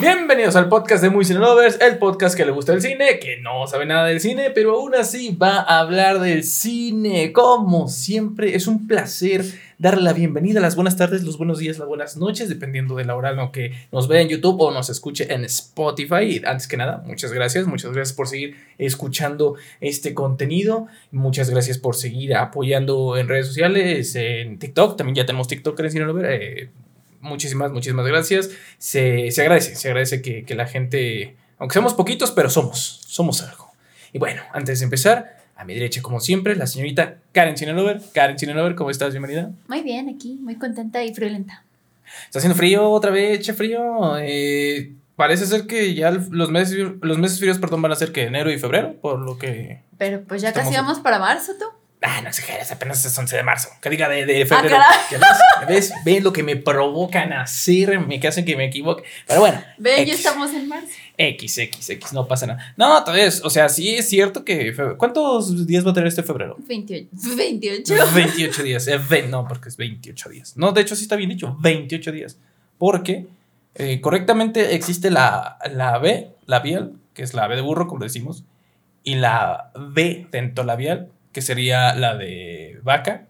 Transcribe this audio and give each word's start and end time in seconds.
Bienvenidos 0.00 0.54
al 0.54 0.68
podcast 0.68 1.02
de 1.02 1.10
Muy 1.10 1.24
Cine 1.24 1.40
Lovers, 1.40 1.80
el 1.80 1.98
podcast 1.98 2.36
que 2.36 2.44
le 2.44 2.52
gusta 2.52 2.72
el 2.72 2.80
cine, 2.80 3.18
que 3.18 3.38
no 3.38 3.66
sabe 3.66 3.84
nada 3.84 4.06
del 4.06 4.20
cine, 4.20 4.50
pero 4.50 4.76
aún 4.76 4.94
así 4.94 5.36
va 5.36 5.56
a 5.56 5.80
hablar 5.80 6.20
del 6.20 6.44
cine. 6.44 7.32
Como 7.32 7.88
siempre, 7.88 8.54
es 8.54 8.68
un 8.68 8.86
placer 8.86 9.44
darle 9.76 10.04
la 10.04 10.12
bienvenida, 10.12 10.60
las 10.60 10.76
buenas 10.76 10.96
tardes, 10.96 11.24
los 11.24 11.36
buenos 11.36 11.58
días, 11.58 11.80
las 11.80 11.88
buenas 11.88 12.16
noches, 12.16 12.48
dependiendo 12.48 12.94
de 12.94 13.06
la 13.06 13.16
hora 13.16 13.30
en 13.32 13.50
que 13.50 13.72
nos 13.90 14.06
vea 14.06 14.20
en 14.20 14.28
YouTube 14.28 14.60
o 14.60 14.70
nos 14.70 14.88
escuche 14.88 15.34
en 15.34 15.44
Spotify. 15.44 16.22
Y 16.22 16.42
antes 16.46 16.68
que 16.68 16.76
nada, 16.76 17.02
muchas 17.04 17.32
gracias, 17.32 17.66
muchas 17.66 17.90
gracias 17.90 18.16
por 18.16 18.28
seguir 18.28 18.54
escuchando 18.78 19.56
este 19.80 20.14
contenido. 20.14 20.86
Muchas 21.10 21.50
gracias 21.50 21.76
por 21.76 21.96
seguir 21.96 22.36
apoyando 22.36 23.16
en 23.16 23.26
redes 23.26 23.48
sociales, 23.48 24.14
en 24.14 24.60
TikTok. 24.60 24.96
También 24.96 25.16
ya 25.16 25.26
tenemos 25.26 25.48
TikTok 25.48 25.80
en 25.80 25.90
Cine 25.90 26.04
Lover. 26.04 26.26
Eh, 26.30 26.70
muchísimas, 27.20 27.72
muchísimas 27.72 28.06
gracias. 28.06 28.50
Se, 28.78 29.30
se 29.30 29.40
agradece, 29.42 29.76
se 29.76 29.88
agradece 29.88 30.22
que, 30.22 30.44
que, 30.44 30.54
la 30.54 30.66
gente, 30.66 31.36
aunque 31.58 31.74
seamos 31.74 31.94
poquitos, 31.94 32.30
pero 32.32 32.50
somos, 32.50 33.00
somos 33.06 33.42
algo. 33.42 33.70
Y 34.12 34.18
bueno, 34.18 34.42
antes 34.52 34.80
de 34.80 34.84
empezar, 34.84 35.38
a 35.58 35.64
mi 35.64 35.74
derecha, 35.74 36.00
como 36.02 36.20
siempre, 36.20 36.54
la 36.54 36.68
señorita 36.68 37.18
Karen 37.32 37.56
Chinelover. 37.56 38.00
Karen 38.14 38.36
Chinelover, 38.36 38.76
¿cómo 38.76 38.90
estás? 38.90 39.10
Bienvenida. 39.10 39.50
Muy 39.66 39.82
bien, 39.82 40.08
aquí, 40.08 40.38
muy 40.40 40.54
contenta 40.54 41.02
y 41.02 41.12
friolenta. 41.12 41.64
Está 42.26 42.38
haciendo 42.38 42.56
frío 42.56 42.88
otra 42.88 43.10
vez, 43.10 43.40
echa 43.40 43.54
frío. 43.54 44.16
Eh, 44.18 44.92
parece 45.16 45.46
ser 45.46 45.66
que 45.66 45.94
ya 45.94 46.12
los 46.12 46.50
meses, 46.50 46.78
los 47.02 47.18
meses 47.18 47.40
fríos, 47.40 47.58
perdón, 47.58 47.82
van 47.82 47.90
a 47.90 47.96
ser 47.96 48.12
que 48.12 48.22
enero 48.22 48.52
y 48.52 48.58
febrero, 48.58 48.94
por 49.00 49.18
lo 49.18 49.36
que... 49.36 49.80
Pero 49.98 50.22
pues 50.22 50.42
ya 50.42 50.52
casi 50.52 50.74
vamos 50.74 51.00
para 51.00 51.18
marzo, 51.18 51.52
¿tú? 51.58 51.64
Ah, 52.00 52.20
no 52.22 52.28
exageres, 52.28 52.70
apenas 52.70 53.04
es 53.04 53.18
11 53.18 53.36
de 53.36 53.42
marzo. 53.42 53.70
Que 53.82 53.90
diga 53.90 54.08
de, 54.08 54.24
de 54.24 54.46
febrero. 54.46 54.76
Ah, 54.78 55.06
¿Ya 55.10 55.18
ves? 55.18 55.90
¿Ya 55.94 56.04
ves? 56.04 56.22
Lo 56.22 56.32
que 56.32 56.44
me 56.44 56.54
provocan 56.54 57.32
hacer, 57.32 57.98
me 57.98 58.20
que 58.20 58.28
hacen 58.28 58.44
que 58.44 58.56
me 58.56 58.66
equivoque. 58.66 59.02
Pero 59.26 59.40
bueno. 59.40 59.60
Ven, 59.78 60.06
ya 60.06 60.14
estamos 60.14 60.52
en 60.54 60.68
marzo. 60.68 60.92
X, 61.16 61.58
X, 61.58 61.90
X, 61.90 62.12
no 62.12 62.28
pasa 62.28 62.46
nada. 62.46 62.74
No, 62.76 63.04
vez, 63.12 63.42
o 63.44 63.50
sea, 63.50 63.68
sí 63.68 63.96
es 63.96 64.08
cierto 64.08 64.44
que. 64.44 64.72
¿Cuántos 64.96 65.66
días 65.66 65.84
va 65.84 65.90
a 65.90 65.94
tener 65.94 66.06
este 66.06 66.22
febrero? 66.22 66.56
28. 66.60 67.08
28. 67.36 67.94
28 68.14 68.62
días. 68.62 68.86
Eh, 68.86 69.26
no, 69.28 69.48
porque 69.48 69.68
es 69.68 69.76
28 69.76 70.28
días. 70.28 70.56
No, 70.56 70.70
de 70.70 70.82
hecho 70.82 70.94
sí 70.94 71.02
está 71.02 71.16
bien 71.16 71.30
dicho, 71.30 71.56
28 71.60 72.12
días. 72.12 72.38
Porque 72.78 73.26
eh, 73.74 74.00
correctamente 74.00 74.76
existe 74.76 75.10
la, 75.10 75.58
la 75.72 75.98
B 75.98 76.30
labial, 76.46 76.92
que 77.14 77.24
es 77.24 77.34
la 77.34 77.48
B 77.48 77.56
de 77.56 77.62
burro, 77.62 77.88
como 77.88 78.04
decimos, 78.04 78.44
y 79.02 79.16
la 79.16 79.72
B 79.74 80.28
labial 80.64 81.08
que 81.38 81.42
sería 81.42 81.94
la 81.94 82.16
de 82.16 82.80
vaca. 82.82 83.28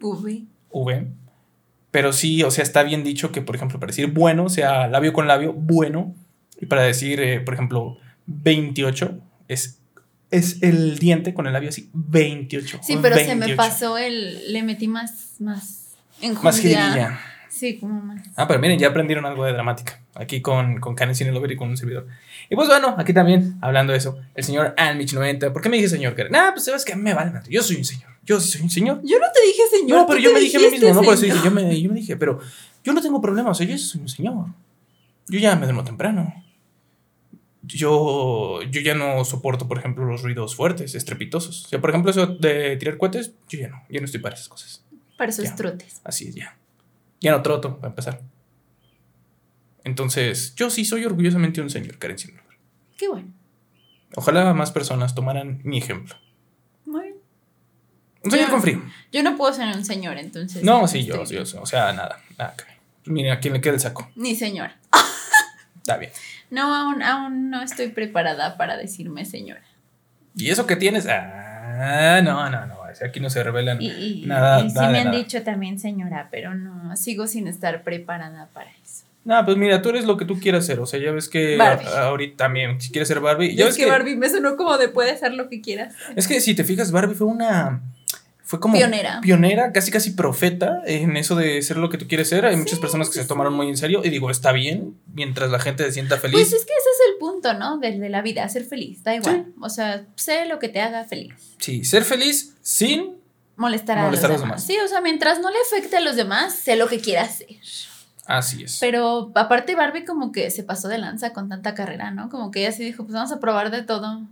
V. 0.00 0.44
V. 0.70 1.06
Pero 1.90 2.14
sí, 2.14 2.42
o 2.42 2.50
sea, 2.50 2.64
está 2.64 2.82
bien 2.82 3.04
dicho 3.04 3.30
que, 3.30 3.42
por 3.42 3.56
ejemplo, 3.56 3.78
para 3.78 3.90
decir 3.90 4.06
bueno, 4.06 4.48
sea 4.48 4.88
labio 4.88 5.12
con 5.12 5.28
labio, 5.28 5.52
bueno. 5.52 6.14
Y 6.58 6.64
para 6.64 6.80
decir, 6.80 7.20
eh, 7.20 7.40
por 7.40 7.52
ejemplo, 7.52 7.98
28, 8.24 9.20
es, 9.48 9.82
es 10.30 10.62
el 10.62 10.98
diente 10.98 11.34
con 11.34 11.46
el 11.46 11.52
labio 11.52 11.68
así, 11.68 11.90
28. 11.92 12.80
Sí, 12.82 12.98
pero 13.02 13.16
se 13.16 13.34
me 13.34 13.54
pasó 13.54 13.98
el. 13.98 14.50
Le 14.50 14.62
metí 14.62 14.88
más. 14.88 15.34
Más. 15.38 15.94
Más 16.42 16.58
jiribilla. 16.58 17.20
Sí, 17.50 17.76
como 17.76 18.00
más. 18.00 18.26
Ah, 18.34 18.48
pero 18.48 18.60
miren, 18.60 18.78
ya 18.78 18.88
aprendieron 18.88 19.26
algo 19.26 19.44
de 19.44 19.52
dramática. 19.52 20.00
Aquí 20.18 20.40
con, 20.40 20.80
con 20.80 20.94
Karen 20.94 21.14
Lover 21.34 21.52
y 21.52 21.56
con 21.56 21.68
un 21.68 21.76
servidor. 21.76 22.06
Y 22.48 22.56
pues 22.56 22.68
bueno, 22.68 22.94
aquí 22.98 23.12
también, 23.12 23.56
hablando 23.60 23.92
de 23.92 23.98
eso, 23.98 24.18
el 24.34 24.44
señor 24.44 24.74
Almich90. 24.76 25.52
¿Por 25.52 25.62
qué 25.62 25.68
me 25.68 25.76
dije 25.76 25.88
señor 25.88 26.14
Karen? 26.14 26.34
Ah, 26.34 26.50
pues 26.52 26.64
sabes 26.64 26.84
que 26.84 26.92
a 26.92 26.96
mí 26.96 27.02
me 27.02 27.14
vale 27.14 27.30
madre. 27.30 27.50
Yo 27.50 27.62
soy 27.62 27.76
un 27.76 27.84
señor. 27.84 28.10
Yo 28.24 28.40
sí 28.40 28.50
soy 28.50 28.62
un 28.62 28.70
señor. 28.70 29.00
Yo 29.04 29.18
no 29.18 29.26
te 29.32 29.46
dije 29.46 29.62
señor. 29.70 29.98
No, 29.98 30.06
pero 30.06 30.18
yo 30.18 30.32
me 30.32 30.40
dije 30.40 30.56
a 30.56 30.60
mí 30.60 30.70
mismo, 30.70 30.92
no 30.92 31.02
por 31.02 31.14
eso 31.14 31.24
dije, 31.24 31.38
yo 31.44 31.50
me, 31.50 31.80
yo 31.80 31.90
me 31.90 32.00
dije, 32.00 32.16
pero 32.16 32.40
yo 32.82 32.92
no 32.92 33.00
tengo 33.00 33.20
problema, 33.20 33.50
o 33.50 33.54
sea, 33.54 33.66
yo 33.66 33.76
soy 33.78 34.00
un 34.00 34.08
señor. 34.08 34.46
Yo 35.28 35.38
ya 35.38 35.54
me 35.56 35.66
duermo 35.66 35.84
temprano. 35.84 36.34
Yo, 37.62 38.62
yo 38.62 38.80
ya 38.80 38.94
no 38.94 39.24
soporto, 39.24 39.66
por 39.66 39.78
ejemplo, 39.78 40.04
los 40.04 40.22
ruidos 40.22 40.54
fuertes, 40.54 40.94
estrepitosos. 40.94 41.66
O 41.66 41.68
sea, 41.68 41.80
por 41.80 41.90
ejemplo, 41.90 42.10
eso 42.10 42.26
de 42.26 42.76
tirar 42.76 42.96
cohetes, 42.96 43.34
yo 43.48 43.58
ya 43.58 43.68
no, 43.68 43.82
yo 43.90 44.00
no 44.00 44.04
estoy 44.04 44.20
para 44.20 44.34
esas 44.34 44.48
cosas. 44.48 44.84
Para 45.16 45.30
esos 45.30 45.52
trotes. 45.56 46.00
Así 46.04 46.28
es, 46.28 46.34
ya. 46.34 46.56
Ya 47.20 47.32
no 47.32 47.42
troto, 47.42 47.76
para 47.78 47.88
empezar. 47.88 48.20
Entonces, 49.86 50.52
yo 50.56 50.68
sí 50.68 50.84
soy 50.84 51.04
orgullosamente 51.04 51.60
un 51.60 51.70
señor, 51.70 51.96
Karen 51.98 52.16
Qué 52.98 53.08
bueno. 53.08 53.28
Ojalá 54.16 54.52
más 54.52 54.72
personas 54.72 55.14
tomaran 55.14 55.60
mi 55.62 55.78
ejemplo. 55.78 56.16
Muy 56.84 57.02
bien. 57.02 57.16
Un 58.24 58.30
señor 58.32 58.50
con 58.50 58.62
frío. 58.62 58.82
Yo 59.12 59.22
no 59.22 59.36
puedo 59.36 59.52
ser 59.52 59.68
un 59.76 59.84
señor, 59.84 60.18
entonces. 60.18 60.64
No, 60.64 60.88
sí, 60.88 61.04
yo, 61.04 61.22
yo, 61.22 61.42
o 61.42 61.66
sea, 61.66 61.92
nada. 61.92 62.20
nada 62.36 62.56
Mire, 63.04 63.30
a 63.30 63.38
quién 63.38 63.54
le 63.54 63.60
queda 63.60 63.74
el 63.74 63.80
saco. 63.80 64.10
Ni 64.16 64.34
señor. 64.34 64.72
Está 65.76 65.98
bien. 65.98 66.10
No, 66.50 66.74
aún, 66.74 67.00
aún 67.04 67.50
no 67.50 67.62
estoy 67.62 67.86
preparada 67.90 68.56
para 68.56 68.76
decirme 68.76 69.24
señora. 69.24 69.62
¿Y 70.34 70.50
eso 70.50 70.66
que 70.66 70.74
tienes? 70.74 71.06
Ah, 71.06 72.20
no, 72.24 72.50
no, 72.50 72.66
no. 72.66 72.74
Aquí 73.04 73.20
no 73.20 73.30
se 73.30 73.44
revelan 73.44 73.78
nada. 74.26 74.64
Y 74.64 74.70
sí 74.70 74.78
me 74.78 74.98
han 74.98 75.12
dicho 75.12 75.44
también 75.44 75.78
señora, 75.78 76.26
pero 76.32 76.54
no, 76.54 76.96
sigo 76.96 77.28
sin 77.28 77.46
estar 77.46 77.84
preparada 77.84 78.48
para 78.52 78.70
eso. 78.82 79.05
No, 79.26 79.44
pues 79.44 79.56
mira, 79.56 79.82
tú 79.82 79.88
eres 79.88 80.04
lo 80.04 80.16
que 80.16 80.24
tú 80.24 80.38
quieras 80.38 80.64
ser. 80.64 80.78
O 80.78 80.86
sea, 80.86 81.00
ya 81.00 81.10
ves 81.10 81.28
que 81.28 81.60
ahorita 81.60 82.36
también, 82.36 82.80
si 82.80 82.92
quieres 82.92 83.08
ser 83.08 83.18
Barbie. 83.18 83.56
Ya 83.56 83.66
ves 83.66 83.76
que, 83.76 83.84
que, 83.84 83.90
Barbie 83.90 84.14
me 84.14 84.30
sonó 84.30 84.56
como 84.56 84.78
de 84.78 84.88
puede 84.88 85.18
ser 85.18 85.34
lo 85.34 85.48
que 85.48 85.60
quieras. 85.60 85.94
Es 86.14 86.28
que 86.28 86.40
si 86.40 86.54
te 86.54 86.62
fijas, 86.62 86.92
Barbie 86.92 87.16
fue 87.16 87.26
una 87.26 87.82
fue 88.46 88.60
como 88.60 88.76
pionera. 88.76 89.20
Pionera, 89.22 89.72
casi 89.72 89.90
casi 89.90 90.12
profeta 90.12 90.80
en 90.86 91.16
eso 91.16 91.34
de 91.34 91.60
ser 91.62 91.78
lo 91.78 91.90
que 91.90 91.98
tú 91.98 92.06
quieres 92.06 92.28
ser. 92.28 92.46
Hay 92.46 92.54
muchas 92.54 92.78
personas 92.78 93.10
que 93.10 93.18
se 93.20 93.24
tomaron 93.24 93.52
muy 93.52 93.68
en 93.68 93.76
serio 93.76 94.02
y 94.04 94.10
digo, 94.10 94.30
está 94.30 94.52
bien, 94.52 94.96
mientras 95.12 95.50
la 95.50 95.58
gente 95.58 95.82
se 95.82 95.90
sienta 95.90 96.18
feliz. 96.18 96.34
Pues 96.34 96.52
es 96.52 96.64
que 96.64 96.72
ese 96.72 96.88
es 96.88 97.12
el 97.12 97.18
punto, 97.18 97.54
¿no? 97.54 97.78
De, 97.78 97.98
de 97.98 98.08
la 98.08 98.22
vida, 98.22 98.48
ser 98.48 98.64
feliz, 98.64 99.02
da 99.02 99.16
igual. 99.16 99.46
O 99.60 99.68
sea, 99.68 100.06
sé 100.14 100.46
lo 100.46 100.60
que 100.60 100.68
te 100.68 100.80
haga 100.80 101.02
feliz. 101.02 101.34
Sí, 101.58 101.84
ser 101.84 102.04
feliz 102.04 102.54
sin 102.62 103.16
molestar, 103.56 103.98
a, 103.98 104.08
los, 104.08 104.20
demás. 104.20 104.64
Sí, 104.64 104.76
o 104.78 104.86
sea, 104.86 105.00
mientras 105.00 105.40
no 105.40 105.50
le 105.50 105.56
afecte 105.66 105.96
a 105.96 106.00
los 106.00 106.14
demás, 106.14 106.54
sé 106.54 106.76
lo 106.76 106.86
que 106.86 107.00
quiera 107.00 107.22
hacer. 107.22 107.48
Así 108.26 108.64
es. 108.64 108.78
Pero 108.80 109.30
aparte 109.34 109.74
Barbie 109.74 110.04
como 110.04 110.32
que 110.32 110.50
se 110.50 110.62
pasó 110.62 110.88
de 110.88 110.98
lanza 110.98 111.32
con 111.32 111.48
tanta 111.48 111.74
carrera, 111.74 112.10
¿no? 112.10 112.28
Como 112.28 112.50
que 112.50 112.60
ella 112.60 112.72
sí 112.72 112.84
dijo, 112.84 113.04
pues 113.04 113.14
vamos 113.14 113.32
a 113.32 113.40
probar 113.40 113.70
de 113.70 113.82
todo. 113.82 114.22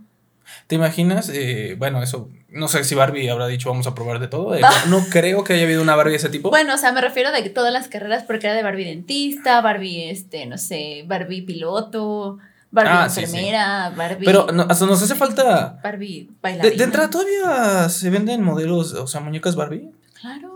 ¿Te 0.67 0.75
imaginas? 0.75 1.29
Eh, 1.33 1.75
bueno, 1.77 2.03
eso, 2.03 2.29
no 2.49 2.67
sé 2.67 2.83
si 2.83 2.93
Barbie 2.95 3.29
habrá 3.29 3.47
dicho 3.47 3.69
vamos 3.69 3.87
a 3.87 3.95
probar 3.95 4.19
de 4.19 4.27
todo. 4.27 4.55
Eh, 4.55 4.61
no 4.89 5.05
creo 5.09 5.43
que 5.43 5.53
haya 5.53 5.63
habido 5.63 5.81
una 5.81 5.95
Barbie 5.95 6.11
de 6.11 6.17
ese 6.17 6.29
tipo. 6.29 6.49
Bueno, 6.49 6.75
o 6.75 6.77
sea, 6.77 6.91
me 6.91 7.01
refiero 7.01 7.31
de 7.31 7.49
todas 7.49 7.73
las 7.73 7.87
carreras 7.87 8.23
porque 8.23 8.47
era 8.47 8.55
de 8.55 8.63
Barbie 8.63 8.85
dentista, 8.85 9.61
Barbie, 9.61 10.09
este, 10.09 10.45
no 10.45 10.57
sé, 10.57 11.03
Barbie 11.07 11.41
piloto, 11.41 12.37
Barbie 12.71 12.91
ah, 12.93 13.05
enfermera, 13.05 13.93
Barbie. 13.95 14.25
Pero 14.25 14.47
hasta 14.69 14.85
nos 14.85 15.01
hace 15.01 15.15
falta. 15.15 15.79
Barbie 15.83 16.29
bailarina. 16.41 16.75
De, 16.75 16.83
entrada, 16.83 17.09
¿todavía 17.09 17.89
se 17.89 18.09
venden 18.09 18.43
modelos, 18.43 18.93
o 18.93 19.07
sea, 19.07 19.21
muñecas 19.21 19.55
Barbie? 19.55 19.89
Claro. 20.19 20.54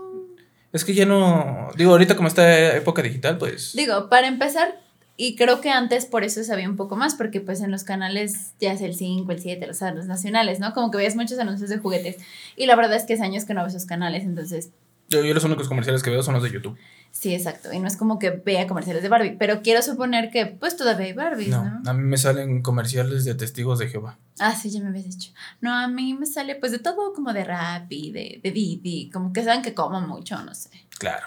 Es 0.72 0.84
que 0.84 0.94
ya 0.94 1.04
no. 1.04 1.70
Digo, 1.76 1.92
ahorita 1.92 2.16
como 2.16 2.28
está 2.28 2.76
época 2.76 3.02
digital, 3.02 3.38
pues. 3.38 3.72
Digo, 3.74 4.08
para 4.08 4.28
empezar, 4.28 4.80
y 5.16 5.36
creo 5.36 5.60
que 5.60 5.70
antes 5.70 6.06
por 6.06 6.24
eso 6.24 6.42
sabía 6.44 6.68
un 6.68 6.76
poco 6.76 6.96
más, 6.96 7.14
porque 7.14 7.40
pues 7.40 7.60
en 7.60 7.70
los 7.70 7.84
canales 7.84 8.52
ya 8.60 8.72
es 8.72 8.80
el 8.80 8.94
5, 8.94 9.30
el 9.32 9.40
7, 9.40 9.66
los 9.66 10.06
nacionales, 10.06 10.60
¿no? 10.60 10.72
Como 10.72 10.90
que 10.90 10.98
veías 10.98 11.16
muchos 11.16 11.38
anuncios 11.38 11.70
de 11.70 11.78
juguetes. 11.78 12.16
Y 12.56 12.66
la 12.66 12.76
verdad 12.76 12.96
es 12.96 13.04
que 13.04 13.14
es 13.14 13.20
años 13.20 13.44
que 13.44 13.52
no 13.54 13.60
veo 13.60 13.68
esos 13.68 13.86
canales, 13.86 14.24
entonces... 14.24 14.70
Yo, 15.10 15.24
yo 15.24 15.34
los 15.34 15.44
únicos 15.44 15.68
comerciales 15.68 16.02
que 16.02 16.10
veo 16.10 16.22
son 16.22 16.34
los 16.34 16.42
de 16.42 16.50
YouTube. 16.50 16.78
Sí, 17.10 17.34
exacto. 17.34 17.72
Y 17.72 17.80
no 17.80 17.88
es 17.88 17.96
como 17.96 18.18
que 18.18 18.30
vea 18.30 18.66
comerciales 18.66 19.02
de 19.02 19.08
Barbie, 19.08 19.36
pero 19.38 19.60
quiero 19.62 19.82
suponer 19.82 20.30
que 20.30 20.46
pues 20.46 20.76
todavía 20.76 21.06
hay 21.06 21.12
Barbie, 21.12 21.48
¿no? 21.48 21.82
A 21.84 21.92
mí 21.92 22.02
me 22.02 22.16
salen 22.16 22.62
comerciales 22.62 23.24
de 23.24 23.34
testigos 23.34 23.80
de 23.80 23.88
Jehová. 23.88 24.18
Ah, 24.38 24.54
sí, 24.54 24.70
ya 24.70 24.80
me 24.80 24.88
habías 24.88 25.06
dicho. 25.06 25.32
No, 25.60 25.74
a 25.74 25.88
mí 25.88 26.14
me 26.14 26.26
sale 26.26 26.54
pues 26.54 26.70
de 26.72 26.78
todo 26.78 27.12
como 27.12 27.32
de 27.32 27.44
Rappi, 27.44 28.12
de, 28.12 28.40
de 28.42 28.50
Didi, 28.52 29.10
como 29.10 29.32
que 29.32 29.42
saben 29.42 29.62
que 29.62 29.74
como 29.74 30.00
mucho, 30.00 30.40
no 30.44 30.54
sé. 30.54 30.70
Claro. 30.98 31.26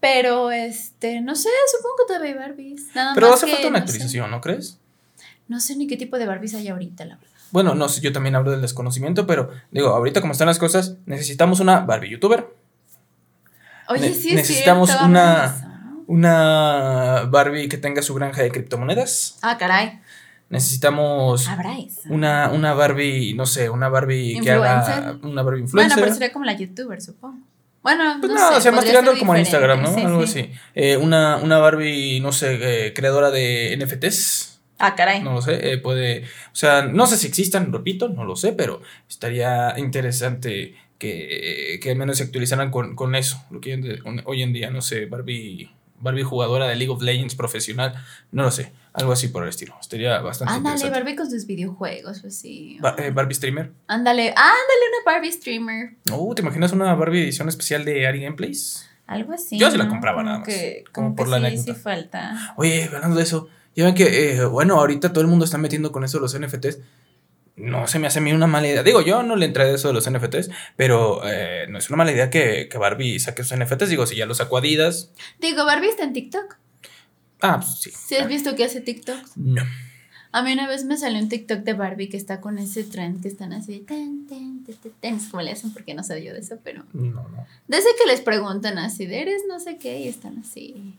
Pero, 0.00 0.50
este, 0.50 1.20
no 1.20 1.36
sé, 1.36 1.50
supongo 1.76 1.94
que 1.98 2.06
todavía 2.06 2.32
hay 2.32 2.38
Barbies. 2.38 2.94
Nada 2.94 3.14
Pero 3.14 3.32
hace 3.32 3.46
falta 3.46 3.68
una 3.68 3.78
actualización, 3.78 4.30
¿no 4.30 4.40
crees? 4.40 4.78
No 5.46 5.60
sé 5.60 5.76
ni 5.76 5.86
qué 5.86 5.96
tipo 5.96 6.18
de 6.18 6.26
Barbies 6.26 6.54
hay 6.54 6.68
ahorita, 6.68 7.04
la 7.04 7.16
verdad. 7.16 7.30
Bueno, 7.52 7.74
no 7.74 7.88
sé, 7.88 8.00
yo 8.00 8.12
también 8.12 8.34
hablo 8.34 8.50
del 8.50 8.62
desconocimiento, 8.62 9.26
pero 9.26 9.50
digo, 9.70 9.88
ahorita 9.88 10.20
como 10.20 10.32
están 10.32 10.46
las 10.46 10.58
cosas, 10.58 10.96
necesitamos 11.06 11.60
una 11.60 11.80
Barbie 11.80 12.10
youtuber. 12.10 12.59
Oye, 13.90 14.14
sí, 14.14 14.34
Necesitamos 14.34 14.90
una, 15.02 16.04
una 16.06 17.24
Barbie 17.28 17.68
que 17.68 17.76
tenga 17.76 18.02
su 18.02 18.14
granja 18.14 18.42
de 18.42 18.50
criptomonedas. 18.50 19.38
Ah, 19.42 19.58
caray. 19.58 20.00
Necesitamos 20.48 21.48
una, 22.08 22.50
una 22.50 22.74
Barbie, 22.74 23.34
no 23.34 23.46
sé, 23.46 23.70
una 23.70 23.88
Barbie 23.88 24.40
que 24.40 24.50
haga 24.50 25.18
una 25.22 25.42
Barbie 25.42 25.60
influencer. 25.60 25.96
Bueno, 25.96 26.02
pero 26.02 26.14
sería 26.14 26.32
como 26.32 26.44
la 26.44 26.54
youtuber, 26.54 27.00
supongo. 27.00 27.38
Bueno, 27.82 28.16
pues 28.20 28.32
no, 28.32 28.56
o 28.56 28.60
sea, 28.60 28.72
más 28.72 28.84
tirando 28.84 29.16
como 29.18 29.34
en 29.34 29.40
Instagram, 29.40 29.82
¿no? 29.82 29.96
Algo 29.96 30.22
así. 30.22 30.50
Eh, 30.74 30.96
una, 30.96 31.36
una 31.36 31.58
Barbie, 31.58 32.20
no 32.20 32.32
sé, 32.32 32.58
eh, 32.60 32.92
creadora 32.92 33.30
de 33.30 33.76
NFTs. 33.80 34.60
Ah, 34.78 34.94
caray. 34.94 35.22
No 35.22 35.34
lo 35.34 35.42
sé, 35.42 35.72
eh, 35.72 35.78
puede, 35.78 36.24
o 36.24 36.56
sea, 36.56 36.82
no 36.82 37.06
sé 37.06 37.16
si 37.16 37.26
existan, 37.26 37.72
repito, 37.72 38.08
no 38.08 38.24
lo 38.24 38.34
sé, 38.34 38.52
pero 38.52 38.80
estaría 39.08 39.78
interesante 39.78 40.74
que, 41.00 41.80
que 41.82 41.90
al 41.90 41.96
menos 41.96 42.18
se 42.18 42.22
actualizaran 42.24 42.70
con, 42.70 42.94
con 42.94 43.16
eso, 43.16 43.42
lo 43.50 43.60
que 43.60 43.98
hoy 44.24 44.42
en 44.42 44.52
día, 44.52 44.70
no 44.70 44.82
sé, 44.82 45.06
Barbie, 45.06 45.68
Barbie 45.98 46.22
jugadora 46.22 46.68
de 46.68 46.76
League 46.76 46.92
of 46.92 47.02
Legends 47.02 47.34
profesional. 47.34 47.94
No 48.30 48.42
lo 48.44 48.50
sé, 48.52 48.72
algo 48.92 49.10
así 49.12 49.28
por 49.28 49.42
el 49.42 49.48
estilo. 49.48 49.74
Estaría 49.80 50.20
bastante 50.20 50.54
Ándale. 50.54 50.90
Barbie 50.90 51.16
con 51.16 51.28
sus 51.30 51.46
videojuegos, 51.46 52.20
pues 52.20 52.36
sí. 52.38 52.78
Ba- 52.80 52.94
eh, 52.98 53.10
Barbie 53.10 53.34
streamer. 53.34 53.72
Ándale, 53.88 54.28
ándale, 54.28 54.84
una 54.92 55.12
Barbie 55.12 55.32
streamer. 55.32 55.90
Uh, 56.12 56.34
¿te 56.34 56.42
imaginas 56.42 56.72
una 56.72 56.94
Barbie 56.94 57.22
edición 57.24 57.48
especial 57.48 57.84
de 57.84 58.06
Ari 58.06 58.20
Gameplays? 58.22 58.86
Algo 59.06 59.32
así. 59.32 59.58
Yo 59.58 59.70
sí 59.70 59.76
la 59.76 59.88
compraba 59.88 60.18
Como 60.18 60.24
nada 60.28 60.38
más, 60.38 60.48
Que, 60.48 60.84
como 60.92 61.08
como 61.08 61.16
por 61.16 61.26
que 61.26 61.30
la 61.32 61.38
sí, 61.40 61.46
anécdota. 61.46 61.74
sí 61.74 61.80
falta. 61.80 62.54
Oye, 62.56 62.84
hablando 62.84 63.16
de 63.16 63.22
eso, 63.24 63.48
ya 63.74 63.84
ven 63.84 63.94
que, 63.94 64.34
eh, 64.36 64.44
bueno, 64.44 64.78
ahorita 64.78 65.12
todo 65.12 65.22
el 65.22 65.26
mundo 65.26 65.44
está 65.44 65.58
metiendo 65.58 65.90
con 65.92 66.04
eso 66.04 66.20
los 66.20 66.38
NFTs. 66.38 66.78
No 67.60 67.86
se 67.86 67.98
me 67.98 68.06
hace 68.06 68.18
a 68.18 68.22
mí 68.22 68.32
una 68.32 68.46
mala 68.46 68.68
idea. 68.68 68.82
Digo, 68.82 69.02
yo 69.02 69.22
no 69.22 69.36
le 69.36 69.46
entré 69.46 69.64
a 69.64 69.68
eso 69.68 69.88
de 69.88 69.94
los 69.94 70.10
NFTs, 70.10 70.50
pero 70.76 71.20
eh, 71.24 71.66
no 71.68 71.78
es 71.78 71.88
una 71.90 71.98
mala 71.98 72.12
idea 72.12 72.30
que, 72.30 72.68
que 72.70 72.78
Barbie 72.78 73.20
saque 73.20 73.44
sus 73.44 73.56
NFTs. 73.58 73.90
Digo, 73.90 74.06
si 74.06 74.16
ya 74.16 74.26
lo 74.26 74.34
sacó 74.34 74.58
Adidas. 74.58 75.10
Digo, 75.38 75.64
Barbie 75.64 75.88
está 75.88 76.04
en 76.04 76.12
TikTok. 76.12 76.56
Ah, 77.42 77.60
pues 77.60 77.80
sí. 77.80 77.90
¿Sí 77.90 78.16
has 78.16 78.28
visto 78.28 78.54
que 78.56 78.64
hace 78.64 78.80
TikTok? 78.80 79.18
No. 79.36 79.62
A 80.32 80.42
mí 80.42 80.52
una 80.52 80.68
vez 80.68 80.84
me 80.84 80.96
salió 80.96 81.20
un 81.20 81.28
TikTok 81.28 81.60
de 81.60 81.72
Barbie 81.72 82.08
que 82.08 82.16
está 82.16 82.40
con 82.40 82.58
ese 82.58 82.84
trend 82.84 83.20
que 83.20 83.28
están 83.28 83.52
así. 83.52 83.80
Ten, 83.80 84.26
ten, 84.28 84.64
ten. 85.00 85.16
Es 85.16 85.26
como 85.26 85.42
le 85.42 85.50
hacen 85.50 85.72
porque 85.72 85.94
no 85.94 86.02
yo 86.02 86.32
de 86.32 86.38
eso, 86.38 86.58
pero. 86.62 86.84
No, 86.92 87.28
no. 87.28 87.46
Desde 87.66 87.88
que 88.00 88.08
les 88.08 88.20
preguntan 88.20 88.78
así, 88.78 89.06
de 89.06 89.22
eres 89.22 89.42
no 89.48 89.58
sé 89.58 89.76
qué, 89.78 89.98
y 90.00 90.08
están 90.08 90.38
así. 90.38 90.94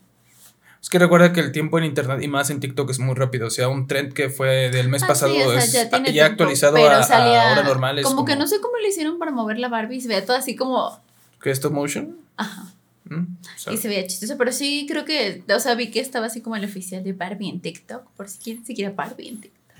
Es 0.82 0.90
que 0.90 0.98
recuerda 0.98 1.32
que 1.32 1.38
el 1.38 1.52
tiempo 1.52 1.78
en 1.78 1.84
internet 1.84 2.20
y 2.22 2.28
más 2.28 2.50
en 2.50 2.58
TikTok 2.58 2.90
es 2.90 2.98
muy 2.98 3.14
rápido. 3.14 3.46
O 3.46 3.50
sea, 3.50 3.68
un 3.68 3.86
trend 3.86 4.12
que 4.12 4.28
fue 4.28 4.68
del 4.68 4.88
mes 4.88 5.04
Ah, 5.04 5.06
pasado 5.06 5.32
sí, 5.32 5.40
o 5.40 5.50
sea, 5.52 5.60
es 5.60 5.72
ya 5.72 5.84
ya, 5.84 5.90
tiene 5.90 6.10
tiempo, 6.10 6.32
actualizado 6.32 6.76
a, 6.76 6.98
a 7.00 7.52
hora 7.52 7.62
normal. 7.62 8.00
Es 8.00 8.06
como, 8.06 8.24
que 8.24 8.34
no 8.34 8.48
sé 8.48 8.60
cómo 8.60 8.76
le 8.78 8.88
hicieron 8.88 9.20
para 9.20 9.30
mover 9.30 9.60
la 9.60 9.68
Barbie 9.68 9.98
y 9.98 10.00
se 10.00 10.08
veía 10.08 10.26
todo 10.26 10.36
así 10.36 10.56
como. 10.56 11.00
¿Qué 11.40 11.50
es 11.50 11.58
stop 11.58 11.72
motion? 11.72 12.16
Ajá. 12.36 12.72
¿Mm? 13.04 13.26
Y 13.70 13.76
se 13.76 13.88
veía 13.88 14.04
chistoso, 14.08 14.36
pero 14.36 14.50
sí 14.50 14.86
creo 14.88 15.04
que, 15.04 15.44
o 15.54 15.60
sea, 15.60 15.76
vi 15.76 15.92
que 15.92 16.00
estaba 16.00 16.26
así 16.26 16.40
como 16.40 16.56
el 16.56 16.64
oficial 16.64 17.04
de 17.04 17.12
Barbie 17.12 17.48
en 17.48 17.60
TikTok, 17.60 18.10
por 18.16 18.28
si 18.28 18.38
quieren 18.38 18.66
seguir 18.66 18.86
a 18.86 18.90
Barbie 18.90 19.28
en 19.28 19.40
TikTok. 19.40 19.76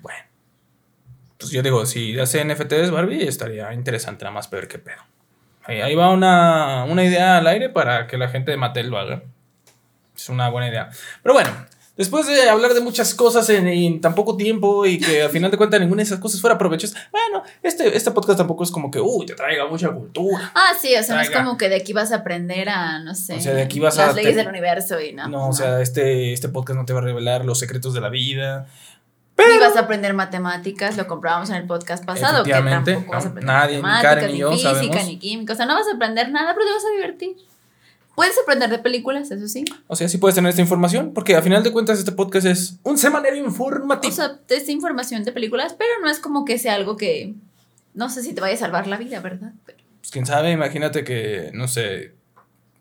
Bueno. 0.00 0.20
Pues 1.38 1.50
yo 1.50 1.62
digo, 1.62 1.86
si 1.86 2.18
hace 2.18 2.44
NFTs 2.44 2.90
Barbie, 2.90 3.26
estaría 3.26 3.72
interesante 3.72 4.24
nada 4.24 4.34
más 4.34 4.50
ver 4.50 4.68
qué 4.68 4.78
pedo. 4.78 5.00
Ahí, 5.64 5.80
ahí 5.80 5.94
va 5.94 6.10
una, 6.10 6.84
una 6.84 7.04
idea 7.04 7.38
al 7.38 7.46
aire 7.46 7.70
para 7.70 8.06
que 8.06 8.18
la 8.18 8.28
gente 8.28 8.50
de 8.50 8.58
Mattel 8.58 8.88
lo 8.88 8.98
haga. 8.98 9.22
Es 10.16 10.28
una 10.28 10.48
buena 10.50 10.68
idea. 10.68 10.90
Pero 11.22 11.34
bueno, 11.34 11.50
después 11.96 12.26
de 12.26 12.48
hablar 12.48 12.74
de 12.74 12.80
muchas 12.80 13.14
cosas 13.14 13.48
en, 13.50 13.66
en 13.66 14.00
tan 14.00 14.14
poco 14.14 14.36
tiempo 14.36 14.86
y 14.86 14.98
que 14.98 15.22
al 15.22 15.30
final 15.30 15.50
de 15.50 15.56
cuentas 15.56 15.80
ninguna 15.80 15.98
de 16.00 16.04
esas 16.04 16.18
cosas 16.20 16.40
fuera 16.40 16.56
provechos, 16.58 16.94
bueno, 17.10 17.42
este, 17.62 17.96
este 17.96 18.10
podcast 18.10 18.38
tampoco 18.38 18.64
es 18.64 18.70
como 18.70 18.90
que, 18.90 19.00
uy, 19.00 19.26
te 19.26 19.34
traiga 19.34 19.66
mucha 19.66 19.90
cultura. 19.90 20.52
Ah, 20.54 20.72
sí, 20.80 20.94
o 20.96 21.02
sea, 21.02 21.16
no 21.16 21.20
es 21.22 21.30
como 21.30 21.56
que 21.56 21.68
de 21.68 21.76
aquí 21.76 21.92
vas 21.92 22.12
a 22.12 22.16
aprender 22.16 22.68
a, 22.68 22.98
no 23.00 23.14
sé, 23.14 23.36
O 23.36 23.40
sea, 23.40 23.54
de 23.54 23.62
aquí 23.62 23.80
vas 23.80 23.96
las 23.96 24.10
a 24.10 24.12
leyes 24.12 24.32
te- 24.32 24.38
del 24.38 24.48
universo 24.48 25.00
y 25.00 25.12
no. 25.12 25.28
No, 25.28 25.48
o 25.48 25.52
sea, 25.52 25.80
este, 25.80 26.32
este 26.32 26.48
podcast 26.48 26.78
no 26.78 26.84
te 26.86 26.92
va 26.92 27.00
a 27.00 27.02
revelar 27.02 27.44
los 27.44 27.58
secretos 27.58 27.94
de 27.94 28.00
la 28.00 28.08
vida. 28.08 28.66
Ni 29.38 29.58
vas 29.58 29.74
a 29.76 29.80
aprender 29.80 30.14
matemáticas, 30.14 30.96
lo 30.96 31.08
comprobamos 31.08 31.50
en 31.50 31.56
el 31.56 31.66
podcast 31.66 32.04
pasado, 32.04 32.44
que 32.44 32.52
tampoco 32.52 33.10
vas 33.10 33.24
a 33.24 33.28
no, 33.28 33.30
aprender 33.30 33.44
nadie, 33.44 33.76
ni 33.76 33.82
matemáticas, 33.82 34.14
Karen 34.14 34.32
ni 34.32 34.38
yo 34.38 34.52
física, 34.52 34.74
sabemos. 34.74 35.06
ni 35.06 35.18
química, 35.18 35.52
o 35.54 35.56
sea, 35.56 35.66
no 35.66 35.74
vas 35.74 35.86
a 35.88 35.94
aprender 35.96 36.30
nada, 36.30 36.54
pero 36.54 36.66
te 36.66 36.72
vas 36.72 36.84
a 36.84 36.90
divertir. 36.94 37.36
Puedes 38.14 38.38
aprender 38.42 38.68
de 38.70 38.78
películas, 38.78 39.30
eso 39.30 39.48
sí. 39.48 39.64
O 39.86 39.96
sea, 39.96 40.08
sí 40.08 40.18
puedes 40.18 40.34
tener 40.34 40.50
esta 40.50 40.60
información, 40.60 41.12
porque 41.14 41.34
a 41.34 41.42
final 41.42 41.62
de 41.62 41.72
cuentas 41.72 41.98
este 41.98 42.12
podcast 42.12 42.46
es 42.46 42.78
un 42.82 42.98
semanario 42.98 43.42
O 43.42 43.46
informativo. 43.46 44.12
sea, 44.12 44.38
es 44.48 44.68
información 44.68 45.24
de 45.24 45.32
películas, 45.32 45.74
pero 45.78 45.90
no 46.02 46.10
es 46.10 46.18
como 46.18 46.44
que 46.44 46.58
sea 46.58 46.74
algo 46.74 46.96
que 46.96 47.34
no 47.94 48.10
sé 48.10 48.22
si 48.22 48.34
te 48.34 48.40
vaya 48.40 48.54
a 48.54 48.58
salvar 48.58 48.86
la 48.86 48.96
vida, 48.96 49.20
¿verdad? 49.20 49.52
Pero 49.64 49.78
Pues 50.00 50.10
quién 50.10 50.26
sabe, 50.26 50.50
imagínate 50.52 51.04
que, 51.04 51.50
no 51.54 51.68
sé, 51.68 52.14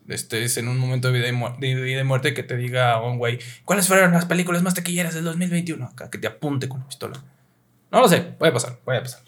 estés 0.08 0.58
en 0.58 0.68
un 0.68 0.78
momento 0.78 1.12
de 1.12 1.20
vida 1.20 1.30
y, 1.30 1.74
de 1.74 1.82
vida 1.82 2.02
y 2.02 2.04
muerte 2.04 2.34
que 2.34 2.44
te 2.44 2.58
diga 2.58 3.02
un 3.02 3.18
güey, 3.18 3.40
¿cuáles 3.66 3.88
fueron 3.88 4.12
las 4.12 4.26
películas 4.26 4.64
más 4.64 4.74
taquilleras 4.74 5.14
del 5.14 5.24
2021? 5.24 5.86
Acá, 5.86 6.10
que 6.10 6.18
te 6.18 6.28
apunte 6.28 6.68
con 6.68 6.80
la 6.82 6.88
pistola. 6.88 7.24
No 7.92 8.02
lo 8.02 8.08
sé, 8.10 8.22
puede 8.22 8.52
pasar, 8.52 8.80
puede 8.84 9.02
pasar. 9.02 9.22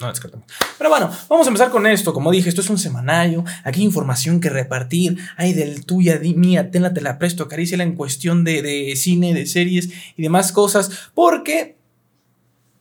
No 0.00 0.08
descartamos. 0.08 0.46
Pero 0.76 0.90
bueno, 0.90 1.10
vamos 1.28 1.46
a 1.46 1.50
empezar 1.50 1.70
con 1.70 1.86
esto. 1.86 2.12
Como 2.12 2.30
dije, 2.30 2.48
esto 2.48 2.60
es 2.60 2.70
un 2.70 2.78
semanario. 2.78 3.44
Aquí 3.64 3.80
hay 3.80 3.86
información 3.86 4.40
que 4.40 4.50
repartir. 4.50 5.18
Hay 5.36 5.52
del 5.52 5.84
tuya, 5.84 6.18
di 6.18 6.34
mía, 6.34 6.70
tenla, 6.70 6.94
te 6.94 7.00
la 7.00 7.18
presto, 7.18 7.44
acaríciala 7.44 7.84
en 7.84 7.94
cuestión 7.94 8.44
de, 8.44 8.62
de 8.62 8.94
cine, 8.96 9.34
de 9.34 9.46
series 9.46 9.90
y 10.16 10.22
demás 10.22 10.52
cosas. 10.52 11.10
Porque, 11.14 11.76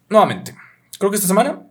nuevamente, 0.10 0.56
creo 1.00 1.10
que 1.12 1.16
esta 1.16 1.28
semana 1.28 1.62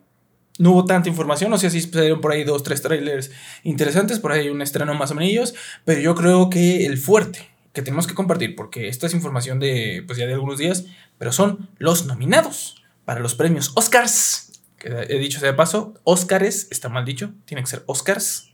no 0.59 0.73
hubo 0.73 0.85
tanta 0.85 1.09
información, 1.09 1.51
no 1.51 1.59
sé 1.59 1.71
si 1.71 1.81
salieron 1.81 2.21
por 2.21 2.33
ahí 2.33 2.45
dos, 2.45 2.63
tres 2.63 2.83
trailers 2.83 3.31
interesantes, 3.63 4.19
por 4.19 4.33
ahí 4.33 4.43
hay 4.43 4.49
un 4.49 4.63
estreno 4.63 4.95
más 4.95 5.11
o 5.11 5.15
menos, 5.15 5.55
pero 5.85 6.01
yo 6.01 6.15
creo 6.15 6.51
que 6.51 6.87
el 6.87 6.99
fuerte 6.99 7.51
que 7.73 7.83
tenemos 7.83 8.07
que 8.07 8.15
compartir, 8.15 8.57
porque 8.57 8.89
esta 8.89 9.07
es 9.07 9.15
información 9.15 9.61
de, 9.61 10.03
pues 10.07 10.19
ya 10.19 10.27
de 10.27 10.33
algunos 10.33 10.59
días, 10.59 10.87
pero 11.19 11.31
son 11.31 11.69
los 11.79 12.07
nominados 12.07 12.83
para 13.05 13.21
los 13.21 13.35
premios 13.35 13.73
Oscars, 13.75 14.46
que 14.79 14.89
he 15.09 15.19
dicho 15.19 15.41
sea 15.41 15.51
de 15.51 15.57
paso, 15.57 15.95
Oscars, 16.05 16.69
está 16.71 16.89
mal 16.89 17.05
dicho, 17.05 17.33
tiene 17.45 17.63
que 17.63 17.69
ser 17.69 17.83
Oscars, 17.87 18.51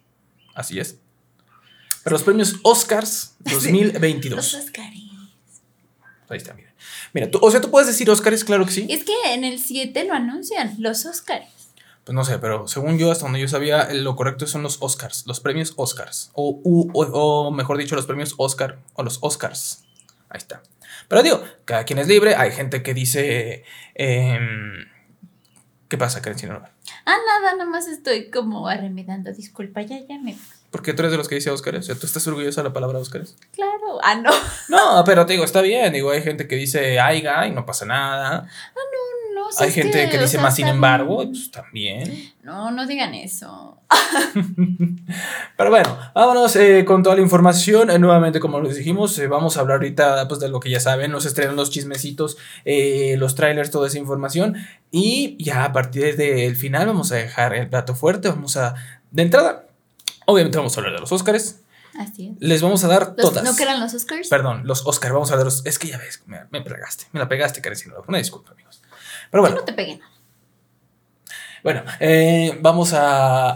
así 0.54 0.78
es. 0.78 0.98
Pero 2.04 2.14
los 2.14 2.22
premios 2.22 2.56
Oscars 2.62 3.36
2022. 3.40 4.36
los 4.36 4.54
Oscars. 4.54 4.88
Ahí 6.28 6.38
está, 6.38 6.54
mira. 6.54 6.72
Mira, 7.12 7.30
tú- 7.30 7.38
o 7.42 7.50
sea, 7.50 7.60
tú 7.60 7.70
puedes 7.70 7.86
decir 7.88 8.08
Oscars, 8.10 8.42
claro 8.44 8.64
que 8.64 8.72
sí. 8.72 8.86
Es 8.88 9.04
que 9.04 9.12
en 9.34 9.44
el 9.44 9.58
7 9.58 10.04
lo 10.04 10.14
anuncian, 10.14 10.74
los 10.78 11.04
Oscars. 11.04 11.46
Pues 12.04 12.14
no 12.16 12.24
sé, 12.24 12.38
pero 12.38 12.66
según 12.66 12.98
yo, 12.98 13.12
hasta 13.12 13.24
donde 13.26 13.38
yo 13.38 13.46
sabía, 13.46 13.82
eh, 13.82 13.94
lo 13.94 14.16
correcto 14.16 14.46
son 14.46 14.62
los 14.64 14.78
Oscars, 14.80 15.24
los 15.26 15.38
premios 15.40 15.74
Oscars. 15.76 16.30
O, 16.32 16.58
u- 16.64 16.90
o, 16.94 17.04
o 17.46 17.50
mejor 17.52 17.76
dicho, 17.78 17.94
los 17.94 18.06
premios 18.06 18.34
Oscar 18.38 18.78
o 18.94 19.02
los 19.04 19.18
Oscars. 19.20 19.84
Ahí 20.28 20.38
está. 20.38 20.62
Pero 21.06 21.22
digo, 21.22 21.44
cada 21.64 21.84
quien 21.84 21.98
es 22.00 22.08
libre. 22.08 22.34
Hay 22.34 22.50
gente 22.52 22.82
que 22.82 22.94
dice. 22.94 23.64
em, 23.94 24.86
¿Qué 25.92 25.98
pasa, 25.98 26.22
Karen? 26.22 26.38
Si 26.38 26.46
no, 26.46 26.54
Ah, 27.04 27.16
nada, 27.26 27.54
nomás 27.62 27.86
estoy 27.86 28.30
como 28.30 28.66
arremedando. 28.66 29.30
Disculpa, 29.30 29.82
ya, 29.82 29.98
ya 30.08 30.18
me. 30.18 30.38
Porque 30.70 30.94
tú 30.94 31.02
eres 31.02 31.12
de 31.12 31.18
los 31.18 31.28
que 31.28 31.34
dice 31.34 31.50
Oscars. 31.50 31.80
O 31.80 31.82
sea, 31.82 31.94
tú 31.96 32.06
estás 32.06 32.26
orgullosa 32.26 32.62
de 32.62 32.68
la 32.70 32.72
palabra 32.72 32.98
Oscars. 32.98 33.36
Claro. 33.52 33.98
Ah, 34.02 34.14
no. 34.14 34.30
No, 34.70 35.04
pero 35.04 35.26
te 35.26 35.34
digo, 35.34 35.44
está 35.44 35.60
bien. 35.60 35.92
Digo, 35.92 36.10
hay 36.10 36.22
gente 36.22 36.48
que 36.48 36.56
dice 36.56 36.98
Aiga 36.98 37.46
y 37.46 37.50
no 37.50 37.66
pasa 37.66 37.84
nada. 37.84 38.48
No, 38.74 38.80
si 39.50 39.64
Hay 39.64 39.68
es 39.70 39.74
gente 39.74 40.08
que, 40.10 40.18
o 40.18 40.22
dice 40.22 40.38
más 40.38 40.54
sin 40.56 40.66
embargo. 40.68 41.16
Pues 41.26 41.50
también. 41.50 42.32
No, 42.42 42.70
no 42.70 42.86
digan 42.86 43.14
eso. 43.14 43.80
Pero 45.56 45.70
bueno, 45.70 45.98
vámonos 46.14 46.54
eh, 46.56 46.84
con 46.84 47.02
toda 47.02 47.16
la 47.16 47.22
información. 47.22 47.90
Eh, 47.90 47.98
nuevamente, 47.98 48.40
como 48.40 48.60
les 48.60 48.76
dijimos, 48.76 49.18
eh, 49.18 49.26
vamos 49.26 49.56
a 49.56 49.60
hablar 49.60 49.76
ahorita 49.78 50.26
pues, 50.28 50.40
de 50.40 50.48
lo 50.48 50.60
que 50.60 50.70
ya 50.70 50.80
saben, 50.80 51.12
los 51.12 51.24
estrenos, 51.26 51.54
los 51.56 51.70
chismecitos, 51.70 52.36
eh, 52.64 53.16
los 53.18 53.34
trailers, 53.34 53.70
toda 53.70 53.88
esa 53.88 53.98
información. 53.98 54.56
Y 54.90 55.42
ya 55.42 55.64
a 55.64 55.72
partir 55.72 56.16
del 56.16 56.56
final 56.56 56.86
vamos 56.86 57.12
a 57.12 57.16
dejar 57.16 57.54
el 57.54 57.68
plato 57.68 57.94
fuerte. 57.94 58.28
Vamos 58.28 58.56
a, 58.56 58.74
de 59.10 59.22
entrada, 59.22 59.66
obviamente 60.26 60.58
vamos 60.58 60.76
a 60.76 60.80
hablar 60.80 60.94
de 60.94 61.00
los 61.00 61.12
Oscars. 61.12 61.58
Así 61.98 62.28
es. 62.28 62.36
Les 62.40 62.62
vamos 62.62 62.82
a 62.84 62.88
dar 62.88 63.08
Los- 63.08 63.16
todas. 63.16 63.44
¿No 63.44 63.54
que 63.54 63.62
eran 63.64 63.78
los 63.80 63.92
Oscars? 63.92 64.28
Perdón, 64.28 64.62
los 64.64 64.86
Oscars, 64.86 65.12
vamos 65.12 65.30
a 65.30 65.36
dar 65.36 65.44
los... 65.44 65.64
Es 65.66 65.78
que 65.78 65.88
ya 65.88 65.98
ves, 65.98 66.22
me, 66.26 66.38
me 66.50 66.62
pegaste, 66.62 67.04
me 67.12 67.20
la 67.20 67.28
pegaste, 67.28 67.60
Karencina. 67.60 67.94
Una 68.08 68.16
disculpa, 68.18 68.52
amigos. 68.52 68.81
Pero 69.32 69.42
Yo 69.42 69.48
bueno. 69.48 69.56
no 69.56 69.64
te 69.64 69.72
pegué 69.72 69.96
nada. 69.96 70.12
Bueno, 71.64 71.82
eh, 72.00 72.56
vamos 72.60 72.92
a, 72.92 73.50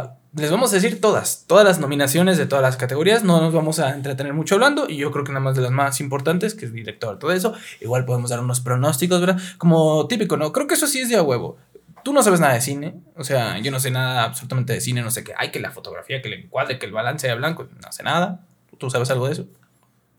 a- 0.00 0.16
Les 0.34 0.50
vamos 0.50 0.72
a 0.72 0.76
decir 0.76 0.98
todas, 1.00 1.44
todas 1.46 1.64
las 1.66 1.78
nominaciones 1.78 2.38
de 2.38 2.46
todas 2.46 2.62
las 2.62 2.78
categorías. 2.78 3.22
No 3.22 3.40
nos 3.42 3.52
vamos 3.52 3.78
a 3.80 3.90
entretener 3.94 4.32
mucho 4.32 4.54
hablando. 4.54 4.88
Y 4.88 4.96
yo 4.96 5.10
creo 5.10 5.24
que 5.24 5.32
nada 5.32 5.44
más 5.44 5.54
de 5.56 5.60
las 5.62 5.70
más 5.72 6.00
importantes, 6.00 6.54
que 6.54 6.64
es 6.64 6.72
director, 6.72 7.18
todo 7.18 7.32
eso. 7.32 7.52
Igual 7.82 8.06
podemos 8.06 8.30
dar 8.30 8.40
unos 8.40 8.60
pronósticos, 8.60 9.20
¿verdad? 9.20 9.38
Como 9.58 10.06
típico, 10.08 10.38
¿no? 10.38 10.50
Creo 10.52 10.66
que 10.66 10.72
eso 10.74 10.86
sí 10.86 11.00
es 11.02 11.10
de 11.10 11.16
a 11.16 11.22
huevo. 11.22 11.58
Tú 12.02 12.14
no 12.14 12.22
sabes 12.22 12.40
nada 12.40 12.54
de 12.54 12.62
cine. 12.62 12.94
O 13.16 13.24
sea, 13.24 13.58
yo 13.58 13.70
no 13.70 13.78
sé 13.78 13.90
nada 13.90 14.24
absolutamente 14.24 14.72
de 14.72 14.80
cine. 14.80 15.02
No 15.02 15.10
sé 15.10 15.22
qué. 15.22 15.34
Ay, 15.36 15.50
que 15.50 15.60
la 15.60 15.70
fotografía, 15.70 16.22
que 16.22 16.28
el 16.28 16.44
encuadre, 16.44 16.78
que 16.78 16.86
el 16.86 16.92
balance 16.92 17.28
de 17.28 17.34
blanco. 17.34 17.66
No 17.84 17.92
sé 17.92 18.02
nada. 18.02 18.40
¿Tú 18.78 18.88
sabes 18.88 19.10
algo 19.10 19.26
de 19.26 19.32
eso? 19.34 19.44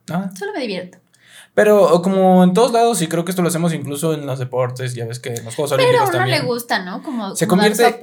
Nada. 0.07 0.29
Solo 0.37 0.53
me 0.53 0.61
divierto. 0.61 0.99
Pero 1.55 2.01
como 2.01 2.43
en 2.43 2.53
todos 2.53 2.71
lados, 2.71 3.01
y 3.03 3.07
creo 3.07 3.23
que 3.25 3.31
esto 3.31 3.43
lo 3.43 3.47
hacemos 3.49 3.73
incluso 3.73 4.13
en 4.13 4.25
los 4.25 4.39
deportes, 4.39 4.95
ya 4.95 5.05
ves 5.05 5.19
que 5.19 5.29
en 5.35 5.45
los 5.45 5.55
Juegos 5.55 5.71
Pero 5.71 5.83
a 5.83 5.85
Olímpicos 5.85 6.09
uno 6.09 6.17
también. 6.17 6.39
le 6.41 6.45
gusta, 6.45 6.79
¿no? 6.83 7.03
Como, 7.03 7.35
Se 7.35 7.47
convierte- 7.47 7.99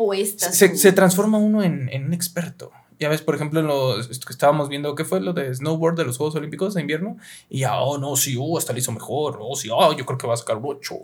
se, 0.77 0.93
transforma 0.93 1.39
uno 1.39 1.63
en, 1.63 1.89
en 1.93 2.05
un 2.07 2.15
experto. 2.15 2.71
Ya 3.01 3.09
ves, 3.09 3.23
por 3.23 3.35
ejemplo, 3.35 3.61
en 3.61 3.67
los 3.67 4.07
que 4.21 4.33
estábamos 4.33 4.69
viendo, 4.69 4.95
¿qué 4.95 5.05
fue 5.05 5.21
lo 5.21 5.33
de 5.33 5.53
snowboard 5.55 5.97
de 5.97 6.05
los 6.05 6.17
Juegos 6.19 6.37
Olímpicos 6.37 6.75
de 6.75 6.83
invierno? 6.83 7.17
Y 7.49 7.61
ya, 7.61 7.81
oh, 7.81 7.99
no, 7.99 8.15
sí, 8.15 8.37
oh, 8.39 8.57
hasta 8.59 8.73
le 8.73 8.81
hizo 8.81 8.93
mejor. 8.93 9.39
Oh, 9.41 9.57
sí, 9.57 9.69
oh, 9.73 9.95
yo 9.97 10.05
creo 10.07 10.19
que 10.19 10.27
va 10.27 10.35
a 10.35 10.37
sacar 10.37 10.61
mucho. 10.61 10.97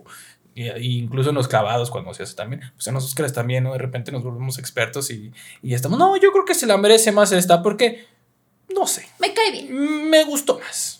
Y, 0.55 0.69
y 0.69 0.99
incluso 0.99 1.29
en 1.31 1.35
los 1.35 1.47
clavados, 1.47 1.89
cuando 1.89 2.13
se 2.13 2.23
hace 2.23 2.35
también. 2.35 2.61
Pues 2.75 2.87
en 2.87 2.93
los 2.93 3.03
Oscars 3.03 3.33
también, 3.33 3.63
¿no? 3.63 3.73
De 3.73 3.79
repente 3.79 4.11
nos 4.11 4.23
volvemos 4.23 4.57
expertos 4.59 5.09
y, 5.11 5.31
y 5.61 5.73
estamos, 5.73 5.97
no, 5.99 6.15
yo 6.17 6.31
creo 6.31 6.45
que 6.45 6.53
se 6.55 6.65
la 6.67 6.77
merece 6.77 7.11
más 7.11 7.31
esta 7.31 7.61
porque, 7.63 8.05
no 8.73 8.85
sé, 8.87 9.05
Me 9.19 9.33
cae 9.33 9.51
bien. 9.51 10.09
me 10.09 10.23
gustó 10.23 10.59
más. 10.59 10.96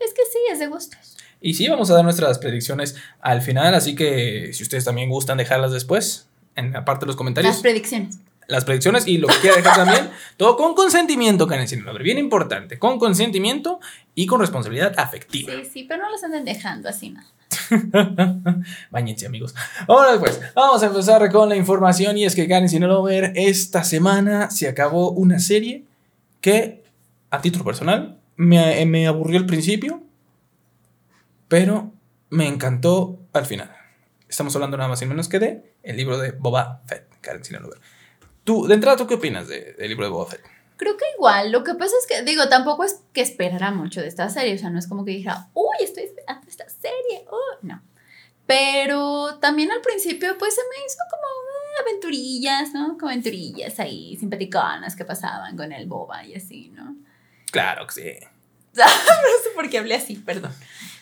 Es 0.00 0.12
que 0.12 0.22
sí, 0.32 0.38
es 0.52 0.58
de 0.58 0.66
gustos. 0.66 1.16
Y 1.40 1.54
sí, 1.54 1.68
vamos 1.68 1.90
a 1.90 1.94
dar 1.94 2.04
nuestras 2.04 2.38
predicciones 2.38 2.96
al 3.20 3.42
final, 3.42 3.74
así 3.74 3.94
que 3.94 4.50
si 4.52 4.62
ustedes 4.62 4.84
también 4.84 5.10
gustan 5.10 5.36
dejarlas 5.38 5.72
después, 5.72 6.26
en 6.56 6.72
la 6.72 6.84
parte 6.84 7.00
de 7.04 7.06
los 7.08 7.14
Las 7.14 7.18
comentarios. 7.18 7.56
predicciones. 7.58 8.18
las 8.46 8.64
predicciones 8.64 9.06
y 9.06 9.18
lo 9.18 9.26
que 9.28 9.34
quiera 9.40 9.56
dejar 9.56 9.74
también. 9.76 10.10
Todo 10.36 10.56
con 10.56 10.74
consentimiento, 10.74 11.46
Karen 11.46 11.66
Sinaloa. 11.68 11.98
Bien 12.00 12.18
importante. 12.18 12.78
Con 12.78 12.98
consentimiento 12.98 13.80
y 14.14 14.26
con 14.26 14.40
responsabilidad 14.40 14.92
afectiva. 14.98 15.52
Sí, 15.52 15.70
sí, 15.72 15.84
pero 15.88 16.02
no 16.04 16.10
los 16.10 16.22
anden 16.22 16.44
dejando 16.44 16.88
así, 16.88 17.10
¿no? 17.10 17.22
Báñense, 18.90 19.26
amigos. 19.26 19.54
Ahora 19.88 20.18
pues, 20.18 20.40
vamos 20.54 20.82
a 20.82 20.86
empezar 20.86 21.30
con 21.30 21.48
la 21.48 21.56
información. 21.56 22.16
Y 22.18 22.24
es 22.24 22.34
que 22.34 22.46
Karen 22.48 22.68
Sinaloa, 22.68 23.12
esta 23.34 23.84
semana 23.84 24.50
se 24.50 24.68
acabó 24.68 25.10
una 25.10 25.38
serie 25.38 25.84
que, 26.40 26.82
a 27.30 27.40
título 27.40 27.64
personal, 27.64 28.18
me, 28.36 28.84
me 28.86 29.06
aburrió 29.06 29.38
al 29.38 29.46
principio, 29.46 30.02
pero 31.48 31.92
me 32.30 32.46
encantó 32.48 33.20
al 33.32 33.46
final. 33.46 33.70
Estamos 34.28 34.54
hablando 34.56 34.76
nada 34.76 34.88
más 34.88 35.02
y 35.02 35.06
menos 35.06 35.28
que 35.28 35.38
de 35.38 35.74
el 35.82 35.96
libro 35.96 36.18
de 36.18 36.32
Boba 36.32 36.82
Fett, 36.86 37.08
Karen 37.20 37.44
Sinaloa. 37.44 37.76
Tú, 38.42 38.66
de 38.66 38.74
entrada, 38.74 38.96
¿tú 38.96 39.06
qué 39.06 39.14
opinas 39.14 39.48
del 39.48 39.88
libro 39.88 40.04
de 40.04 40.10
Boba 40.10 40.26
Fett? 40.26 40.42
Creo 40.76 40.96
que 40.96 41.04
igual, 41.16 41.52
lo 41.52 41.62
que 41.62 41.74
pasa 41.74 41.94
es 42.00 42.06
que, 42.06 42.22
digo, 42.24 42.48
tampoco 42.48 42.82
es 42.82 43.00
que 43.12 43.20
esperara 43.20 43.70
mucho 43.70 44.00
de 44.00 44.08
esta 44.08 44.28
serie, 44.28 44.54
o 44.54 44.58
sea, 44.58 44.70
no 44.70 44.78
es 44.78 44.88
como 44.88 45.04
que 45.04 45.12
dijera, 45.12 45.48
uy, 45.54 45.76
estoy 45.80 46.04
esperando 46.04 46.48
esta 46.48 46.68
serie, 46.68 47.24
oh, 47.30 47.58
no. 47.62 47.80
Pero 48.46 49.38
también 49.38 49.70
al 49.70 49.80
principio, 49.80 50.36
pues 50.36 50.54
se 50.54 50.60
me 50.62 50.84
hizo 50.84 50.98
como 51.10 51.22
eh, 51.22 51.88
aventurillas, 51.88 52.74
¿no? 52.74 52.98
Como 52.98 53.10
aventurillas 53.10 53.78
ahí, 53.78 54.16
simpaticonas 54.16 54.96
que 54.96 55.04
pasaban 55.04 55.56
con 55.56 55.72
el 55.72 55.86
boba 55.86 56.24
y 56.26 56.34
así, 56.34 56.70
¿no? 56.70 56.96
Claro 57.54 57.86
que 57.86 57.94
sí. 57.94 58.26
no 58.74 58.84
sé 58.84 59.50
por 59.54 59.70
qué 59.70 59.78
hablé 59.78 59.94
así, 59.94 60.16
perdón. 60.16 60.52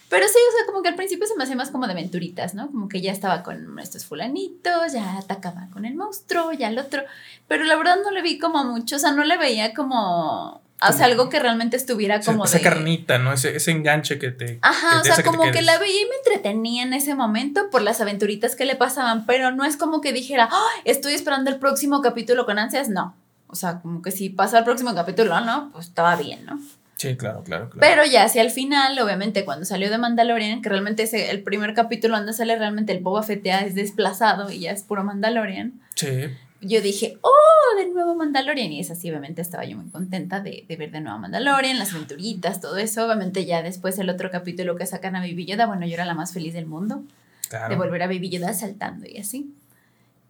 Pero 0.09 0.27
sí, 0.29 0.37
o 0.37 0.57
sea, 0.57 0.67
como 0.67 0.83
que 0.83 0.91
al 0.91 0.95
principio 0.95 1.27
se 1.27 1.35
me 1.37 1.45
hacía 1.45 1.57
más 1.57 1.71
como 1.71 1.87
de 1.87 1.93
aventuritas, 1.93 2.53
¿no? 2.53 2.67
Como 2.71 2.87
que 2.89 3.01
ya 3.01 3.13
estaba 3.13 3.43
con 3.43 3.79
estos 3.79 4.05
fulanitos, 4.05 4.93
ya 4.93 5.17
atacaba 5.17 5.69
con 5.73 5.87
el 5.87 5.95
monstruo, 5.95 6.53
ya 6.53 6.69
el 6.69 6.79
otro. 6.79 7.03
Pero 7.49 7.65
la 7.65 7.77
verdad 7.77 7.97
no 8.05 8.11
le 8.11 8.21
vi 8.21 8.39
como 8.39 8.63
mucho, 8.65 8.97
o 8.97 8.99
sea, 8.99 9.13
no 9.13 9.25
le 9.25 9.39
veía 9.39 9.73
como 9.73 10.63
o 10.89 10.93
sea, 10.93 11.07
algo 11.07 11.29
que 11.29 11.39
realmente 11.39 11.77
estuviera 11.77 12.21
como 12.21 12.45
esa, 12.45 12.61
carnita, 12.61 13.19
¿no? 13.19 13.33
Ese, 13.33 13.57
ese 13.57 13.71
enganche 13.71 14.19
que 14.19 14.31
te... 14.31 14.59
Ajá, 14.63 15.01
o 15.01 15.05
sea, 15.05 15.23
como 15.23 15.51
que, 15.51 15.63
la 15.63 15.79
veía 15.79 16.03
y 16.03 16.07
me 16.07 16.17
entretenía 16.17 16.83
en 16.83 16.93
ese 16.93 17.15
momento 17.15 17.71
por 17.71 17.83
las 17.83 18.01
aventuritas 18.01 18.57
que 18.57 18.65
le 18.65 18.75
pasaban, 18.75 19.25
pero 19.27 19.53
no 19.53 19.65
es 19.65 19.77
como 19.77 20.01
que 20.01 20.13
dijera, 20.13 20.49
estoy 20.85 21.15
esperando 21.15 21.51
el 21.51 21.59
próximo 21.59 22.03
capítulo 22.03 22.47
con 22.47 22.59
ansias, 22.59 22.89
no. 22.89 23.15
O 23.53 23.55
sea, 23.55 23.81
como 23.81 24.01
que 24.01 24.11
si 24.11 24.31
pasa 24.31 24.59
el 24.59 24.65
próximo 24.65 24.95
capítulo, 24.95 25.39
¿no? 25.43 25.71
Pues 25.73 25.89
estaba 25.89 26.17
bien, 26.17 26.47
¿no? 26.47 26.59
Sí, 26.97 27.17
claro, 27.17 27.43
claro, 27.43 27.69
claro. 27.69 27.81
Pero 27.81 28.11
ya 28.11 28.25
hacia 28.25 28.41
el 28.41 28.51
final, 28.51 28.99
obviamente, 28.99 29.45
cuando 29.45 29.67
salió 29.67 29.91
de 29.91 29.99
Mandalorian, 29.99 30.63
que 30.63 30.71
realmente 30.71 31.03
es 31.03 31.13
el 31.13 31.43
primer 31.43 31.75
capítulo 31.75 32.17
donde 32.17 32.33
sale 32.33 32.57
realmente 32.57 32.93
el 32.93 33.03
Boba 33.03 33.23
Fett 33.23 33.45
ya 33.45 33.61
es 33.61 33.75
desplazado 33.75 34.51
y 34.51 34.61
ya 34.61 34.71
es 34.71 34.85
puro 34.85 35.05
Mandalorian. 35.05 35.83
Sí. 35.97 36.29
Yo 36.63 36.81
dije, 36.81 37.19
oh, 37.21 37.77
de 37.77 37.91
nuevo 37.91 38.15
Mandalorian. 38.15 38.73
Y 38.73 38.81
es 38.81 38.91
así, 38.91 39.11
obviamente 39.11 39.43
estaba 39.43 39.67
yo 39.67 39.77
muy 39.77 39.91
contenta 39.91 40.41
de, 40.41 40.65
de, 40.67 40.77
ver 40.77 40.93
de 40.93 41.03
nuevo 41.03 41.19
Mandalorian, 41.19 41.79
las 41.79 41.93
aventuritas, 41.93 42.63
todo 42.63 42.79
eso. 42.79 43.05
Obviamente 43.05 43.45
ya 43.45 43.63
después 43.63 43.99
el 43.99 44.09
otro 44.09 44.31
capítulo 44.31 44.77
que 44.77 44.87
sacan 44.87 45.15
a 45.15 45.21
Baby 45.21 45.45
Yoda, 45.45 45.67
bueno, 45.67 45.85
yo 45.87 45.93
era 45.93 46.07
la 46.07 46.15
más 46.15 46.33
feliz 46.33 46.55
del 46.55 46.67
mundo. 46.67 47.03
Claro. 47.51 47.69
De 47.69 47.77
volver 47.77 48.03
a 48.03 48.07
Baby 48.07 48.31
Yoda 48.31 48.55
saltando 48.55 49.07
y 49.07 49.19
así. 49.19 49.53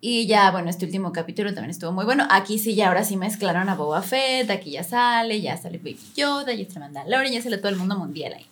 Y 0.05 0.27
ya, 0.27 0.51
bueno, 0.51 0.69
este 0.69 0.85
último 0.85 1.13
capítulo 1.13 1.55
también 1.55 1.71
estuvo 1.71 1.93
muy 1.93 2.05
bueno. 2.05 2.27
Aquí 2.29 2.59
sí, 2.59 2.75
ya 2.75 2.89
ahora 2.89 3.05
sí 3.05 3.17
mezclaron 3.17 3.69
a 3.69 3.77
Boba 3.77 4.03
Fett, 4.03 4.51
aquí 4.51 4.73
ya 4.73 4.83
sale, 4.83 5.41
ya 5.41 5.57
sale 5.57 5.79
Baby 5.79 6.01
Yoda, 6.17 6.53
ya 6.53 6.63
está 6.63 6.81
Mandalorian, 6.81 7.33
ya 7.33 7.41
sale 7.41 7.59
todo 7.59 7.69
el 7.69 7.77
mundo 7.77 7.97
mundial 7.97 8.33
ahí. 8.33 8.45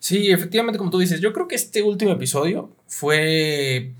Sí, 0.00 0.32
efectivamente, 0.32 0.78
como 0.78 0.90
tú 0.90 0.98
dices, 0.98 1.20
yo 1.20 1.32
creo 1.32 1.46
que 1.46 1.54
este 1.54 1.84
último 1.84 2.10
episodio 2.10 2.72
fue 2.88 3.92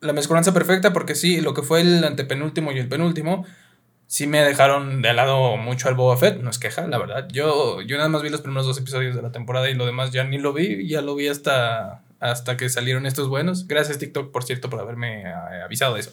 la 0.00 0.12
mezcolanza 0.12 0.54
perfecta 0.54 0.92
porque 0.92 1.16
sí, 1.16 1.40
lo 1.40 1.52
que 1.52 1.62
fue 1.62 1.80
el 1.80 2.04
antepenúltimo 2.04 2.70
y 2.70 2.78
el 2.78 2.88
penúltimo, 2.88 3.44
sí 4.06 4.28
me 4.28 4.40
dejaron 4.40 5.02
de 5.02 5.14
lado 5.14 5.56
mucho 5.56 5.88
al 5.88 5.96
Boba 5.96 6.16
Fett, 6.16 6.40
no 6.42 6.50
es 6.50 6.60
queja, 6.60 6.86
la 6.86 6.98
verdad. 6.98 7.26
Yo, 7.32 7.82
yo 7.82 7.96
nada 7.96 8.08
más 8.08 8.22
vi 8.22 8.28
los 8.28 8.40
primeros 8.40 8.66
dos 8.66 8.78
episodios 8.78 9.16
de 9.16 9.22
la 9.22 9.32
temporada 9.32 9.68
y 9.68 9.74
lo 9.74 9.84
demás 9.84 10.12
ya 10.12 10.22
ni 10.22 10.38
lo 10.38 10.52
vi, 10.52 10.86
ya 10.86 11.02
lo 11.02 11.16
vi 11.16 11.26
hasta, 11.26 12.04
hasta 12.22 12.56
que 12.56 12.68
salieron 12.68 13.04
estos 13.04 13.28
buenos. 13.28 13.66
Gracias 13.66 13.98
TikTok, 13.98 14.30
por 14.30 14.44
cierto, 14.44 14.70
por 14.70 14.80
haberme 14.80 15.22
eh, 15.22 15.62
avisado 15.64 15.94
de 15.94 16.00
eso. 16.00 16.12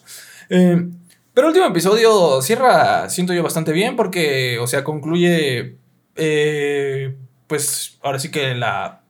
Eh, 0.50 0.89
pero 1.34 1.48
el 1.48 1.51
último 1.51 1.68
episodio 1.68 2.42
cierra, 2.42 3.10
siento 3.10 3.34
yo, 3.34 3.44
bastante 3.44 3.72
bien 3.72 3.96
porque, 3.96 4.58
o 4.60 4.68
sea, 4.68 4.84
concluye, 4.84 5.78
eh, 6.16 7.16
pues 7.46 8.00
ahora 8.01 8.20
sí 8.20 8.32
que 8.32 8.56
la 8.56 9.04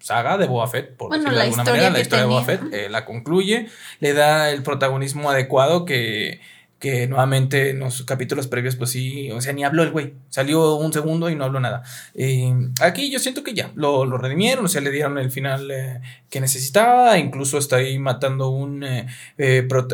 saga 0.00 0.36
de 0.38 0.46
Boba 0.46 0.66
Fett, 0.66 0.96
por 0.96 1.12
decirlo 1.12 1.36
de 1.36 1.42
alguna 1.42 1.64
manera, 1.64 1.90
la 1.90 2.00
historia 2.00 2.24
de 2.24 2.28
Boba 2.28 2.44
Fett, 2.44 2.62
eh, 2.72 2.88
la 2.90 3.04
concluye, 3.04 3.68
le 4.00 4.12
da 4.12 4.50
el 4.50 4.62
protagonismo 4.64 5.30
adecuado 5.30 5.84
que, 5.84 6.40
que 6.80 7.06
nuevamente 7.06 7.70
en 7.70 7.78
los 7.78 8.02
capítulos 8.04 8.48
previos, 8.48 8.74
pues 8.74 8.90
sí, 8.90 9.30
o 9.30 9.40
sea, 9.42 9.52
ni 9.52 9.64
habló 9.64 9.82
el 9.82 9.90
güey, 9.90 10.14
salió 10.30 10.76
un 10.76 10.94
segundo 10.94 11.28
y 11.28 11.36
no 11.36 11.44
habló 11.44 11.60
nada. 11.60 11.82
Eh, 12.14 12.52
aquí 12.80 13.10
yo 13.10 13.18
siento 13.18 13.44
que 13.44 13.52
ya, 13.52 13.70
lo, 13.74 14.06
lo, 14.06 14.16
redimieron, 14.16 14.64
o 14.64 14.68
sea, 14.68 14.80
le 14.80 14.90
dieron 14.90 15.18
el 15.18 15.30
final 15.30 15.70
eh, 15.70 16.00
que 16.30 16.40
necesitaba, 16.40 17.18
incluso 17.18 17.58
está 17.58 17.76
ahí 17.76 17.98
matando 17.98 18.48
un, 18.48 18.82
eh, 18.82 19.06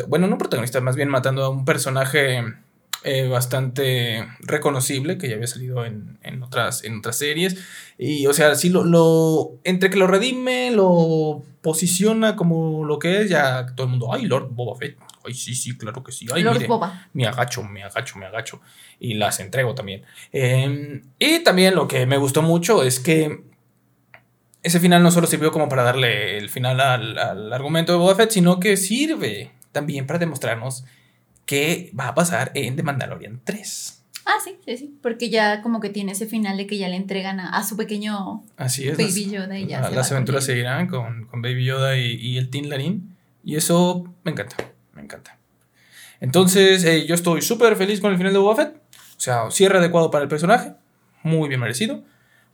bueno, 0.07 0.27
no 0.27 0.37
protagonista, 0.37 0.79
más 0.79 0.95
bien 0.95 1.09
matando 1.09 1.43
a 1.43 1.49
un 1.49 1.65
personaje 1.65 2.41
bastante 3.29 4.27
reconocible 4.41 5.17
que 5.17 5.29
ya 5.29 5.35
había 5.35 5.47
salido 5.47 5.85
en, 5.85 6.17
en, 6.23 6.43
otras, 6.43 6.83
en 6.83 6.97
otras 6.97 7.17
series. 7.17 7.55
Y, 7.97 8.27
o 8.27 8.33
sea, 8.33 8.55
sí 8.55 8.69
lo, 8.69 8.83
lo, 8.83 9.51
entre 9.63 9.89
que 9.89 9.95
lo 9.95 10.07
redime, 10.07 10.71
lo 10.71 11.41
posiciona 11.61 12.35
como 12.35 12.83
lo 12.83 12.99
que 12.99 13.21
es, 13.21 13.29
ya 13.29 13.65
todo 13.75 13.85
el 13.85 13.91
mundo, 13.91 14.13
ay, 14.13 14.25
Lord 14.25 14.49
Boba 14.51 14.77
Fett 14.77 14.97
Ay, 15.27 15.33
sí, 15.33 15.53
sí, 15.53 15.77
claro 15.77 16.03
que 16.03 16.11
sí. 16.11 16.25
Ay, 16.33 16.41
Lord 16.41 16.55
mire, 16.55 16.67
Boba. 16.67 17.07
Me 17.13 17.27
agacho, 17.27 17.63
me 17.63 17.83
agacho, 17.83 18.17
me 18.17 18.25
agacho. 18.25 18.61
Y 18.99 19.15
las 19.15 19.39
entrego 19.39 19.75
también. 19.75 20.03
Eh, 20.31 21.03
y 21.19 21.39
también 21.43 21.75
lo 21.75 21.87
que 21.87 22.05
me 22.05 22.17
gustó 22.17 22.41
mucho 22.41 22.83
es 22.83 22.99
que 22.99 23.43
ese 24.63 24.79
final 24.79 25.03
no 25.03 25.11
solo 25.11 25.27
sirvió 25.27 25.51
como 25.51 25.69
para 25.69 25.83
darle 25.83 26.37
el 26.37 26.49
final 26.49 26.79
al, 26.79 27.17
al 27.17 27.53
argumento 27.53 27.91
de 27.91 27.97
Boba 27.97 28.15
Fett, 28.15 28.31
sino 28.31 28.59
que 28.59 28.77
sirve 28.77 29.51
también 29.71 30.07
para 30.07 30.19
demostrarnos 30.19 30.85
qué 31.45 31.91
va 31.97 32.09
a 32.09 32.15
pasar 32.15 32.51
en 32.55 32.75
The 32.75 32.83
Mandalorian 32.83 33.41
3. 33.43 34.03
Ah, 34.25 34.37
sí, 34.43 34.57
sí, 34.65 34.77
sí. 34.77 34.99
Porque 35.01 35.29
ya 35.29 35.61
como 35.61 35.79
que 35.79 35.89
tiene 35.89 36.11
ese 36.11 36.25
final 36.25 36.57
de 36.57 36.67
que 36.67 36.77
ya 36.77 36.89
le 36.89 36.97
entregan 36.97 37.39
a, 37.39 37.49
a 37.51 37.63
su 37.63 37.77
pequeño 37.77 38.43
Así 38.57 38.87
es, 38.87 38.97
Baby 38.97 39.29
Yoda 39.31 39.57
y 39.57 39.67
ya. 39.67 39.79
Las, 39.81 39.93
las 39.93 40.11
aventuras 40.11 40.43
seguirán 40.43 40.87
con, 40.87 41.27
con, 41.27 41.41
Baby 41.41 41.63
Yoda 41.63 41.97
y, 41.97 42.15
y 42.15 42.37
el 42.37 42.49
Tin 42.49 42.69
Larín. 42.69 43.15
Y 43.45 43.55
eso 43.55 44.13
me 44.25 44.31
encanta 44.31 44.57
encanta. 45.07 45.37
Entonces, 46.19 46.83
eh, 46.83 47.05
yo 47.05 47.15
estoy 47.15 47.41
súper 47.41 47.75
feliz 47.75 48.01
con 48.01 48.11
el 48.11 48.17
final 48.17 48.33
de 48.33 48.39
Boba 48.39 48.55
Fett. 48.55 48.75
O 49.17 49.19
sea, 49.19 49.49
cierre 49.51 49.77
adecuado 49.79 50.11
para 50.11 50.23
el 50.23 50.29
personaje. 50.29 50.73
Muy 51.23 51.49
bien 51.49 51.59
merecido. 51.59 52.03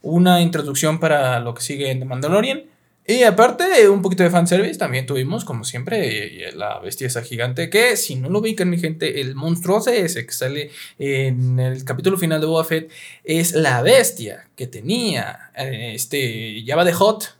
Una 0.02 0.40
introducción 0.40 1.00
para 1.00 1.40
lo 1.40 1.54
que 1.54 1.62
sigue 1.62 1.90
en 1.90 1.98
The 1.98 2.04
Mandalorian. 2.04 2.62
Y 3.06 3.22
aparte, 3.24 3.86
un 3.90 4.00
poquito 4.00 4.22
de 4.22 4.30
fanservice 4.30 4.78
también 4.78 5.04
tuvimos, 5.04 5.44
como 5.44 5.64
siempre, 5.64 6.50
la 6.54 6.78
bestia 6.78 7.06
esa 7.06 7.22
gigante. 7.22 7.68
Que 7.68 7.98
si 7.98 8.16
no 8.16 8.30
lo 8.30 8.38
ubican, 8.38 8.70
mi 8.70 8.78
gente, 8.78 9.20
el 9.20 9.34
monstruoso 9.34 9.90
ese 9.90 10.24
que 10.24 10.32
sale 10.32 10.70
en 10.98 11.60
el 11.60 11.84
capítulo 11.84 12.16
final 12.16 12.40
de 12.40 12.46
Boba 12.46 12.64
Fett 12.64 12.90
es 13.22 13.52
la 13.52 13.82
bestia 13.82 14.48
que 14.56 14.66
tenía 14.66 15.50
eh, 15.54 15.92
este 15.94 16.64
Java 16.66 16.84
de 16.84 16.94
Hot 16.94 17.36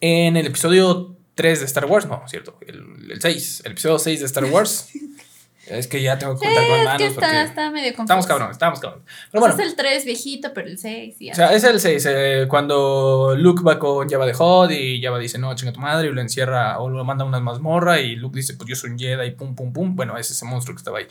en 0.00 0.36
el 0.36 0.46
episodio 0.46 1.16
3 1.40 1.58
de 1.58 1.64
Star 1.64 1.86
Wars, 1.86 2.04
no, 2.04 2.22
cierto, 2.26 2.58
el, 2.66 3.10
el 3.10 3.22
6, 3.22 3.62
el 3.64 3.72
episodio 3.72 3.98
6 3.98 4.20
de 4.20 4.26
Star 4.26 4.44
Wars. 4.44 4.90
es 5.66 5.86
que 5.86 6.02
ya 6.02 6.18
tengo 6.18 6.38
que 6.38 6.44
contar 6.44 6.68
con 6.68 6.84
manos. 6.84 7.00
Es 7.00 7.08
que 7.08 7.14
está, 7.14 7.42
está 7.42 7.70
medio 7.70 7.94
confuso. 7.94 8.02
Estamos 8.02 8.26
cabrón, 8.26 8.50
estamos 8.50 8.78
cabrón. 8.78 9.02
Pero 9.32 9.40
bueno, 9.40 9.54
es 9.54 9.66
el 9.66 9.74
3 9.74 10.04
viejito, 10.04 10.52
pero 10.52 10.68
el 10.68 10.76
6 10.76 11.16
O 11.32 11.34
sea, 11.34 11.54
es 11.54 11.64
el 11.64 11.80
6, 11.80 12.06
eh, 12.10 12.46
cuando 12.46 13.34
Luke 13.38 13.62
va 13.62 13.78
con 13.78 14.06
Java 14.06 14.26
de 14.26 14.34
Hot 14.34 14.70
y 14.70 15.00
Java 15.02 15.18
dice, 15.18 15.38
no, 15.38 15.54
chinga 15.54 15.72
tu 15.72 15.80
madre, 15.80 16.08
y 16.08 16.12
lo 16.12 16.20
encierra 16.20 16.78
o 16.78 16.90
lo 16.90 17.02
manda 17.06 17.24
a 17.24 17.26
una 17.26 17.40
mazmorra 17.40 18.00
y 18.00 18.16
Luke 18.16 18.36
dice, 18.36 18.52
pues 18.52 18.68
yo 18.68 18.76
soy 18.76 18.90
un 18.90 18.98
Jedi 18.98 19.28
y 19.28 19.30
pum, 19.30 19.54
pum, 19.54 19.72
pum. 19.72 19.96
Bueno, 19.96 20.18
es 20.18 20.30
ese 20.30 20.44
monstruo 20.44 20.74
que 20.74 20.80
estaba 20.80 20.98
ahí. 20.98 21.06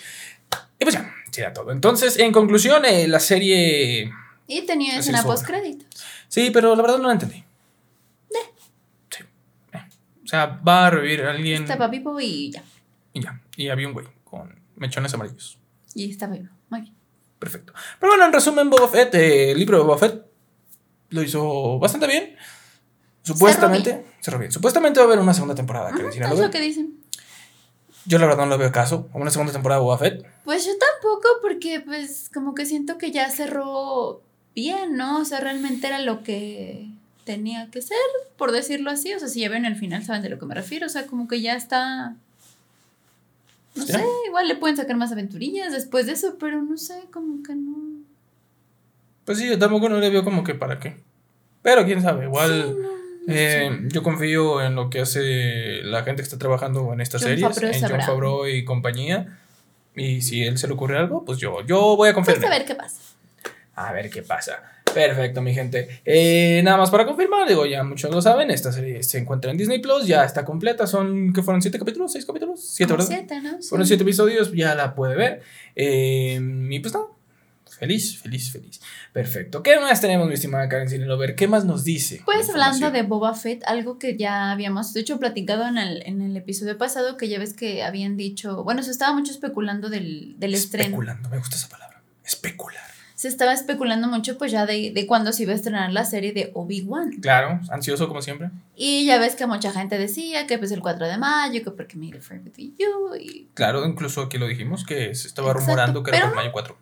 Y 0.77 0.83
pues 0.85 0.93
ya, 0.93 1.11
sí, 1.31 1.41
era 1.41 1.53
todo. 1.53 1.71
Entonces, 1.71 2.19
en 2.19 2.31
conclusión, 2.31 2.85
eh, 2.85 3.07
la 3.07 3.19
serie... 3.19 4.11
Y 4.45 4.61
tenía 4.61 4.99
escena 4.99 5.23
post 5.23 5.43
créditos. 5.43 5.87
Sí, 6.27 6.51
pero 6.51 6.75
la 6.75 6.83
verdad 6.83 6.99
no 6.99 7.07
la 7.07 7.13
entendí. 7.13 7.43
O 10.29 10.31
sea, 10.31 10.45
va 10.45 10.85
a 10.85 10.89
revivir 10.91 11.23
a 11.23 11.31
alguien. 11.31 11.63
Estaba 11.63 11.87
vivo 11.87 12.19
y 12.19 12.51
ya. 12.51 12.63
Y 13.13 13.19
ya. 13.23 13.41
Y 13.57 13.69
había 13.69 13.87
un 13.87 13.93
güey 13.93 14.05
con 14.23 14.61
mechones 14.75 15.11
amarillos. 15.11 15.57
Y 15.95 16.11
estaba 16.11 16.35
vivo. 16.35 16.49
Muy 16.69 16.81
bien. 16.81 16.93
Perfecto. 17.39 17.73
Pero 17.99 18.11
bueno, 18.11 18.27
en 18.27 18.33
resumen, 18.33 18.69
Boba 18.69 18.87
Fett, 18.89 19.15
eh, 19.15 19.49
el 19.49 19.57
libro 19.57 19.79
de 19.79 19.83
Boba 19.85 19.97
Fett 19.97 20.23
lo 21.09 21.23
hizo 21.23 21.79
bastante 21.79 22.05
bien. 22.05 22.35
Supuestamente. 23.23 24.05
Cerró 24.21 24.37
bien. 24.37 24.51
Supuestamente 24.51 24.99
va 24.99 25.05
a 25.05 25.07
haber 25.07 25.17
una 25.17 25.33
segunda 25.33 25.55
temporada. 25.55 25.89
¿Qué 25.93 26.07
es 26.07 26.39
lo 26.39 26.51
que 26.51 26.61
dicen. 26.61 26.99
Yo 28.05 28.19
la 28.19 28.27
verdad 28.27 28.45
no 28.45 28.51
le 28.51 28.57
veo 28.57 28.71
caso 28.71 29.09
a 29.11 29.17
una 29.17 29.31
segunda 29.31 29.51
temporada 29.51 29.81
de 29.81 29.85
Boba 29.85 29.97
Fett. 29.97 30.27
Pues 30.45 30.63
yo 30.63 30.73
tampoco, 30.77 31.27
porque 31.41 31.79
pues 31.79 32.29
como 32.31 32.53
que 32.53 32.67
siento 32.67 32.99
que 32.99 33.09
ya 33.09 33.31
cerró 33.31 34.21
bien, 34.53 34.95
¿no? 34.95 35.21
O 35.21 35.25
sea, 35.25 35.39
realmente 35.39 35.87
era 35.87 35.97
lo 35.97 36.21
que 36.21 36.98
tenía 37.29 37.69
que 37.69 37.83
ser, 37.83 37.97
por 38.37 38.51
decirlo 38.51 38.89
así. 38.89 39.13
O 39.13 39.19
sea, 39.19 39.27
si 39.27 39.41
ya 39.41 39.49
ven 39.49 39.65
el 39.65 39.75
final, 39.75 40.03
saben 40.03 40.23
de 40.23 40.29
lo 40.29 40.39
que 40.39 40.47
me 40.47 40.55
refiero. 40.55 40.87
O 40.87 40.89
sea, 40.89 41.05
como 41.05 41.27
que 41.27 41.41
ya 41.41 41.55
está. 41.55 42.15
No 43.75 43.85
sé, 43.85 44.03
igual 44.25 44.47
le 44.47 44.55
pueden 44.55 44.75
sacar 44.75 44.97
más 44.97 45.11
aventurillas 45.11 45.71
después 45.71 46.07
de 46.07 46.13
eso, 46.13 46.37
pero 46.39 46.59
no 46.63 46.75
sé, 46.75 47.03
como 47.13 47.43
que 47.43 47.53
no. 47.53 47.77
Pues 49.25 49.37
sí, 49.37 49.47
yo 49.47 49.59
tampoco 49.59 49.89
no 49.89 49.99
le 49.99 50.09
veo 50.09 50.23
como 50.23 50.43
que 50.43 50.55
para 50.55 50.79
qué. 50.79 50.97
Pero 51.61 51.85
quién 51.85 52.01
sabe, 52.01 52.25
igual 52.25 52.77
eh, 53.27 53.79
yo 53.89 54.01
confío 54.01 54.59
en 54.63 54.73
lo 54.73 54.89
que 54.89 55.01
hace 55.01 55.83
la 55.83 56.03
gente 56.03 56.23
que 56.23 56.25
está 56.25 56.39
trabajando 56.39 56.91
en 56.93 57.01
estas 57.01 57.21
series, 57.21 57.61
en 57.61 57.89
John 57.89 58.01
Favreau 58.01 58.47
y 58.47 58.65
compañía. 58.65 59.37
Y 59.95 60.21
si 60.21 60.43
él 60.43 60.57
se 60.57 60.67
le 60.67 60.73
ocurre 60.73 60.97
algo, 60.97 61.23
pues 61.25 61.37
yo, 61.37 61.63
yo 61.63 61.95
voy 61.95 62.09
a 62.09 62.13
confiar. 62.15 62.37
Pues 62.37 62.47
a 62.47 62.57
ver 62.57 62.65
qué 62.65 62.73
pasa. 62.73 63.01
A 63.75 63.93
ver 63.93 64.09
qué 64.09 64.23
pasa. 64.23 64.78
Perfecto, 64.93 65.41
mi 65.41 65.53
gente. 65.53 66.01
Eh, 66.05 66.61
nada 66.63 66.77
más 66.77 66.89
para 66.89 67.05
confirmar, 67.05 67.47
digo, 67.47 67.65
ya 67.65 67.83
muchos 67.83 68.11
lo 68.11 68.21
saben, 68.21 68.51
esta 68.51 68.71
serie 68.71 69.03
se 69.03 69.17
encuentra 69.17 69.51
en 69.51 69.57
Disney 69.57 69.79
Plus, 69.79 70.07
ya 70.07 70.23
está 70.23 70.45
completa, 70.45 70.87
son, 70.87 71.33
¿qué 71.33 71.41
fueron? 71.43 71.61
¿Siete 71.61 71.79
capítulos? 71.79 72.11
¿Seis 72.11 72.25
capítulos? 72.25 72.61
¿Siete, 72.61 72.93
verdad? 72.93 73.07
Siete, 73.07 73.41
¿no? 73.41 73.61
Fueron 73.61 73.87
siete 73.87 74.03
episodios, 74.03 74.51
ya 74.53 74.75
la 74.75 74.95
puede 74.95 75.15
ver. 75.15 75.41
Eh, 75.75 76.39
y 76.69 76.79
pues 76.79 76.93
nada, 76.93 77.05
feliz, 77.79 78.19
feliz, 78.19 78.51
feliz. 78.51 78.81
Perfecto. 79.13 79.63
¿Qué 79.63 79.79
más 79.79 80.01
tenemos, 80.01 80.27
mi 80.27 80.33
estimada 80.33 80.67
Karen 80.67 80.89
Cinelover? 80.89 81.35
¿Qué 81.35 81.47
más 81.47 81.65
nos 81.65 81.83
dice? 81.83 82.21
Pues 82.25 82.49
hablando 82.49 82.91
de 82.91 83.03
Boba 83.03 83.33
Fett, 83.33 83.63
algo 83.65 83.99
que 83.99 84.17
ya 84.17 84.51
habíamos, 84.51 84.93
de 84.93 85.01
hecho, 85.01 85.19
platicado 85.19 85.67
en 85.67 85.77
el, 85.77 86.03
en 86.05 86.21
el 86.21 86.35
episodio 86.35 86.77
pasado, 86.77 87.17
que 87.17 87.29
ya 87.29 87.39
ves 87.39 87.53
que 87.53 87.83
habían 87.83 88.17
dicho, 88.17 88.63
bueno, 88.63 88.83
se 88.83 88.91
estaba 88.91 89.13
mucho 89.13 89.31
especulando 89.31 89.89
del, 89.89 90.35
del 90.39 90.53
estreno. 90.53 90.89
Especulando, 90.89 91.29
me 91.29 91.37
gusta 91.37 91.55
esa 91.55 91.69
palabra, 91.69 92.01
especular 92.23 92.88
se 93.19 93.27
estaba 93.27 93.51
especulando 93.51 94.07
mucho 94.07 94.37
pues 94.37 94.49
ya 94.49 94.65
de, 94.65 94.93
de 94.95 95.05
cuándo 95.05 95.33
se 95.33 95.43
iba 95.43 95.51
a 95.51 95.55
estrenar 95.57 95.91
la 95.91 96.05
serie 96.05 96.31
de 96.31 96.51
Obi-Wan. 96.53 97.17
Claro, 97.21 97.59
ansioso 97.69 98.07
como 98.07 98.21
siempre. 98.21 98.49
Y 98.77 99.05
ya 99.05 99.17
ves 99.17 99.35
que 99.35 99.45
mucha 99.45 99.73
gente 99.73 99.97
decía 99.97 100.47
que 100.47 100.57
pues 100.57 100.71
el 100.71 100.79
4 100.79 101.05
de 101.05 101.17
mayo, 101.17 101.61
que 101.61 101.69
porque 101.69 101.97
Made 101.97 102.21
Friend 102.21 102.45
with 102.45 102.75
You 102.77 103.15
y... 103.19 103.49
Claro, 103.55 103.85
incluso 103.85 104.21
aquí 104.21 104.37
lo 104.37 104.47
dijimos, 104.47 104.85
que 104.85 105.13
se 105.15 105.27
estaba 105.27 105.51
rumorando 105.51 106.01
que 106.01 106.11
era 106.15 106.27
por 106.27 106.35
mayo 106.37 106.53
4. 106.53 106.77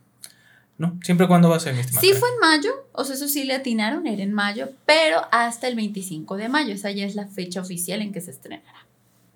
No, 0.78 1.00
siempre 1.02 1.28
cuando 1.28 1.50
va 1.50 1.56
a 1.56 1.60
ser 1.60 1.74
mi 1.74 1.80
estimada. 1.80 2.06
Sí 2.06 2.14
fue 2.14 2.30
en 2.30 2.40
mayo, 2.40 2.86
o 2.92 3.04
sea, 3.04 3.16
eso 3.16 3.28
sí 3.28 3.44
le 3.44 3.56
atinaron, 3.56 4.06
era 4.06 4.22
en 4.22 4.32
mayo, 4.32 4.70
pero 4.86 5.22
hasta 5.32 5.68
el 5.68 5.76
25 5.76 6.38
de 6.38 6.50
mayo, 6.50 6.72
esa 6.72 6.92
ya 6.92 7.08
es 7.08 7.16
la 7.16 7.26
fecha 7.26 7.62
oficial 7.62 8.00
en 8.04 8.14
que 8.14 8.22
se 8.22 8.30
estrenará. 8.30 8.86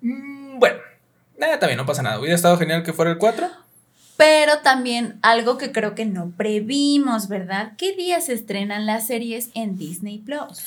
Mm, 0.02 0.60
bueno, 0.60 0.78
nada, 1.36 1.58
también 1.58 1.78
no 1.78 1.84
pasa 1.84 2.02
nada. 2.02 2.20
Hubiera 2.20 2.36
estado 2.36 2.56
genial 2.58 2.84
que 2.84 2.92
fuera 2.92 3.10
el 3.10 3.18
4 3.18 3.50
pero 4.16 4.58
también 4.58 5.18
algo 5.22 5.58
que 5.58 5.72
creo 5.72 5.94
que 5.94 6.06
no 6.06 6.30
previmos, 6.30 7.28
¿verdad? 7.28 7.72
¿Qué 7.76 7.94
días 7.94 8.26
se 8.26 8.34
estrenan 8.34 8.86
las 8.86 9.06
series 9.06 9.50
en 9.54 9.76
Disney 9.76 10.18
Plus? 10.18 10.60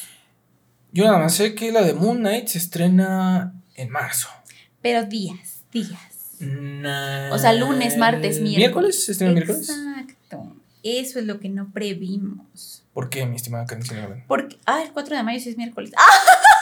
Yo 0.92 1.06
nada 1.06 1.20
más 1.20 1.36
sé 1.36 1.56
que 1.56 1.72
la 1.72 1.82
de 1.82 1.94
Moon 1.94 2.20
Knight 2.20 2.48
se 2.48 2.58
estrena 2.58 3.54
en 3.76 3.90
marzo. 3.90 4.30
Pero 4.82 5.04
días, 5.04 5.64
días. 5.72 6.38
o 7.32 7.38
sea, 7.38 7.54
lunes, 7.54 7.98
martes, 7.98 8.40
miércoles. 8.40 8.58
¿Miércoles? 8.58 9.06
¿Se 9.06 9.12
estrena 9.12 9.34
miércoles? 9.34 9.70
Exacto. 9.70 10.56
Eso 10.84 11.20
es 11.20 11.26
lo 11.26 11.40
que 11.40 11.50
no 11.50 11.72
previmos. 11.72 12.84
¿Por 12.94 13.10
qué, 13.10 13.26
mi 13.26 13.36
estimada 13.36 13.66
Karen? 13.66 14.24
Porque, 14.28 14.58
ah, 14.66 14.82
el 14.84 14.94
4 14.94 15.18
de 15.18 15.24
mayo 15.24 15.40
sí 15.40 15.50
es 15.50 15.58
miércoles. 15.58 15.92
¡Ah! 15.98 16.02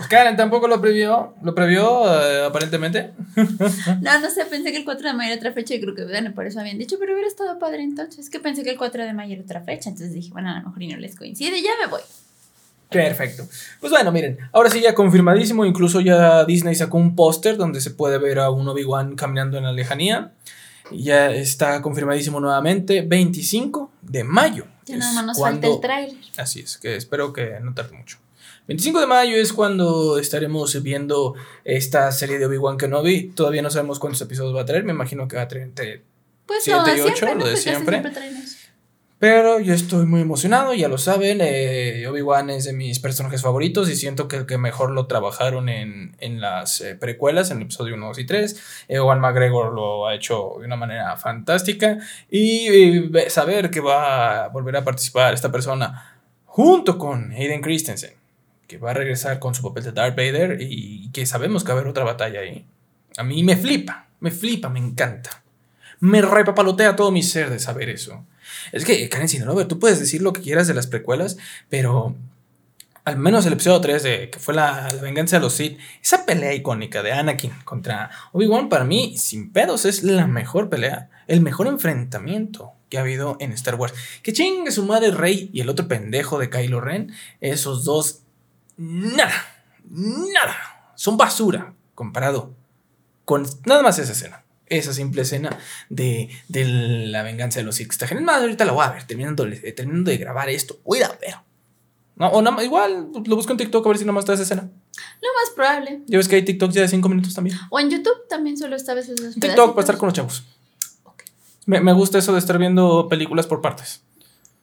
Pues 0.00 0.08
Karen 0.08 0.34
tampoco 0.34 0.66
lo 0.66 0.80
previó, 0.80 1.34
lo 1.42 1.54
previó 1.54 2.06
eh, 2.06 2.46
aparentemente. 2.46 3.10
no, 3.36 4.18
no 4.18 4.30
sé, 4.30 4.46
pensé 4.46 4.72
que 4.72 4.78
el 4.78 4.86
4 4.86 5.08
de 5.08 5.12
mayo 5.12 5.32
era 5.32 5.38
otra 5.38 5.52
fecha 5.52 5.74
y 5.74 5.80
creo 5.82 5.94
que 5.94 6.06
bueno, 6.06 6.32
por 6.32 6.46
eso 6.46 6.58
habían 6.58 6.78
dicho, 6.78 6.96
pero 6.98 7.12
hubiera 7.12 7.28
estado 7.28 7.58
padre 7.58 7.82
entonces, 7.82 8.30
que 8.30 8.40
pensé 8.40 8.62
que 8.62 8.70
el 8.70 8.78
4 8.78 9.04
de 9.04 9.12
mayo 9.12 9.34
era 9.34 9.42
otra 9.42 9.60
fecha, 9.60 9.90
entonces 9.90 10.14
dije, 10.14 10.30
bueno, 10.32 10.48
a 10.48 10.60
lo 10.60 10.68
mejor 10.68 10.82
y 10.82 10.88
no 10.88 10.96
les 10.96 11.16
coincide, 11.16 11.60
ya 11.60 11.72
me 11.78 11.90
voy. 11.90 12.00
Perfecto. 12.88 13.46
Pues 13.78 13.92
bueno, 13.92 14.10
miren, 14.10 14.38
ahora 14.52 14.70
sí 14.70 14.80
ya 14.80 14.94
confirmadísimo, 14.94 15.66
incluso 15.66 16.00
ya 16.00 16.46
Disney 16.46 16.74
sacó 16.74 16.96
un 16.96 17.14
póster 17.14 17.58
donde 17.58 17.82
se 17.82 17.90
puede 17.90 18.16
ver 18.16 18.38
a 18.38 18.48
un 18.48 18.66
Obi-Wan 18.66 19.16
caminando 19.16 19.58
en 19.58 19.64
la 19.64 19.72
lejanía. 19.72 20.32
Ya 20.92 21.30
está 21.30 21.82
confirmadísimo 21.82 22.40
nuevamente, 22.40 23.02
25 23.02 23.92
de 24.00 24.24
mayo. 24.24 24.64
Ya 24.86 24.96
nada 24.96 25.12
más 25.12 25.26
nos 25.26 25.38
falta 25.38 25.66
el 25.66 25.78
tráiler. 25.78 26.16
Así 26.38 26.60
es, 26.60 26.78
que 26.78 26.96
espero 26.96 27.34
que 27.34 27.60
no 27.60 27.74
tarde 27.74 27.98
mucho. 27.98 28.16
25 28.70 29.00
de 29.00 29.06
mayo 29.08 29.36
es 29.36 29.52
cuando 29.52 30.16
estaremos 30.16 30.80
viendo 30.80 31.34
esta 31.64 32.12
serie 32.12 32.38
de 32.38 32.46
Obi-Wan 32.46 32.76
Kenobi. 32.76 33.30
Todavía 33.30 33.62
no 33.62 33.70
sabemos 33.70 33.98
cuántos 33.98 34.22
episodios 34.22 34.54
va 34.54 34.60
a 34.60 34.64
traer. 34.64 34.84
Me 34.84 34.92
imagino 34.92 35.26
que 35.26 35.34
va 35.34 35.42
a 35.42 35.48
traer 35.48 35.64
entre 35.64 36.04
pues 36.46 36.62
7 36.62 36.78
y 36.96 37.00
8, 37.00 37.34
lo 37.34 37.48
de 37.48 37.56
siempre. 37.56 38.00
Pero 39.18 39.58
yo 39.58 39.74
estoy 39.74 40.06
muy 40.06 40.20
emocionado, 40.20 40.72
ya 40.72 40.86
lo 40.86 40.98
saben. 40.98 41.40
Eh, 41.40 42.06
Obi-Wan 42.06 42.48
es 42.50 42.64
de 42.64 42.72
mis 42.72 43.00
personajes 43.00 43.42
favoritos 43.42 43.90
y 43.90 43.96
siento 43.96 44.28
que 44.28 44.36
el 44.36 44.46
que 44.46 44.56
mejor 44.56 44.92
lo 44.92 45.08
trabajaron 45.08 45.68
en, 45.68 46.40
las 46.40 46.80
eh, 46.80 46.94
precuelas, 46.94 47.50
en 47.50 47.56
el 47.56 47.64
episodio 47.64 47.96
1, 47.96 48.06
2 48.06 48.18
y 48.20 48.24
3. 48.24 48.62
Ewan 48.86 49.18
McGregor 49.18 49.72
lo 49.72 50.06
ha 50.06 50.14
hecho 50.14 50.58
de 50.60 50.66
una 50.66 50.76
manera 50.76 51.16
fantástica. 51.16 51.98
Y, 52.30 52.68
y 52.68 53.10
saber 53.30 53.68
que 53.68 53.80
va 53.80 54.44
a 54.44 54.48
volver 54.48 54.76
a 54.76 54.84
participar 54.84 55.34
esta 55.34 55.50
persona 55.50 56.20
junto 56.44 56.98
con 56.98 57.32
Hayden 57.32 57.62
Christensen 57.62 58.19
que 58.70 58.78
va 58.78 58.92
a 58.92 58.94
regresar 58.94 59.40
con 59.40 59.52
su 59.52 59.62
papel 59.62 59.82
de 59.82 59.90
Darth 59.90 60.14
Vader 60.14 60.58
y 60.60 61.10
que 61.10 61.26
sabemos 61.26 61.64
que 61.64 61.72
va 61.72 61.78
a 61.78 61.80
haber 61.80 61.90
otra 61.90 62.04
batalla 62.04 62.38
ahí. 62.38 62.64
A 63.16 63.24
mí 63.24 63.42
me 63.42 63.56
flipa, 63.56 64.06
me 64.20 64.30
flipa, 64.30 64.68
me 64.68 64.78
encanta. 64.78 65.42
Me 65.98 66.22
repapalotea 66.22 66.94
todo 66.94 67.10
mi 67.10 67.24
ser 67.24 67.50
de 67.50 67.58
saber 67.58 67.88
eso. 67.88 68.24
Es 68.70 68.84
que, 68.84 69.08
Karen 69.08 69.28
Sinalover, 69.28 69.66
tú 69.66 69.80
puedes 69.80 69.98
decir 69.98 70.22
lo 70.22 70.32
que 70.32 70.40
quieras 70.40 70.68
de 70.68 70.74
las 70.74 70.86
precuelas, 70.86 71.36
pero 71.68 72.14
al 73.04 73.18
menos 73.18 73.44
el 73.44 73.54
episodio 73.54 73.80
3 73.80 74.02
de 74.04 74.30
que 74.30 74.38
fue 74.38 74.54
la, 74.54 74.88
venganza 75.02 75.36
de 75.36 75.42
los 75.42 75.54
Sith, 75.54 75.76
esa 76.00 76.24
pelea 76.24 76.54
icónica 76.54 77.02
de 77.02 77.10
Anakin 77.10 77.50
contra 77.64 78.10
Obi-Wan 78.30 78.68
para 78.68 78.84
mí, 78.84 79.18
sin 79.18 79.52
pedos, 79.52 79.84
es 79.84 80.04
la 80.04 80.28
mejor 80.28 80.70
pelea, 80.70 81.10
el 81.26 81.40
mejor 81.40 81.66
enfrentamiento 81.66 82.74
que 82.88 82.98
ha 82.98 83.00
habido 83.00 83.36
en 83.40 83.50
Star 83.52 83.74
Wars. 83.74 83.94
Que 84.22 84.32
chingue 84.32 84.70
su 84.70 84.84
madre 84.84 85.10
Rey 85.10 85.50
y 85.52 85.60
el 85.60 85.68
otro 85.68 85.88
pendejo 85.88 86.38
de 86.38 86.50
Kylo 86.50 86.80
Ren, 86.80 87.12
esos 87.40 87.84
dos 87.84 88.22
nada, 88.80 89.34
nada. 89.90 90.92
Son 90.96 91.16
basura 91.16 91.74
comparado 91.94 92.54
con 93.24 93.46
nada 93.66 93.82
más 93.82 93.98
esa 93.98 94.12
escena. 94.12 94.44
Esa 94.66 94.94
simple 94.94 95.22
escena 95.22 95.58
de, 95.88 96.30
de 96.48 96.64
la 96.64 97.22
venganza 97.22 97.58
de 97.58 97.64
los. 97.64 97.78
Está 97.80 98.06
genial. 98.06 98.28
ahorita 98.28 98.64
la 98.64 98.72
voy 98.72 98.84
a 98.84 98.90
ver, 98.90 99.04
terminando, 99.04 99.46
eh, 99.46 99.72
terminando 99.72 100.10
de 100.10 100.16
grabar 100.16 100.48
esto. 100.48 100.78
Voy 100.84 101.02
a 101.02 101.08
ver. 101.08 101.34
No, 102.16 102.28
o 102.28 102.40
nada, 102.40 102.62
igual 102.64 103.08
lo 103.12 103.36
busco 103.36 103.52
en 103.52 103.58
TikTok 103.58 103.84
a 103.84 103.88
ver 103.88 103.98
si 103.98 104.04
nomás 104.04 104.22
está 104.22 104.34
esa 104.34 104.44
escena. 104.44 104.62
Lo 104.62 105.28
más 105.34 105.50
probable. 105.54 106.02
Ya 106.06 106.18
ves 106.18 106.28
que 106.28 106.36
hay 106.36 106.44
TikTok 106.44 106.70
ya 106.70 106.82
de 106.82 106.88
5 106.88 107.08
minutos 107.08 107.34
también. 107.34 107.58
O 107.70 107.80
en 107.80 107.90
YouTube 107.90 108.28
también 108.28 108.56
solo 108.56 108.76
está 108.76 108.92
a 108.92 108.94
veces 108.94 109.16
TikTok 109.38 109.70
para 109.70 109.80
estar 109.80 109.98
con 109.98 110.06
los 110.06 110.14
chavos. 110.14 110.44
Me, 111.66 111.80
me 111.80 111.92
gusta 111.92 112.18
eso 112.18 112.32
de 112.32 112.38
estar 112.38 112.58
viendo 112.58 113.08
películas 113.08 113.46
por 113.46 113.60
partes. 113.60 114.02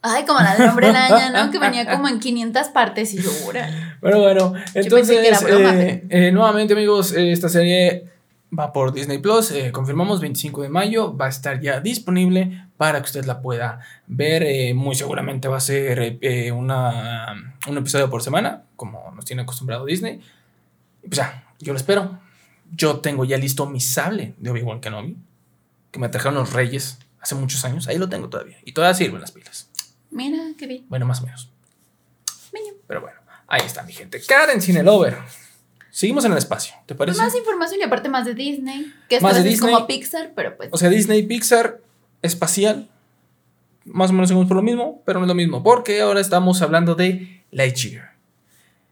Ay, 0.02 0.26
como 0.26 0.40
la 0.40 0.56
del 0.56 0.70
hombre 0.70 0.88
araña, 0.88 1.32
¿no? 1.32 1.52
Que 1.52 1.60
venía 1.60 1.86
como 1.92 2.08
en 2.08 2.20
500 2.20 2.68
partes 2.70 3.14
y 3.14 3.22
yo, 3.22 3.32
Bueno, 4.02 4.22
bueno, 4.22 4.54
entonces, 4.74 5.42
eh, 5.44 6.04
eh, 6.10 6.32
nuevamente, 6.32 6.74
amigos, 6.74 7.14
eh, 7.14 7.32
esta 7.32 7.50
serie 7.50 8.06
va 8.58 8.72
por 8.72 8.94
Disney 8.94 9.18
Plus. 9.18 9.52
confirmamos 9.72 10.22
25 10.22 10.62
de 10.62 10.70
mayo, 10.70 11.18
va 11.18 11.26
a 11.26 11.30
estar 11.30 11.60
ya 11.60 11.82
disponible 11.82 12.68
para 12.78 13.00
que 13.00 13.06
usted 13.06 13.26
la 13.26 13.42
pueda 13.42 13.80
ver. 14.06 14.74
muy 14.76 14.96
seguramente 14.96 15.48
va 15.48 15.58
a 15.58 15.62
ser 15.62 16.20
una, 16.54 17.56
un 17.68 17.78
episodio 17.78 18.10
por 18.10 18.22
semana, 18.22 18.64
como 18.76 19.12
nos 19.16 19.26
tiene 19.26 19.42
acostumbrado 19.42 19.86
Disney. 19.86 20.22
Y 21.04 21.08
pues 21.08 21.18
ya, 21.18 21.44
yo 21.60 21.74
lo 21.74 21.78
espero. 21.78 22.20
Yo 22.72 23.00
tengo 23.00 23.26
ya 23.26 23.38
listo 23.38 23.66
mi 23.66 23.80
sable 23.80 24.36
de 24.38 24.50
Obi-Wan 24.52 24.80
Kenobi, 24.80 25.18
que 25.92 26.00
me 26.00 26.10
trajeron 26.10 26.36
los 26.36 26.54
Reyes 26.54 27.00
hace 27.20 27.36
muchos 27.36 27.66
años. 27.66 27.88
Ahí 27.88 27.98
lo 27.98 28.08
tengo 28.10 28.30
todavía. 28.30 28.58
Y 28.64 28.72
todavía 28.74 28.94
sirven 28.94 29.22
las 29.22 29.32
pilas. 29.32 29.67
Mira, 30.18 30.44
qué 30.58 30.66
bien. 30.66 30.86
Bueno, 30.90 31.06
más 31.06 31.22
o 31.22 31.26
menos. 31.26 31.52
Pero 32.88 33.02
bueno, 33.02 33.20
ahí 33.48 33.62
está 33.66 33.84
mi 33.84 33.94
gente. 33.94 34.20
Karen 34.28 34.62
Cinelover. 34.62 35.18
Seguimos 35.92 36.26
en 36.26 36.32
el 36.32 36.38
espacio, 36.38 36.76
¿te 36.86 36.96
parece? 36.96 37.20
Más 37.20 37.36
información 37.36 37.80
y 37.82 37.84
aparte 37.84 38.08
más 38.10 38.26
de 38.26 38.34
Disney. 38.34 38.94
Que 39.10 39.20
más 39.20 39.36
de 39.36 39.44
Disney, 39.44 39.72
es 39.72 39.76
como 39.76 39.88
Pixar, 39.88 40.32
pero 40.36 40.56
pues. 40.56 40.70
O 40.72 40.78
sea, 40.78 40.90
Disney, 40.90 41.24
Pixar, 41.24 41.82
espacial. 42.22 42.88
Más 43.86 44.10
o 44.10 44.14
menos 44.14 44.30
seguimos 44.30 44.48
por 44.48 44.58
lo 44.58 44.64
mismo, 44.64 45.02
pero 45.06 45.20
no 45.20 45.26
es 45.26 45.28
lo 45.28 45.36
mismo. 45.36 45.64
Porque 45.64 46.02
ahora 46.02 46.20
estamos 46.20 46.62
hablando 46.62 46.96
de 46.96 47.44
Lightyear. 47.52 48.14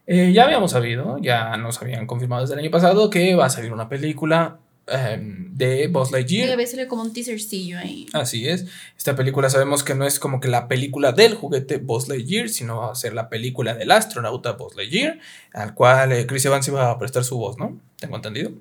Eh, 0.06 0.32
ya 0.32 0.44
habíamos 0.44 0.70
sabido, 0.70 1.18
ya 1.18 1.56
nos 1.56 1.82
habían 1.82 2.06
confirmado 2.06 2.42
desde 2.42 2.54
el 2.54 2.60
año 2.60 2.70
pasado 2.70 3.10
que 3.10 3.34
va 3.34 3.46
a 3.46 3.50
salir 3.50 3.72
una 3.72 3.88
película 3.88 4.58
Em, 4.88 5.52
de 5.52 5.88
Buzz 5.88 6.12
Lightyear. 6.12 6.48
Debe 6.48 6.64
ser 6.66 6.86
como 6.86 7.02
un 7.02 7.12
teasercillo 7.12 7.78
ahí. 7.78 8.06
Así 8.12 8.48
es. 8.48 8.66
Esta 8.96 9.16
película 9.16 9.50
sabemos 9.50 9.82
que 9.82 9.96
no 9.96 10.06
es 10.06 10.20
como 10.20 10.38
que 10.38 10.46
la 10.46 10.68
película 10.68 11.10
del 11.10 11.34
juguete 11.34 11.78
Buzz 11.78 12.08
Lightyear, 12.08 12.48
sino 12.48 12.78
va 12.78 12.92
a 12.92 12.94
ser 12.94 13.12
la 13.12 13.28
película 13.28 13.74
del 13.74 13.90
astronauta 13.90 14.52
Buzz 14.52 14.76
Lightyear, 14.76 15.18
al 15.52 15.74
cual 15.74 16.12
eh, 16.12 16.26
Chris 16.26 16.44
Evans 16.44 16.68
iba 16.68 16.88
a 16.88 16.98
prestar 17.00 17.24
su 17.24 17.36
voz, 17.36 17.58
¿no? 17.58 17.80
¿Tengo 17.98 18.14
entendido? 18.14 18.52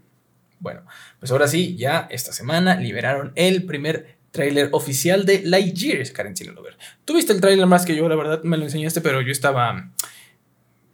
Bueno, 0.59 0.81
pues 1.19 1.31
ahora 1.31 1.47
sí, 1.47 1.75
ya 1.75 2.07
esta 2.09 2.33
semana 2.33 2.75
liberaron 2.75 3.31
el 3.35 3.65
primer 3.65 4.17
tráiler 4.31 4.69
oficial 4.71 5.25
de 5.25 5.43
Lightyear, 5.43 6.11
Karen 6.11 6.33
ver 6.33 6.77
Tú 7.05 7.13
viste 7.13 7.33
el 7.33 7.41
tráiler 7.41 7.67
más 7.67 7.85
que 7.85 7.95
yo, 7.95 8.09
la 8.09 8.15
verdad, 8.15 8.41
me 8.43 8.57
lo 8.57 8.63
enseñaste, 8.63 9.01
pero 9.01 9.21
yo 9.21 9.31
estaba... 9.31 9.91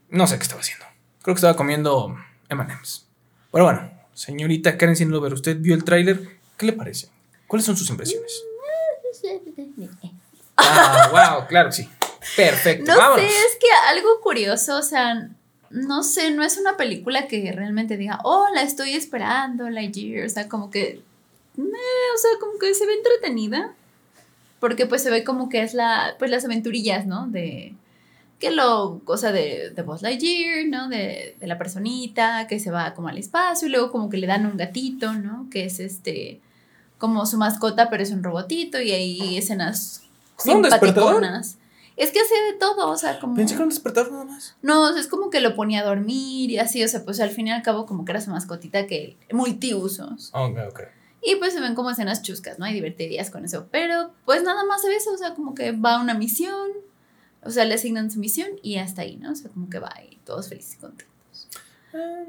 No 0.10 0.28
sé 0.28 0.36
qué 0.36 0.44
estaba 0.44 0.60
haciendo. 0.60 0.86
Creo 1.22 1.36
que 1.36 1.40
estaba 1.40 1.56
comiendo 1.56 2.18
M&M's. 2.50 3.08
Pero 3.52 3.64
bueno, 3.64 4.01
Señorita 4.14 4.78
Karen 4.78 4.96
Sinlover, 4.96 5.34
¿usted 5.34 5.58
vio 5.60 5.76
el 5.76 5.84
tráiler? 5.84 6.20
¿Qué 6.58 6.66
le 6.66 6.74
parece? 6.74 7.10
¿Cuáles 7.48 7.66
son 7.66 7.78
sus 7.78 7.90
impresiones? 7.90 8.44
Ah, 10.58 11.10
wow, 11.12 11.48
claro 11.48 11.70
que 11.70 11.76
sí. 11.76 11.90
Perfecto. 12.36 12.92
No 12.92 12.98
vámonos. 12.98 13.26
sé, 13.26 13.28
es 13.28 13.58
que 13.60 13.68
algo 13.88 14.22
curioso, 14.22 14.78
o 14.78 14.82
sea, 14.84 15.30
no 15.70 16.04
sé, 16.04 16.32
no 16.32 16.44
es 16.44 16.58
una 16.58 16.78
película 16.78 17.28
que 17.28 17.52
realmente 17.52 17.98
diga, 17.98 18.20
oh, 18.24 18.48
la 18.54 18.62
estoy 18.62 18.94
esperando, 18.94 19.70
Lightyear, 19.70 20.26
o 20.26 20.30
sea, 20.30 20.48
como 20.48 20.70
que, 20.70 21.02
o 21.58 21.62
sea, 22.18 22.32
como 22.40 22.60
que 22.60 22.74
se 22.74 22.86
ve 22.86 22.94
entretenida, 22.94 23.74
porque 24.60 24.86
pues 24.86 25.02
se 25.02 25.10
ve 25.10 25.24
como 25.24 25.50
que 25.50 25.64
es 25.64 25.74
la, 25.74 26.16
pues 26.20 26.30
las 26.30 26.46
aventurillas, 26.46 27.06
¿no? 27.06 27.28
De, 27.28 27.74
que 28.42 28.52
lo, 28.52 29.02
o 29.06 29.18
sea, 29.18 29.32
de, 29.32 29.70
de 29.70 29.82
Buzz 29.84 30.02
Lightyear, 30.02 30.66
¿no? 30.68 30.90
De, 30.90 31.38
de 31.40 31.48
la 31.48 31.60
personita 31.60 32.48
que 32.48 32.60
se 32.60 32.72
va 32.72 32.96
como 32.96 33.08
al 33.08 33.20
espacio 33.20 33.68
y 33.68 33.72
luego 33.72 33.92
como 33.92 34.10
que 34.10 34.18
le 34.18 34.26
dan 34.26 34.48
un 34.48 34.58
gatito, 34.58 35.14
¿no? 35.14 35.48
Que 35.52 35.66
es 35.66 35.80
este, 35.80 36.42
como 36.98 37.28
su 37.28 37.38
mascota, 37.38 37.90
pero 37.92 38.02
es 38.02 38.10
un 38.12 38.24
robotito 38.24 38.82
y 38.82 38.92
hay 38.92 39.38
escenas 39.38 40.02
simpaticonas. 40.38 41.58
Es 41.98 42.10
que 42.10 42.20
hace 42.20 42.34
de 42.52 42.58
todo, 42.58 42.90
o 42.90 42.98
sea, 42.98 43.20
como... 43.20 43.36
Pensé 43.36 43.56
que 43.56 43.62
un 43.62 43.70
despertador 43.70 44.12
nada 44.12 44.26
más. 44.26 44.56
No, 44.64 44.90
o 44.90 44.92
sea, 44.92 45.00
es 45.00 45.08
como 45.08 45.30
que 45.30 45.40
lo 45.40 45.56
ponía 45.56 45.82
a 45.82 45.84
dormir 45.84 46.50
y 46.50 46.58
así, 46.58 46.84
o 46.84 46.88
sea, 46.88 47.06
pues 47.06 47.20
al 47.20 47.30
fin 47.30 47.48
y 47.48 47.52
al 47.52 47.62
cabo 47.62 47.86
como 47.86 48.06
que 48.06 48.12
era 48.12 48.22
su 48.22 48.32
mascotita 48.32 48.88
que 48.88 49.18
multiusos. 49.32 50.32
Ok, 50.34 50.58
ok. 50.68 50.80
Y 51.22 51.36
pues 51.36 51.54
se 51.54 51.60
ven 51.60 51.76
como 51.76 51.92
escenas 51.92 52.24
chuscas, 52.24 52.58
¿no? 52.58 52.68
Y 52.68 52.74
divertidas 52.74 53.30
con 53.30 53.46
eso. 53.46 53.68
Pero 53.70 54.10
pues 54.26 54.42
nada 54.42 54.66
más 54.66 54.82
se 54.82 54.88
ve 54.90 54.96
eso, 54.96 55.14
o 55.14 55.18
sea, 55.18 55.36
como 55.36 55.54
que 55.54 55.74
va 55.74 55.98
a 55.98 56.02
una 56.02 56.16
misión, 56.16 56.72
o 57.44 57.50
sea, 57.50 57.66
le 57.66 57.76
asignan 57.76 58.12
su 58.12 58.20
misión 58.20 58.50
y 58.62 58.78
hasta 58.78 59.02
ahí, 59.04 59.18
¿no? 59.18 59.32
O 59.32 59.36
sea, 59.36 59.50
como 59.52 59.70
que 59.70 59.80
va 59.80 59.92
y 60.10 60.18
todos 60.26 60.50
felices 60.50 60.76
y 60.76 60.78
contentos. 60.78 61.48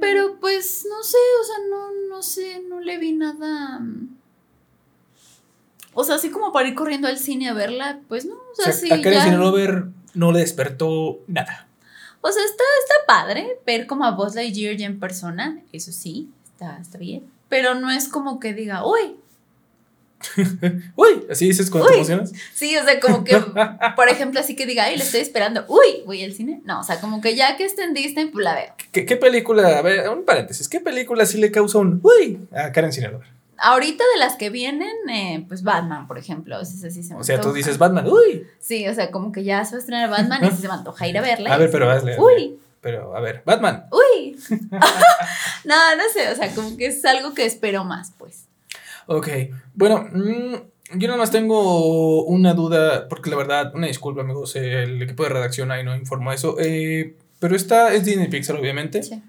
Pero 0.01 0.38
pues 0.40 0.85
no 0.88 1.03
sé, 1.05 1.16
o 1.40 1.44
sea, 1.44 1.57
no, 1.70 1.90
no 2.09 2.22
sé, 2.22 2.61
no 2.68 2.81
le 2.81 2.98
vi 2.98 3.12
nada... 3.12 3.79
mm, 3.79 4.16
O 5.94 6.05
sea, 6.05 6.16
así 6.16 6.31
como 6.31 6.53
para 6.53 6.68
ir 6.68 6.75
corriendo 6.75 7.07
al 7.09 7.18
cine 7.18 7.48
a 7.48 7.55
verla, 7.55 8.01
pues 8.09 8.25
no, 8.25 8.35
o 8.35 8.38
O 8.53 8.55
sea, 8.55 8.72
sí. 8.72 8.88
ya- 8.88 9.25
Cinelover 9.25 9.85
no 10.14 10.33
le 10.33 10.40
despertó 10.40 11.20
nada. 11.27 11.68
O 12.22 12.31
sea, 12.33 12.42
está, 12.44 12.64
está 12.83 12.94
padre 13.07 13.59
ver 13.66 13.87
como 13.87 14.05
a 14.05 14.12
Buzz 14.12 14.35
Lightyear 14.35 14.77
ya 14.77 14.87
en 14.87 14.98
persona, 15.01 15.61
eso 15.72 15.92
sí, 15.92 16.31
está, 16.53 16.79
está 16.79 16.98
bien. 16.98 17.25
Pero 17.48 17.75
no 17.75 17.90
es 17.90 18.09
como 18.09 18.40
que 18.40 18.55
diga, 18.55 18.87
uy, 18.87 19.16
Uy, 20.97 21.27
así 21.31 21.47
dices 21.47 21.71
cuando 21.71 21.89
te 21.89 21.95
Uy. 21.95 21.99
emocionas. 22.01 22.33
sí, 22.55 22.77
o 22.77 22.85
sea, 22.85 23.01
como 23.01 23.25
que, 23.25 23.37
por 23.97 24.09
ejemplo, 24.09 24.41
así 24.41 24.57
que 24.57 24.67
diga, 24.67 24.85
ay, 24.85 24.97
le 24.97 25.05
estoy 25.05 25.21
esperando, 25.21 25.65
uy, 25.69 26.03
voy 26.07 26.23
al 26.25 26.33
cine. 26.33 26.61
No, 26.65 26.81
o 26.81 26.85
sea, 26.85 27.01
como 27.01 27.21
que 27.21 27.35
ya 27.37 27.57
que 27.57 27.65
esté 27.65 27.85
en 27.85 27.95
Disney, 27.95 28.27
pues 28.27 28.45
la 28.45 28.55
veo. 28.55 28.75
¿Qué, 28.93 29.05
qué 29.05 29.17
película? 29.17 29.79
A 29.79 29.83
ver, 29.83 30.09
un 30.09 30.25
paréntesis. 30.25 30.69
¿Qué 30.69 30.81
película 30.81 31.27
sí 31.27 31.39
le 31.39 31.51
causa 31.51 31.79
un 31.79 32.01
uy 32.03 32.41
a 32.55 32.73
Karen 32.73 32.93
Cinelover? 32.93 33.27
Ahorita 33.65 34.03
de 34.15 34.19
las 34.19 34.35
que 34.35 34.51
vienen, 34.51 34.91
eh, 35.09 35.45
pues 35.47 35.63
Batman, 35.63 36.09
por 36.09 36.19
ejemplo, 36.19 36.59
o 36.59 36.65
sea, 36.65 36.91
sí 36.91 37.03
se 37.05 37.15
me 37.15 37.21
O 37.21 37.25
sea, 37.25 37.41
tú 37.41 37.53
dices 37.53 37.79
Batman, 37.79 38.09
uy. 38.09 38.45
Sí, 38.59 38.89
o 38.89 38.95
sea, 38.95 39.13
como 39.13 39.31
que 39.31 39.45
ya 39.45 39.65
se 39.65 39.73
va 39.73 39.77
a 39.77 39.81
estrenar 39.81 40.11
Batman 40.11 40.45
y 40.45 40.51
se 40.51 40.67
me 40.67 40.75
antoja 40.75 41.07
ir 41.07 41.17
a 41.17 41.21
verla. 41.21 41.55
A 41.55 41.59
ver, 41.59 41.71
pero 41.71 41.89
hazle. 41.89 42.19
Uy, 42.19 42.59
Pero, 42.81 43.17
a 43.17 43.21
ver, 43.21 43.43
Batman. 43.47 43.85
uy. 43.93 44.37
no, 45.65 45.97
no 45.97 46.03
sé, 46.13 46.29
o 46.33 46.35
sea, 46.35 46.53
como 46.55 46.77
que 46.77 46.87
es 46.87 47.05
algo 47.05 47.35
que 47.35 47.45
espero 47.47 47.85
más, 47.85 48.13
pues. 48.19 48.42
Ok. 49.07 49.29
Bueno, 49.75 50.09
mm, 50.12 50.99
yo 50.99 51.09
nada 51.09 51.19
más 51.19 51.31
tengo 51.31 52.25
una 52.25 52.55
duda, 52.55 53.09
porque 53.09 53.31
la 53.31 53.37
verdad, 53.37 53.75
una 53.75 53.87
disculpa, 53.87 54.21
amigos, 54.23 54.55
el 54.57 55.01
equipo 55.03 55.23
de 55.23 55.29
redacción 55.31 55.71
ahí 55.71 55.85
no 55.85 55.95
informó 55.97 56.33
eso. 56.33 56.57
eh, 56.61 57.17
pero 57.38 57.57
esta 57.57 57.93
es 57.93 58.05
Disney 58.05 58.29
Pixar, 58.29 58.57
obviamente. 58.57 59.03
Sí. 59.03 59.21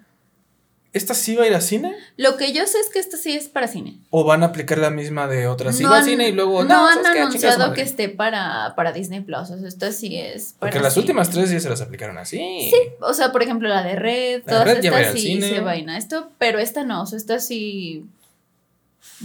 ¿Esta 0.92 1.16
sí 1.16 1.36
va 1.36 1.46
a 1.46 1.48
ir 1.48 1.56
a 1.56 1.62
cine? 1.62 1.96
Lo 2.18 2.38
que 2.38 2.54
yo 2.54 2.68
sé 2.68 2.78
es 2.80 2.92
que 2.92 3.00
esta 3.00 3.18
sí 3.18 3.32
es 3.36 3.50
para 3.50 3.68
cine. 3.68 3.98
¿O 4.12 4.24
van 4.26 4.44
a 4.44 4.48
aplicar 4.48 4.78
la 4.78 4.92
misma 4.92 5.28
de 5.28 5.48
otras? 5.48 5.76
Sí 5.76 5.82
No 5.84 5.90
va 5.90 5.98
han- 5.98 6.06
cine 6.06 6.30
y 6.30 6.32
luego. 6.34 6.64
No, 6.64 6.88
han. 6.88 7.04
A 7.04 7.10
a 7.10 7.14
anunciado 7.24 7.74
que 7.74 7.82
esté 7.82 8.10
para, 8.10 8.76
para 8.76 8.92
Disney 8.92 9.22
Plus. 9.22 9.50
O 9.50 9.58
sea, 9.58 9.68
esto 9.68 9.92
sí 9.92 10.16
es 10.18 10.54
para. 10.60 10.70
Porque 10.70 10.84
las 10.84 10.96
últimas 10.96 11.32
tres 11.32 11.50
ya 11.50 11.60
se 11.60 11.68
las 11.68 11.82
aplicaron 11.82 12.20
así. 12.20 12.38
Sí, 12.70 12.78
o 13.02 13.16
sea, 13.16 13.32
por 13.32 13.42
ejemplo, 13.42 13.68
la 13.70 13.82
de 13.82 13.96
Red, 13.96 14.44
La 14.46 14.52
todas 14.54 14.66
Red 14.66 14.82
ya 14.84 14.92
va 14.92 14.98
a 14.98 15.00
ir 15.00 15.06
estas 15.08 15.16
al 15.16 15.20
sí 15.22 15.28
cine. 15.34 15.50
se 15.50 15.60
vayan 15.62 15.90
a 15.90 15.98
esto, 15.98 16.30
pero 16.38 16.60
esta 16.60 16.84
no, 16.84 17.02
o 17.02 17.06
sea, 17.08 17.18
esta 17.18 17.40
sí 17.40 18.06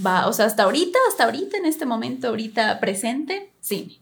va, 0.04 0.26
o 0.28 0.32
sea, 0.32 0.46
hasta 0.46 0.64
ahorita, 0.64 0.98
hasta 1.08 1.24
ahorita, 1.24 1.56
en 1.58 1.66
este 1.66 1.86
momento, 1.86 2.28
ahorita 2.28 2.80
presente, 2.80 3.50
cine. 3.60 3.98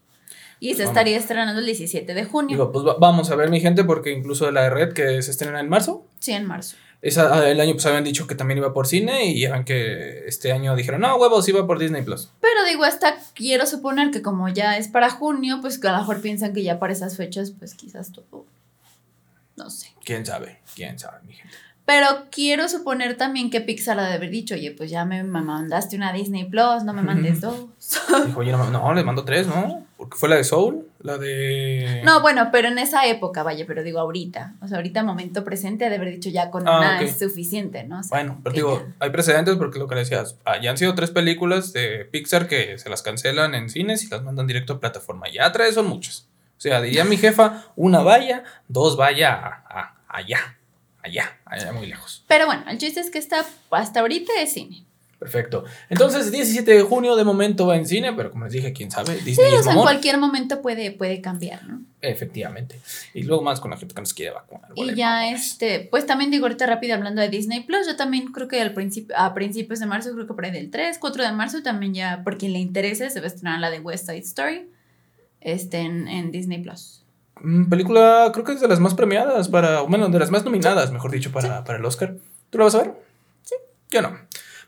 Y 0.59 0.73
se 0.73 0.83
Vamos. 0.83 0.89
estaría 0.91 1.17
estrenando 1.17 1.59
el 1.59 1.65
17 1.67 2.13
de 2.13 2.25
junio. 2.25 2.55
Digo, 2.57 2.71
pues 2.71 2.85
va- 2.85 2.97
vamos 2.99 3.29
a 3.29 3.35
ver, 3.35 3.49
mi 3.49 3.59
gente, 3.59 3.83
porque 3.83 4.11
incluso 4.11 4.49
la 4.51 4.63
de 4.63 4.69
Red 4.71 4.93
que 4.93 5.21
se 5.21 5.31
estrena 5.31 5.59
en 5.59 5.69
marzo. 5.69 6.05
sí, 6.19 6.31
en 6.33 6.45
marzo. 6.45 6.75
Esa, 6.99 7.31
ah, 7.31 7.47
el 7.47 7.61
año 7.61 7.73
pues 7.73 7.85
habían 7.85 8.03
dicho 8.03 8.25
que 8.25 8.33
también 8.33 8.57
iba 8.57 8.73
por 8.73 8.87
cine 8.87 9.25
y 9.25 9.45
ven 9.45 9.63
que 9.65 10.25
este 10.27 10.51
año 10.51 10.75
dijeron, 10.75 11.01
no, 11.01 11.15
huevos, 11.17 11.47
iba 11.47 11.65
por 11.67 11.77
Disney 11.77 12.01
Plus. 12.01 12.31
Pero 12.41 12.65
digo, 12.65 12.85
hasta 12.85 13.17
quiero 13.35 13.67
suponer 13.67 14.09
que 14.09 14.23
como 14.23 14.49
ya 14.49 14.77
es 14.77 14.87
para 14.87 15.11
junio, 15.11 15.59
pues 15.61 15.77
que 15.77 15.87
a 15.87 15.91
lo 15.91 15.99
mejor 15.99 16.21
piensan 16.21 16.53
que 16.55 16.63
ya 16.63 16.79
para 16.79 16.91
esas 16.93 17.15
fechas, 17.15 17.51
pues 17.51 17.75
quizás 17.75 18.11
todo. 18.11 18.47
No 19.55 19.69
sé. 19.69 19.89
¿Quién 20.03 20.25
sabe? 20.25 20.57
¿Quién 20.75 20.97
sabe, 20.97 21.19
mi 21.27 21.33
gente? 21.33 21.55
Pero 21.87 22.25
quiero 22.31 22.67
suponer 22.67 23.15
también 23.15 23.49
que 23.49 23.61
Pixar 23.61 23.97
ha 23.97 24.07
de 24.09 24.15
haber 24.15 24.29
dicho, 24.29 24.55
oye, 24.55 24.71
pues 24.77 24.91
ya 24.91 25.05
me, 25.05 25.23
me 25.23 25.41
mandaste 25.41 25.95
una 25.95 26.11
Disney 26.11 26.43
Plus, 26.43 26.83
no 26.83 26.91
me 26.91 27.01
mandes 27.01 27.39
dos. 27.41 27.65
Dijo, 28.25 28.41
oye, 28.41 28.51
no, 28.51 28.69
no, 28.69 28.93
les 28.93 29.05
mando 29.05 29.23
tres, 29.23 29.47
¿no? 29.47 29.85
Porque 29.95 30.17
fue 30.17 30.27
la 30.27 30.35
de 30.35 30.43
Soul, 30.43 30.85
la 30.99 31.17
de... 31.17 32.01
No, 32.03 32.19
bueno, 32.21 32.49
pero 32.51 32.67
en 32.67 32.77
esa 32.77 33.05
época, 33.07 33.41
vaya, 33.41 33.63
pero 33.65 33.83
digo 33.83 33.99
ahorita. 33.99 34.55
O 34.61 34.67
sea, 34.67 34.77
ahorita, 34.77 35.01
momento 35.03 35.45
presente, 35.45 35.85
ha 35.85 35.89
de 35.89 35.95
haber 35.95 36.09
dicho 36.11 36.29
ya 36.29 36.51
con 36.51 36.67
Ah, 36.67 36.77
una 36.77 36.95
ok. 36.97 37.01
es 37.03 37.19
suficiente, 37.19 37.85
¿no? 37.85 38.01
O 38.01 38.03
sea, 38.03 38.17
Bueno, 38.17 38.41
pero 38.43 38.53
digo, 38.53 38.85
ya. 38.85 38.93
hay 38.99 39.09
precedentes 39.11 39.55
porque 39.55 39.79
lo 39.79 39.87
que 39.87 39.95
le 39.95 40.01
decías, 40.01 40.35
ah, 40.43 40.59
ya 40.61 40.71
han 40.71 40.77
sido 40.77 40.93
tres 40.93 41.11
películas 41.11 41.71
de 41.71 42.03
Pixar 42.03 42.47
que 42.49 42.77
se 42.77 42.89
las 42.89 43.01
cancelan 43.01 43.55
en 43.55 43.69
cines 43.69 44.03
y 44.03 44.09
las 44.09 44.21
mandan 44.23 44.45
directo 44.45 44.73
a 44.73 44.79
plataforma. 44.81 45.27
Ya 45.33 45.51
tres 45.53 45.75
son 45.75 45.87
muchas. 45.87 46.27
O 46.57 46.59
sea, 46.59 46.81
diría 46.81 47.05
mi 47.05 47.15
jefa, 47.15 47.63
una 47.77 48.01
vaya, 48.01 48.43
dos 48.67 48.97
vaya 48.97 49.33
a- 49.33 49.63
a- 49.69 49.95
allá, 50.09 50.56
allá, 51.03 51.37
allá 51.45 51.71
muy 51.71 51.87
lejos. 51.87 52.23
Pero 52.27 52.45
bueno, 52.45 52.63
el 52.69 52.77
chiste 52.77 52.99
es 52.99 53.09
que 53.09 53.19
está, 53.19 53.45
hasta 53.71 53.99
ahorita 54.01 54.31
es 54.41 54.53
cine. 54.53 54.87
Perfecto. 55.19 55.65
Entonces, 55.89 56.31
17 56.31 56.71
de 56.71 56.81
junio 56.83 57.15
de 57.15 57.23
momento 57.23 57.65
va 57.65 57.75
en 57.75 57.87
cine, 57.87 58.13
pero 58.13 58.29
como 58.29 58.43
les 58.43 58.53
dije, 58.53 58.71
quién 58.71 58.91
sabe, 58.91 59.15
Sí, 59.17 59.25
Disney 59.25 59.53
o 59.53 59.59
es 59.59 59.63
sea, 59.63 59.73
en 59.73 59.79
cualquier 59.79 60.19
momento 60.19 60.61
puede, 60.61 60.91
puede 60.91 61.21
cambiar, 61.21 61.67
¿no? 61.67 61.81
Efectivamente. 62.01 62.79
Y 63.15 63.23
luego 63.23 63.41
más 63.41 63.59
con 63.59 63.71
la 63.71 63.77
gente 63.77 63.95
que 63.95 64.01
nos 64.01 64.13
quiere 64.13 64.33
vacunar. 64.33 64.69
Y 64.75 64.93
ya 64.93 65.31
este, 65.31 65.87
pues 65.89 66.05
también 66.05 66.29
digo 66.29 66.45
ahorita 66.45 66.67
rápido 66.67 66.93
hablando 66.93 67.19
de 67.19 67.29
Disney 67.29 67.61
Plus, 67.61 67.87
yo 67.87 67.95
también 67.95 68.31
creo 68.31 68.47
que 68.47 68.61
al 68.61 68.75
principio, 68.75 69.17
a 69.17 69.33
principios 69.33 69.79
de 69.79 69.87
marzo, 69.87 70.13
creo 70.13 70.27
que 70.27 70.33
por 70.35 70.45
ahí 70.45 70.51
del 70.51 70.69
3, 70.69 70.99
4 70.99 71.23
de 71.23 71.31
marzo 71.31 71.63
también 71.63 71.95
ya, 71.95 72.21
por 72.23 72.37
quien 72.37 72.53
le 72.53 72.59
interese, 72.59 73.09
se 73.09 73.19
va 73.19 73.25
a 73.25 73.29
estrenar 73.29 73.59
la 73.59 73.71
de 73.71 73.79
West 73.79 74.05
Side 74.05 74.19
Story 74.19 74.69
este, 75.41 75.79
en, 75.79 76.07
en 76.07 76.29
Disney 76.29 76.61
Plus. 76.61 77.03
Mm, 77.41 77.69
película, 77.69 78.29
creo 78.33 78.45
que 78.45 78.53
es 78.53 78.61
de 78.61 78.67
las 78.67 78.79
más 78.79 78.93
premiadas 78.93 79.49
para, 79.49 79.81
o 79.81 79.87
bueno, 79.87 80.09
de 80.09 80.19
las 80.19 80.31
más 80.31 80.43
nominadas, 80.43 80.91
mejor 80.91 81.11
dicho, 81.11 81.31
para, 81.31 81.63
para 81.63 81.79
el 81.79 81.85
Oscar. 81.85 82.15
¿Tú 82.49 82.57
la 82.57 82.65
vas 82.65 82.75
a 82.75 82.79
ver? 82.79 82.93
Sí. 83.43 83.55
Yo 83.89 84.01
no. 84.01 84.17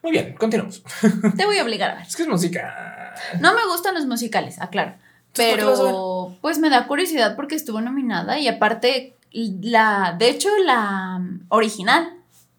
Muy 0.01 0.11
bien, 0.11 0.35
continuamos. 0.37 0.83
Te 1.37 1.45
voy 1.45 1.57
a 1.57 1.63
obligar 1.63 1.91
a 1.91 1.95
ver. 1.95 2.07
Es 2.07 2.15
que 2.15 2.23
es 2.23 2.27
música. 2.27 3.13
No 3.39 3.53
me 3.53 3.65
gustan 3.65 3.95
los 3.95 4.05
musicales, 4.05 4.59
aclaro. 4.61 4.93
Pero 5.35 6.35
pues 6.41 6.59
me 6.59 6.69
da 6.69 6.87
curiosidad 6.87 7.35
porque 7.35 7.55
estuvo 7.55 7.81
nominada 7.81 8.39
y 8.39 8.47
aparte 8.47 9.15
la 9.31 10.15
de 10.17 10.29
hecho 10.29 10.49
la 10.65 11.19
mm, 11.19 11.45
original 11.49 12.13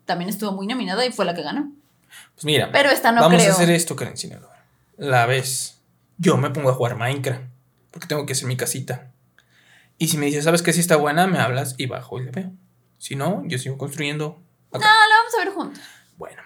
también 0.05 0.29
estuvo 0.31 0.53
muy 0.53 0.67
nominada 0.67 1.05
y 1.05 1.13
fue 1.13 1.25
la 1.25 1.35
que 1.35 1.43
ganó. 1.43 1.73
Pues 2.35 2.45
mira, 2.45 2.71
Pero 2.73 2.91
esta 2.91 3.13
no 3.13 3.21
vamos 3.21 3.41
creo. 3.41 3.53
a 3.53 3.55
hacer 3.55 3.71
esto, 3.71 3.97
Karen 3.97 4.17
Sinaloa. 4.17 4.57
La 4.97 5.27
vez, 5.27 5.81
yo 6.19 6.37
me 6.37 6.51
pongo 6.51 6.71
a 6.71 6.75
jugar 6.75 6.97
Minecraft, 6.97 7.43
porque 7.91 8.07
tengo 8.07 8.27
que 8.27 8.33
hacer 8.33 8.47
mi 8.47 8.57
casita. 8.57 9.11
Y 10.01 10.09
si 10.09 10.17
me 10.17 10.25
dices, 10.25 10.45
¿sabes 10.45 10.63
qué? 10.63 10.73
Si 10.73 10.81
está 10.81 10.97
buena, 10.97 11.27
me 11.27 11.39
hablas 11.39 11.75
y 11.77 11.85
bajo 11.85 12.19
y 12.19 12.25
le 12.25 12.31
veo. 12.31 12.51
Si 12.97 13.17
no, 13.17 13.43
yo 13.45 13.59
sigo 13.59 13.77
construyendo 13.77 14.43
acá. 14.73 14.79
No, 14.79 15.09
la 15.09 15.17
vamos 15.17 15.35
a 15.35 15.45
ver 15.45 15.55
juntos. 15.55 15.83
Bueno. 16.17 16.41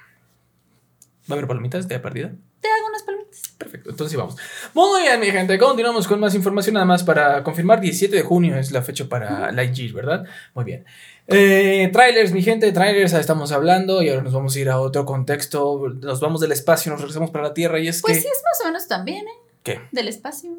¿Va 1.31 1.35
a 1.35 1.39
haber 1.39 1.47
palomitas 1.47 1.87
de 1.87 2.01
perdida? 2.01 2.33
Te 2.61 2.67
hago 2.69 2.89
unas 2.89 3.05
palomitas. 3.05 3.43
Perfecto, 3.57 3.91
entonces 3.91 4.19
vamos. 4.19 4.37
Muy 4.75 5.03
bien, 5.03 5.21
mi 5.21 5.27
gente, 5.31 5.57
continuamos 5.57 6.09
con 6.09 6.19
más 6.19 6.35
información, 6.35 6.75
nada 6.75 6.85
más 6.85 7.05
para 7.05 7.45
confirmar, 7.45 7.81
17 7.81 8.17
de 8.17 8.23
junio 8.23 8.57
es 8.57 8.73
la 8.73 8.83
fecha 8.83 9.09
para 9.09 9.53
Lightyear, 9.53 9.93
¿verdad? 9.93 10.25
Muy 10.55 10.65
bien. 10.65 10.85
Eh, 11.29 11.89
trailers, 11.93 12.33
mi 12.33 12.43
gente, 12.43 12.73
trailers, 12.73 13.13
estamos 13.13 13.53
hablando 13.53 14.03
y 14.03 14.09
ahora 14.09 14.23
nos 14.23 14.33
vamos 14.33 14.57
a 14.57 14.59
ir 14.59 14.69
a 14.69 14.81
otro 14.81 15.05
contexto, 15.05 15.81
nos 16.01 16.19
vamos 16.19 16.41
del 16.41 16.51
espacio, 16.51 16.91
nos 16.91 17.01
regresamos 17.01 17.31
para 17.31 17.45
la 17.45 17.55
Tierra 17.55 17.79
y 17.79 17.87
es 17.87 18.03
Pues 18.03 18.17
que... 18.17 18.23
sí 18.23 18.27
es 18.27 18.43
más 18.43 18.61
o 18.63 18.65
menos 18.67 18.89
también, 18.89 19.25
¿eh? 19.29 19.53
¿Qué? 19.63 19.81
Del 19.93 20.09
espacio. 20.09 20.51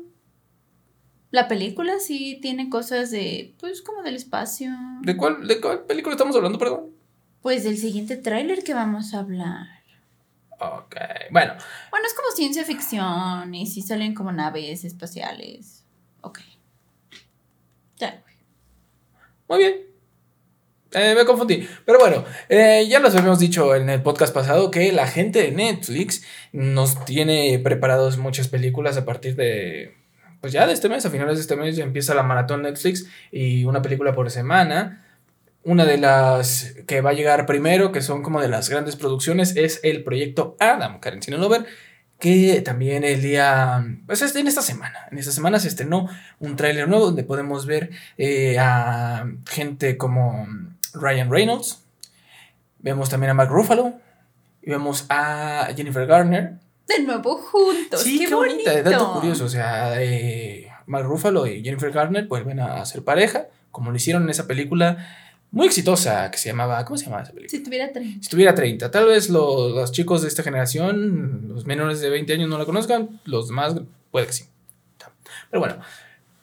La 1.36 1.50
película 1.50 2.00
sí 2.00 2.40
tiene 2.42 2.70
cosas 2.70 3.12
de, 3.12 3.56
pues 3.60 3.82
como 3.82 4.04
del 4.04 4.16
espacio. 4.16 4.72
¿De 5.02 5.18
cuál, 5.18 5.46
¿De 5.46 5.60
cuál 5.60 5.84
película 5.84 6.14
estamos 6.16 6.34
hablando, 6.34 6.58
perdón? 6.58 6.92
Pues 7.42 7.66
del 7.66 7.78
siguiente 7.78 8.16
tráiler 8.16 8.64
que 8.64 8.74
vamos 8.74 9.14
a 9.14 9.20
hablar. 9.20 9.68
Ok, 10.62 10.96
bueno, 11.32 11.56
Bueno, 11.92 12.08
es 12.08 12.14
como 12.14 12.32
ciencia 12.34 12.64
ficción 12.64 13.54
y 13.54 13.68
sí 13.68 13.82
salen 13.82 14.16
como 14.16 14.32
naves 14.32 14.86
espaciales. 14.86 15.84
Ok. 16.22 16.40
Ya. 17.98 18.24
muy 19.50 19.58
bien. 19.58 19.74
Eh, 20.94 21.16
me 21.16 21.26
confundí. 21.26 21.68
Pero 21.86 22.00
bueno, 22.00 22.24
eh, 22.48 22.88
ya 22.88 23.02
nos 23.02 23.14
habíamos 23.14 23.40
dicho 23.40 23.76
en 23.76 23.90
el 23.90 24.02
podcast 24.02 24.34
pasado 24.34 24.72
que 24.72 24.94
la 24.94 25.06
gente 25.06 25.42
de 25.42 25.52
Netflix 25.52 26.24
nos 26.54 27.04
tiene 27.04 27.60
preparados 27.60 28.18
muchas 28.18 28.48
películas 28.48 28.96
a 28.96 29.04
partir 29.04 29.36
de. 29.36 30.05
Pues 30.46 30.54
ya 30.54 30.68
de 30.68 30.74
este 30.74 30.90
mes, 30.90 31.04
a 31.04 31.10
finales 31.10 31.38
de 31.38 31.42
este 31.42 31.56
mes 31.56 31.76
ya 31.76 31.84
empieza 31.84 32.14
la 32.14 32.22
maratón 32.22 32.62
Netflix 32.62 33.08
y 33.32 33.66
una 33.66 33.82
película 33.82 34.14
por 34.14 34.30
semana. 34.30 35.04
Una 35.64 35.86
de 35.86 35.98
las 35.98 36.76
que 36.86 37.02
va 37.02 37.10
a 37.10 37.14
llegar 37.14 37.48
primero, 37.48 37.92
que 37.92 38.04
son 38.04 38.22
como 38.22 38.40
de 38.40 38.48
las 38.48 38.70
grandes 38.70 38.96
producciones, 38.96 39.56
es 39.56 39.80
el 39.82 40.04
proyecto 40.04 40.56
Adam, 40.60 41.00
Karen 41.00 41.24
Sinalover, 41.24 41.66
que 42.20 42.62
también 42.62 43.04
el 43.04 43.24
día, 43.24 43.84
pues 44.06 44.22
en 44.36 44.46
esta 44.46 44.62
semana, 44.62 45.08
en 45.10 45.18
esta 45.18 45.32
semana 45.32 45.58
se 45.58 45.68
estrenó 45.68 46.10
un 46.38 46.56
tráiler 46.56 46.88
nuevo 46.88 47.06
donde 47.06 47.24
podemos 47.24 47.66
ver 47.66 47.90
eh, 48.20 48.60
a 48.60 49.28
gente 49.50 49.98
como 49.98 50.48
Ryan 50.94 51.32
Reynolds, 51.32 51.82
vemos 52.78 53.10
también 53.10 53.32
a 53.32 53.34
Mark 53.34 53.50
Ruffalo 53.50 53.96
y 54.62 54.70
vemos 54.70 55.08
a 55.10 55.70
Jennifer 55.76 56.06
Garner. 56.06 56.65
De 56.88 57.04
nuevo 57.04 57.38
juntos. 57.38 58.02
Sí, 58.02 58.26
qué, 58.28 58.34
bonita, 58.34 58.82
dato 58.82 59.14
curioso, 59.14 59.46
o 59.46 59.50
sea, 59.50 60.02
eh, 60.02 60.70
Mark 60.86 61.06
Ruffalo 61.06 61.48
y 61.48 61.64
Jennifer 61.64 61.92
Garner 61.92 62.28
vuelven 62.28 62.60
a 62.60 62.86
ser 62.86 63.04
pareja, 63.04 63.48
como 63.72 63.92
lo 63.92 63.98
hicieron 63.98 64.24
en 64.24 64.30
esa 64.30 64.46
película 64.46 64.98
muy 65.52 65.68
exitosa 65.68 66.30
que 66.30 66.38
se 66.38 66.50
llamaba, 66.50 66.84
¿cómo 66.86 66.98
se 66.98 67.06
llamaba 67.06 67.24
esa 67.24 67.32
película? 67.32 67.58
Si 67.58 67.64
tuviera 67.64 67.92
30. 67.92 68.24
Si 68.24 68.30
tuviera 68.30 68.54
30. 68.54 68.92
Tal 68.92 69.06
vez 69.06 69.30
los, 69.30 69.92
chicos 69.92 70.22
de 70.22 70.28
esta 70.28 70.44
generación, 70.44 71.48
los 71.48 71.66
menores 71.66 72.02
de 72.02 72.10
20 72.10 72.34
años 72.34 72.50
no 72.50 72.58
la 72.58 72.66
conozcan, 72.66 73.22
los 73.26 73.48
demás 73.48 73.76
puede 74.12 74.28
que 74.28 74.34
sí. 74.34 74.46
Pero 75.50 75.62
bueno, 75.62 75.78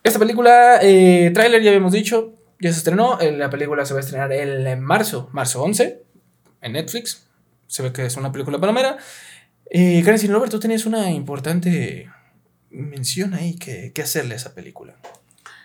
esta 0.03 0.19
película, 0.19 0.79
eh, 0.83 1.31
tráiler 1.35 1.63
ya 1.63 1.71
habíamos 1.71 1.93
dicho, 1.93 2.33
ya 2.59 2.73
se 2.73 2.79
estrenó, 2.79 3.21
eh, 3.21 3.33
la 3.33 3.51
película 3.51 3.85
se 3.85 3.93
va 3.93 4.01
a 4.01 4.03
estrenar 4.03 4.33
el 4.33 4.79
marzo, 4.79 5.29
marzo 5.33 5.63
11, 5.63 6.03
en 6.63 6.73
Netflix. 6.73 7.27
Se 7.67 7.83
ve 7.83 7.93
que 7.93 8.07
es 8.07 8.17
una 8.17 8.33
película 8.33 8.59
palomera. 8.59 8.97
Eh, 9.75 10.03
Karen 10.05 10.19
Sin 10.19 10.33
tú 10.51 10.61
tenías 10.61 10.85
una 10.85 11.11
importante 11.11 12.11
mención 12.69 13.33
ahí 13.33 13.55
que, 13.55 13.91
hacerle 14.03 14.35
a 14.35 14.37
esa 14.37 14.55
película. 14.55 14.97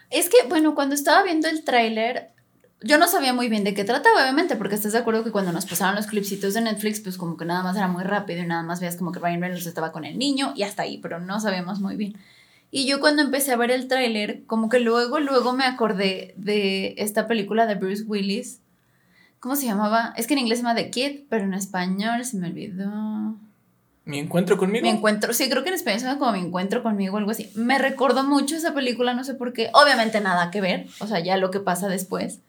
Es 0.09 0.29
que, 0.29 0.47
bueno, 0.47 0.75
cuando 0.75 0.95
estaba 0.95 1.23
viendo 1.23 1.49
el 1.49 1.65
tráiler, 1.65 2.29
yo 2.81 2.97
no 2.97 3.09
sabía 3.09 3.33
muy 3.33 3.49
bien 3.49 3.65
de 3.65 3.73
qué 3.73 3.83
trataba, 3.83 4.21
obviamente, 4.21 4.55
porque 4.55 4.75
estás 4.75 4.93
de 4.93 4.99
acuerdo 4.99 5.25
que 5.25 5.31
cuando 5.31 5.51
nos 5.51 5.65
pasaron 5.65 5.95
los 5.95 6.07
clipsitos 6.07 6.53
de 6.53 6.61
Netflix, 6.61 7.01
pues 7.01 7.17
como 7.17 7.35
que 7.35 7.43
nada 7.43 7.63
más 7.63 7.75
era 7.75 7.89
muy 7.89 8.05
rápido 8.05 8.41
y 8.41 8.47
nada 8.47 8.63
más 8.63 8.79
veías 8.79 8.95
como 8.95 9.11
que 9.11 9.19
Ryan 9.19 9.41
Reynolds 9.41 9.65
estaba 9.65 9.91
con 9.91 10.05
el 10.05 10.17
niño 10.17 10.53
y 10.55 10.63
hasta 10.63 10.83
ahí, 10.83 10.99
pero 10.99 11.19
no 11.19 11.41
sabíamos 11.41 11.81
muy 11.81 11.97
bien. 11.97 12.15
Y 12.71 12.87
yo 12.87 13.01
cuando 13.01 13.23
empecé 13.23 13.51
a 13.51 13.57
ver 13.57 13.71
el 13.71 13.89
tráiler, 13.89 14.45
como 14.45 14.69
que 14.69 14.79
luego, 14.79 15.19
luego 15.19 15.51
me 15.51 15.65
acordé 15.65 16.33
de 16.37 16.95
esta 16.97 17.27
película 17.27 17.65
de 17.65 17.75
Bruce 17.75 18.03
Willis. 18.03 18.61
¿Cómo 19.41 19.57
se 19.57 19.65
llamaba? 19.65 20.13
Es 20.15 20.27
que 20.27 20.33
en 20.33 20.39
inglés 20.39 20.59
se 20.59 20.63
llama 20.63 20.75
The 20.75 20.91
Kid, 20.91 21.25
pero 21.27 21.43
en 21.43 21.53
español 21.53 22.23
se 22.23 22.37
me 22.37 22.47
olvidó. 22.47 23.35
¿Mi 24.07 24.19
encuentro 24.19 24.57
conmigo? 24.57 24.83
Mi 24.83 24.89
encuentro, 24.89 25.33
sí, 25.33 25.49
creo 25.49 25.63
que 25.63 25.69
en 25.69 25.75
español 25.75 25.99
se 25.99 26.17
como 26.17 26.31
Mi 26.31 26.39
encuentro 26.39 26.81
conmigo 26.81 27.15
o 27.15 27.17
algo 27.17 27.31
así. 27.31 27.51
Me 27.55 27.77
recordó 27.77 28.23
mucho 28.23 28.55
esa 28.55 28.73
película, 28.73 29.13
no 29.13 29.25
sé 29.25 29.33
por 29.33 29.51
qué. 29.51 29.69
Obviamente 29.73 30.21
nada 30.21 30.49
que 30.49 30.61
ver, 30.61 30.87
o 30.99 31.07
sea, 31.07 31.19
ya 31.19 31.35
lo 31.35 31.51
que 31.51 31.59
pasa 31.59 31.89
después. 31.89 32.39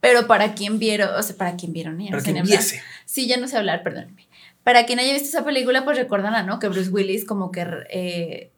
Pero 0.00 0.26
para 0.26 0.54
quien 0.54 0.80
vieron, 0.80 1.10
o 1.14 1.22
sea, 1.22 1.36
para 1.36 1.56
quien 1.56 1.72
vieron, 1.72 1.96
para 2.10 2.22
quien 2.22 2.42
viese. 2.44 2.82
Sí, 3.04 3.28
ya 3.28 3.36
no 3.36 3.46
sé 3.46 3.56
hablar, 3.56 3.84
perdónenme. 3.84 4.26
Para 4.64 4.84
quien 4.84 4.98
haya 4.98 5.12
visto 5.12 5.28
esa 5.28 5.44
película, 5.44 5.84
pues 5.84 5.96
recordarán, 5.96 6.44
¿no? 6.44 6.58
Que 6.58 6.68
Bruce 6.68 6.90
Willis 6.90 7.24
como 7.24 7.52
que, 7.52 7.64
eh, 7.88 8.50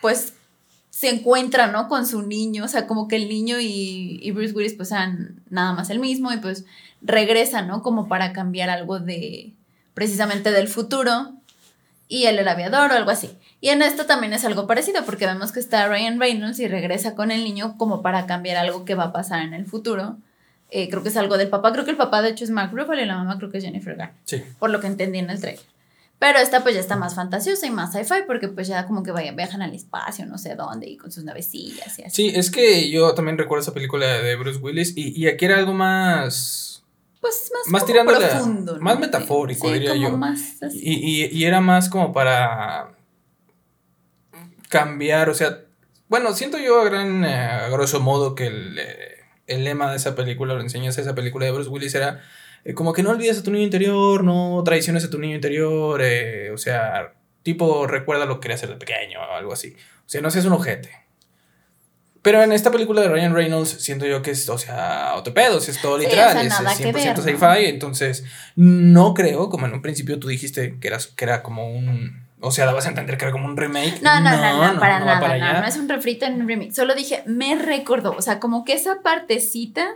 pues, 0.00 0.34
se 0.90 1.10
encuentra, 1.10 1.66
¿no? 1.66 1.88
Con 1.88 2.06
su 2.06 2.22
niño, 2.22 2.64
o 2.64 2.68
sea, 2.68 2.86
como 2.86 3.08
que 3.08 3.16
el 3.16 3.28
niño 3.28 3.58
y, 3.58 4.20
y 4.22 4.30
Bruce 4.30 4.54
Willis, 4.54 4.74
pues, 4.74 4.90
sean 4.90 5.42
nada 5.50 5.72
más 5.72 5.90
el 5.90 5.98
mismo 5.98 6.32
y 6.32 6.36
pues 6.36 6.64
regresa, 7.02 7.62
¿no? 7.62 7.82
Como 7.82 8.06
para 8.06 8.32
cambiar 8.32 8.70
algo 8.70 9.00
de, 9.00 9.52
precisamente 9.94 10.52
del 10.52 10.68
futuro. 10.68 11.34
Y 12.10 12.26
él 12.26 12.38
era 12.38 12.52
aviador 12.52 12.90
o 12.90 12.94
algo 12.94 13.10
así. 13.10 13.30
Y 13.62 13.70
en 13.70 13.80
esto 13.80 14.04
también 14.04 14.34
es 14.34 14.44
algo 14.44 14.66
parecido, 14.66 15.06
porque 15.06 15.24
vemos 15.24 15.52
que 15.52 15.60
está 15.60 15.88
Ryan 15.88 16.20
Reynolds 16.20 16.58
y 16.58 16.68
regresa 16.68 17.14
con 17.14 17.30
el 17.30 17.44
niño 17.44 17.76
como 17.78 18.02
para 18.02 18.26
cambiar 18.26 18.58
algo 18.58 18.84
que 18.84 18.94
va 18.94 19.04
a 19.04 19.12
pasar 19.12 19.40
en 19.40 19.54
el 19.54 19.64
futuro 19.64 20.18
eh, 20.70 20.88
creo 20.88 21.02
que 21.02 21.08
es 21.08 21.16
algo 21.16 21.36
del 21.36 21.48
papá. 21.48 21.72
Creo 21.72 21.84
que 21.84 21.90
el 21.90 21.96
papá, 21.96 22.22
de 22.22 22.30
hecho, 22.30 22.44
es 22.44 22.50
Mark 22.50 22.70
Ruffalo 22.72 23.00
y 23.02 23.06
la 23.06 23.16
mamá 23.16 23.36
creo 23.38 23.50
que 23.50 23.58
es 23.58 23.64
Jennifer 23.64 23.96
Garner. 23.96 24.16
Sí. 24.24 24.42
Por 24.58 24.70
lo 24.70 24.80
que 24.80 24.86
entendí 24.86 25.18
en 25.18 25.30
el 25.30 25.40
trailer. 25.40 25.64
Pero 26.18 26.38
esta 26.38 26.62
pues 26.62 26.74
ya 26.74 26.80
está 26.80 26.96
más 26.96 27.14
fantasiosa 27.14 27.66
y 27.66 27.70
más 27.70 27.92
sci-fi 27.92 28.24
porque 28.26 28.48
pues 28.48 28.68
ya 28.68 28.86
como 28.86 29.02
que 29.02 29.10
vayan, 29.10 29.36
viajan 29.36 29.62
al 29.62 29.74
espacio, 29.74 30.26
no 30.26 30.36
sé 30.36 30.54
dónde, 30.54 30.86
y 30.86 30.98
con 30.98 31.10
sus 31.10 31.24
navecillas 31.24 31.98
y 31.98 32.02
así. 32.02 32.28
Sí, 32.28 32.32
es 32.34 32.50
que 32.50 32.90
yo 32.90 33.14
también 33.14 33.38
recuerdo 33.38 33.62
esa 33.62 33.72
película 33.72 34.06
de 34.06 34.36
Bruce 34.36 34.58
Willis 34.58 34.92
y, 34.96 35.18
y 35.18 35.28
aquí 35.28 35.46
era 35.46 35.56
algo 35.56 35.72
más... 35.72 36.69
Pues 37.20 37.50
más, 37.52 37.68
más 37.68 37.86
tirando 37.86 38.16
profundo. 38.16 38.78
Más 38.80 38.98
metafórico, 38.98 39.70
diría 39.70 39.94
yo. 39.94 40.18
Y, 40.72 41.24
y, 41.24 41.26
y, 41.26 41.44
era 41.44 41.60
más 41.60 41.90
como 41.90 42.12
para 42.12 42.92
cambiar, 44.68 45.28
o 45.28 45.34
sea, 45.34 45.64
bueno, 46.08 46.32
siento 46.32 46.58
yo 46.58 46.80
a 46.80 46.84
gran, 46.84 47.24
eh, 47.24 47.34
a 47.34 47.68
grosso 47.68 48.00
modo 48.00 48.34
que 48.34 48.46
el... 48.46 48.78
Eh, 48.78 49.16
el 49.46 49.64
lema 49.64 49.90
de 49.90 49.96
esa 49.96 50.14
película, 50.14 50.54
lo 50.54 50.60
enseñas 50.60 50.96
esa 50.96 51.16
película 51.16 51.44
de 51.44 51.50
Bruce 51.50 51.68
Willis, 51.68 51.92
era 51.96 52.22
eh, 52.64 52.72
como 52.72 52.92
que 52.92 53.02
no 53.02 53.10
olvides 53.10 53.40
a 53.40 53.42
tu 53.42 53.50
niño 53.50 53.64
interior, 53.64 54.22
no 54.22 54.62
traiciones 54.64 55.04
a 55.04 55.10
tu 55.10 55.18
niño 55.18 55.34
interior, 55.34 56.00
o 56.54 56.56
sea, 56.56 57.14
tipo 57.42 57.88
recuerda 57.88 58.26
lo 58.26 58.36
que 58.36 58.42
quería 58.42 58.54
hacer 58.54 58.68
de 58.68 58.76
pequeño 58.76 59.18
o 59.18 59.34
algo 59.34 59.52
así. 59.52 59.74
O 59.74 60.08
sea, 60.08 60.20
no 60.20 60.30
seas 60.30 60.44
un 60.44 60.52
ojete. 60.52 60.90
Pero 62.22 62.42
en 62.42 62.52
esta 62.52 62.70
película 62.70 63.00
de 63.00 63.08
Ryan 63.08 63.34
Reynolds 63.34 63.70
siento 63.70 64.06
yo 64.06 64.20
que 64.20 64.32
es, 64.32 64.48
o 64.48 64.58
sea, 64.58 65.14
otro 65.16 65.32
pedo, 65.32 65.58
es 65.58 65.80
todo 65.80 65.96
literal, 65.96 66.46
es 66.46 66.52
100% 66.52 67.16
sci-fi, 67.22 67.66
entonces 67.66 68.24
no 68.56 69.14
creo, 69.14 69.48
como 69.48 69.66
en 69.66 69.72
un 69.72 69.80
principio 69.80 70.18
tú 70.18 70.28
dijiste 70.28 70.76
que, 70.78 70.88
eras, 70.88 71.06
que 71.06 71.24
era 71.24 71.42
como 71.42 71.70
un 71.70 72.28
o 72.42 72.50
sea, 72.50 72.64
la 72.64 72.72
vas 72.72 72.86
a 72.86 72.88
entender 72.88 73.18
que 73.18 73.24
era 73.26 73.32
como 73.32 73.46
un 73.46 73.56
remake. 73.56 74.00
No, 74.02 74.18
no, 74.20 74.30
no, 74.30 74.72
no, 74.72 74.80
para 74.80 74.98
nada. 74.98 75.38
no, 75.38 75.60
no 75.60 75.66
es 75.66 75.76
un 75.76 75.88
refrito 75.88 76.24
en 76.24 76.40
un 76.40 76.48
remake. 76.48 76.72
Solo 76.72 76.94
dije, 76.94 77.22
me 77.26 77.54
recordó. 77.54 78.12
O 78.16 78.22
sea, 78.22 78.40
como 78.40 78.64
que 78.64 78.72
esa 78.72 79.02
partecita. 79.02 79.86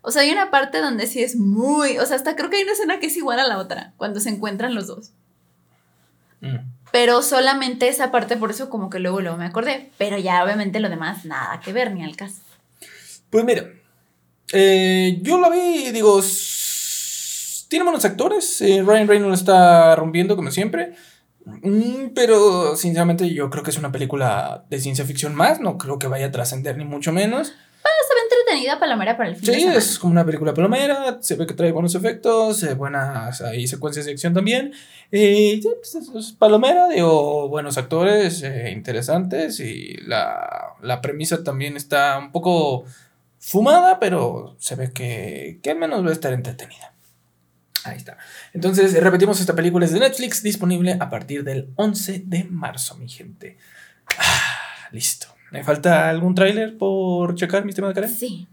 O 0.00 0.10
sea, 0.10 0.22
hay 0.22 0.30
una 0.30 0.50
parte 0.50 0.80
donde 0.80 1.06
sí 1.06 1.22
es 1.22 1.36
muy. 1.36 1.98
O 1.98 2.06
sea, 2.06 2.16
hasta 2.16 2.34
creo 2.34 2.48
que 2.48 2.56
hay 2.56 2.62
una 2.62 2.72
escena 2.72 2.98
que 2.98 3.06
es 3.06 3.16
igual 3.16 3.38
a 3.40 3.46
la 3.46 3.58
otra. 3.58 3.92
Cuando 3.98 4.20
se 4.20 4.30
encuentran 4.30 4.74
los 4.74 4.86
dos. 4.86 5.12
Mm. 6.40 6.56
Pero 6.92 7.22
solamente 7.22 7.88
esa 7.88 8.10
parte, 8.10 8.36
por 8.36 8.50
eso 8.50 8.70
como 8.70 8.90
que 8.90 8.98
luego, 8.98 9.20
luego 9.20 9.38
me 9.38 9.46
acordé. 9.46 9.90
Pero 9.98 10.18
ya 10.18 10.44
obviamente 10.44 10.78
lo 10.78 10.90
demás, 10.90 11.24
nada 11.24 11.60
que 11.60 11.72
ver, 11.72 11.92
ni 11.92 12.04
al 12.04 12.16
caso. 12.16 12.42
Pues 13.30 13.44
mira. 13.44 13.64
Eh, 14.52 15.18
yo 15.22 15.40
la 15.40 15.48
vi, 15.48 15.90
digo. 15.90 16.20
Tiene 17.68 17.84
buenos 17.84 18.04
actores. 18.04 18.60
Eh, 18.60 18.82
Ryan 18.84 19.08
Reynolds 19.08 19.40
está 19.40 19.96
rompiendo 19.96 20.36
como 20.36 20.50
siempre. 20.50 20.92
Mm, 21.44 22.08
pero 22.14 22.76
sinceramente 22.76 23.32
yo 23.32 23.50
creo 23.50 23.62
que 23.64 23.70
es 23.70 23.78
una 23.78 23.92
película 23.92 24.64
de 24.70 24.80
ciencia 24.80 25.04
ficción 25.04 25.34
más, 25.34 25.60
no 25.60 25.76
creo 25.78 25.98
que 25.98 26.06
vaya 26.06 26.26
a 26.26 26.30
trascender 26.30 26.76
ni 26.76 26.84
mucho 26.84 27.12
menos. 27.12 27.54
Ah, 27.84 27.88
se 28.08 28.14
ve 28.14 28.20
entretenida 28.22 28.78
palomera 28.78 29.16
para 29.16 29.30
el 29.30 29.36
fin 29.36 29.54
Sí, 29.54 29.64
es 29.64 29.98
como 29.98 30.12
una 30.12 30.24
película 30.24 30.54
palomera, 30.54 31.18
se 31.20 31.34
ve 31.34 31.46
que 31.46 31.54
trae 31.54 31.72
buenos 31.72 31.94
efectos, 31.94 32.62
eh, 32.62 32.74
buenas 32.74 33.40
hay 33.40 33.66
secuencias 33.66 34.06
de 34.06 34.12
acción 34.12 34.34
también. 34.34 34.72
Eh, 35.10 35.60
pues, 35.62 35.94
es 35.94 36.32
palomera, 36.32 36.88
digo, 36.88 37.48
buenos 37.48 37.76
actores, 37.78 38.42
eh, 38.42 38.70
interesantes 38.70 39.58
y 39.60 39.94
la, 40.06 40.74
la 40.80 41.00
premisa 41.00 41.42
también 41.42 41.76
está 41.76 42.18
un 42.18 42.30
poco 42.30 42.84
fumada, 43.38 43.98
pero 43.98 44.56
se 44.58 44.76
ve 44.76 44.92
que, 44.92 45.58
que 45.62 45.70
al 45.72 45.78
menos 45.78 46.04
va 46.04 46.10
a 46.10 46.12
estar 46.12 46.32
entretenida. 46.32 46.92
Ahí 47.84 47.96
está. 47.96 48.16
Entonces, 48.52 48.94
repetimos, 49.02 49.40
esta 49.40 49.56
película 49.56 49.84
es 49.84 49.92
de 49.92 49.98
Netflix, 49.98 50.42
disponible 50.42 50.96
a 51.00 51.10
partir 51.10 51.42
del 51.42 51.72
11 51.74 52.22
de 52.26 52.44
marzo, 52.44 52.96
mi 52.96 53.08
gente. 53.08 53.58
Ah, 54.18 54.88
listo. 54.92 55.34
¿Me 55.52 55.62
falta 55.62 56.08
algún 56.08 56.34
tráiler 56.34 56.78
por 56.78 57.34
checar, 57.34 57.64
mi 57.64 57.72
tema 57.72 57.88
de 57.88 57.94
Karen? 57.94 58.10
Sí. 58.10 58.48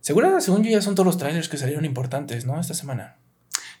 Segura, 0.00 0.40
según 0.40 0.64
yo, 0.64 0.70
ya 0.70 0.82
son 0.82 0.94
todos 0.94 1.06
los 1.06 1.18
trailers 1.18 1.48
que 1.48 1.56
salieron 1.56 1.84
importantes, 1.84 2.44
¿no? 2.44 2.58
Esta 2.58 2.74
semana. 2.74 3.16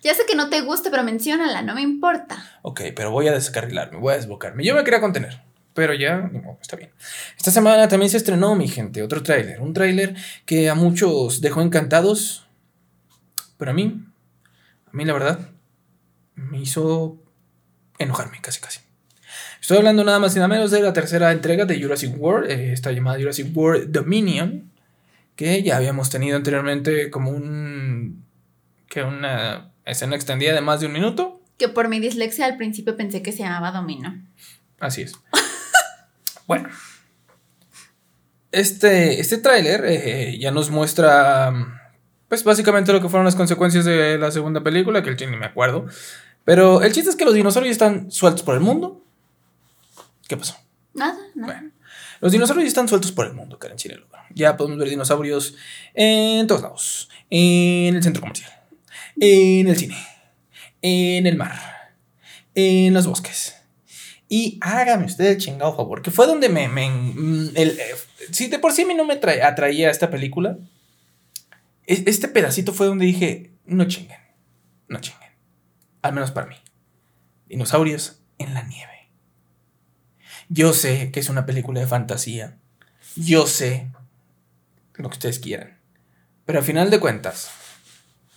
Ya 0.02 0.14
sé 0.14 0.22
que 0.26 0.36
no 0.36 0.48
te 0.48 0.60
guste, 0.62 0.90
pero 0.90 1.02
menciónala, 1.02 1.62
no 1.62 1.74
me 1.74 1.82
importa. 1.82 2.42
Ok, 2.62 2.82
pero 2.94 3.10
voy 3.10 3.28
a 3.28 3.32
descarrilarme, 3.32 3.98
voy 3.98 4.14
a 4.14 4.16
desbocarme. 4.16 4.64
Yo 4.64 4.74
me 4.74 4.84
quería 4.84 5.00
contener, 5.00 5.42
pero 5.74 5.92
ya, 5.92 6.30
está 6.62 6.76
bien. 6.76 6.90
Esta 7.36 7.50
semana 7.50 7.88
también 7.88 8.10
se 8.10 8.16
estrenó, 8.16 8.54
mi 8.54 8.68
gente, 8.68 9.02
otro 9.02 9.22
tráiler. 9.22 9.60
Un 9.60 9.74
tráiler 9.74 10.14
que 10.46 10.70
a 10.70 10.74
muchos 10.74 11.40
dejó 11.40 11.60
encantados, 11.62 12.46
pero 13.58 13.72
a 13.72 13.74
mí 13.74 14.06
a 14.92 14.96
mí 14.96 15.04
la 15.04 15.12
verdad 15.12 15.38
me 16.34 16.60
hizo 16.60 17.22
enojarme 17.98 18.40
casi 18.40 18.60
casi. 18.60 18.80
Estoy 19.60 19.78
hablando 19.78 20.04
nada 20.04 20.18
más 20.18 20.34
y 20.34 20.36
nada 20.36 20.48
menos 20.48 20.70
de 20.70 20.80
la 20.80 20.92
tercera 20.92 21.32
entrega 21.32 21.64
de 21.64 21.80
Jurassic 21.80 22.14
World, 22.18 22.50
eh, 22.50 22.72
esta 22.72 22.92
llamada 22.92 23.18
Jurassic 23.18 23.54
World 23.54 23.90
Dominion, 23.90 24.70
que 25.36 25.62
ya 25.62 25.76
habíamos 25.76 26.10
tenido 26.10 26.36
anteriormente 26.36 27.10
como 27.10 27.30
un 27.30 28.24
que 28.88 29.02
una 29.02 29.72
escena 29.84 30.16
extendida 30.16 30.52
de 30.54 30.60
más 30.60 30.80
de 30.80 30.86
un 30.86 30.92
minuto. 30.92 31.40
Que 31.58 31.68
por 31.68 31.88
mi 31.88 32.00
dislexia 32.00 32.46
al 32.46 32.56
principio 32.56 32.96
pensé 32.96 33.22
que 33.22 33.32
se 33.32 33.42
llamaba 33.42 33.70
Domino. 33.70 34.20
Así 34.80 35.02
es. 35.02 35.12
bueno. 36.46 36.68
Este, 38.52 39.20
este 39.20 39.38
tráiler 39.38 39.84
eh, 39.86 40.38
ya 40.40 40.50
nos 40.50 40.70
muestra 40.70 41.80
pues 42.30 42.44
básicamente 42.44 42.92
lo 42.92 43.00
que 43.00 43.08
fueron 43.08 43.24
las 43.24 43.34
consecuencias 43.34 43.84
de 43.84 44.16
la 44.16 44.30
segunda 44.30 44.62
película, 44.62 45.02
que 45.02 45.10
el 45.10 45.16
chile 45.16 45.32
ni 45.32 45.36
me 45.36 45.46
acuerdo. 45.46 45.86
Pero 46.44 46.80
el 46.82 46.92
chiste 46.92 47.10
es 47.10 47.16
que 47.16 47.24
los 47.24 47.34
dinosaurios 47.34 47.72
están 47.72 48.10
sueltos 48.10 48.44
por 48.44 48.54
el 48.54 48.60
mundo. 48.60 48.99
¿Qué 50.30 50.36
pasó? 50.36 50.56
Nada, 50.94 51.18
nada. 51.34 51.52
Bueno, 51.54 51.72
los 52.20 52.30
dinosaurios 52.30 52.68
están 52.68 52.86
sueltos 52.86 53.10
por 53.10 53.26
el 53.26 53.32
mundo, 53.34 53.58
Karen 53.58 53.76
Chinelo. 53.76 54.06
Ya 54.32 54.56
podemos 54.56 54.78
ver 54.78 54.88
dinosaurios 54.88 55.56
en 55.92 56.46
todos 56.46 56.62
lados. 56.62 57.08
En 57.30 57.96
el 57.96 58.00
centro 58.04 58.20
comercial, 58.20 58.48
en 59.18 59.66
el 59.66 59.76
cine, 59.76 59.96
en 60.82 61.26
el 61.26 61.36
mar, 61.36 61.58
en 62.54 62.94
los 62.94 63.08
bosques. 63.08 63.56
Y 64.28 64.58
hágame 64.60 65.06
usted 65.06 65.24
el 65.32 65.38
chingado 65.38 65.74
favor, 65.76 66.00
que 66.00 66.12
fue 66.12 66.28
donde 66.28 66.48
me... 66.48 66.68
me 66.68 66.88
mm, 66.88 67.50
el, 67.56 67.70
eh, 67.80 67.84
si 68.30 68.46
de 68.46 68.60
por 68.60 68.70
sí 68.72 68.82
a 68.82 68.86
mí 68.86 68.94
no 68.94 69.04
me 69.04 69.20
tra- 69.20 69.42
atraía 69.42 69.90
esta 69.90 70.10
película, 70.10 70.58
es- 71.86 72.04
este 72.06 72.28
pedacito 72.28 72.72
fue 72.72 72.86
donde 72.86 73.04
dije, 73.04 73.50
no 73.64 73.88
chinguen, 73.88 74.20
no 74.86 75.00
chinguen. 75.00 75.30
Al 76.02 76.12
menos 76.12 76.30
para 76.30 76.46
mí. 76.46 76.54
Dinosaurios 77.48 78.20
en 78.38 78.54
la 78.54 78.62
nieve. 78.62 78.99
Yo 80.52 80.72
sé 80.72 81.12
que 81.12 81.20
es 81.20 81.28
una 81.28 81.46
película 81.46 81.78
de 81.78 81.86
fantasía. 81.86 82.58
Yo 83.14 83.46
sé 83.46 83.92
lo 84.94 85.08
que 85.08 85.14
ustedes 85.14 85.38
quieran. 85.38 85.78
Pero 86.44 86.58
al 86.58 86.64
final 86.64 86.90
de 86.90 86.98
cuentas, 86.98 87.52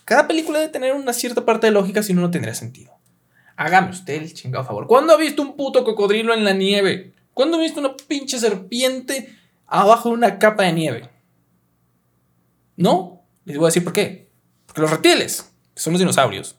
cada 0.06 0.28
película 0.28 0.60
debe 0.60 0.72
tener 0.72 0.94
una 0.94 1.12
cierta 1.12 1.44
parte 1.44 1.66
de 1.66 1.72
lógica, 1.72 2.04
si 2.04 2.14
no, 2.14 2.22
no 2.22 2.30
tendría 2.30 2.54
sentido. 2.54 2.94
Hágame 3.56 3.90
usted 3.90 4.22
el 4.22 4.32
chingado 4.32 4.64
favor. 4.64 4.86
¿Cuándo 4.86 5.12
ha 5.12 5.18
visto 5.18 5.42
un 5.42 5.56
puto 5.58 5.84
cocodrilo 5.84 6.36
en 6.36 6.44
la 6.44 6.54
nieve? 6.54 7.14
¿Cuándo 7.34 7.58
ha 7.58 7.62
visto 7.62 7.80
una 7.80 7.96
pinche 7.96 8.38
serpiente 8.38 9.36
abajo 9.66 10.10
de 10.10 10.16
una 10.16 10.38
capa 10.38 10.66
de 10.66 10.74
nieve? 10.74 11.10
No, 12.78 13.24
les 13.46 13.58
voy 13.58 13.66
a 13.66 13.70
decir 13.70 13.84
por 13.84 13.94
qué. 13.94 14.30
Porque 14.68 14.82
los 14.82 14.92
reptiles, 14.92 15.52
que 15.74 15.82
son 15.82 15.94
los 15.94 16.00
dinosaurios, 16.00 16.58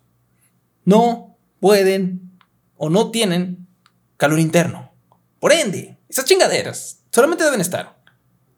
no 0.84 1.36
pueden 1.60 2.40
o 2.76 2.90
no 2.90 3.12
tienen 3.12 3.68
calor 4.16 4.40
interno. 4.40 4.83
Por 5.44 5.52
ende, 5.52 5.98
esas 6.08 6.24
chingaderas 6.24 7.02
solamente 7.12 7.44
deben 7.44 7.60
estar 7.60 8.02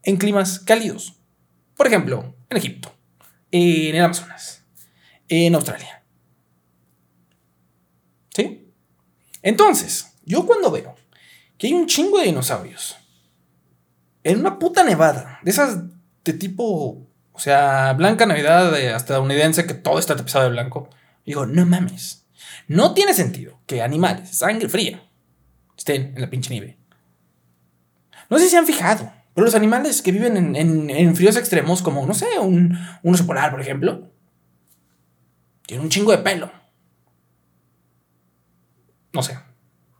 en 0.03 0.15
climas 0.15 0.59
cálidos. 0.59 1.19
Por 1.75 1.85
ejemplo, 1.85 2.33
en 2.49 2.55
Egipto, 2.55 2.95
en 3.51 3.93
el 3.93 4.05
Amazonas, 4.05 4.63
en 5.27 5.53
Australia. 5.53 6.05
¿Sí? 8.33 8.71
Entonces, 9.41 10.13
yo 10.23 10.47
cuando 10.47 10.71
veo 10.71 10.95
que 11.57 11.67
hay 11.67 11.73
un 11.73 11.87
chingo 11.87 12.19
de 12.19 12.27
dinosaurios 12.27 12.95
en 14.23 14.39
una 14.39 14.57
puta 14.57 14.85
nevada, 14.85 15.41
de 15.43 15.51
esas 15.51 15.79
de 16.23 16.31
tipo, 16.31 17.05
o 17.33 17.39
sea, 17.39 17.91
blanca 17.97 18.25
navidad 18.25 18.71
de 18.71 18.95
estadounidense 18.95 19.67
que 19.67 19.73
todo 19.73 19.99
está 19.99 20.15
tapizado 20.15 20.45
de 20.45 20.51
blanco, 20.51 20.89
digo, 21.25 21.45
no 21.45 21.65
mames. 21.65 22.27
No 22.69 22.93
tiene 22.93 23.13
sentido 23.13 23.59
que 23.65 23.81
animales, 23.81 24.37
sangre 24.37 24.69
fría, 24.69 25.03
estén 25.77 26.13
en 26.15 26.21
la 26.21 26.29
pinche 26.29 26.49
nieve. 26.49 26.76
No 28.29 28.39
sé 28.39 28.49
si 28.49 28.55
han 28.55 28.65
fijado, 28.65 29.11
pero 29.33 29.45
los 29.45 29.55
animales 29.55 30.01
que 30.01 30.11
viven 30.11 30.37
en, 30.37 30.55
en- 30.55 30.89
en 30.89 31.15
fríos 31.15 31.37
extremos, 31.37 31.81
como, 31.81 32.05
no 32.05 32.13
sé, 32.13 32.27
un, 32.39 32.77
un 33.03 33.13
oso 33.13 33.25
polar, 33.25 33.51
por 33.51 33.61
ejemplo, 33.61 34.09
tienen 35.65 35.83
un 35.85 35.89
chingo 35.91 36.11
de 36.11 36.17
pelo. 36.19 36.51
No 39.13 39.23
sé. 39.23 39.37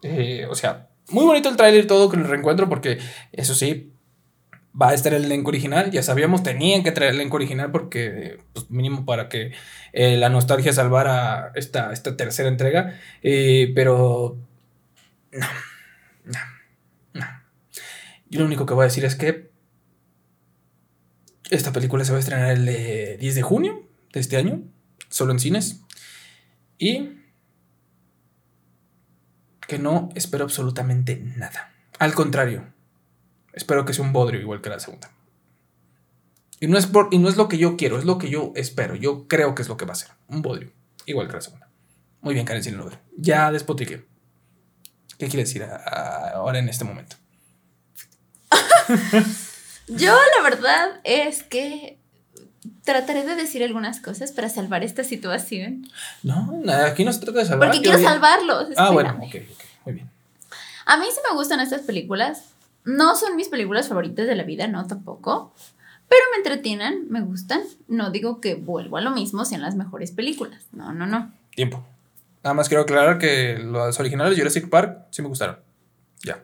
Eh, 0.03 0.45
o 0.49 0.55
sea, 0.55 0.89
muy 1.09 1.25
bonito 1.25 1.49
el 1.49 1.57
tráiler 1.57 1.87
todo 1.87 2.09
con 2.09 2.19
el 2.21 2.27
reencuentro, 2.27 2.69
porque 2.69 2.99
eso 3.31 3.55
sí, 3.55 3.93
va 4.79 4.89
a 4.89 4.93
estar 4.93 5.13
el 5.13 5.25
elenco 5.25 5.49
original. 5.49 5.91
Ya 5.91 6.03
sabíamos, 6.03 6.43
tenían 6.43 6.83
que 6.83 6.91
traer 6.93 7.11
el 7.13 7.17
elenco 7.21 7.37
original 7.37 7.71
porque, 7.71 8.39
pues, 8.53 8.69
mínimo 8.71 9.05
para 9.05 9.29
que 9.29 9.53
eh, 9.93 10.17
la 10.17 10.29
nostalgia 10.29 10.73
salvara 10.73 11.51
esta, 11.55 11.93
esta 11.93 12.17
tercera 12.17 12.49
entrega. 12.49 12.95
Eh, 13.23 13.71
pero, 13.75 14.37
no. 15.31 15.47
Yo 18.29 18.39
lo 18.39 18.45
único 18.45 18.65
que 18.65 18.73
voy 18.73 18.83
a 18.83 18.85
decir 18.85 19.05
es 19.05 19.15
que 19.15 19.51
esta 21.49 21.71
película 21.71 22.03
se 22.03 22.11
va 22.11 22.17
a 22.17 22.19
estrenar 22.19 22.51
el 22.51 22.67
eh, 22.67 23.17
10 23.19 23.35
de 23.35 23.41
junio 23.41 23.87
de 24.11 24.19
este 24.19 24.37
año, 24.37 24.63
solo 25.09 25.31
en 25.31 25.39
cines. 25.39 25.81
Y 26.77 27.17
que 29.67 29.79
no 29.79 30.09
espero 30.15 30.43
absolutamente 30.43 31.17
nada. 31.17 31.73
Al 31.99 32.13
contrario, 32.13 32.73
espero 33.53 33.85
que 33.85 33.93
sea 33.93 34.05
un 34.05 34.13
bodrio 34.13 34.41
igual 34.41 34.61
que 34.61 34.69
la 34.69 34.79
segunda. 34.79 35.11
Y 36.59 36.67
no, 36.67 36.77
es 36.77 36.87
por, 36.87 37.09
y 37.11 37.19
no 37.19 37.29
es 37.29 37.37
lo 37.37 37.47
que 37.47 37.57
yo 37.57 37.77
quiero, 37.77 37.99
es 37.99 38.05
lo 38.05 38.17
que 38.17 38.29
yo 38.29 38.51
espero. 38.55 38.95
Yo 38.95 39.27
creo 39.27 39.53
que 39.55 39.61
es 39.61 39.69
lo 39.69 39.77
que 39.77 39.85
va 39.85 39.93
a 39.93 39.95
ser. 39.95 40.09
Un 40.27 40.41
bodrio, 40.41 40.71
igual 41.05 41.27
que 41.27 41.33
la 41.33 41.41
segunda. 41.41 41.69
Muy 42.21 42.33
bien, 42.33 42.45
Karen 42.45 42.63
Sinalover. 42.63 42.99
Ya 43.15 43.51
despotriqué. 43.51 44.05
¿Qué 45.17 45.27
quiere 45.27 45.43
decir 45.43 45.63
ahora 45.63 46.59
en 46.59 46.69
este 46.69 46.83
momento? 46.83 47.15
Yo 49.87 50.13
la 50.13 50.43
verdad 50.43 50.99
es 51.03 51.43
que 51.43 51.97
trataré 52.83 53.23
de 53.23 53.35
decir 53.35 53.63
algunas 53.63 53.99
cosas 53.99 54.31
para 54.31 54.49
salvar 54.49 54.83
esta 54.83 55.03
situación. 55.03 55.87
No, 56.23 56.61
aquí 56.85 57.05
no 57.05 57.13
se 57.13 57.19
trata 57.19 57.39
de 57.39 57.45
salvar. 57.45 57.69
Porque 57.69 57.83
quiero 57.83 57.99
salvarlos. 57.99 58.67
Ah, 58.75 58.91
bueno, 58.91 59.17
espérame. 59.21 59.49
ok, 59.49 59.55
ok, 59.55 59.65
muy 59.85 59.93
bien. 59.95 60.09
A 60.85 60.97
mí 60.97 61.05
sí 61.11 61.19
me 61.29 61.35
gustan 61.35 61.59
estas 61.59 61.81
películas. 61.81 62.53
No 62.83 63.15
son 63.15 63.35
mis 63.35 63.49
películas 63.49 63.89
favoritas 63.89 64.27
de 64.27 64.35
la 64.35 64.43
vida, 64.43 64.67
no 64.67 64.87
tampoco. 64.87 65.53
Pero 66.07 66.21
me 66.31 66.37
entretienen, 66.37 67.07
me 67.09 67.21
gustan. 67.21 67.61
No 67.87 68.11
digo 68.11 68.39
que 68.39 68.55
vuelvo 68.55 68.97
a 68.97 69.01
lo 69.01 69.11
mismo, 69.11 69.43
sean 69.43 69.61
las 69.61 69.75
mejores 69.75 70.11
películas. 70.11 70.63
No, 70.71 70.93
no, 70.93 71.05
no. 71.05 71.33
Tiempo. 71.53 71.85
Nada 72.43 72.53
más 72.53 72.69
quiero 72.69 72.83
aclarar 72.83 73.17
que 73.17 73.57
los 73.59 73.99
originales 73.99 74.31
de 74.31 74.41
Jurassic 74.41 74.69
Park 74.69 75.07
sí 75.11 75.21
me 75.21 75.27
gustaron. 75.27 75.59
Ya. 76.23 76.41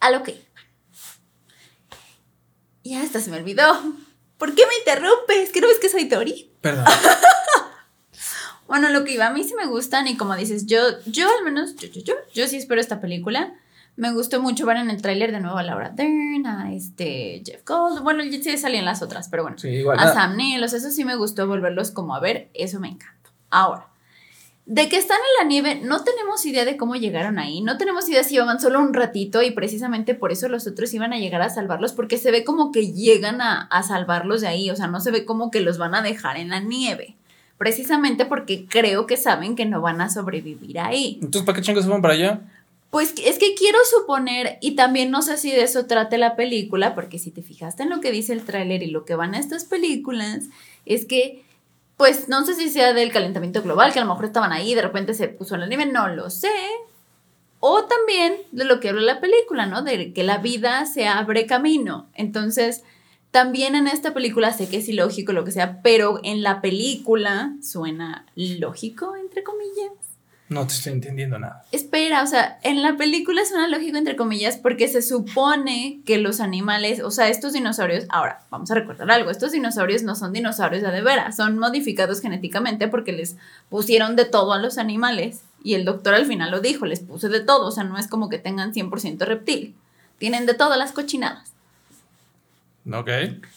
A 0.00 0.10
lo 0.10 0.22
que. 0.22 0.42
Ya 2.90 3.02
hasta 3.02 3.20
se 3.20 3.30
me 3.30 3.36
olvidó. 3.36 3.64
¿Por 4.36 4.52
qué 4.54 4.64
me 4.66 4.74
interrumpes? 4.78 5.50
¿Que 5.52 5.60
no 5.60 5.68
ves 5.68 5.78
que 5.78 5.88
soy 5.88 6.08
Tori? 6.08 6.50
Perdón. 6.60 6.84
Bueno, 8.66 8.88
lo 8.90 9.02
que 9.02 9.14
iba, 9.14 9.26
a 9.26 9.30
mí 9.32 9.42
sí 9.42 9.54
me 9.56 9.66
gustan 9.66 10.06
y 10.06 10.16
como 10.16 10.36
dices, 10.36 10.64
yo, 10.66 10.78
yo 11.06 11.26
al 11.38 11.44
menos, 11.44 11.74
yo, 11.74 11.88
yo, 11.88 12.02
yo, 12.02 12.14
yo 12.32 12.46
sí 12.46 12.56
espero 12.56 12.80
esta 12.80 13.00
película. 13.00 13.52
Me 13.96 14.12
gustó 14.12 14.40
mucho 14.40 14.64
ver 14.64 14.76
en 14.76 14.90
el 14.90 15.02
tráiler 15.02 15.32
de 15.32 15.40
nuevo 15.40 15.58
a 15.58 15.64
Laura 15.64 15.90
Dern, 15.90 16.46
a 16.46 16.72
este 16.72 17.42
Jeff 17.44 17.64
Gold, 17.66 18.02
bueno, 18.04 18.22
ya 18.22 18.40
sí 18.40 18.56
salían 18.58 18.84
las 18.84 19.02
otras, 19.02 19.28
pero 19.28 19.42
bueno, 19.42 19.58
Sí, 19.58 19.68
igual. 19.70 19.98
a 19.98 20.02
nada. 20.04 20.14
Sam 20.14 20.36
Neill, 20.36 20.62
o 20.62 20.68
sea, 20.68 20.78
eso 20.78 20.90
sí 20.90 21.04
me 21.04 21.16
gustó 21.16 21.48
volverlos 21.48 21.90
como 21.90 22.14
a 22.14 22.20
ver, 22.20 22.48
eso 22.54 22.78
me 22.78 22.86
encanta. 22.86 23.30
Ahora, 23.50 23.88
de 24.66 24.88
que 24.88 24.96
están 24.96 25.16
en 25.18 25.44
la 25.44 25.48
nieve, 25.48 25.80
no 25.82 26.04
tenemos 26.04 26.44
idea 26.46 26.64
de 26.64 26.76
cómo 26.76 26.94
llegaron 26.94 27.38
ahí, 27.38 27.60
no 27.60 27.76
tenemos 27.76 28.08
idea 28.08 28.22
si 28.22 28.36
iban 28.36 28.60
solo 28.60 28.80
un 28.80 28.94
ratito 28.94 29.42
y 29.42 29.50
precisamente 29.50 30.14
por 30.14 30.30
eso 30.30 30.48
los 30.48 30.66
otros 30.66 30.94
iban 30.94 31.12
a 31.12 31.18
llegar 31.18 31.42
a 31.42 31.50
salvarlos, 31.50 31.92
porque 31.92 32.18
se 32.18 32.30
ve 32.30 32.44
como 32.44 32.70
que 32.70 32.92
llegan 32.92 33.40
a, 33.40 33.62
a 33.62 33.82
salvarlos 33.82 34.42
de 34.42 34.48
ahí, 34.48 34.70
o 34.70 34.76
sea, 34.76 34.86
no 34.86 35.00
se 35.00 35.10
ve 35.10 35.24
como 35.24 35.50
que 35.50 35.60
los 35.60 35.78
van 35.78 35.94
a 35.94 36.02
dejar 36.02 36.36
en 36.36 36.50
la 36.50 36.60
nieve, 36.60 37.16
precisamente 37.58 38.26
porque 38.26 38.66
creo 38.66 39.06
que 39.06 39.16
saben 39.16 39.56
que 39.56 39.66
no 39.66 39.80
van 39.80 40.00
a 40.00 40.08
sobrevivir 40.08 40.78
ahí. 40.78 41.18
Entonces, 41.20 41.42
¿para 41.44 41.56
qué 41.56 41.62
chingos 41.62 41.84
se 41.84 41.90
van 41.90 42.02
para 42.02 42.14
allá? 42.14 42.40
Pues 42.90 43.14
es 43.24 43.38
que 43.38 43.54
quiero 43.54 43.78
suponer, 43.84 44.58
y 44.60 44.72
también 44.72 45.12
no 45.12 45.22
sé 45.22 45.36
si 45.36 45.50
de 45.50 45.62
eso 45.62 45.86
trate 45.86 46.18
la 46.18 46.34
película, 46.34 46.96
porque 46.96 47.20
si 47.20 47.30
te 47.30 47.40
fijaste 47.40 47.84
en 47.84 47.90
lo 47.90 48.00
que 48.00 48.10
dice 48.10 48.32
el 48.32 48.42
tráiler 48.42 48.82
y 48.82 48.90
lo 48.90 49.04
que 49.04 49.14
van 49.14 49.34
a 49.34 49.38
estas 49.38 49.64
películas, 49.64 50.46
es 50.86 51.04
que, 51.04 51.44
pues 52.00 52.30
no 52.30 52.46
sé 52.46 52.54
si 52.54 52.70
sea 52.70 52.94
del 52.94 53.12
calentamiento 53.12 53.60
global, 53.60 53.92
que 53.92 53.98
a 53.98 54.02
lo 54.02 54.08
mejor 54.08 54.24
estaban 54.24 54.52
ahí 54.52 54.72
y 54.72 54.74
de 54.74 54.80
repente 54.80 55.12
se 55.12 55.28
puso 55.28 55.54
en 55.54 55.60
la 55.60 55.66
nieve, 55.66 55.84
no 55.84 56.08
lo 56.08 56.30
sé. 56.30 56.48
O 57.58 57.84
también 57.84 58.38
de 58.52 58.64
lo 58.64 58.80
que 58.80 58.88
habla 58.88 59.02
la 59.02 59.20
película, 59.20 59.66
¿no? 59.66 59.82
De 59.82 60.14
que 60.14 60.24
la 60.24 60.38
vida 60.38 60.86
se 60.86 61.06
abre 61.06 61.44
camino. 61.44 62.08
Entonces, 62.14 62.84
también 63.30 63.74
en 63.74 63.86
esta 63.86 64.14
película 64.14 64.50
sé 64.54 64.66
que 64.66 64.78
es 64.78 64.88
ilógico, 64.88 65.34
lo 65.34 65.44
que 65.44 65.50
sea, 65.50 65.82
pero 65.82 66.20
en 66.22 66.42
la 66.42 66.62
película 66.62 67.52
suena 67.60 68.24
lógico, 68.34 69.14
entre 69.16 69.42
comillas. 69.42 70.09
No 70.50 70.66
te 70.66 70.74
estoy 70.74 70.92
entendiendo 70.92 71.38
nada. 71.38 71.64
Espera, 71.70 72.24
o 72.24 72.26
sea, 72.26 72.58
en 72.64 72.82
la 72.82 72.96
película 72.96 73.44
suena 73.44 73.68
lógico 73.68 73.96
entre 73.96 74.16
comillas 74.16 74.56
porque 74.56 74.88
se 74.88 75.00
supone 75.00 76.00
que 76.04 76.18
los 76.18 76.40
animales, 76.40 77.00
o 77.00 77.12
sea, 77.12 77.28
estos 77.28 77.52
dinosaurios, 77.52 78.06
ahora 78.08 78.42
vamos 78.50 78.68
a 78.72 78.74
recordar 78.74 79.08
algo, 79.12 79.30
estos 79.30 79.52
dinosaurios 79.52 80.02
no 80.02 80.16
son 80.16 80.32
dinosaurios 80.32 80.82
de, 80.82 80.90
de 80.90 81.02
veras, 81.02 81.36
son 81.36 81.56
modificados 81.56 82.20
genéticamente 82.20 82.88
porque 82.88 83.12
les 83.12 83.36
pusieron 83.68 84.16
de 84.16 84.24
todo 84.24 84.52
a 84.52 84.58
los 84.58 84.76
animales 84.76 85.42
y 85.62 85.74
el 85.74 85.84
doctor 85.84 86.14
al 86.14 86.26
final 86.26 86.50
lo 86.50 86.58
dijo, 86.58 86.84
les 86.84 86.98
puse 86.98 87.28
de 87.28 87.40
todo, 87.40 87.68
o 87.68 87.70
sea, 87.70 87.84
no 87.84 87.96
es 87.96 88.08
como 88.08 88.28
que 88.28 88.38
tengan 88.38 88.74
100% 88.74 89.18
reptil, 89.20 89.76
tienen 90.18 90.46
de 90.46 90.54
todas 90.54 90.76
las 90.76 90.90
cochinadas. 90.90 91.52
Ok. 92.92 93.08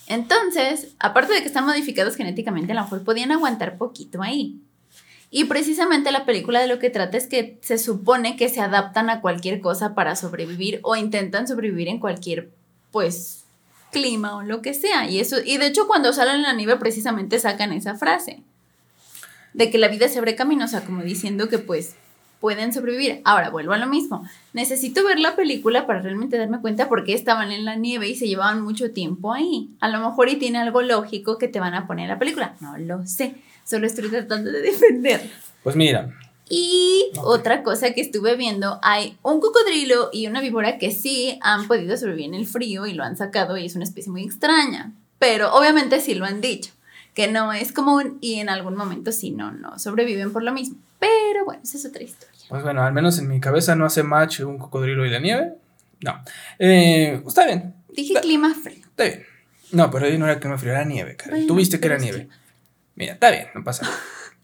Entonces, 0.05 0.93
aparte 0.99 1.33
de 1.33 1.41
que 1.41 1.47
están 1.47 1.65
modificados 1.65 2.15
genéticamente, 2.15 2.73
a 2.73 2.75
lo 2.75 2.83
mejor 2.83 3.03
podían 3.03 3.31
aguantar 3.31 3.79
poquito 3.79 4.21
ahí. 4.21 4.61
Y 5.35 5.45
precisamente 5.45 6.11
la 6.11 6.25
película 6.25 6.61
de 6.61 6.67
lo 6.67 6.77
que 6.77 6.91
trata 6.91 7.17
es 7.17 7.25
que 7.25 7.57
se 7.63 7.79
supone 7.79 8.35
que 8.35 8.49
se 8.49 8.61
adaptan 8.61 9.09
a 9.09 9.19
cualquier 9.19 9.61
cosa 9.61 9.95
para 9.95 10.15
sobrevivir 10.15 10.79
o 10.83 10.95
intentan 10.95 11.47
sobrevivir 11.47 11.87
en 11.87 11.97
cualquier, 11.97 12.51
pues, 12.91 13.43
clima 13.91 14.35
o 14.35 14.43
lo 14.43 14.61
que 14.61 14.75
sea. 14.75 15.09
Y 15.09 15.19
eso, 15.19 15.37
y 15.43 15.57
de 15.57 15.65
hecho, 15.65 15.87
cuando 15.87 16.13
salen 16.13 16.43
la 16.43 16.53
nieve, 16.53 16.75
precisamente 16.75 17.39
sacan 17.39 17.73
esa 17.73 17.95
frase. 17.95 18.43
De 19.53 19.71
que 19.71 19.79
la 19.79 19.87
vida 19.87 20.07
se 20.07 20.19
abre 20.19 20.35
camino, 20.35 20.67
como 20.85 21.01
diciendo 21.01 21.49
que 21.49 21.57
pues 21.57 21.95
pueden 22.39 22.71
sobrevivir. 22.71 23.21
Ahora 23.25 23.49
vuelvo 23.49 23.73
a 23.73 23.79
lo 23.79 23.87
mismo. 23.87 24.23
Necesito 24.53 25.03
ver 25.03 25.19
la 25.19 25.35
película 25.35 25.87
para 25.87 25.99
realmente 25.99 26.37
darme 26.37 26.61
cuenta 26.61 26.89
por 26.89 27.05
qué 27.05 27.15
estaban 27.15 27.51
en 27.51 27.65
la 27.65 27.75
nieve 27.75 28.07
y 28.07 28.15
se 28.15 28.27
llevaban 28.27 28.61
mucho 28.61 28.91
tiempo 28.91 29.33
ahí. 29.33 29.71
A 29.79 29.87
lo 29.87 29.99
mejor 29.99 30.29
y 30.29 30.35
tiene 30.35 30.59
algo 30.59 30.83
lógico 30.83 31.39
que 31.39 31.47
te 31.47 31.59
van 31.59 31.73
a 31.73 31.87
poner 31.87 32.03
en 32.03 32.09
la 32.09 32.19
película. 32.19 32.55
No 32.59 32.77
lo 32.77 33.07
sé. 33.07 33.33
Solo 33.63 33.87
estoy 33.87 34.09
tratando 34.09 34.51
de 34.51 34.61
defender. 34.61 35.29
Pues 35.63 35.75
mira. 35.75 36.13
Y 36.49 37.11
otra 37.17 37.63
cosa 37.63 37.93
que 37.93 38.01
estuve 38.01 38.35
viendo, 38.35 38.79
hay 38.83 39.17
un 39.23 39.39
cocodrilo 39.39 40.09
y 40.11 40.27
una 40.27 40.41
víbora 40.41 40.77
que 40.77 40.91
sí 40.91 41.39
han 41.41 41.67
podido 41.67 41.95
sobrevivir 41.97 42.27
en 42.27 42.35
el 42.35 42.45
frío 42.45 42.85
y 42.85 42.93
lo 42.93 43.03
han 43.03 43.17
sacado 43.17 43.57
y 43.57 43.65
es 43.65 43.75
una 43.75 43.85
especie 43.85 44.11
muy 44.11 44.23
extraña. 44.23 44.91
Pero 45.19 45.53
obviamente 45.53 45.99
sí 45.99 46.15
lo 46.15 46.25
han 46.25 46.41
dicho 46.41 46.71
que 47.13 47.27
no 47.27 47.53
es 47.53 47.71
común 47.71 48.17
y 48.21 48.35
en 48.35 48.49
algún 48.49 48.75
momento 48.75 49.11
sí 49.11 49.31
no, 49.31 49.51
no 49.51 49.79
sobreviven 49.79 50.33
por 50.33 50.43
lo 50.43 50.51
mismo. 50.51 50.77
Pero 50.99 51.45
bueno, 51.45 51.61
esa 51.63 51.77
es 51.77 51.85
otra 51.85 52.03
historia. 52.03 52.33
Pues 52.49 52.63
bueno, 52.63 52.83
al 52.83 52.93
menos 52.93 53.17
en 53.19 53.27
mi 53.27 53.39
cabeza 53.39 53.75
no 53.75 53.85
hace 53.85 54.03
match 54.03 54.41
un 54.41 54.57
cocodrilo 54.57 55.05
y 55.05 55.09
la 55.09 55.19
nieve. 55.19 55.53
No. 56.01 56.21
Eh, 56.59 57.21
está 57.25 57.45
bien. 57.45 57.73
Dije 57.89 58.19
clima 58.21 58.53
frío. 58.53 58.85
Está 58.85 59.03
bien. 59.05 59.25
No, 59.71 59.89
pero 59.89 60.05
ahí 60.05 60.17
no 60.17 60.25
era 60.25 60.39
clima 60.39 60.57
frío, 60.57 60.73
era 60.73 60.83
nieve, 60.83 61.15
cara. 61.15 61.37
Tú 61.47 61.55
viste 61.55 61.79
que 61.79 61.87
era 61.87 61.97
nieve. 61.97 62.29
Mira, 62.95 63.13
está 63.13 63.31
bien, 63.31 63.47
no 63.55 63.63
pasa 63.63 63.85
nada. 63.85 63.97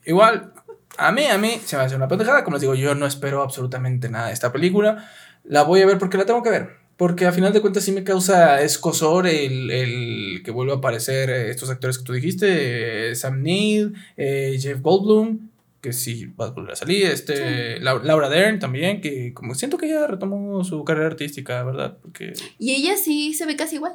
Igual, 0.05 0.53
a 0.97 1.11
mí, 1.11 1.25
a 1.25 1.37
mí 1.37 1.59
se 1.63 1.77
me 1.77 1.83
hace 1.83 1.95
una 1.95 2.07
pendejada. 2.07 2.43
Como 2.43 2.55
les 2.55 2.61
digo, 2.61 2.75
yo 2.75 2.95
no 2.95 3.05
espero 3.05 3.41
absolutamente 3.41 4.09
nada 4.09 4.27
de 4.27 4.33
esta 4.33 4.51
película. 4.51 5.09
La 5.43 5.63
voy 5.63 5.81
a 5.81 5.85
ver 5.85 5.97
porque 5.97 6.17
la 6.17 6.25
tengo 6.25 6.43
que 6.43 6.49
ver. 6.49 6.69
Porque 6.97 7.25
a 7.25 7.31
final 7.31 7.53
de 7.53 7.61
cuentas 7.61 7.85
sí 7.85 7.93
me 7.93 8.03
causa 8.03 8.61
escosor 8.61 9.25
el, 9.25 9.71
el 9.71 10.41
que 10.43 10.51
vuelva 10.51 10.73
a 10.73 10.77
aparecer 10.77 11.29
estos 11.29 11.69
actores 11.69 11.97
que 11.97 12.03
tú 12.03 12.11
dijiste, 12.11 13.11
eh, 13.11 13.15
Sam 13.15 13.41
Neill, 13.41 13.93
eh, 14.17 14.57
Jeff 14.59 14.81
Goldblum, 14.81 15.49
que 15.79 15.93
sí 15.93 16.25
va 16.25 16.47
a 16.47 16.51
volver 16.51 16.73
a 16.73 16.75
salir. 16.75 17.05
Este, 17.05 17.79
Laura 17.79 18.27
Dern 18.27 18.59
también, 18.59 18.99
que 18.99 19.33
como 19.33 19.55
siento 19.55 19.77
que 19.77 19.85
ella 19.85 20.07
retomó 20.07 20.61
su 20.65 20.83
carrera 20.83 21.07
artística, 21.07 21.63
¿verdad? 21.63 21.97
Porque... 22.01 22.33
Y 22.57 22.75
ella 22.75 22.97
sí 22.97 23.33
se 23.33 23.45
ve 23.45 23.55
casi 23.55 23.75
igual. 23.75 23.93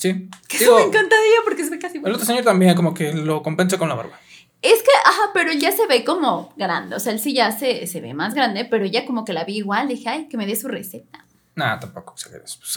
Sí. 0.00 0.30
Que 0.48 0.56
eso 0.56 0.76
me 0.76 0.82
encanta 0.84 1.14
de 1.14 1.28
ella 1.28 1.40
porque 1.44 1.62
se 1.62 1.70
ve 1.70 1.78
casi 1.78 1.98
igual. 1.98 2.10
El 2.10 2.14
otro 2.14 2.26
señor 2.26 2.42
también 2.42 2.74
como 2.74 2.94
que 2.94 3.12
lo 3.12 3.42
compensa 3.42 3.76
con 3.76 3.90
la 3.90 3.94
barba. 3.94 4.18
Es 4.62 4.82
que, 4.82 4.90
ajá, 5.04 5.30
pero 5.34 5.50
él 5.50 5.60
ya 5.60 5.72
se 5.72 5.86
ve 5.86 6.04
como 6.04 6.54
grande. 6.56 6.96
O 6.96 7.00
sea, 7.00 7.12
él 7.12 7.20
sí 7.20 7.34
ya 7.34 7.52
se, 7.52 7.86
se 7.86 8.00
ve 8.00 8.14
más 8.14 8.32
grande, 8.32 8.64
pero 8.64 8.86
ella 8.86 9.04
como 9.04 9.26
que 9.26 9.34
la 9.34 9.44
vi 9.44 9.58
igual. 9.58 9.88
Dije, 9.88 10.08
ay, 10.08 10.28
que 10.28 10.38
me 10.38 10.46
dé 10.46 10.56
su 10.56 10.68
receta. 10.68 11.26
Nah, 11.54 11.78
tampoco 11.78 12.14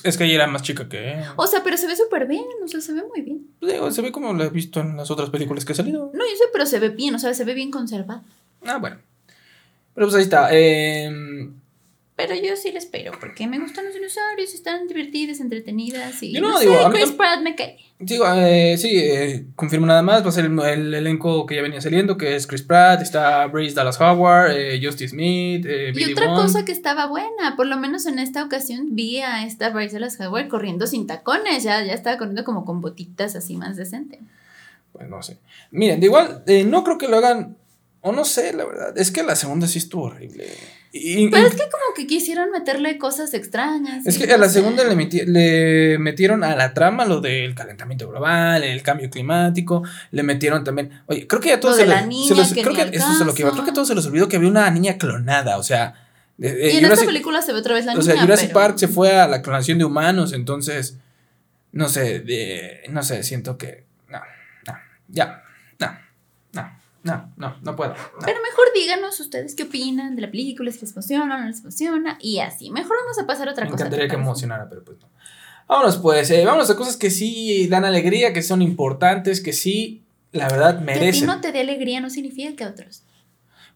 Es 0.04 0.18
que 0.18 0.26
ella 0.26 0.36
era 0.36 0.48
más 0.48 0.64
chica 0.64 0.90
que. 0.90 1.24
O 1.38 1.48
sea, 1.48 1.64
pero 1.64 1.78
se 1.78 1.88
ve 1.88 1.96
súper 1.96 2.28
bien, 2.28 2.44
o 2.62 2.68
sea, 2.68 2.82
se 2.82 2.92
ve 2.92 3.04
muy 3.08 3.22
bien. 3.22 3.48
Digo, 3.62 3.90
se 3.92 4.02
ve 4.02 4.12
como 4.12 4.34
lo 4.34 4.44
he 4.44 4.50
visto 4.50 4.82
en 4.82 4.98
las 4.98 5.10
otras 5.10 5.30
películas 5.30 5.64
que 5.64 5.72
ha 5.72 5.76
salido. 5.76 6.12
No, 6.14 6.26
yo 6.26 6.36
sé, 6.36 6.46
pero 6.52 6.66
se 6.66 6.80
ve 6.80 6.90
bien, 6.90 7.16
o 7.16 7.20
sea, 7.20 7.34
se 7.34 7.46
ve 7.46 7.54
bien 7.54 7.72
conservado. 7.72 8.22
Ah, 8.66 8.78
bueno. 8.78 8.98
Pero 9.94 10.08
pues 10.08 10.16
ahí 10.16 10.24
está. 10.24 10.50
Em, 10.52 11.54
pero 12.26 12.40
yo 12.42 12.56
sí 12.56 12.72
les 12.72 12.86
espero, 12.86 13.12
porque 13.20 13.48
me 13.48 13.60
gustan 13.60 13.84
los 13.84 13.94
dinosaurios, 13.94 14.54
están 14.54 14.88
divertidas, 14.88 15.42
entretenidas 15.42 16.24
y... 16.24 16.32
Yo 16.32 16.40
no, 16.40 16.58
digo, 16.58 16.74
sé, 16.74 16.90
Chris 16.92 17.12
Pratt 17.12 17.42
me 17.42 17.54
cae. 17.54 17.78
Digo, 18.00 18.26
eh, 18.34 18.78
sí, 18.78 18.98
eh, 18.98 19.48
confirmo 19.58 19.86
nada 19.86 20.02
más, 20.02 20.24
va 20.24 20.30
a 20.30 20.32
ser 20.32 20.46
el, 20.46 20.94
elenco 20.94 21.46
que 21.46 21.56
ya 21.56 21.62
venía 21.62 21.82
saliendo, 21.82 22.16
que 22.16 22.36
es 22.36 22.48
Chris 22.48 22.62
Pratt, 22.62 23.02
está 23.02 23.46
Brace 23.48 23.74
Dallas 23.74 24.00
Howard, 24.00 24.52
eh, 24.52 24.80
Justin 24.82 25.10
Smith, 25.10 25.66
eh, 25.68 25.92
Y 25.94 26.14
otra 26.14 26.28
cosa 26.28 26.64
que 26.64 26.72
estaba 26.72 27.08
buena, 27.08 27.58
por 27.58 27.68
lo 27.68 27.78
menos 27.78 28.06
en 28.06 28.20
esta 28.20 28.42
ocasión 28.42 28.96
vi 28.96 29.20
a 29.20 29.46
esta 29.46 29.70
Brace 29.72 29.94
Dallas 29.94 30.18
Howard 30.22 30.48
corriendo 30.48 30.88
sin 30.88 31.06
tacones, 31.06 31.64
ya, 31.64 31.84
ya 31.84 31.94
estaba 31.94 32.18
corriendo 32.18 32.46
como 32.46 32.64
con 32.64 32.80
botitas 32.80 33.36
así 33.36 33.58
más 33.58 33.76
decente. 33.76 34.20
Pues 34.94 35.10
no 35.10 35.22
sé. 35.22 35.40
Miren, 35.72 36.00
de 36.00 36.06
igual, 36.06 36.44
no 36.68 36.84
creo 36.86 36.98
que 36.98 37.10
lo 37.10 37.18
hagan 37.18 37.58
o 38.06 38.12
no 38.12 38.26
sé, 38.26 38.54
la 38.54 38.66
verdad. 38.66 38.98
Es 38.98 39.12
que 39.12 39.24
la 39.24 39.36
segunda 39.36 39.66
sí 39.66 39.80
estuvo 39.80 40.04
horrible. 40.04 40.46
Pero 40.92 41.48
es 41.48 41.56
que 41.56 41.64
como 41.64 41.96
que 41.96 42.06
quisieron 42.06 42.52
meterle 42.52 43.00
cosas 43.00 43.34
extrañas. 43.34 44.06
Es 44.06 44.18
que 44.20 44.32
a 44.32 44.38
la 44.38 44.50
segunda 44.50 44.84
le, 44.84 44.96
le, 45.26 45.98
metieron 45.98 46.44
a 46.44 46.56
la 46.56 46.74
trama 46.74 47.06
lo 47.06 47.22
del 47.22 47.56
calentamiento 47.56 48.08
global, 48.10 48.64
el 48.64 48.84
cambio 48.84 49.10
climático, 49.10 49.84
le 50.12 50.22
metieron 50.22 50.64
también, 50.64 51.02
oye, 51.08 51.26
creo 51.26 51.42
que 51.42 51.50
ya 51.50 51.60
todos 51.60 51.78
se, 51.78 51.88
les, 51.88 52.54
creo 52.54 52.76
que 52.76 52.96
eso 52.96 53.12
es 53.12 53.20
lo 53.26 53.34
que 53.34 53.42
iba, 53.42 53.52
creo 53.52 53.66
que 53.66 53.72
todos 53.72 53.88
se 53.88 53.96
les 53.96 54.06
olvidó 54.06 54.28
que 54.28 54.36
había 54.36 54.50
una 54.50 54.70
niña 54.70 54.98
clonada, 55.00 55.58
o 55.58 55.64
sea, 55.64 55.96
y 56.38 56.46
en 56.46 56.86
esta 56.86 57.06
película 57.06 57.42
se 57.42 57.54
ve 57.54 57.60
otra 57.60 57.76
vez 57.76 57.86
la 57.86 57.94
niña. 57.94 58.02
O 58.02 58.04
sea, 58.04 58.22
Jurassic 58.22 58.52
Park 58.52 58.78
se 58.78 58.88
fue 58.88 59.16
a 59.16 59.28
la 59.28 59.42
clonación 59.42 59.80
de 59.80 59.86
humanos, 59.86 60.34
entonces 60.34 60.98
no 61.72 61.90
sé, 61.90 62.20
de, 62.20 62.84
no 62.90 63.02
sé, 63.02 63.24
siento 63.24 63.58
que 63.58 63.86
no, 64.10 64.20
no, 64.68 64.78
ya, 65.08 65.43
no, 67.04 67.32
no. 67.36 67.56
No, 67.62 67.76
puedo. 67.76 67.94
Pero 68.26 68.40
mejor 68.42 68.66
díganos 68.74 69.20
ustedes 69.20 69.56
qué 69.56 69.64
opinan 69.64 70.16
de 70.16 70.22
la 70.22 70.32
película, 70.32 70.72
si 70.72 70.80
les 70.80 70.92
emociona 70.92 71.36
o 71.36 71.40
no 71.40 71.48
les 71.48 71.60
emociona, 71.60 72.18
y 72.22 72.40
así. 72.40 72.72
Mejor 72.72 72.96
vamos 73.02 73.20
a 73.20 73.28
pasar 73.28 73.50
a 73.50 73.52
otra 73.52 73.66
cosa. 73.66 73.76
Me 73.76 73.82
encantaría 73.82 74.08
que 74.08 74.16
emocionara, 74.16 74.70
pero 74.70 74.84
pues 74.84 75.00
no. 75.00 75.10
Vámonos 75.68 75.98
pues, 75.98 76.30
eh, 76.32 76.46
vámonos 76.46 76.70
a 76.70 76.76
cosas 76.76 76.98
que 76.98 77.10
sí 77.10 77.68
dan 77.68 77.86
alegría, 77.86 78.34
que 78.34 78.42
son 78.42 78.62
importantes, 78.62 79.42
que 79.42 79.54
sí, 79.54 80.04
la 80.32 80.48
verdad, 80.48 80.80
merecen. 80.80 81.12
Que 81.12 81.18
a 81.18 81.22
ti 81.22 81.26
no 81.26 81.42
te 81.42 81.52
dé 81.52 81.62
alegría 81.62 82.00
no 82.00 82.10
significa 82.10 82.56
que 82.56 82.64
a 82.64 82.70
otros. 82.70 83.04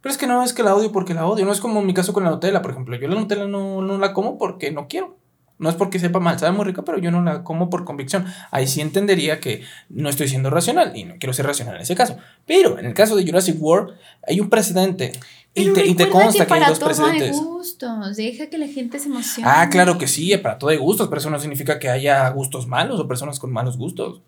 Pero 0.02 0.12
es 0.12 0.18
que 0.18 0.28
no 0.28 0.44
es 0.44 0.54
que 0.54 0.64
la 0.64 0.76
odio 0.76 0.92
porque 0.92 1.14
la 1.14 1.26
odio, 1.26 1.46
no 1.46 1.52
es 1.52 1.60
como 1.60 1.82
mi 1.82 1.94
caso 1.94 2.14
con 2.14 2.24
la 2.24 2.30
Nutella, 2.30 2.62
por 2.62 2.72
ejemplo. 2.72 2.96
Yo 2.96 3.08
la 3.08 3.16
Nutella 3.16 3.46
no, 3.46 3.82
no 3.82 3.98
la 3.98 4.14
como 4.14 4.38
porque 4.38 4.72
no 4.72 4.88
quiero. 4.88 5.18
No 5.60 5.70
es 5.70 5.76
porque 5.76 5.98
sepa 5.98 6.20
mal, 6.20 6.38
sabe 6.38 6.56
muy 6.56 6.66
rica, 6.66 6.84
pero 6.84 7.00
yo 7.00 7.10
no 7.10 7.22
la 7.24 7.44
como 7.44 7.70
por 7.70 7.84
convicción. 7.84 8.26
Ahí 8.52 8.68
sí 8.68 8.82
entendería 8.82 9.40
que 9.40 9.64
no 9.90 10.08
estoy 10.10 10.28
siendo 10.28 10.52
racional 10.52 10.96
y 10.96 11.04
no 11.04 11.16
quiero 11.20 11.34
ser 11.34 11.48
racional 11.48 11.76
en 11.76 11.82
ese 11.82 11.96
caso. 11.96 12.18
Pero 12.46 12.78
en 12.78 12.86
el 12.86 12.94
caso 12.94 13.16
de 13.16 13.26
Jurassic 13.26 13.60
World 13.60 13.98
hay 14.28 14.40
un 14.40 14.50
precedente. 14.50 15.14
y 15.56 15.74
te, 15.74 15.88
y 15.88 15.96
te, 15.96 16.10
consta 16.10 16.46
que, 16.46 16.54
hay 16.54 16.64
dos 16.68 16.80
precedentes. 16.80 17.32
Hay 17.32 17.44
gustos, 17.44 18.18
deja 18.18 18.48
que 18.48 18.60
la 18.60 18.68
gente 18.68 19.00
se 19.00 19.08
emocione. 19.08 19.50
Ah, 19.52 19.68
claro 19.70 19.98
que 19.98 20.08
sí, 20.08 20.38
para 20.38 20.60
todo 20.60 20.70
hay 20.70 20.78
gustos, 20.78 21.08
pero 21.08 21.20
eso 21.20 21.30
no 21.32 21.40
significa 21.40 21.80
que 21.80 21.90
haya 21.90 22.30
gustos 22.30 22.68
malos 22.68 23.00
o 23.00 23.08
personas 23.08 23.40
con 23.40 23.52
malos 23.52 23.78
gustos. 23.78 24.22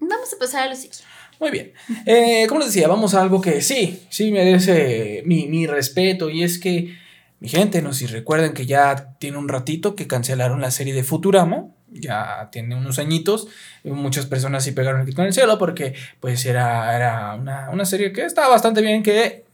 Vamos 0.00 0.32
a 0.32 0.38
pasar 0.38 0.62
a 0.62 0.70
lo 0.70 0.74
siguiente. 0.74 1.04
Muy 1.38 1.50
bien. 1.50 1.72
Eh, 2.06 2.46
como 2.48 2.60
les 2.60 2.72
decía, 2.72 2.88
vamos 2.88 3.14
a 3.14 3.20
algo 3.20 3.40
que 3.40 3.60
sí, 3.60 4.00
sí 4.08 4.30
merece 4.30 5.22
mi, 5.26 5.48
mi 5.48 5.66
respeto 5.66 6.30
y 6.30 6.42
es 6.42 6.58
que 6.58 6.96
mi 7.40 7.48
gente, 7.48 7.82
no 7.82 7.92
si 7.92 8.06
recuerden 8.06 8.54
que 8.54 8.66
ya 8.66 9.16
tiene 9.18 9.38
un 9.38 9.48
ratito 9.48 9.94
que 9.96 10.06
cancelaron 10.06 10.60
la 10.60 10.70
serie 10.70 10.94
de 10.94 11.04
Futurama, 11.04 11.66
ya 11.94 12.48
tiene 12.50 12.74
unos 12.74 12.98
añitos, 12.98 13.48
muchas 13.84 14.26
personas 14.26 14.64
sí 14.64 14.72
pegaron 14.72 15.00
el 15.00 15.06
grito 15.06 15.22
en 15.22 15.28
el 15.28 15.34
cielo 15.34 15.58
porque 15.58 15.94
pues 16.20 16.44
era, 16.44 16.94
era 16.94 17.34
una, 17.34 17.84
serie 17.84 18.12
que 18.12 18.24
estaba 18.24 18.48
bastante 18.48 18.82
bien, 18.82 19.02
que 19.02 19.44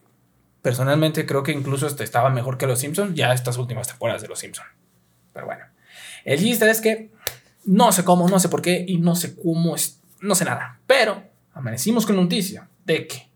personalmente 0.63 1.27
creo 1.27 1.43
que 1.43 1.53
incluso 1.53 1.87
estaba 1.87 2.31
mejor 2.31 2.59
que 2.59 2.67
Los 2.67 2.81
Simpsons, 2.81 3.15
ya 3.15 3.33
estas 3.33 3.59
últimas 3.59 3.89
temporadas 3.89 4.23
de 4.23 4.29
Los 4.29 4.39
Simpsons. 4.39 4.69
Pero 5.33 5.47
bueno, 5.47 5.65
el 6.25 6.39
chiste 6.39 6.69
es 6.71 6.81
que 6.81 7.11
no 7.65 7.93
sé 7.93 8.05
cómo, 8.05 8.29
no 8.29 8.39
sé 8.39 8.49
por 8.49 8.63
qué 8.63 8.85
y 8.87 8.99
no 8.99 9.15
sé 9.17 9.37
cómo, 9.37 9.75
es, 9.75 10.01
no 10.21 10.35
sé 10.35 10.45
nada, 10.45 10.81
pero 10.87 11.23
amanecimos 11.53 12.07
con 12.07 12.17
noticia 12.17 12.69
de 12.85 13.07
que 13.07 13.31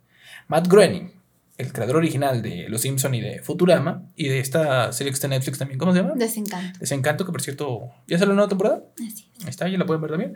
Matt 0.48 0.68
Groening, 0.68 1.12
el 1.56 1.72
creador 1.72 1.96
original 1.96 2.42
de 2.42 2.68
Los 2.68 2.82
Simpson 2.82 3.14
y 3.14 3.20
de 3.20 3.42
Futurama 3.42 4.10
y 4.16 4.28
de 4.28 4.40
esta 4.40 4.92
serie 4.92 5.12
que 5.12 5.14
está 5.14 5.26
en 5.28 5.32
Netflix 5.32 5.58
también, 5.58 5.78
¿cómo 5.78 5.92
se 5.92 6.02
llama? 6.02 6.14
Desencanto. 6.16 6.78
Desencanto, 6.80 7.24
que 7.24 7.32
por 7.32 7.42
cierto, 7.42 7.90
¿ya 8.06 8.18
sale 8.18 8.30
la 8.30 8.34
nueva 8.34 8.48
temporada? 8.48 8.82
Así 8.94 9.30
Ahí 9.42 9.50
está, 9.50 9.68
ya 9.68 9.78
la 9.78 9.86
pueden 9.86 10.02
ver 10.02 10.10
también. 10.10 10.34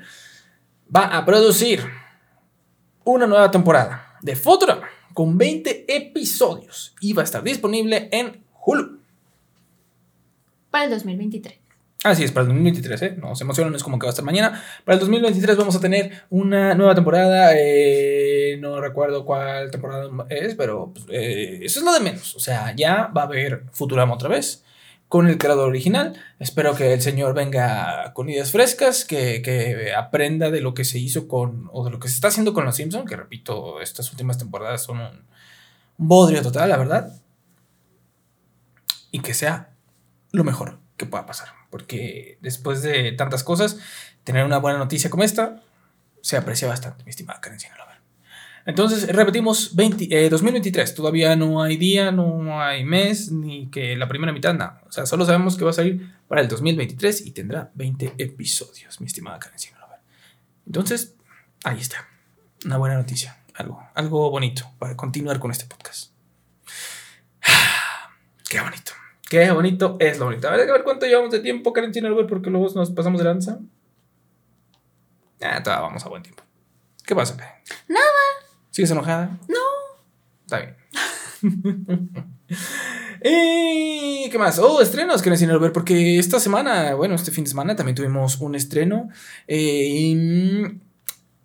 Va 0.94 1.16
a 1.16 1.24
producir 1.24 1.84
una 3.04 3.26
nueva 3.26 3.50
temporada 3.50 4.18
de 4.22 4.36
Futurama 4.36 4.88
con 5.12 5.36
20 5.36 5.96
episodios 5.96 6.94
y 7.00 7.12
va 7.12 7.22
a 7.22 7.24
estar 7.24 7.42
disponible 7.42 8.08
en 8.12 8.44
Hulu. 8.64 9.00
Para 10.70 10.84
el 10.84 10.90
2023. 10.90 11.67
Así 12.04 12.22
es, 12.22 12.30
para 12.30 12.42
el 12.42 12.48
2023, 12.48 13.02
¿eh? 13.02 13.16
No 13.20 13.34
se 13.34 13.42
emocionen, 13.42 13.74
es 13.74 13.82
como 13.82 13.98
que 13.98 14.06
va 14.06 14.10
a 14.10 14.12
estar 14.12 14.24
mañana. 14.24 14.62
Para 14.84 14.94
el 14.94 15.00
2023 15.00 15.56
vamos 15.56 15.74
a 15.74 15.80
tener 15.80 16.12
una 16.30 16.74
nueva 16.76 16.94
temporada. 16.94 17.54
Eh, 17.56 18.56
no 18.60 18.80
recuerdo 18.80 19.24
cuál 19.24 19.72
temporada 19.72 20.08
es, 20.28 20.54
pero 20.54 20.92
pues, 20.94 21.06
eh, 21.10 21.58
eso 21.62 21.80
es 21.80 21.84
lo 21.84 21.92
de 21.92 21.98
menos. 21.98 22.36
O 22.36 22.40
sea, 22.40 22.72
ya 22.76 23.08
va 23.08 23.22
a 23.22 23.24
haber 23.24 23.64
Futurama 23.72 24.14
otra 24.14 24.28
vez 24.28 24.64
con 25.08 25.26
el 25.26 25.38
creador 25.38 25.68
original. 25.68 26.16
Espero 26.38 26.76
que 26.76 26.92
el 26.92 27.00
señor 27.02 27.34
venga 27.34 28.12
con 28.14 28.28
ideas 28.28 28.52
frescas, 28.52 29.04
que, 29.04 29.42
que, 29.42 29.92
aprenda 29.92 30.52
de 30.52 30.60
lo 30.60 30.74
que 30.74 30.84
se 30.84 31.00
hizo 31.00 31.26
con, 31.26 31.68
o 31.72 31.84
de 31.84 31.90
lo 31.90 31.98
que 31.98 32.06
se 32.06 32.14
está 32.14 32.28
haciendo 32.28 32.54
con 32.54 32.64
Los 32.64 32.76
Simpsons, 32.76 33.08
que 33.08 33.16
repito, 33.16 33.80
estas 33.80 34.08
últimas 34.12 34.38
temporadas 34.38 34.84
son 34.84 35.00
un 35.00 35.26
bodrio 35.96 36.42
total, 36.42 36.68
la 36.68 36.76
verdad. 36.76 37.12
Y 39.10 39.18
que 39.20 39.34
sea 39.34 39.70
lo 40.30 40.44
mejor 40.44 40.78
que 40.96 41.06
pueda 41.06 41.26
pasar 41.26 41.57
porque 41.70 42.38
después 42.40 42.82
de 42.82 43.12
tantas 43.12 43.44
cosas, 43.44 43.78
tener 44.24 44.44
una 44.44 44.58
buena 44.58 44.78
noticia 44.78 45.10
como 45.10 45.24
esta 45.24 45.62
se 46.20 46.36
aprecia 46.36 46.68
bastante, 46.68 47.04
mi 47.04 47.10
estimada 47.10 47.40
Karen 47.40 47.60
Sinaloa. 47.60 47.88
Entonces, 48.68 49.08
repetimos, 49.08 49.74
20, 49.76 50.28
2023, 50.28 50.90
eh, 50.90 50.94
todavía 50.94 51.34
no 51.36 51.62
hay 51.62 51.78
día, 51.78 52.12
no 52.12 52.60
hay 52.60 52.84
mes, 52.84 53.32
ni 53.32 53.70
que 53.70 53.96
la 53.96 54.08
primera 54.08 54.30
mitad, 54.30 54.52
nada. 54.52 54.82
O 54.86 54.92
sea, 54.92 55.06
solo 55.06 55.24
sabemos 55.24 55.56
que 55.56 55.64
va 55.64 55.70
a 55.70 55.72
salir 55.72 56.14
para 56.28 56.42
el 56.42 56.48
2023 56.48 57.24
y 57.26 57.30
tendrá 57.30 57.70
20 57.74 58.16
episodios, 58.18 59.00
mi 59.00 59.06
estimada 59.06 59.38
Karen 59.38 59.58
Sinaloa. 59.58 60.02
Entonces, 60.66 61.14
ahí 61.64 61.80
está. 61.80 62.06
Una 62.66 62.76
buena 62.76 62.96
noticia. 62.96 63.38
Algo, 63.54 63.82
algo 63.94 64.30
bonito 64.30 64.70
para 64.78 64.94
continuar 64.96 65.40
con 65.40 65.50
este 65.50 65.64
podcast. 65.64 66.12
Qué 68.50 68.60
bonito. 68.60 68.92
Qué 69.28 69.50
bonito 69.50 69.96
es 70.00 70.18
lo 70.18 70.24
bonito. 70.24 70.48
A 70.48 70.52
ver, 70.52 70.68
a 70.68 70.72
ver 70.72 70.84
cuánto 70.84 71.06
llevamos 71.06 71.30
de 71.30 71.40
tiempo, 71.40 71.72
Karen 71.72 71.92
Albert, 72.06 72.28
porque 72.28 72.48
luego 72.50 72.68
nos 72.74 72.90
pasamos 72.90 73.18
de 73.18 73.24
lanza. 73.24 73.58
Ah, 75.42 75.62
todavía 75.62 75.86
vamos 75.86 76.04
a 76.04 76.08
buen 76.08 76.22
tiempo. 76.22 76.42
¿Qué 77.04 77.14
pasa, 77.14 77.36
Karen? 77.36 77.54
Nada. 77.88 78.06
¿Sigues 78.70 78.90
enojada? 78.90 79.38
No. 79.48 79.58
Está 80.44 80.60
bien. 80.60 80.76
¿Y 83.22 84.30
qué 84.30 84.38
más? 84.38 84.58
Oh, 84.58 84.80
estrenos, 84.80 85.20
Karen 85.20 85.50
Albert, 85.50 85.74
porque 85.74 86.18
esta 86.18 86.40
semana, 86.40 86.94
bueno, 86.94 87.14
este 87.14 87.30
fin 87.30 87.44
de 87.44 87.50
semana 87.50 87.76
también 87.76 87.96
tuvimos 87.96 88.40
un 88.40 88.54
estreno. 88.54 89.10
Eh, 89.46 89.88
y 89.90 90.62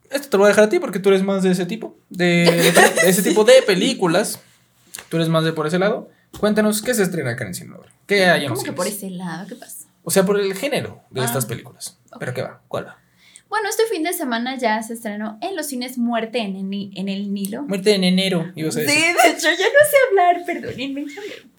esto 0.10 0.30
te 0.30 0.38
lo 0.38 0.44
voy 0.44 0.48
a 0.48 0.50
dejar 0.50 0.66
a 0.66 0.70
ti 0.70 0.80
porque 0.80 1.00
tú 1.00 1.10
eres 1.10 1.24
más 1.24 1.44
de 1.44 1.52
ese 1.52 1.66
tipo, 1.66 1.98
de, 2.10 2.74
de 3.04 3.10
ese 3.10 3.24
tipo 3.24 3.44
de 3.44 3.62
películas. 3.64 4.40
Tú 5.10 5.18
eres 5.18 5.28
más 5.28 5.44
de 5.44 5.52
por 5.52 5.68
ese 5.68 5.80
lado. 5.80 6.10
Cuéntanos, 6.40 6.82
¿qué 6.82 6.94
se 6.94 7.04
estrena 7.04 7.32
acá 7.32 7.46
en 7.46 7.54
Cine 7.54 7.76
¿Qué 8.08 8.26
hay 8.26 8.44
en 8.46 8.50
¿Cómo 8.50 8.64
que 8.64 8.74
por 8.74 8.88
ese 8.88 9.10
lado? 9.10 9.48
¿Qué 9.48 9.56
pasa? 9.56 9.88
O 10.04 10.12
sea, 10.12 10.26
por 10.26 10.40
el 10.40 10.54
género 10.56 11.02
de 11.10 11.22
Ah, 11.22 11.26
estas 11.26 11.46
películas. 11.46 11.98
¿Pero 12.20 12.34
qué 12.34 12.42
va? 12.42 12.62
¿Cuál 12.68 12.88
va? 12.88 12.98
Bueno, 13.48 13.70
este 13.70 13.84
fin 13.86 14.02
de 14.04 14.14
semana 14.14 14.58
ya 14.58 14.82
se 14.82 14.94
estrenó 14.94 15.38
en 15.42 15.56
los 15.56 15.68
cines 15.68 15.98
Muerte 16.00 16.40
en 16.40 16.56
el, 16.56 16.92
en 16.96 17.08
el 17.08 17.32
Nilo. 17.34 17.62
Muerte 17.64 17.94
en 17.94 18.04
enero, 18.04 18.52
ibas 18.56 18.76
a 18.76 18.80
Sí, 18.80 18.86
decir. 18.88 19.04
de 19.04 19.30
hecho, 19.30 19.48
ya 19.48 19.68
no 19.68 19.90
sé 19.90 19.96
hablar, 20.10 20.46
perdónenme. 20.46 21.06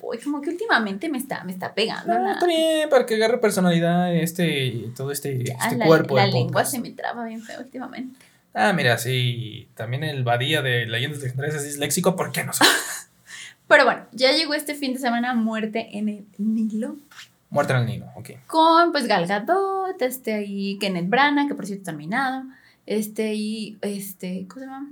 Voy, 0.00 0.18
como 0.18 0.40
que 0.42 0.50
últimamente 0.50 1.08
me 1.08 1.18
está, 1.18 1.44
me 1.44 1.52
está 1.52 1.72
pegando 1.72 2.12
No, 2.12 2.24
la, 2.24 2.32
está 2.32 2.46
bien, 2.46 2.88
para 2.90 3.06
que 3.06 3.14
agarre 3.14 3.38
personalidad 3.38 4.12
este, 4.14 4.86
todo 4.96 5.12
este, 5.12 5.44
ya 5.44 5.54
este 5.54 5.76
la, 5.76 5.86
cuerpo. 5.86 6.16
la 6.16 6.26
lengua 6.26 6.64
se 6.64 6.80
me 6.80 6.90
traba 6.90 7.24
bien 7.26 7.40
feo 7.42 7.60
últimamente. 7.60 8.18
Ah, 8.52 8.72
mira, 8.72 8.98
sí. 8.98 9.68
También 9.74 10.02
el 10.04 10.24
Badía 10.24 10.62
de 10.62 10.86
Leyendas 10.86 11.22
Legendarias 11.22 11.54
es 11.56 11.64
disléxico, 11.64 12.16
¿por 12.16 12.32
qué 12.32 12.42
no? 12.44 12.52
Pero 13.68 13.84
bueno, 13.84 14.06
ya 14.12 14.32
llegó 14.32 14.54
este 14.54 14.74
fin 14.74 14.92
de 14.92 14.98
semana 14.98 15.34
Muerte 15.34 15.88
en 15.92 16.08
el 16.08 16.26
Nilo. 16.38 16.96
Muerte 17.50 17.72
en 17.72 17.78
el 17.80 17.86
Nilo, 17.86 18.06
ok. 18.16 18.30
Con 18.46 18.92
pues 18.92 19.06
Gal 19.06 19.26
Gadot, 19.26 20.00
este 20.00 20.44
y 20.46 20.78
Kenneth 20.78 21.08
Branagh, 21.08 21.48
que 21.48 21.54
por 21.54 21.66
cierto 21.66 21.82
está 21.82 21.92
terminado. 21.92 22.44
Este 22.86 23.34
y 23.34 23.78
este, 23.80 24.46
¿cómo 24.48 24.60
se 24.60 24.66
llama? 24.66 24.90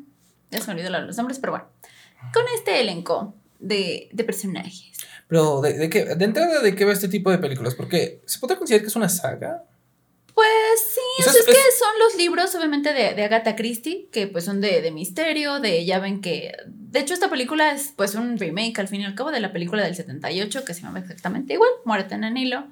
Ya 0.51 0.61
se 0.61 0.67
me 0.67 0.81
olvidó 0.81 0.91
los 1.01 1.17
nombres, 1.17 1.39
pero 1.39 1.53
bueno. 1.53 1.67
Con 2.33 2.45
este 2.55 2.81
elenco 2.81 3.35
de, 3.59 4.09
de 4.13 4.25
personajes. 4.25 4.99
Pero, 5.29 5.61
¿de, 5.61 5.75
de 5.75 5.91
qué, 5.91 6.05
de 6.15 6.25
entrada, 6.25 6.61
¿de 6.61 6.75
qué 6.75 6.85
va 6.85 6.93
este 6.93 7.09
tipo 7.09 7.31
de 7.31 7.39
películas? 7.39 7.75
Porque 7.75 8.23
se 8.27 8.39
podría 8.39 8.59
considerar 8.59 8.83
que 8.83 8.89
es 8.89 8.97
una 8.97 9.09
saga. 9.09 9.65
Pues 11.19 11.29
O 11.29 11.33
sea, 11.33 11.43
sea, 11.43 11.53
es- 11.53 11.59
es, 11.59 11.65
que 11.65 11.79
son 11.79 11.99
los 11.99 12.17
libros, 12.17 12.55
obviamente, 12.55 12.93
de, 12.93 13.15
de 13.15 13.25
Agatha 13.25 13.55
Christie, 13.57 14.09
que 14.13 14.27
pues 14.27 14.45
son 14.45 14.61
de, 14.61 14.81
de 14.81 14.91
misterio, 14.91 15.61
de 15.61 15.85
ya 15.85 15.99
ven 15.99 16.21
que. 16.21 16.53
De 16.67 17.01
hecho, 17.01 17.15
esta 17.15 17.29
película 17.31 17.73
es 17.73 17.93
pues 17.97 18.15
un 18.15 18.39
remake 18.39 18.79
al 18.79 18.89
fin 18.89 19.01
y 19.01 19.05
al 19.05 19.15
cabo 19.15 19.31
de 19.31 19.41
la 19.41 19.53
película 19.53 19.83
del 19.85 19.95
78, 19.95 20.65
que 20.65 20.75
se 20.75 20.83
llama 20.83 20.99
exactamente 21.01 21.55
igual, 21.55 21.71
Muerte 21.85 22.15
en 22.15 22.25
el 22.25 22.35
Nilo. 22.35 22.65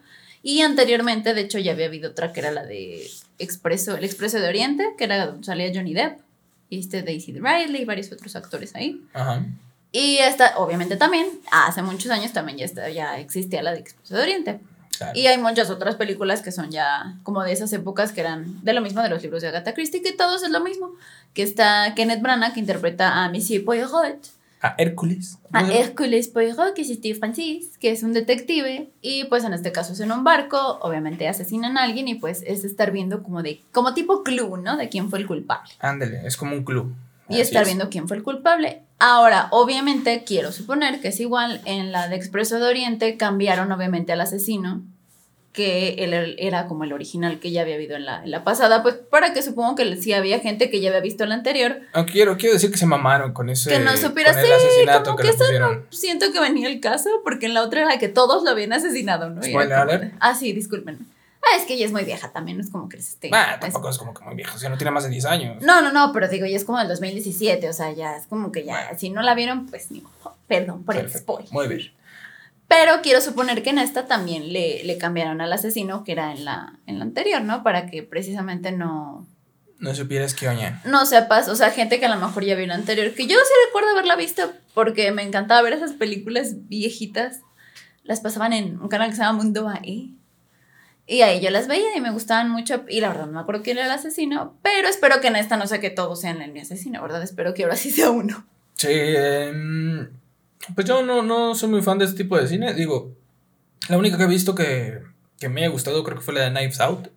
Y 0.43 0.63
anteriormente, 0.63 1.35
de 1.35 1.43
hecho, 1.43 1.59
ya 1.59 1.73
había 1.73 1.87
habido 1.87 2.11
otra 2.11 2.33
que 2.33 2.41
era 2.41 2.51
la 2.51 2.65
de 2.65 3.07
Expreso, 3.39 3.97
El 3.97 4.05
Expreso 4.05 4.39
de 4.41 4.49
Oriente, 4.49 4.95
que 4.97 5.05
era 5.05 5.27
donde 5.27 5.45
salía 5.45 5.71
Johnny 5.75 5.93
Depp, 5.93 6.19
y 6.71 6.81
este 6.81 7.03
Daisy 7.03 7.33
Riley 7.33 7.83
y 7.83 7.85
varios 7.85 8.11
otros 8.13 8.37
actores 8.37 8.75
ahí. 8.75 9.03
Ajá. 9.13 9.45
Y 9.93 10.17
esta, 10.19 10.57
obviamente, 10.57 10.97
también, 10.97 11.27
hace 11.51 11.83
muchos 11.83 12.11
años 12.11 12.33
también 12.33 12.57
ya, 12.59 12.65
está, 12.65 12.89
ya 12.91 13.19
existía 13.19 13.63
la 13.63 13.73
de 13.73 13.81
Expreso 13.81 14.15
de 14.17 14.23
Oriente. 14.23 14.61
Claro. 15.01 15.19
Y 15.19 15.27
hay 15.27 15.39
muchas 15.39 15.71
otras 15.71 15.97
películas 15.97 16.43
que 16.43 16.53
son 16.53 16.71
ya 16.71 17.17
como 17.23 17.43
de 17.43 17.53
esas 17.53 17.73
épocas 17.73 18.13
que 18.13 18.21
eran 18.21 18.63
de 18.63 18.75
lo 18.75 18.83
mismo 18.83 19.03
de 19.03 19.09
los 19.09 19.23
libros 19.23 19.41
de 19.41 19.49
Agatha 19.49 19.73
Christie, 19.73 20.03
que 20.03 20.13
todos 20.13 20.43
es 20.43 20.51
lo 20.51 20.61
mismo. 20.61 20.93
Que 21.33 21.43
está 21.43 21.95
Kenneth 21.95 22.21
Branagh, 22.21 22.53
que 22.53 22.61
interpreta 22.61 23.25
a 23.25 23.31
Monsieur 23.31 23.65
Poirot, 23.65 24.19
A 24.61 24.75
Hércules. 24.77 25.39
a. 25.53 25.63
Hércules 25.73 26.29
Poirot, 26.29 26.75
que 26.75 26.83
es 26.83 26.89
Steve 26.89 27.19
Francis, 27.19 27.79
que 27.79 27.91
es 27.93 28.03
un 28.03 28.13
detective, 28.13 28.91
y 29.01 29.25
pues 29.25 29.45
en 29.45 29.55
este 29.55 29.73
caso 29.73 29.95
es 29.95 30.01
en 30.01 30.13
un 30.13 30.23
barco, 30.23 30.79
obviamente 30.83 31.27
asesinan 31.29 31.79
a 31.79 31.85
alguien 31.85 32.07
y 32.09 32.17
pues 32.17 32.43
es 32.47 32.65
estar 32.65 32.91
viendo 32.91 33.23
como 33.23 33.43
de, 33.43 33.63
como 33.73 33.95
tipo 33.95 34.23
clue, 34.23 34.59
¿no? 34.59 34.77
De 34.77 34.91
quién 34.91 35.09
fue 35.09 35.19
el 35.21 35.27
culpable. 35.27 35.71
Ándale, 35.79 36.27
es 36.27 36.37
como 36.37 36.55
un 36.55 36.63
club. 36.65 36.95
Y 37.31 37.35
Así 37.35 37.43
estar 37.43 37.63
es. 37.63 37.69
viendo 37.69 37.89
quién 37.89 38.09
fue 38.09 38.17
el 38.17 38.23
culpable. 38.23 38.83
Ahora, 38.99 39.49
obviamente, 39.53 40.25
quiero 40.27 40.53
suponer 40.53 41.01
que 41.01 41.09
es 41.09 41.21
igual. 41.21 41.61
En 41.65 41.93
la 41.93 42.09
de 42.09 42.17
Expreso 42.17 42.59
de 42.59 42.67
Oriente 42.67 43.17
cambiaron, 43.17 43.71
obviamente, 43.73 44.13
al 44.13 44.21
asesino, 44.21 44.83
que 45.53 45.95
él 45.99 46.13
er- 46.13 46.35
era 46.39 46.67
como 46.69 46.85
el 46.85 46.93
original 46.93 47.41
que 47.41 47.51
ya 47.51 47.63
había 47.63 47.75
habido 47.75 47.97
en 47.97 48.05
la, 48.05 48.23
en 48.23 48.31
la 48.31 48.45
pasada, 48.45 48.83
pues 48.85 48.95
para 48.95 49.33
que 49.33 49.43
supongo 49.43 49.75
que 49.75 49.97
sí 49.97 50.13
había 50.13 50.39
gente 50.39 50.71
que 50.71 50.81
ya 50.81 50.91
había 50.91 51.01
visto 51.01 51.25
el 51.25 51.33
anterior, 51.33 51.81
Aunque 51.93 52.13
quiero, 52.13 52.37
quiero 52.37 52.53
decir 52.55 52.71
que 52.71 52.79
se 52.79 52.87
mamaron 52.87 53.33
con 53.33 53.49
ese. 53.51 53.69
que 53.71 53.81
no 53.81 53.97
supiera, 53.97 54.33
sí, 54.33 54.49
como 55.03 55.17
que, 55.17 55.29
eso 55.29 55.45
no 55.59 55.83
siento 55.91 56.31
que 56.33 56.39
venía 56.39 56.69
el 56.69 56.79
caso, 56.79 57.11
porque 57.25 57.47
en 57.47 57.55
la 57.55 57.63
otra 57.63 57.81
era 57.83 57.99
que 57.99 58.09
todos 58.09 58.45
lo 58.45 58.51
habían 58.51 58.73
asesinado, 58.73 59.31
¿no? 59.31 59.43
Spoiler 59.43 59.73
alert. 59.73 60.15
ah, 60.21 60.35
sí, 60.37 60.53
disculpen. 60.53 60.99
Ah, 61.43 61.57
es 61.57 61.65
que 61.65 61.75
ella 61.75 61.87
es 61.87 61.93
muy 61.93 62.05
vieja 62.05 62.31
también, 62.33 62.59
no 62.59 62.63
es 62.65 62.71
como 62.71 62.89
que 62.89 62.97
les 62.99 63.09
esté... 63.09 63.29
Pues- 63.31 63.61
tampoco 63.61 63.89
es 63.89 63.99
como 63.99 64.13
que 64.15 64.23
muy 64.25 64.35
viejo, 64.35 64.57
o 64.57 64.59
sea, 64.59 64.69
no 64.69 64.77
tiene 64.77 64.91
más 64.91 65.05
de 65.05 65.11
10 65.11 65.25
años. 65.25 65.63
No, 65.63 65.81
no, 65.81 65.91
no, 65.91 66.13
pero 66.13 66.29
digo, 66.29 66.45
ya 66.47 66.57
es 66.57 66.65
como 66.65 66.79
del 66.79 66.89
2017, 66.89 67.69
o 67.69 67.73
sea, 67.73 67.93
ya 67.93 68.17
es 68.17 68.27
como 68.27 68.53
que 68.53 68.65
ya, 68.65 68.75
Bueno. 68.85 68.99
si 68.99 69.11
no 69.11 69.23
la 69.23 69.35
vieron, 69.35 69.67
pues 69.67 69.91
ni 69.91 70.01
modo. 70.03 70.37
Perdón 70.47 70.85
por 70.85 70.97
el 70.97 71.03
Perfecto, 71.03 71.33
spoiler. 71.35 71.53
Muy 71.53 71.69
bien. 71.69 71.93
Pero 72.69 73.01
quiero 73.03 73.21
suponer 73.21 73.63
que 73.63 73.71
en 73.71 73.79
esta 73.79 74.07
también 74.07 74.53
le, 74.53 74.85
le 74.85 74.99
cambiaron 74.99 75.41
al 75.41 75.53
asesino 75.53 76.05
que 76.05 76.13
era 76.13 76.31
en 76.33 76.45
la, 76.45 76.79
en 76.87 76.99
la 76.99 77.05
anterior, 77.05 77.41
¿no? 77.43 77.63
Para 77.65 77.87
que 77.87 78.03
precisamente 78.05 78.71
no, 78.71 79.27
No 79.79 79.95
supieras 79.95 80.35
que 80.35 80.47
oña. 80.49 80.81
no 80.85 81.05
sepas, 81.07 81.49
o 81.49 81.57
sea, 81.57 81.71
gente 81.71 81.99
que 81.99 82.07
a 82.07 82.15
lo 82.15 82.21
mejor 82.25 82.45
ya 82.45 82.55
vio 82.55 82.67
la 82.67 82.75
anterior, 82.77 83.13
que 83.15 83.27
yo 83.27 83.37
sí 83.37 83.53
recuerdo 83.67 83.91
haberla 83.91 84.15
visto 84.15 84.53
porque 84.75 85.11
me 85.11 85.23
encantaba 85.23 85.63
ver 85.63 85.73
esas 85.73 85.93
películas 85.95 86.69
viejitas. 86.69 87.41
Las 88.05 88.21
pasaban 88.21 88.53
en 88.53 88.81
un 88.81 88.89
canal 88.89 89.11
que 89.11 89.17
se 89.17 89.23
llama 89.23 89.43
Mundo 89.43 89.69
AE. 89.69 90.11
Y 91.11 91.23
ahí 91.23 91.41
yo 91.41 91.51
las 91.51 91.67
veía 91.67 91.97
y 91.97 92.01
me 92.01 92.13
gustaban 92.13 92.51
mucho. 92.51 92.85
Y 92.89 93.01
la 93.01 93.09
verdad 93.09 93.27
no 93.27 93.33
me 93.33 93.41
acuerdo 93.41 93.63
quién 93.65 93.79
era 93.79 93.87
el 93.87 93.93
asesino, 93.93 94.57
pero 94.63 94.87
espero 94.87 95.21
que 95.21 95.27
en 95.27 95.35
esta 95.35 95.57
no 95.57 95.67
sea 95.67 95.81
que 95.81 95.91
todos 95.91 96.21
sean 96.21 96.41
el 96.41 96.57
asesino, 96.57 97.03
¿verdad? 97.03 97.21
Espero 97.25 97.53
que 97.53 97.65
ahora 97.65 97.75
sí 97.75 97.91
sea 97.91 98.11
uno. 98.11 98.47
Sí, 98.77 98.93
em, 98.93 100.09
pues 100.77 100.87
yo 100.87 101.03
no, 101.03 101.23
no 101.23 101.57
soy 101.57 101.69
muy 101.69 101.83
fan 101.83 101.99
de 101.99 102.05
este 102.05 102.17
tipo 102.17 102.39
de 102.39 102.47
cine. 102.47 102.75
Digo, 102.75 103.17
la 103.89 103.99
única 103.99 104.17
que 104.17 104.23
he 104.23 104.29
visto 104.29 104.55
que, 104.55 105.01
que 105.41 105.49
me 105.49 105.63
haya 105.63 105.71
gustado 105.71 106.05
creo 106.05 106.17
que 106.17 106.23
fue 106.23 106.33
la 106.33 106.49
de 106.49 106.51
Knives 106.53 106.79
Out. 106.79 107.09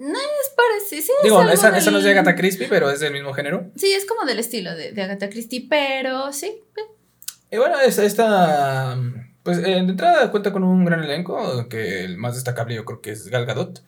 Es 0.00 0.54
parecido, 0.56 1.02
sí, 1.02 1.12
Digo, 1.22 1.42
esa, 1.42 1.78
esa 1.78 1.92
no 1.92 1.98
es 1.98 2.04
de 2.04 2.10
Agatha 2.10 2.34
Christie, 2.34 2.66
pero 2.68 2.90
es 2.90 2.98
del 2.98 3.12
mismo 3.12 3.32
género. 3.34 3.70
Sí, 3.76 3.92
es 3.92 4.04
como 4.04 4.24
del 4.24 4.40
estilo 4.40 4.74
de, 4.74 4.90
de 4.90 5.00
Agatha 5.00 5.30
Christie, 5.30 5.68
pero 5.70 6.32
sí. 6.32 6.60
Y 7.52 7.56
bueno, 7.56 7.78
esta, 7.78 8.98
pues 9.42 9.58
eh, 9.58 9.62
de 9.62 9.78
entrada 9.78 10.30
cuenta 10.30 10.52
con 10.52 10.64
un 10.64 10.84
gran 10.84 11.02
elenco, 11.02 11.68
que 11.68 12.04
el 12.04 12.16
más 12.16 12.34
destacable 12.34 12.74
yo 12.74 12.84
creo 12.84 13.00
que 13.00 13.10
es 13.10 13.28
Gal 13.28 13.46
Gadot. 13.46 13.82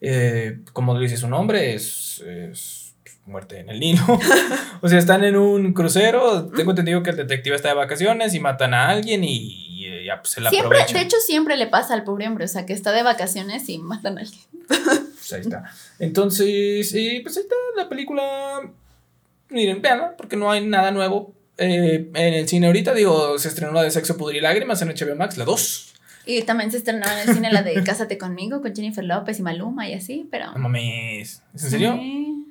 Eh, 0.00 0.60
como 0.72 0.94
lo 0.94 1.00
dice 1.00 1.16
su 1.16 1.28
nombre, 1.28 1.74
es, 1.74 2.20
es 2.26 2.94
muerte 3.24 3.60
en 3.60 3.70
el 3.70 3.80
Nilo. 3.80 4.02
o 4.80 4.88
sea, 4.88 4.98
están 4.98 5.24
en 5.24 5.36
un 5.36 5.72
crucero, 5.72 6.46
tengo 6.48 6.70
entendido 6.70 7.02
que 7.02 7.10
el 7.10 7.16
detective 7.16 7.56
está 7.56 7.68
de 7.68 7.74
vacaciones 7.74 8.34
y 8.34 8.40
matan 8.40 8.74
a 8.74 8.88
alguien 8.88 9.24
y, 9.24 9.36
y 9.68 10.04
ya 10.04 10.20
pues 10.20 10.30
se 10.30 10.40
la 10.40 10.50
Siempre, 10.50 10.78
aprovechan. 10.78 11.00
de 11.00 11.04
hecho, 11.04 11.16
siempre 11.24 11.56
le 11.56 11.66
pasa 11.66 11.94
al 11.94 12.04
pobre 12.04 12.26
hombre, 12.26 12.44
o 12.44 12.48
sea, 12.48 12.66
que 12.66 12.72
está 12.72 12.92
de 12.92 13.02
vacaciones 13.02 13.68
y 13.68 13.78
matan 13.78 14.18
a 14.18 14.20
alguien. 14.22 14.42
Pues 15.26 15.32
ahí 15.32 15.40
está. 15.40 15.64
Entonces, 15.98 16.94
y 16.94 17.18
pues 17.18 17.36
ahí 17.36 17.42
está 17.42 17.56
la 17.76 17.88
película. 17.88 18.60
Miren, 19.48 19.82
veanla, 19.82 20.16
porque 20.16 20.36
no 20.36 20.52
hay 20.52 20.64
nada 20.64 20.92
nuevo 20.92 21.34
eh, 21.58 22.10
en 22.14 22.34
el 22.34 22.48
cine 22.48 22.66
ahorita. 22.66 22.94
Digo, 22.94 23.38
se 23.38 23.48
estrenó 23.48 23.72
la 23.72 23.82
de 23.82 23.90
Sexo, 23.90 24.16
Pudor 24.16 24.36
y 24.36 24.40
Lágrimas 24.40 24.80
en 24.82 24.88
HBO 24.88 25.16
Max, 25.16 25.36
la 25.38 25.44
2. 25.44 25.94
Y 26.26 26.42
también 26.42 26.70
se 26.70 26.78
estrenó 26.78 27.06
en 27.06 27.28
el 27.28 27.34
cine 27.34 27.52
la 27.52 27.62
de 27.62 27.74
Cásate 27.84 28.18
conmigo 28.18 28.60
con 28.60 28.74
Jennifer 28.74 29.04
López 29.04 29.38
y 29.38 29.42
Maluma 29.42 29.88
y 29.88 29.94
así, 29.94 30.26
pero. 30.30 30.52
No 30.52 30.58
mames. 30.58 31.42
¿Es 31.54 31.64
en 31.64 31.70
serio? 31.70 31.94
Sí. 31.98 32.46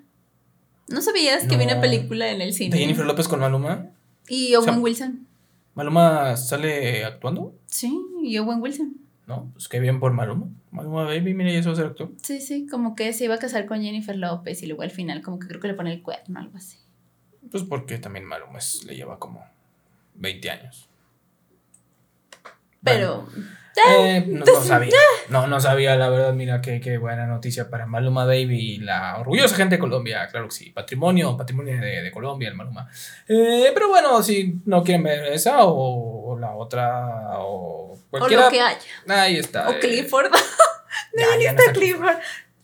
¿No 0.88 1.02
sabías 1.02 1.44
que 1.44 1.54
No. 1.54 1.58
viene 1.58 1.76
película 1.78 2.30
en 2.32 2.42
el 2.42 2.54
cine? 2.54 2.76
¿De 2.76 2.82
Jennifer 2.82 3.06
López 3.06 3.28
con 3.28 3.40
Maluma? 3.40 3.88
Y 4.28 4.56
Owen 4.56 4.70
O 4.70 4.74
sea, 4.74 4.82
Wilson. 4.82 5.28
¿Maluma 5.74 6.38
sale 6.38 7.04
actuando? 7.04 7.54
Sí, 7.66 7.94
y 8.24 8.38
Owen 8.38 8.62
Wilson. 8.62 8.96
No, 9.28 9.50
pues 9.54 9.68
qué 9.68 9.80
bien 9.80 10.00
por 10.00 10.14
Maluma. 10.14 10.48
Maluma 10.72 11.04
Baby, 11.04 11.34
mira, 11.34 11.52
y 11.52 11.56
eso 11.56 11.70
va 11.70 11.74
a 11.74 11.76
ser 11.78 11.86
actor. 11.88 12.12
Sí, 12.22 12.40
sí, 12.40 12.68
como 12.68 12.96
que 12.96 13.12
se 13.12 13.26
iba 13.26 13.34
a 13.36 13.40
casar 13.40 13.66
con 13.66 13.82
Jennifer 13.82 14.16
López 14.16 14.62
y 14.62 14.68
luego 14.68 14.84
al 14.84 14.92
final, 14.92 15.22
como 15.24 15.40
que 15.40 15.48
creo 15.48 15.60
que 15.60 15.68
le 15.68 15.74
pone 15.74 15.92
el 15.92 16.02
cuerno, 16.04 16.40
algo 16.40 16.56
así. 16.58 16.78
Pues 17.52 17.64
porque 17.64 17.98
también 18.00 18.26
Maluma 18.26 18.60
es- 18.60 18.84
le 18.86 18.96
lleva 18.96 19.20
como 19.20 19.46
20 20.16 20.50
años. 20.50 20.90
Pero. 22.84 23.28
Eh, 23.90 24.24
no, 24.28 24.46
no 24.46 24.64
sabía. 24.64 24.92
No, 25.28 25.48
no 25.48 25.60
sabía, 25.60 25.98
la 25.98 26.08
verdad. 26.08 26.34
Mira 26.34 26.62
qué, 26.62 26.80
qué 26.80 26.98
buena 26.98 27.26
noticia 27.26 27.70
para 27.70 27.86
Maluma 27.86 28.24
Baby 28.26 28.76
y 28.76 28.78
la 28.78 29.18
orgullosa 29.18 29.56
gente 29.56 29.76
de 29.76 29.80
Colombia. 29.80 30.28
Claro 30.32 30.48
que 30.48 30.56
sí. 30.56 30.70
Patrimonio, 30.72 31.36
patrimonio 31.36 31.74
de, 31.82 32.02
de 32.04 32.12
Colombia, 32.12 32.48
el 32.48 32.56
Maluma. 32.56 32.88
Eh, 33.28 33.72
pero 33.74 33.90
bueno, 33.90 34.24
si 34.24 34.62
no 34.66 34.82
quieren 34.82 35.04
ver 35.04 35.26
esa 35.34 35.66
o, 35.66 36.32
o 36.32 36.40
la 36.40 36.56
otra 36.56 37.40
o 37.40 37.92
O 37.94 38.00
cualquiera. 38.10 38.46
lo 38.46 38.50
que 38.52 38.62
haya. 38.62 38.80
Ahí 39.10 39.38
está. 39.38 39.68
O 39.68 39.74
eh, 39.74 39.80
Clifford. 39.80 40.32
no 41.14 41.24
está 41.24 41.50
está 41.64 41.74
Clifford. 41.74 42.16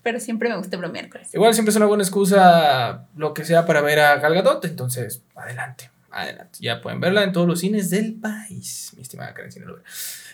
Pero 0.04 0.20
siempre 0.20 0.50
me 0.50 0.58
gusta 0.58 0.78
bromear 0.78 1.10
con 1.10 1.22
eso. 1.22 1.32
Igual 1.34 1.54
siempre 1.54 1.72
es 1.72 1.76
una 1.76 1.86
buena 1.86 2.04
excusa, 2.04 3.08
lo 3.16 3.34
que 3.34 3.46
sea, 3.46 3.66
para 3.66 3.82
ver 3.82 4.00
a 4.00 4.18
Gal 4.18 4.34
Gadot, 4.34 4.66
entonces, 4.66 5.24
adelante, 5.36 5.92
adelante. 6.10 6.60
Ya 6.62 6.82
pueden 6.82 7.00
verla 7.00 7.24
en 7.24 7.32
todos 7.32 7.48
los 7.48 7.60
cines 7.60 7.90
del 7.90 8.16
país, 8.16 8.92
mi 8.96 9.02
estimada 9.02 9.34
Karen 9.34 9.52
Cinelover. 9.52 9.84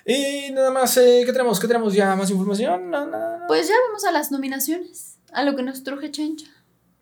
Y 0.05 0.51
nada 0.51 0.71
más, 0.71 0.95
eh, 0.97 1.23
¿qué 1.25 1.33
tenemos? 1.33 1.59
¿Qué 1.59 1.67
tenemos 1.67 1.93
ya? 1.93 2.15
¿Más 2.15 2.29
información? 2.29 2.89
No, 2.89 3.05
no, 3.05 3.39
no. 3.39 3.47
Pues 3.47 3.67
ya 3.67 3.75
vamos 3.87 4.05
a 4.05 4.11
las 4.11 4.31
nominaciones, 4.31 5.19
a 5.33 5.43
lo 5.43 5.55
que 5.55 5.63
nos 5.63 5.83
truje 5.83 6.11
Chencha. 6.11 6.47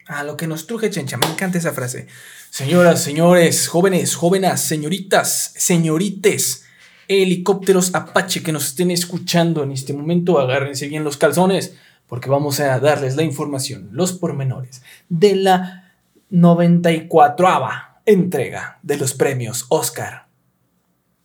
A 0.08 0.24
lo 0.24 0.38
que 0.38 0.48
nos 0.48 0.68
truje 0.68 0.90
Chencha, 0.90 1.18
me 1.18 1.28
encanta 1.28 1.58
esa 1.58 1.72
frase. 1.72 2.08
Señoras, 2.50 3.04
señores, 3.04 3.68
jóvenes, 3.68 4.16
jóvenes, 4.16 4.62
señoritas, 4.62 5.54
señorites, 5.56 6.66
helicópteros 7.08 7.94
Apache 7.94 8.42
que 8.42 8.52
nos 8.52 8.68
estén 8.68 8.92
escuchando 8.92 9.64
en 9.64 9.72
este 9.72 9.94
momento, 9.94 10.40
agárrense 10.40 10.88
bien 10.88 11.04
los 11.04 11.18
calzones, 11.18 11.76
porque 12.08 12.30
vamos 12.30 12.60
a 12.60 12.80
darles 12.80 13.16
la 13.16 13.24
información, 13.24 13.90
los 13.92 14.14
pormenores 14.14 14.84
de 15.10 15.36
la 15.36 15.94
94ava 16.32 18.00
entrega 18.06 18.80
de 18.84 18.98
los 18.98 19.14
premios 19.14 19.66
Oscar, 19.70 20.28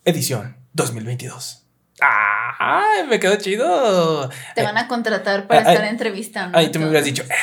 edición 0.04 0.56
2022. 0.72 1.66
¡Ay, 2.00 3.06
me 3.08 3.20
quedó 3.20 3.36
chido! 3.36 4.30
Te 4.54 4.62
van 4.62 4.78
a 4.78 4.88
contratar 4.88 5.46
para 5.46 5.60
Ay, 5.60 5.74
estar 5.74 5.88
entrevistando. 5.88 6.56
Ahí 6.56 6.70
tú 6.70 6.78
me 6.78 6.86
hubieras 6.86 7.04
dicho, 7.04 7.22
"Eh", 7.24 7.34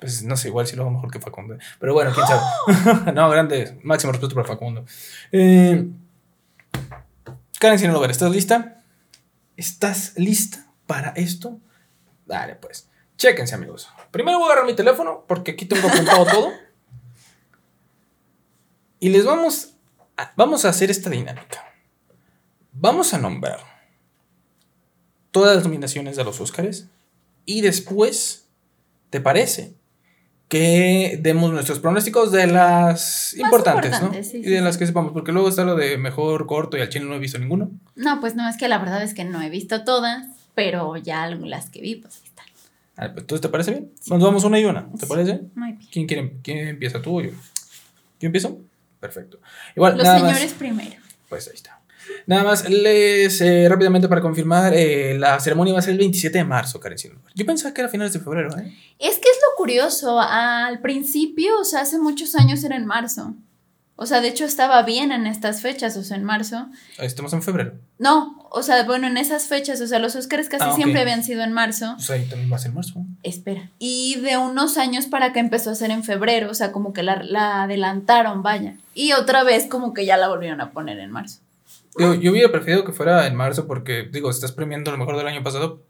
pues 0.00 0.22
no 0.24 0.36
sé, 0.36 0.48
igual 0.48 0.66
si 0.66 0.74
lo 0.76 0.82
hago 0.82 0.90
mejor 0.90 1.10
que 1.10 1.20
Facundo. 1.20 1.56
Pero 1.78 1.94
bueno, 1.94 2.12
quién 2.12 2.26
sabe. 2.26 2.42
no, 3.14 3.30
grande, 3.30 3.78
máximo 3.82 4.12
respeto 4.12 4.34
para 4.34 4.46
Facundo. 4.46 4.84
Eh, 5.32 5.86
Karen 7.58 7.78
Sinalover, 7.78 8.10
¿estás 8.10 8.30
lista? 8.30 8.82
¿Estás 9.56 10.12
lista 10.16 10.66
para 10.86 11.10
esto? 11.10 11.60
Dale, 12.26 12.56
pues. 12.56 12.88
Chéquense, 13.16 13.54
amigos. 13.54 13.88
Primero 14.10 14.38
voy 14.38 14.48
a 14.48 14.52
agarrar 14.52 14.66
mi 14.66 14.74
teléfono 14.74 15.24
porque 15.26 15.52
aquí 15.52 15.64
tengo 15.64 15.88
apuntado 15.88 16.26
todo. 16.26 16.52
Y 19.00 19.08
les 19.08 19.24
vamos 19.24 19.74
a, 20.16 20.32
vamos 20.36 20.64
a 20.64 20.70
hacer 20.70 20.90
esta 20.90 21.08
dinámica. 21.08 21.64
Vamos 22.72 23.14
a 23.14 23.18
nombrar 23.18 23.60
todas 25.30 25.56
las 25.56 25.64
nominaciones 25.64 26.16
de 26.16 26.24
los 26.24 26.40
Óscares 26.40 26.88
y 27.44 27.60
después, 27.60 28.48
¿te 29.10 29.20
parece? 29.20 29.74
Que 30.48 31.18
demos 31.20 31.52
nuestros 31.52 31.78
pronósticos 31.78 32.32
de 32.32 32.46
las 32.46 33.34
importantes, 33.34 33.92
importantes, 33.92 34.18
¿no? 34.18 34.30
sí, 34.30 34.38
y 34.38 34.44
sí, 34.44 34.50
de 34.50 34.60
las 34.60 34.76
que 34.76 34.86
sepamos, 34.86 35.12
porque 35.12 35.32
luego 35.32 35.48
está 35.48 35.64
lo 35.64 35.74
de 35.74 35.98
mejor 35.98 36.46
corto 36.46 36.76
y 36.76 36.80
al 36.80 36.88
chino 36.88 37.06
no 37.06 37.14
he 37.14 37.18
visto 37.18 37.38
ninguno. 37.38 37.70
No, 37.94 38.20
pues 38.20 38.34
no, 38.34 38.48
es 38.48 38.56
que 38.56 38.68
la 38.68 38.78
verdad 38.78 39.02
es 39.02 39.14
que 39.14 39.24
no 39.24 39.42
he 39.42 39.50
visto 39.50 39.84
todas, 39.84 40.26
pero 40.56 40.96
ya 40.96 41.28
las 41.28 41.70
que 41.70 41.80
vi, 41.80 41.94
pues 41.96 42.16
ahí 42.16 42.26
están. 42.28 42.46
Ah, 42.96 43.12
pues, 43.12 43.18
¿Entonces 43.22 43.42
te 43.42 43.48
parece 43.48 43.70
bien? 43.70 43.92
Nos 44.08 44.20
vamos 44.22 44.42
una 44.42 44.58
y 44.58 44.64
una, 44.64 44.90
¿te 44.92 45.00
Sí. 45.00 45.06
parece? 45.06 45.42
Muy 45.54 45.72
bien. 45.74 45.88
¿Quién, 45.92 46.06
quiere, 46.08 46.32
¿Quién 46.42 46.58
empieza 46.66 47.00
tú 47.00 47.18
o 47.18 47.22
yo? 47.22 47.30
¿Yo 48.18 48.26
empiezo? 48.26 48.58
Perfecto. 48.98 49.38
Igual, 49.76 49.96
Los 49.98 50.04
nada 50.04 50.18
señores 50.18 50.44
más. 50.44 50.52
primero. 50.54 50.96
Pues 51.28 51.46
ahí 51.46 51.54
está. 51.54 51.80
Nada 52.26 52.44
más, 52.44 52.68
les 52.70 53.40
eh, 53.40 53.66
rápidamente 53.68 54.08
para 54.08 54.20
confirmar, 54.20 54.72
eh, 54.74 55.18
la 55.18 55.38
ceremonia 55.40 55.72
va 55.74 55.80
a 55.80 55.82
ser 55.82 55.92
el 55.92 55.98
27 55.98 56.38
de 56.38 56.44
marzo, 56.44 56.80
Karen 56.80 56.96
Silver. 56.98 57.18
Yo 57.34 57.44
pensaba 57.44 57.74
que 57.74 57.80
era 57.82 57.88
a 57.88 57.90
finales 57.90 58.12
de 58.12 58.20
febrero, 58.20 58.48
¿eh? 58.58 58.72
Es 58.98 59.16
que 59.16 59.28
es 59.28 59.36
lo 59.42 59.56
curioso, 59.56 60.18
al 60.20 60.80
principio, 60.80 61.58
o 61.60 61.64
sea, 61.64 61.80
hace 61.82 61.98
muchos 61.98 62.34
años 62.36 62.62
era 62.64 62.76
en 62.76 62.86
marzo. 62.86 63.34
O 63.98 64.04
sea, 64.04 64.20
de 64.20 64.28
hecho 64.28 64.44
estaba 64.44 64.82
bien 64.82 65.10
en 65.10 65.26
estas 65.26 65.62
fechas, 65.62 65.96
o 65.96 66.04
sea, 66.04 66.18
en 66.18 66.24
marzo. 66.24 66.68
Estamos 66.98 67.32
en 67.32 67.42
febrero. 67.42 67.72
No, 67.98 68.46
o 68.50 68.62
sea, 68.62 68.84
bueno, 68.84 69.06
en 69.06 69.16
esas 69.16 69.46
fechas, 69.46 69.80
o 69.80 69.86
sea, 69.86 69.98
los 69.98 70.14
Oscars 70.16 70.50
casi 70.50 70.66
Ah, 70.68 70.74
siempre 70.74 71.00
habían 71.00 71.24
sido 71.24 71.42
en 71.42 71.52
marzo. 71.52 71.94
Pues 71.96 72.10
ahí 72.10 72.26
también 72.26 72.52
va 72.52 72.56
a 72.56 72.58
ser 72.58 72.72
marzo. 72.72 73.04
Espera. 73.22 73.70
Y 73.78 74.16
de 74.20 74.36
unos 74.36 74.76
años 74.76 75.06
para 75.06 75.26
acá 75.26 75.40
empezó 75.40 75.70
a 75.70 75.74
ser 75.74 75.90
en 75.90 76.04
febrero, 76.04 76.50
o 76.50 76.54
sea, 76.54 76.72
como 76.72 76.92
que 76.92 77.02
la, 77.02 77.22
la 77.22 77.62
adelantaron, 77.62 78.42
vaya. 78.42 78.76
Y 78.94 79.12
otra 79.12 79.44
vez 79.44 79.64
como 79.66 79.94
que 79.94 80.04
ya 80.04 80.18
la 80.18 80.28
volvieron 80.28 80.60
a 80.60 80.72
poner 80.72 80.98
en 80.98 81.10
marzo. 81.10 81.40
Yo, 81.98 82.12
yo 82.12 82.32
hubiera 82.32 82.52
preferido 82.52 82.84
que 82.84 82.92
fuera 82.92 83.26
en 83.26 83.34
marzo 83.34 83.66
porque, 83.66 84.06
digo, 84.12 84.28
estás 84.30 84.52
premiando 84.52 84.90
lo 84.90 84.98
mejor 84.98 85.16
del 85.16 85.26
año 85.26 85.42
pasado. 85.42 85.82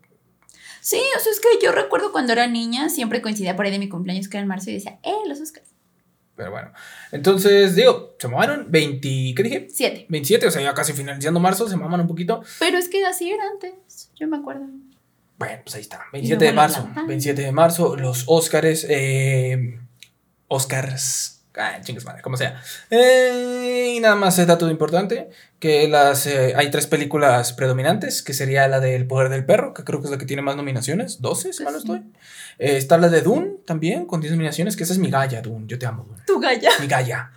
Sí, 0.80 1.00
o 1.16 1.20
sea, 1.20 1.32
es 1.32 1.40
que 1.40 1.48
yo 1.60 1.72
recuerdo 1.72 2.12
cuando 2.12 2.32
era 2.32 2.46
niña, 2.46 2.88
siempre 2.88 3.20
coincidía 3.20 3.56
por 3.56 3.66
ahí 3.66 3.72
de 3.72 3.80
mi 3.80 3.88
cumpleaños 3.88 4.28
que 4.28 4.36
era 4.36 4.42
en 4.42 4.48
marzo 4.48 4.70
y 4.70 4.74
decía, 4.74 5.00
eh, 5.02 5.10
los 5.26 5.40
Oscars. 5.40 5.66
Pero 6.36 6.50
bueno. 6.50 6.70
Entonces, 7.12 7.74
digo, 7.74 8.14
se 8.18 8.28
mamaron 8.28 8.66
20, 8.70 9.08
¿qué 9.34 9.42
dije? 9.42 9.68
Siete. 9.70 10.06
27, 10.08 10.46
o 10.46 10.50
sea, 10.50 10.62
ya 10.62 10.74
casi 10.74 10.92
finalizando 10.92 11.40
marzo, 11.40 11.68
se 11.68 11.76
maman 11.76 12.02
un 12.02 12.06
poquito. 12.06 12.42
Pero 12.58 12.76
es 12.76 12.88
que 12.88 13.04
así 13.06 13.30
era 13.30 13.44
antes, 13.50 14.10
yo 14.14 14.28
me 14.28 14.36
acuerdo. 14.36 14.66
Bueno, 15.38 15.60
pues 15.64 15.74
ahí 15.74 15.80
está. 15.80 16.02
Y 16.12 16.18
27 16.18 16.44
de 16.44 16.52
marzo. 16.52 16.82
lanzan. 16.84 17.06
27 17.06 17.42
de 17.42 17.52
marzo, 17.52 17.96
los 17.96 18.24
Óscares. 18.26 18.86
Eh, 18.88 19.78
Oscars. 20.48 21.35
Ah, 21.56 21.80
chingas 21.82 22.04
madre, 22.04 22.22
como 22.22 22.36
sea. 22.36 22.60
Eh, 22.90 23.94
y 23.96 24.00
nada 24.00 24.14
más 24.14 24.38
es 24.38 24.46
dato 24.46 24.68
importante: 24.68 25.30
que 25.58 25.88
las 25.88 26.26
eh, 26.26 26.54
hay 26.54 26.70
tres 26.70 26.86
películas 26.86 27.52
predominantes, 27.52 28.22
que 28.22 28.34
sería 28.34 28.68
la 28.68 28.80
del 28.80 29.06
Poder 29.06 29.30
del 29.30 29.44
Perro, 29.44 29.72
que 29.72 29.84
creo 29.84 30.00
que 30.00 30.06
es 30.06 30.10
la 30.10 30.18
que 30.18 30.26
tiene 30.26 30.42
más 30.42 30.56
nominaciones, 30.56 31.20
12, 31.22 31.52
si 31.52 31.64
mal 31.64 31.72
no 31.72 31.78
estoy. 31.78 31.98
Eh, 32.58 32.76
está 32.76 32.98
la 32.98 33.08
de 33.08 33.22
Dune 33.22 33.56
también, 33.64 34.06
con 34.06 34.20
10 34.20 34.32
nominaciones, 34.32 34.76
que 34.76 34.84
esa 34.84 34.92
es 34.92 34.98
mi 34.98 35.10
galla, 35.10 35.40
Dune. 35.40 35.66
Yo 35.66 35.78
te 35.78 35.86
amo, 35.86 36.04
Dune. 36.04 36.22
Tu 36.26 36.38
galla. 36.38 36.70
Mi 36.80 36.86
galla. 36.86 37.30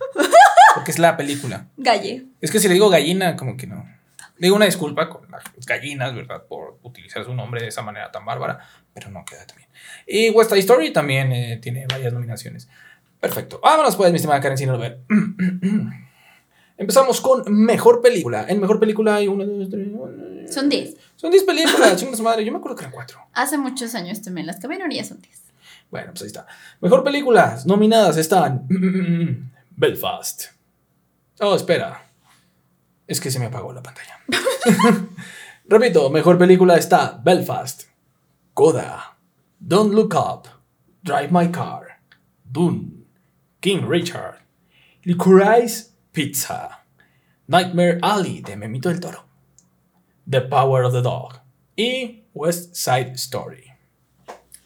Porque 0.74 0.90
es 0.90 0.98
la 0.98 1.16
película. 1.16 1.66
Galle. 1.76 2.26
Es 2.40 2.50
que 2.50 2.60
si 2.60 2.68
le 2.68 2.74
digo 2.74 2.90
gallina, 2.90 3.36
como 3.36 3.56
que 3.56 3.66
no. 3.66 3.84
Digo 4.38 4.56
una 4.56 4.64
disculpa 4.64 5.10
con 5.10 5.30
las 5.30 5.42
gallinas, 5.66 6.14
¿verdad? 6.14 6.44
Por 6.44 6.78
utilizar 6.82 7.24
su 7.24 7.34
nombre 7.34 7.60
de 7.60 7.68
esa 7.68 7.82
manera 7.82 8.10
tan 8.10 8.24
bárbara, 8.24 8.58
pero 8.94 9.10
no 9.10 9.22
queda 9.24 9.46
también. 9.46 9.68
Y 10.06 10.30
West 10.30 10.50
Side 10.50 10.60
Story 10.60 10.92
también 10.92 11.30
eh, 11.32 11.58
tiene 11.60 11.86
varias 11.86 12.12
nominaciones. 12.12 12.68
Perfecto. 13.20 13.60
Vámonos 13.62 13.96
pues, 13.96 14.10
mi 14.10 14.16
estimada 14.16 14.40
Karen 14.40 14.56
Sinalover. 14.58 15.00
Empezamos 16.76 17.20
con 17.20 17.42
mejor 17.52 18.00
película. 18.00 18.46
En 18.48 18.58
mejor 18.60 18.80
película 18.80 19.16
hay 19.16 19.28
una, 19.28 19.44
dos, 19.44 19.68
tres. 19.68 19.88
una- 19.92 20.48
Son 20.50 20.68
10. 20.68 20.96
Son 21.16 21.30
10 21.30 21.44
películas, 21.44 21.96
chingas 22.00 22.16
su 22.16 22.22
madre. 22.22 22.44
Yo 22.44 22.52
me 22.52 22.58
acuerdo 22.58 22.76
que 22.76 22.82
eran 22.84 22.92
4. 22.92 23.18
Hace 23.34 23.58
muchos 23.58 23.94
años 23.94 24.22
también 24.22 24.46
las 24.46 24.56
y 24.90 24.94
ya 24.96 25.04
son 25.04 25.20
10. 25.20 25.42
Bueno, 25.90 26.12
pues 26.12 26.22
ahí 26.22 26.28
está. 26.28 26.46
Mejor 26.80 27.04
películas 27.04 27.66
nominadas 27.66 28.16
están 28.16 28.66
Belfast. 29.76 30.44
Oh, 31.40 31.54
espera. 31.54 32.06
Es 33.06 33.20
que 33.20 33.30
se 33.30 33.38
me 33.38 33.46
apagó 33.46 33.72
la 33.74 33.82
pantalla. 33.82 34.18
Repito, 35.66 36.08
mejor 36.10 36.38
película 36.38 36.76
está 36.76 37.20
Belfast, 37.22 37.84
Coda, 38.54 39.16
Don't 39.58 39.92
Look 39.94 40.14
Up, 40.14 40.48
Drive 41.02 41.28
My 41.30 41.50
Car, 41.50 42.00
Dune, 42.44 42.99
King 43.60 43.82
Richard, 43.88 44.40
Licorice 45.04 45.90
Pizza, 46.12 46.84
Nightmare 47.46 47.98
Alley 48.02 48.40
de 48.42 48.56
Memito 48.56 48.88
del 48.88 49.00
Toro, 49.00 49.24
The 50.28 50.40
Power 50.42 50.84
of 50.84 50.92
the 50.92 51.02
Dog 51.02 51.40
y 51.76 52.24
West 52.34 52.74
Side 52.74 53.12
Story. 53.14 53.64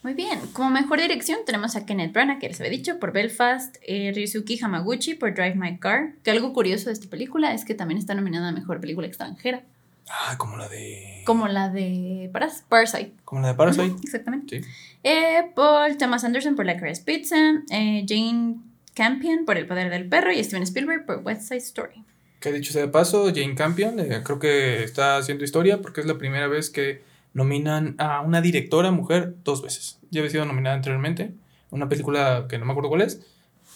Muy 0.02 0.12
bien. 0.12 0.38
Como 0.52 0.68
mejor 0.68 1.00
dirección 1.00 1.38
tenemos 1.46 1.76
a 1.76 1.86
Kenneth 1.86 2.12
Branagh, 2.12 2.38
que 2.38 2.48
les 2.48 2.60
había 2.60 2.70
dicho, 2.70 2.98
por 3.00 3.12
Belfast, 3.12 3.76
eh, 3.86 4.12
Ryusuke 4.14 4.58
Hamaguchi 4.62 5.14
por 5.14 5.32
Drive 5.34 5.54
My 5.54 5.78
Car. 5.78 6.12
Que 6.22 6.30
algo 6.30 6.52
curioso 6.52 6.86
de 6.86 6.92
esta 6.92 7.08
película 7.08 7.54
es 7.54 7.64
que 7.64 7.74
también 7.74 7.96
está 7.96 8.14
nominada 8.14 8.50
a 8.50 8.52
mejor 8.52 8.80
película 8.80 9.06
extranjera, 9.06 9.62
Ah, 10.10 10.36
como 10.36 10.58
la 10.58 10.68
de. 10.68 11.22
como 11.24 11.48
la 11.48 11.70
de 11.70 12.28
Paras- 12.34 12.64
Parasite. 12.68 13.14
Como 13.24 13.40
la 13.40 13.48
de 13.48 13.54
Parasite. 13.54 13.96
Exactamente. 14.04 14.62
Sí. 14.62 14.68
Eh, 15.04 15.50
Paul 15.54 15.96
Thomas 15.96 16.22
Anderson 16.22 16.54
por 16.54 16.66
Licorice 16.66 17.02
Pizza, 17.02 17.36
eh, 17.70 18.04
Jane 18.06 18.56
Campion 18.94 19.44
por 19.44 19.56
El 19.56 19.66
Poder 19.66 19.90
del 19.90 20.08
Perro 20.08 20.32
y 20.32 20.42
Steven 20.42 20.62
Spielberg 20.62 21.04
por 21.06 21.18
West 21.24 21.42
Side 21.42 21.58
Story. 21.58 22.04
Que 22.40 22.52
dicho 22.52 22.72
sea 22.72 22.82
de 22.82 22.88
paso, 22.88 23.26
Jane 23.34 23.54
Campion 23.54 23.98
eh, 24.00 24.22
creo 24.22 24.38
que 24.38 24.84
está 24.84 25.16
haciendo 25.16 25.44
historia 25.44 25.80
porque 25.80 26.00
es 26.00 26.06
la 26.06 26.18
primera 26.18 26.46
vez 26.46 26.70
que 26.70 27.02
nominan 27.32 27.96
a 27.98 28.20
una 28.20 28.40
directora 28.40 28.90
mujer 28.90 29.34
dos 29.44 29.62
veces. 29.62 29.98
Ya 30.10 30.20
había 30.20 30.30
sido 30.30 30.44
nominada 30.44 30.76
anteriormente. 30.76 31.32
Una 31.70 31.88
película 31.88 32.46
que 32.48 32.58
no 32.58 32.64
me 32.66 32.72
acuerdo 32.72 32.90
cuál 32.90 33.02
es. 33.02 33.20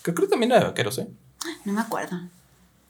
Que 0.05 0.15
creo 0.15 0.29
que 0.29 0.31
también 0.31 0.53
era 0.53 0.61
de 0.61 0.67
vaqueros, 0.67 0.99
¿eh? 0.99 1.09
No 1.65 1.73
me 1.73 1.81
acuerdo. 1.81 2.17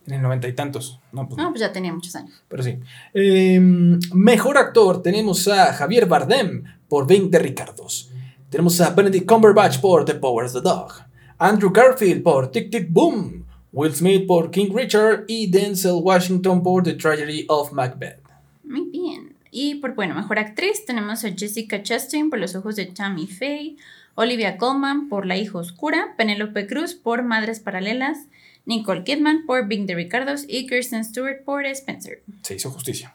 En 0.07 0.15
el 0.15 0.23
noventa 0.23 0.49
y 0.49 0.53
tantos. 0.53 0.99
No, 1.13 1.27
pues 1.29 1.39
No, 1.39 1.49
pues 1.51 1.61
ya 1.61 1.73
tenía 1.73 1.93
muchos 1.93 2.15
años. 2.17 2.43
pero 2.49 2.63
sí. 2.63 2.79
Eh, 3.15 3.59
mejor 3.61 4.59
actor 4.59 5.03
tenemos 5.03 5.49
a 5.49 5.73
Javier 5.73 6.07
Bardem 6.07 6.65
por 6.89 7.07
20 7.07 7.39
Ricardos. 7.39 8.11
Tenemos 8.51 8.81
a 8.81 8.91
Benedict 8.91 9.27
Cumberbatch 9.27 9.81
por 9.81 10.05
The 10.05 10.15
Power 10.17 10.47
of 10.47 10.53
the 10.53 10.61
Dog. 10.61 10.93
Andrew 11.39 11.71
Garfield 11.71 12.23
por 12.23 12.51
Tic 12.51 12.71
Tic 12.71 12.89
Boom. 12.91 13.45
Will 13.71 13.95
Smith 13.95 14.27
por 14.27 14.51
King 14.51 14.71
Richard 14.75 15.25
y 15.29 15.51
Denzel 15.51 16.01
Washington 16.03 16.63
por 16.63 16.83
The 16.83 16.95
Tragedy 16.95 17.45
of 17.49 17.73
Macbeth. 17.73 18.21
Muy 18.65 18.89
bien. 18.91 19.37
Y 19.51 19.77
por, 19.77 19.95
bueno, 19.95 20.15
mejor 20.15 20.39
actriz 20.39 20.85
tenemos 20.85 21.25
a 21.25 21.31
Jessica 21.31 21.83
Chastain 21.83 22.31
por 22.31 22.39
Los 22.39 22.57
Ojos 22.57 22.77
de 22.77 22.87
Tammy 22.87 23.27
Faye, 23.27 23.77
Olivia 24.15 24.57
Colman 24.57 25.09
por 25.09 25.27
La 25.27 25.37
Hija 25.37 25.59
Oscura, 25.59 26.15
Penélope 26.17 26.67
Cruz 26.67 26.95
por 26.95 27.23
Madres 27.23 27.61
Paralelas, 27.61 28.19
Nicole 28.65 29.05
Kidman 29.05 29.47
por 29.47 29.69
Bing 29.69 29.87
de 29.87 29.95
Ricardos 29.95 30.45
y 30.49 30.67
Kirsten 30.67 31.05
Stewart 31.05 31.45
por 31.45 31.65
Spencer. 31.67 32.23
Se 32.43 32.57
hizo 32.57 32.71
justicia. 32.71 33.15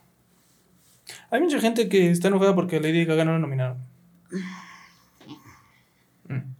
Hay 1.29 1.41
mucha 1.41 1.59
gente 1.59 1.89
que 1.89 2.09
está 2.09 2.29
enojada 2.29 2.55
porque 2.55 2.79
Lady 2.79 3.05
Gaga 3.05 3.25
no 3.25 3.33
la 3.33 3.39
nominaron. 3.39 3.77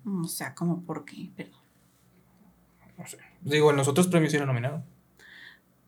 O 0.06 0.28
sea, 0.28 0.54
como 0.54 0.84
por 0.84 1.06
qué, 1.06 1.30
perdón. 1.36 1.62
No 2.97 3.08
sé. 3.08 3.18
Digo, 3.41 3.72
en 3.72 3.78
los 3.78 3.88
otros 3.88 4.08
premios 4.08 4.32
sí 4.32 4.38
era 4.38 4.45
nominado. 4.45 4.84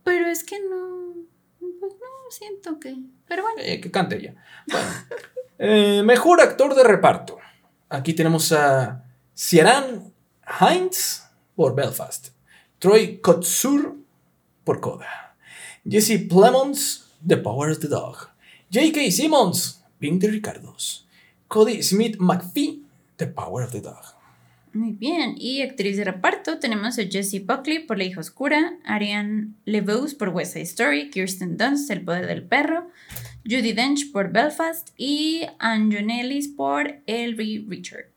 Pero 0.04 0.28
es 0.28 0.44
que 0.44 0.60
no. 0.60 1.14
Pues 1.60 1.94
no, 1.94 2.32
siento 2.32 2.80
que. 2.80 2.96
Pero 3.28 3.44
bueno. 3.44 3.62
Eh, 3.62 3.82
que 3.82 3.92
cante 3.92 4.22
ya. 4.22 4.36
Bueno. 4.68 4.88
Eh, 5.58 6.04
mejor 6.04 6.42
actor 6.42 6.76
de 6.76 6.84
reparto. 6.84 7.38
Aquí 7.90 8.14
tenemos 8.14 8.52
a 8.52 9.06
Ciaran 9.34 10.14
Hines 10.60 11.26
por 11.56 11.76
Belfast. 11.76 12.30
Troy 12.80 13.20
Kotsur 13.22 13.96
por 14.64 14.82
Coda. 14.82 15.38
Jesse 15.88 16.28
Plemons, 16.28 17.14
The 17.26 17.38
Power 17.38 17.72
of 17.72 17.80
the 17.80 17.88
Dog. 17.88 18.30
J.K. 18.72 19.12
Simmons, 19.12 19.84
Pink 20.00 20.22
de 20.22 20.28
Ricardos. 20.30 21.08
Cody 21.48 21.82
Smith 21.84 22.18
McPhee, 22.18 22.85
The 23.18 23.28
Power 23.28 23.64
of 23.64 23.72
the 23.72 23.82
Dog. 23.82 24.16
Muy 24.74 24.92
bien. 24.92 25.36
Y 25.38 25.62
actriz 25.62 25.96
de 25.96 26.04
reparto 26.04 26.60
tenemos 26.60 27.00
a 27.00 27.04
Jessie 27.04 27.40
Buckley 27.40 27.80
por 27.80 27.98
La 27.98 28.04
hija 28.04 28.20
oscura, 28.20 28.78
Ariane 28.84 29.54
LeVeaux 29.64 30.14
por 30.16 30.30
West 30.30 30.54
Side 30.54 30.64
Story, 30.66 31.10
Kirsten 31.10 31.56
Dunst, 31.56 31.90
El 31.90 32.04
poder 32.04 32.28
del 32.28 32.44
perro, 32.44 32.90
Judy 33.46 33.72
Dench 33.72 34.12
por 34.12 34.34
Belfast 34.34 34.90
y 34.98 35.48
Anjonelis 35.60 36.50
por 36.50 37.00
Elrie 37.08 37.66
Richard. 37.66 38.12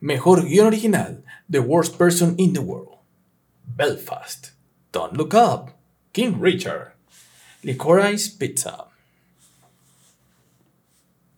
Mejor 0.00 0.48
guion 0.48 0.66
original, 0.66 1.22
The 1.48 1.60
Worst 1.60 1.96
Person 1.96 2.34
in 2.36 2.52
the 2.52 2.60
World. 2.60 2.98
Belfast. 3.64 4.52
Don't 4.92 5.16
Look 5.16 5.34
Up. 5.34 5.78
King 6.12 6.40
Richard. 6.40 6.94
Licorice 7.62 8.28
Pizza. 8.36 8.89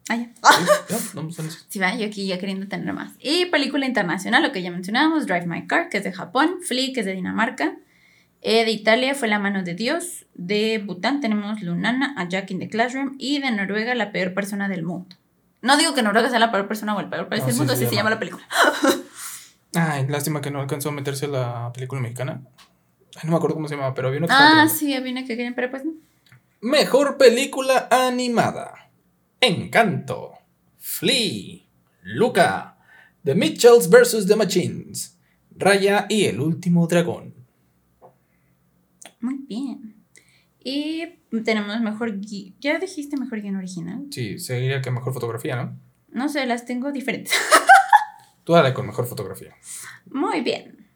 Ah, 0.08 0.16
ya. 0.16 0.30
No, 0.90 0.98
no, 1.14 1.22
no, 1.22 1.42
no. 1.44 1.50
Sí, 1.68 1.78
va, 1.78 1.94
yo 1.94 2.06
aquí 2.06 2.26
ya 2.26 2.38
queriendo 2.38 2.66
tener 2.68 2.92
más. 2.92 3.12
Y 3.20 3.46
película 3.46 3.86
internacional, 3.86 4.42
lo 4.42 4.50
que 4.52 4.60
ya 4.62 4.70
mencionábamos, 4.70 5.26
Drive 5.26 5.46
My 5.46 5.66
Car, 5.66 5.88
que 5.88 5.98
es 5.98 6.04
de 6.04 6.12
Japón, 6.12 6.56
Flea, 6.66 6.92
que 6.92 7.00
es 7.00 7.06
de 7.06 7.12
Dinamarca. 7.12 7.76
Eh, 8.42 8.64
de 8.64 8.72
Italia 8.72 9.14
fue 9.14 9.28
La 9.28 9.38
mano 9.38 9.62
de 9.62 9.74
Dios. 9.74 10.26
De 10.34 10.78
Bután 10.84 11.20
tenemos 11.20 11.62
Lunana, 11.62 12.14
A 12.16 12.28
Jack 12.28 12.50
in 12.50 12.58
the 12.58 12.68
Classroom. 12.68 13.14
Y 13.18 13.38
de 13.40 13.50
Noruega, 13.52 13.94
La 13.94 14.10
peor 14.10 14.34
persona 14.34 14.68
del 14.68 14.82
mundo. 14.82 15.14
No 15.60 15.76
digo 15.76 15.94
que 15.94 16.02
Noruega 16.02 16.28
sea 16.28 16.40
la 16.40 16.50
peor 16.50 16.66
persona 16.66 16.96
o 16.96 17.00
el 17.00 17.08
peor 17.08 17.28
país 17.28 17.42
No, 17.42 17.46
del 17.46 17.54
sí 17.54 17.58
mundo, 17.60 17.76
se 17.76 17.84
así 17.84 17.90
se 17.90 17.96
llama. 17.96 18.10
llama 18.10 18.10
la 18.10 18.18
película. 18.18 18.44
Ay, 19.74 20.06
lástima 20.08 20.40
que 20.40 20.50
no 20.50 20.60
alcanzó 20.60 20.88
a 20.88 20.92
meterse 20.92 21.28
la 21.28 21.70
película 21.72 22.00
mexicana. 22.00 22.40
Ay, 23.14 23.22
no 23.24 23.30
me 23.30 23.36
acuerdo 23.36 23.54
cómo 23.54 23.68
se 23.68 23.76
llamaba, 23.76 23.94
pero 23.94 24.08
había 24.08 24.18
una 24.18 24.26
que 24.26 24.34
Ah, 24.36 24.66
sí, 24.68 24.92
había 24.94 25.12
una 25.12 25.20
que 25.22 25.28
querían, 25.36 25.54
pero 25.54 25.70
pues 25.70 25.84
no. 25.84 25.92
Mejor 26.60 27.16
película 27.18 27.86
animada. 27.92 28.81
Encanto. 29.42 30.32
Flea. 30.78 31.60
Luca. 32.02 32.76
The 33.24 33.34
Mitchells 33.34 33.90
vs. 33.90 34.26
The 34.26 34.36
Machines. 34.36 35.18
Raya 35.56 36.06
y 36.08 36.24
el 36.24 36.40
último 36.40 36.86
dragón. 36.86 37.34
Muy 39.20 39.36
bien. 39.46 39.94
Y 40.64 41.06
tenemos 41.44 41.80
mejor 41.80 42.20
gui- 42.20 42.54
¿Ya 42.60 42.78
dijiste 42.78 43.16
mejor 43.16 43.40
guion 43.42 43.56
original? 43.56 44.06
Sí, 44.10 44.38
sería 44.38 44.80
que 44.80 44.90
mejor 44.90 45.12
fotografía, 45.12 45.56
¿no? 45.56 45.78
No 46.10 46.28
sé, 46.28 46.46
las 46.46 46.64
tengo 46.64 46.92
diferentes. 46.92 47.32
Tú 48.44 48.52
dale 48.54 48.72
con 48.74 48.86
mejor 48.86 49.06
fotografía. 49.06 49.54
Muy 50.10 50.40
bien. 50.40 50.86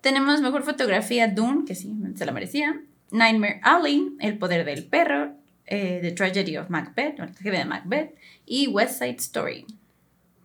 Tenemos 0.00 0.40
mejor 0.40 0.62
fotografía 0.62 1.28
Dune, 1.28 1.64
que 1.66 1.74
sí, 1.74 1.94
se 2.14 2.26
la 2.26 2.32
merecía. 2.32 2.80
Nightmare 3.10 3.60
Alley, 3.62 4.16
El 4.20 4.38
poder 4.38 4.64
del 4.64 4.84
perro. 4.86 5.34
Eh, 5.66 5.98
The 6.02 6.12
Tragedy 6.12 6.56
of 6.56 6.68
Macbeth, 6.70 7.18
o 7.20 7.24
la 7.24 7.32
tragedia 7.32 7.60
de 7.60 7.64
Macbeth. 7.64 8.14
Y 8.46 8.66
West 8.68 8.98
Side 8.98 9.16
Story. 9.18 9.66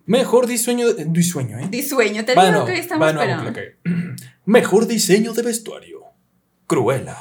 Mejor 0.05 0.47
diseño. 0.47 0.93
de- 0.93 1.05
Disueño, 1.05 1.59
¿eh? 1.59 1.67
Disueño, 1.69 2.25
te 2.25 2.33
digo 2.33 2.65
que 2.65 2.79
estamos 2.79 3.07
esperando. 3.07 3.49
ok. 3.51 3.57
Mejor 4.45 4.87
diseño 4.87 5.33
de 5.33 5.43
vestuario. 5.43 5.99
Cruella. 6.67 7.17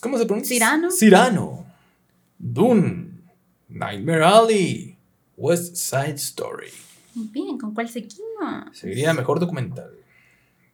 ¿Cómo 0.00 0.18
se 0.18 0.26
pronuncia? 0.26 0.54
Cyrano. 0.56 0.88
Cyrano. 0.90 1.66
Dune. 2.38 3.10
Nightmare 3.68 4.24
Alley. 4.24 4.96
West 5.36 5.76
Side 5.76 6.14
Story. 6.16 6.68
Muy 7.14 7.28
bien, 7.28 7.58
¿con 7.58 7.72
cuál 7.74 7.88
seguimos? 7.88 8.20
Seguiría 8.72 9.12
mejor 9.14 9.38
documental. 9.38 9.92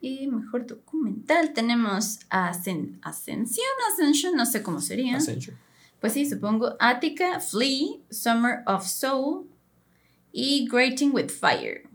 Y 0.00 0.28
mejor 0.28 0.66
documental 0.66 1.52
tenemos 1.52 2.20
Ascen- 2.30 2.98
Ascensión, 3.02 3.66
Ascension, 3.92 4.36
no 4.36 4.46
sé 4.46 4.62
cómo 4.62 4.80
sería. 4.80 5.16
Ascension. 5.16 5.56
Pues 6.00 6.12
sí, 6.12 6.24
supongo. 6.28 6.76
Attica, 6.78 7.40
Flea, 7.40 7.96
Summer 8.10 8.60
of 8.66 8.86
Soul 8.86 9.46
y 10.32 10.68
Grating 10.70 11.12
with 11.12 11.30
Fire. 11.30 11.88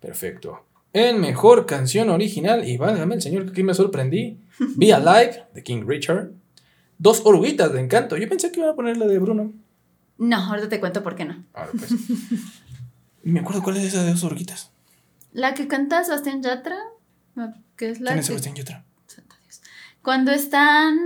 Perfecto. 0.00 0.64
En 0.92 1.20
mejor 1.20 1.66
canción 1.66 2.08
original, 2.10 2.66
y 2.66 2.76
válgame 2.76 3.14
el 3.14 3.22
señor 3.22 3.44
que 3.44 3.50
aquí 3.50 3.62
me 3.62 3.74
sorprendí. 3.74 4.38
Be 4.76 4.92
Alive 4.92 5.44
de 5.54 5.62
King 5.62 5.84
Richard. 5.86 6.32
Dos 6.98 7.22
oruguitas 7.24 7.72
de 7.72 7.80
encanto. 7.80 8.16
Yo 8.16 8.28
pensé 8.28 8.50
que 8.50 8.58
iban 8.58 8.72
a 8.72 8.74
poner 8.74 8.96
la 8.96 9.06
de 9.06 9.18
Bruno. 9.20 9.52
No, 10.16 10.36
ahorita 10.36 10.68
te 10.68 10.80
cuento 10.80 11.02
por 11.04 11.14
qué 11.14 11.24
no. 11.24 11.44
Ahora 11.54 11.70
pues. 11.78 11.92
Me 13.22 13.38
acuerdo 13.40 13.62
cuál 13.62 13.76
es 13.76 13.84
esa 13.84 14.02
de 14.02 14.10
dos 14.10 14.24
oruguitas. 14.24 14.72
La 15.32 15.54
que 15.54 15.68
canta 15.68 16.02
Sebastián 16.02 16.42
Yatra, 16.42 16.76
que 17.76 17.90
es 17.90 18.00
la 18.00 18.10
¿Quién 18.10 18.20
es 18.20 18.26
Sebastián 18.26 18.54
Yatra? 18.54 18.84
Cuando 20.02 20.30
están 20.30 20.96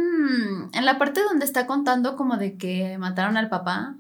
en 0.72 0.84
la 0.84 0.98
parte 0.98 1.22
donde 1.22 1.44
está 1.44 1.66
contando 1.66 2.16
como 2.16 2.36
de 2.36 2.56
que 2.56 2.98
mataron 2.98 3.36
al 3.36 3.48
papá. 3.48 3.96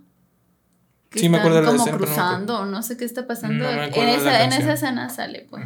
Que 1.10 1.18
Sí, 1.18 1.28
me 1.28 1.38
acuerdo 1.38 1.56
de 1.56 1.62
la 1.62 1.68
como 1.68 1.82
escena, 1.82 1.98
pero 1.98 2.06
no 2.06 2.12
me 2.12 2.14
cruzando, 2.14 2.66
no, 2.66 2.82
sé 2.82 2.96
qué 2.96 3.04
está 3.04 3.26
pasando. 3.26 3.64
No 3.64 3.70
en, 3.70 4.08
esa, 4.08 4.44
en 4.44 4.52
esa 4.52 4.74
escena 4.74 5.08
sale, 5.08 5.46
pues. 5.50 5.64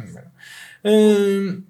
Eh, 0.83 1.61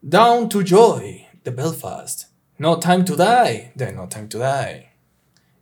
Down 0.00 0.48
to 0.48 0.62
Joy 0.62 1.26
de 1.44 1.50
Belfast. 1.50 2.30
No 2.58 2.78
Time 2.78 3.04
to 3.04 3.16
Die 3.16 3.72
de 3.74 3.92
No 3.92 4.08
Time 4.08 4.26
to 4.26 4.38
Die. 4.38 4.90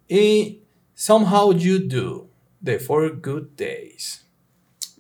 Y 0.09 0.61
Somehow 0.95 1.53
You 1.53 1.81
Do 1.89 2.31
de 2.61 2.79
Four 2.79 3.21
Good 3.21 3.57
Days. 3.57 4.25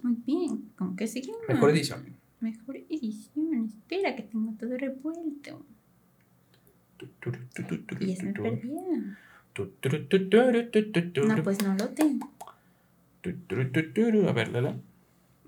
Muy 0.02 0.16
bien, 0.26 0.72
¿con 0.76 0.96
qué 0.96 1.06
seguimos? 1.06 1.40
Mejor 1.48 1.70
edición. 1.70 2.15
Mejor 2.46 2.76
edición. 2.76 3.64
Espera 3.66 4.14
que 4.14 4.22
tengo 4.22 4.52
todo 4.56 4.76
revuelto. 4.78 5.66
Y 7.98 8.14
se 8.14 8.22
me 8.22 8.32
perdió. 8.32 8.80
No, 11.24 11.42
pues 11.42 11.60
no 11.64 11.74
lo 11.74 11.88
tengo. 11.88 12.30
A 14.28 14.32
ver, 14.32 14.48
Lela. 14.50 14.76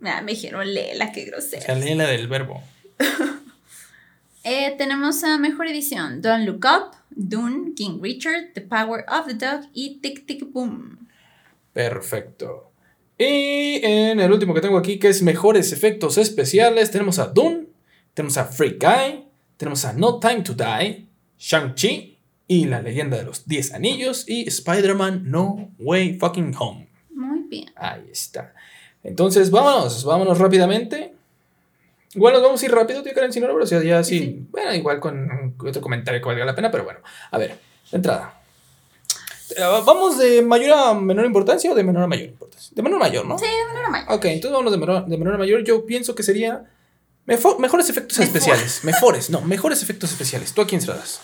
Ah, 0.02 0.22
me 0.22 0.32
dijeron 0.32 0.74
Lela, 0.74 1.12
qué 1.12 1.22
O 1.22 1.26
grosera. 1.26 1.62
sea, 1.62 1.76
lee 1.76 1.94
la 1.94 2.08
del 2.08 2.26
verbo. 2.26 2.60
Eh, 4.42 4.74
tenemos 4.76 5.22
a 5.22 5.38
mejor 5.38 5.68
edición: 5.68 6.20
Don't 6.20 6.46
Look 6.46 6.64
Up, 6.64 6.96
Dune, 7.10 7.74
King 7.74 8.00
Richard, 8.02 8.54
The 8.54 8.62
Power 8.62 9.04
of 9.08 9.26
the 9.26 9.34
Dog 9.34 9.68
y 9.72 10.00
Tic 10.00 10.26
Tic 10.26 10.50
Boom. 10.52 11.06
Perfecto. 11.72 12.67
Y 13.18 13.84
en 13.84 14.20
el 14.20 14.30
último 14.30 14.54
que 14.54 14.60
tengo 14.60 14.78
aquí, 14.78 15.00
que 15.00 15.08
es 15.08 15.22
mejores 15.22 15.72
efectos 15.72 16.18
especiales, 16.18 16.92
tenemos 16.92 17.18
a 17.18 17.26
Dune, 17.26 17.66
tenemos 18.14 18.36
a 18.36 18.44
Free 18.44 18.78
Guy, 18.80 19.24
tenemos 19.56 19.84
a 19.84 19.92
No 19.92 20.20
Time 20.20 20.42
to 20.42 20.54
Die, 20.54 21.08
Shang-Chi 21.36 22.16
y 22.46 22.64
La 22.66 22.80
leyenda 22.80 23.16
de 23.16 23.24
los 23.24 23.46
10 23.46 23.74
anillos 23.74 24.24
y 24.28 24.46
Spider-Man 24.46 25.24
No 25.30 25.72
Way 25.80 26.18
Fucking 26.18 26.54
Home. 26.58 26.88
Muy 27.10 27.40
bien. 27.48 27.70
Ahí 27.74 28.04
está. 28.12 28.54
Entonces, 29.02 29.50
vámonos, 29.50 30.04
vámonos 30.04 30.38
rápidamente. 30.38 31.14
Igual 32.14 32.34
nos 32.34 32.42
vamos 32.42 32.62
a 32.62 32.66
ir 32.66 32.72
rápido, 32.72 33.02
tío 33.02 33.12
Karen, 33.14 33.32
si 33.32 33.40
no, 33.40 33.48
pero 33.48 33.64
o 33.64 33.66
sea, 33.66 33.82
ya 33.82 34.02
sí. 34.04 34.18
Sí. 34.18 34.46
Bueno, 34.50 34.74
igual 34.74 35.00
con 35.00 35.54
otro 35.58 35.82
comentario 35.82 36.20
que 36.20 36.26
valga 36.26 36.44
la 36.44 36.54
pena, 36.54 36.70
pero 36.70 36.84
bueno. 36.84 37.00
A 37.30 37.38
ver, 37.38 37.58
de 37.90 37.96
entrada. 37.96 38.37
Eh, 39.56 39.60
¿Vamos 39.84 40.18
de 40.18 40.42
mayor 40.42 40.72
a 40.78 40.94
menor 40.94 41.24
importancia 41.26 41.70
o 41.72 41.74
de 41.74 41.82
menor 41.84 42.02
a 42.04 42.06
mayor 42.06 42.28
importancia? 42.28 42.70
De 42.74 42.82
menor 42.82 42.96
a 43.00 43.04
mayor, 43.06 43.26
¿no? 43.26 43.38
Sí, 43.38 43.46
de 43.46 43.64
manera 43.68 43.88
mayor. 43.88 44.12
Ok, 44.12 44.24
entonces 44.26 44.50
vámonos 44.52 44.72
de 44.72 44.78
menor, 44.78 45.06
de 45.06 45.16
menor 45.18 45.34
a 45.34 45.38
mayor. 45.38 45.64
Yo 45.64 45.86
pienso 45.86 46.14
que 46.14 46.22
sería 46.22 46.64
mejor- 47.26 47.58
mejores 47.58 47.88
efectos 47.88 48.18
Mejor. 48.18 48.36
especiales. 48.36 48.80
Mejores, 48.84 49.30
no, 49.30 49.40
mejores 49.40 49.82
efectos 49.82 50.10
especiales. 50.12 50.52
¿Tú 50.52 50.60
a 50.62 50.66
quién 50.66 50.80
se 50.80 50.88
la 50.88 50.96
das? 50.96 51.20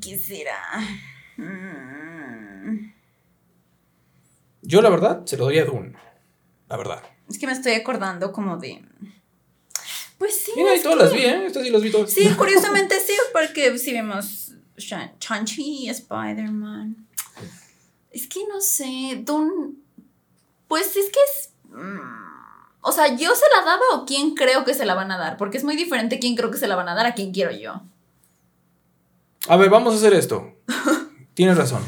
Quisiera. 0.00 0.56
Mm, 1.36 2.92
Yo, 4.62 4.80
la 4.82 4.88
verdad, 4.88 5.24
se 5.26 5.36
lo 5.36 5.44
doy 5.44 5.58
a 5.58 5.64
Dune. 5.64 5.94
La 6.68 6.76
verdad. 6.76 7.02
Es 7.28 7.38
que 7.38 7.46
me 7.46 7.52
estoy 7.52 7.72
acordando 7.74 8.32
como 8.32 8.56
de. 8.56 8.82
Pues 10.18 10.36
sí. 10.44 10.52
Mira, 10.56 10.72
ahí 10.72 10.80
todas 10.82 10.96
que- 10.98 11.04
las 11.04 11.12
vi, 11.12 11.20
¿eh? 11.22 11.46
Estas 11.46 11.62
sí 11.62 11.70
las 11.70 11.82
vi 11.82 11.90
todas. 11.90 12.10
Sí, 12.10 12.28
curiosamente 12.36 12.98
sí, 13.00 13.12
porque 13.32 13.78
sí 13.78 13.92
vimos 13.92 14.52
Y 14.76 15.88
Spider-Man. 15.88 17.06
Es 18.10 18.26
que 18.28 18.40
no 18.48 18.60
sé, 18.60 19.22
Dune. 19.24 19.74
Pues 20.68 20.96
es 20.96 21.06
que 21.06 21.18
es. 21.20 21.50
mm, 21.68 22.24
o 22.80 22.92
sea, 22.92 23.08
¿yo 23.16 23.34
se 23.34 23.44
la 23.56 23.64
daba 23.64 23.82
o 23.94 24.04
quién 24.04 24.34
creo 24.34 24.64
que 24.64 24.74
se 24.74 24.84
la 24.84 24.94
van 24.94 25.10
a 25.10 25.18
dar? 25.18 25.36
Porque 25.36 25.58
es 25.58 25.64
muy 25.64 25.76
diferente 25.76 26.18
quién 26.18 26.36
creo 26.36 26.50
que 26.50 26.58
se 26.58 26.68
la 26.68 26.76
van 26.76 26.88
a 26.88 26.94
dar 26.94 27.06
a 27.06 27.14
quién 27.14 27.32
quiero 27.32 27.50
yo. 27.50 27.82
A 29.48 29.56
ver, 29.56 29.70
vamos 29.70 29.94
a 29.94 29.96
hacer 29.96 30.14
esto. 30.14 30.54
Tienes 31.34 31.56
razón. 31.56 31.82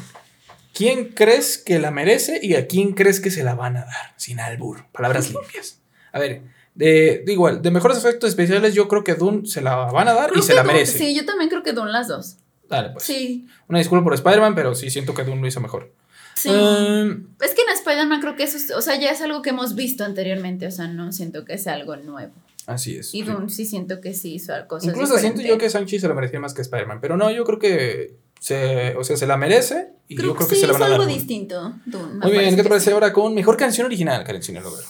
¿Quién 0.73 1.13
crees 1.13 1.59
que 1.59 1.79
la 1.79 1.91
merece 1.91 2.39
y 2.43 2.55
a 2.55 2.67
quién 2.67 2.93
crees 2.93 3.21
que 3.21 3.31
se 3.31 3.43
la 3.43 3.55
van 3.55 3.77
a 3.77 3.85
dar? 3.85 4.15
Sin 4.17 4.41
albur, 4.41 4.87
palabras 4.93 5.31
limpias. 5.31 5.81
A 6.13 6.19
ver, 6.19 6.43
de, 6.75 7.23
de 7.25 7.33
igual, 7.33 7.63
de 7.63 7.71
mejores 7.71 7.99
efectos 7.99 8.29
especiales, 8.29 8.75
yo 8.75 8.87
creo 8.89 9.03
que 9.03 9.15
Dune 9.15 9.47
se 9.47 9.63
la 9.63 9.77
van 9.77 10.09
a 10.09 10.13
dar 10.13 10.31
Creo 10.31 10.43
y 10.43 10.47
se 10.47 10.55
la 10.55 10.65
merece. 10.65 10.99
Sí, 10.99 11.15
yo 11.15 11.25
también 11.25 11.49
creo 11.49 11.63
que 11.63 11.73
Dune 11.73 11.91
las 11.93 12.09
dos. 12.09 12.37
Dale, 12.69 12.91
pues. 12.91 13.05
Sí, 13.05 13.47
Una 13.69 13.79
disculpa 13.79 14.05
por 14.05 14.15
Spider-Man, 14.15 14.55
pero 14.55 14.75
sí 14.75 14.91
siento 14.91 15.15
que 15.15 15.25
Dune 15.25 15.41
lo 15.41 15.47
hizo 15.47 15.61
mejor. 15.61 15.93
sí. 16.35 16.49
Um, 16.51 17.29
es 17.41 17.55
que 17.55 17.63
en 17.63 17.73
Spider-Man 17.75 18.21
creo 18.21 18.37
que 18.37 18.43
eso, 18.45 18.57
es- 18.57 18.71
o 18.73 18.81
sea, 18.83 18.99
ya 18.99 19.11
es 19.11 19.21
algo 19.23 19.43
que 19.43 19.51
hemos 19.51 19.75
visto 19.75 20.05
anteriormente, 20.05 20.67
o 20.67 20.71
sea, 20.71 20.87
no 20.89 21.13
siento 21.13 21.45
que 21.45 21.59
sea 21.59 21.75
algo 21.75 21.97
nuevo. 21.97 22.33
así 22.67 22.97
es. 22.97 23.15
Y 23.15 23.21
sí. 23.21 23.23
Dune 23.23 23.49
sí 23.49 23.65
siento 23.65 24.01
que 24.01 24.13
sí 24.13 24.35
hizo 24.35 24.53
cosas 24.67 24.89
Incluso 24.89 25.17
siento 25.19 25.41
yo 25.43 25.57
que 25.57 25.71
Sanchi 25.71 25.99
se 26.01 26.09
la 26.09 26.15
merecía 26.15 26.41
más 26.41 26.53
que 26.53 26.63
Spider-Man, 26.63 26.99
pero 27.01 27.17
no, 27.17 27.31
yo 27.31 27.45
creo 27.45 27.59
que 27.61 28.17
se, 28.41 28.95
o 28.97 29.05
sea, 29.05 29.17
se 29.17 29.27
la 29.27 29.37
merece 29.37 29.89
y 30.09 30.17
Creo 30.17 30.29
yo 30.31 30.35
creo 30.35 30.49
que 30.49 30.51
que, 30.51 30.55
sí 30.57 30.61
se 30.63 30.67
la 30.67 30.73
es 30.75 30.79
van 30.79 30.83
a 30.83 30.91
dar. 30.91 31.01
algo 31.01 31.05
Dune. 31.05 31.15
distinto, 31.17 31.75
me 31.87 32.27
Muy 32.27 32.33
bien, 32.33 32.57
¿qué 32.57 32.63
te 32.65 32.69
parece 32.69 32.87
sí. 32.87 32.91
ahora 32.93 33.13
con 33.13 33.35
mejor 33.35 33.57
canción 33.57 33.87
original, 33.87 34.25
Karen 34.25 34.43
Sinalover? 34.43 34.85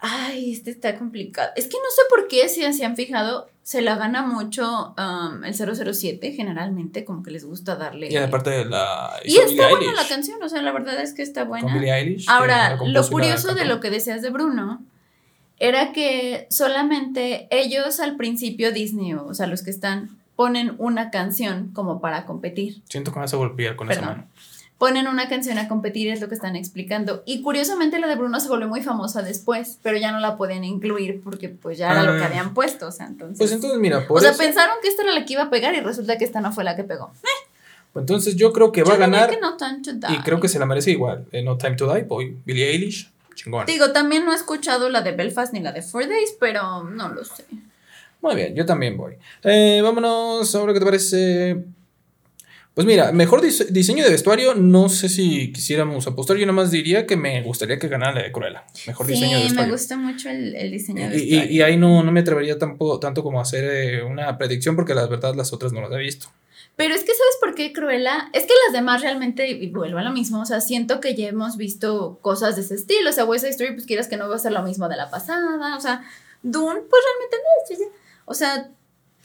Ay, 0.00 0.52
este 0.52 0.70
está 0.70 0.96
complicado. 0.98 1.50
Es 1.56 1.66
que 1.66 1.76
no 1.76 1.90
sé 1.94 2.02
por 2.08 2.28
qué, 2.28 2.48
si 2.48 2.60
se 2.72 2.84
han 2.84 2.96
fijado, 2.96 3.48
se 3.62 3.82
la 3.82 3.96
gana 3.96 4.22
mucho 4.22 4.94
um, 4.96 5.44
el 5.44 5.54
007, 5.54 6.32
generalmente, 6.32 7.04
como 7.04 7.22
que 7.22 7.30
les 7.30 7.44
gusta 7.44 7.76
darle. 7.76 8.10
Y 8.10 8.16
aparte 8.16 8.50
de 8.50 8.64
la. 8.64 9.12
Y 9.24 9.32
hizo 9.32 9.42
está 9.42 9.68
Billie 9.68 9.68
buena 9.68 10.02
la 10.02 10.08
canción, 10.08 10.42
o 10.42 10.48
sea, 10.48 10.62
la 10.62 10.72
verdad 10.72 11.00
es 11.00 11.12
que 11.12 11.22
está 11.22 11.44
buena. 11.44 11.66
Con 11.66 11.74
Billie 11.74 11.92
Eilish. 11.92 12.26
Ahora, 12.28 12.78
y 12.84 12.90
lo 12.90 13.06
curioso 13.08 13.54
de 13.54 13.66
lo 13.66 13.80
que 13.80 13.90
decías 13.90 14.22
de 14.22 14.30
Bruno 14.30 14.82
era 15.58 15.92
que 15.92 16.46
solamente 16.48 17.46
ellos 17.50 18.00
al 18.00 18.16
principio 18.16 18.72
Disney, 18.72 19.12
o 19.12 19.34
sea, 19.34 19.46
los 19.46 19.62
que 19.62 19.70
están, 19.70 20.18
ponen 20.34 20.74
una 20.78 21.10
canción 21.10 21.68
como 21.74 22.00
para 22.00 22.24
competir. 22.24 22.80
Siento 22.88 23.12
que 23.12 23.18
me 23.18 23.26
a 23.26 23.36
golpear 23.36 23.76
con 23.76 23.90
esa 23.90 24.00
mano. 24.00 24.26
Ponen 24.80 25.06
una 25.08 25.28
canción 25.28 25.58
a 25.58 25.68
competir, 25.68 26.08
es 26.10 26.22
lo 26.22 26.28
que 26.30 26.34
están 26.34 26.56
explicando. 26.56 27.22
Y 27.26 27.42
curiosamente 27.42 27.98
la 27.98 28.06
de 28.08 28.16
Bruno 28.16 28.40
se 28.40 28.48
volvió 28.48 28.66
muy 28.66 28.80
famosa 28.82 29.20
después, 29.22 29.78
pero 29.82 29.98
ya 29.98 30.10
no 30.10 30.20
la 30.20 30.38
podían 30.38 30.64
incluir 30.64 31.20
porque 31.22 31.50
pues 31.50 31.76
ya 31.76 31.90
era 31.92 32.02
lo 32.02 32.16
que 32.16 32.24
Ah. 32.24 32.28
habían 32.28 32.54
puesto, 32.54 32.86
o 32.88 32.90
sea, 32.90 33.06
entonces... 33.06 33.36
Pues 33.36 33.52
entonces, 33.52 33.78
mira, 33.78 34.06
por 34.08 34.16
o 34.16 34.20
sea, 34.22 34.30
eso. 34.30 34.38
pensaron 34.38 34.76
que 34.80 34.88
esta 34.88 35.02
era 35.02 35.12
la 35.12 35.26
que 35.26 35.34
iba 35.34 35.42
a 35.42 35.50
pegar 35.50 35.74
y 35.74 35.80
resulta 35.80 36.16
que 36.16 36.24
esta 36.24 36.40
no 36.40 36.50
fue 36.50 36.64
la 36.64 36.76
que 36.76 36.84
pegó. 36.84 37.12
pues 37.92 38.02
entonces 38.04 38.36
yo 38.36 38.52
creo 38.54 38.72
que 38.72 38.82
va 38.82 38.88
Yo 38.88 38.94
a 38.94 39.06
diría 39.06 39.20
ganar. 39.20 39.30
que 39.30 39.40
no 39.40 39.56
Time 39.58 39.80
to 39.84 39.92
Die. 39.92 40.14
Y 40.16 40.18
creo 40.22 40.40
que 40.40 40.48
se 40.48 40.58
la 40.58 40.64
merece 40.64 40.92
igual. 40.92 41.26
Eh, 41.30 41.42
no 41.42 41.58
Time 41.58 41.76
to 41.76 41.92
Die, 41.94 42.04
boy. 42.04 42.38
Billie 42.46 42.70
Eilish, 42.70 43.10
chingón. 43.34 43.66
Digo, 43.66 43.92
también 43.92 44.24
no 44.24 44.32
he 44.32 44.36
escuchado 44.36 44.88
la 44.88 45.02
de 45.02 45.12
Belfast 45.12 45.52
ni 45.52 45.60
la 45.60 45.72
de 45.72 45.82
Four 45.82 46.08
Days, 46.08 46.34
pero 46.40 46.84
no 46.84 47.10
lo 47.10 47.22
sé. 47.24 47.44
Muy 48.22 48.34
bien, 48.34 48.54
yo 48.54 48.64
también 48.64 48.96
voy. 48.96 49.14
Eh, 49.42 49.80
vámonos, 49.82 50.54
ahora 50.54 50.72
qué 50.72 50.78
te 50.78 50.84
parece. 50.86 51.64
Pues 52.74 52.86
mira, 52.86 53.10
mejor 53.12 53.42
dise- 53.42 53.66
diseño 53.66 54.04
de 54.04 54.10
vestuario, 54.10 54.54
no 54.54 54.88
sé 54.88 55.08
si 55.08 55.52
quisiéramos 55.52 56.06
apostar, 56.06 56.36
yo 56.36 56.46
nada 56.46 56.54
más 56.54 56.70
diría 56.70 57.04
que 57.06 57.16
me 57.16 57.42
gustaría 57.42 57.78
que 57.78 57.88
ganara 57.88 58.14
la 58.14 58.22
de 58.22 58.32
Cruella. 58.32 58.64
Mejor 58.86 59.06
diseño 59.06 59.36
de 59.36 59.36
Sí, 59.36 59.38
me 59.40 59.44
vestuario. 59.66 59.72
gusta 59.72 59.96
mucho 59.96 60.30
el, 60.30 60.54
el 60.54 60.70
diseño 60.70 61.08
de 61.10 61.16
Y, 61.16 61.20
y- 61.20 61.30
vestuario. 61.30 61.52
y 61.52 61.62
ahí 61.62 61.76
no, 61.76 62.02
no 62.02 62.12
me 62.12 62.20
atrevería 62.20 62.58
tampoco, 62.58 62.98
tanto 63.00 63.22
como 63.22 63.38
a 63.40 63.42
hacer 63.42 63.64
eh, 63.64 64.02
una 64.02 64.38
predicción 64.38 64.76
porque 64.76 64.94
la 64.94 65.06
verdad 65.06 65.34
las 65.34 65.52
otras 65.52 65.72
no 65.72 65.80
las 65.80 65.90
he 65.92 65.98
visto. 65.98 66.28
Pero 66.76 66.94
es 66.94 67.00
que, 67.00 67.08
¿sabes 67.12 67.36
por 67.40 67.54
qué 67.54 67.72
Cruella? 67.74 68.30
Es 68.32 68.44
que 68.44 68.52
las 68.66 68.72
demás 68.72 69.02
realmente, 69.02 69.50
y 69.50 69.66
vuelvo 69.68 69.98
a 69.98 70.02
lo 70.02 70.12
mismo, 70.12 70.40
o 70.40 70.46
sea, 70.46 70.60
siento 70.62 71.00
que 71.00 71.14
ya 71.14 71.28
hemos 71.28 71.56
visto 71.58 72.18
cosas 72.22 72.56
de 72.56 72.62
ese 72.62 72.76
estilo. 72.76 73.10
O 73.10 73.12
sea, 73.12 73.24
West 73.26 73.42
Side 73.44 73.50
Story, 73.50 73.72
pues 73.74 73.86
quieras 73.86 74.08
que 74.08 74.16
no 74.16 74.28
va 74.30 74.36
a 74.36 74.38
ser 74.38 74.52
lo 74.52 74.62
mismo 74.62 74.88
de 74.88 74.96
la 74.96 75.10
pasada. 75.10 75.76
O 75.76 75.80
sea, 75.80 76.02
Dune, 76.42 76.80
pues 76.88 77.02
realmente 77.04 77.36
no. 77.36 77.84
es- 77.84 77.92
O 78.24 78.32
sea, 78.34 78.70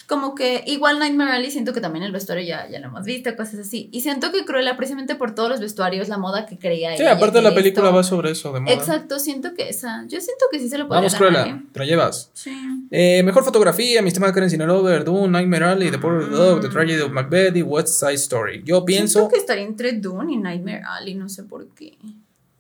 como 0.08 0.36
que 0.36 0.64
igual 0.68 1.00
Nightmare 1.00 1.32
Alley 1.32 1.50
siento 1.52 1.74
que 1.74 1.82
también 1.82 2.04
el 2.04 2.12
vestuario 2.12 2.46
ya, 2.46 2.70
ya 2.70 2.80
lo 2.80 2.88
hemos 2.88 3.06
visto, 3.06 3.36
cosas 3.36 3.60
así. 3.62 3.90
Y 3.92 4.02
siento 4.02 4.32
que 4.32 4.46
Cruella, 4.46 4.78
precisamente 4.78 5.16
por 5.16 5.34
todos 5.34 5.50
los 5.50 5.60
vestuarios, 5.60 6.08
la 6.10 6.18
moda 6.18 6.46
que 6.46 6.58
creía 6.60 6.96
Sí, 6.96 7.02
ella, 7.02 7.14
aparte 7.14 7.42
la 7.42 7.56
película 7.56 7.88
esto- 7.88 7.96
va 7.96 8.04
sobre 8.04 8.32
eso, 8.32 8.54
de 8.54 8.60
moda. 8.60 8.74
Exacto, 8.74 9.18
siento 9.20 9.54
que 9.56 9.70
esa. 9.70 10.04
Yo 10.08 10.22
siento 10.22 10.46
que 10.52 10.60
sí 10.60 10.70
se 10.70 10.78
lo 10.78 10.88
podría 10.88 11.02
Vamos, 11.10 11.16
Cruella, 11.16 11.46
¿eh? 11.48 11.62
te 11.72 11.80
la 11.80 11.86
llevas. 11.86 12.30
Sí. 12.34 12.56
Eh, 12.92 13.24
mejor 13.24 13.44
fotografía, 13.44 14.02
Mi 14.02 14.10
estimada 14.10 14.32
Karen 14.34 14.50
Sinalover, 14.50 15.04
Dune, 15.04 15.28
Nightmare 15.30 15.66
Alley, 15.66 15.90
The 15.92 15.98
Power 15.98 16.24
of 16.24 16.30
Love, 16.32 16.62
The 16.62 16.70
Tragedy 16.70 17.02
of 17.02 17.12
Macbeth 17.12 17.56
y 17.56 17.62
West 17.64 17.88
Side 18.00 18.14
Story. 18.14 18.62
Yo 18.64 18.86
pienso, 18.86 19.20
Siento 19.20 19.34
que 19.34 19.40
estaría 19.40 19.64
entre 19.64 19.94
Dune 19.94 20.34
y 20.34 20.38
Nightmare 20.38 20.84
Alley, 20.88 21.16
no 21.16 21.30
sé 21.30 21.44
por 21.44 21.68
qué. 21.70 21.98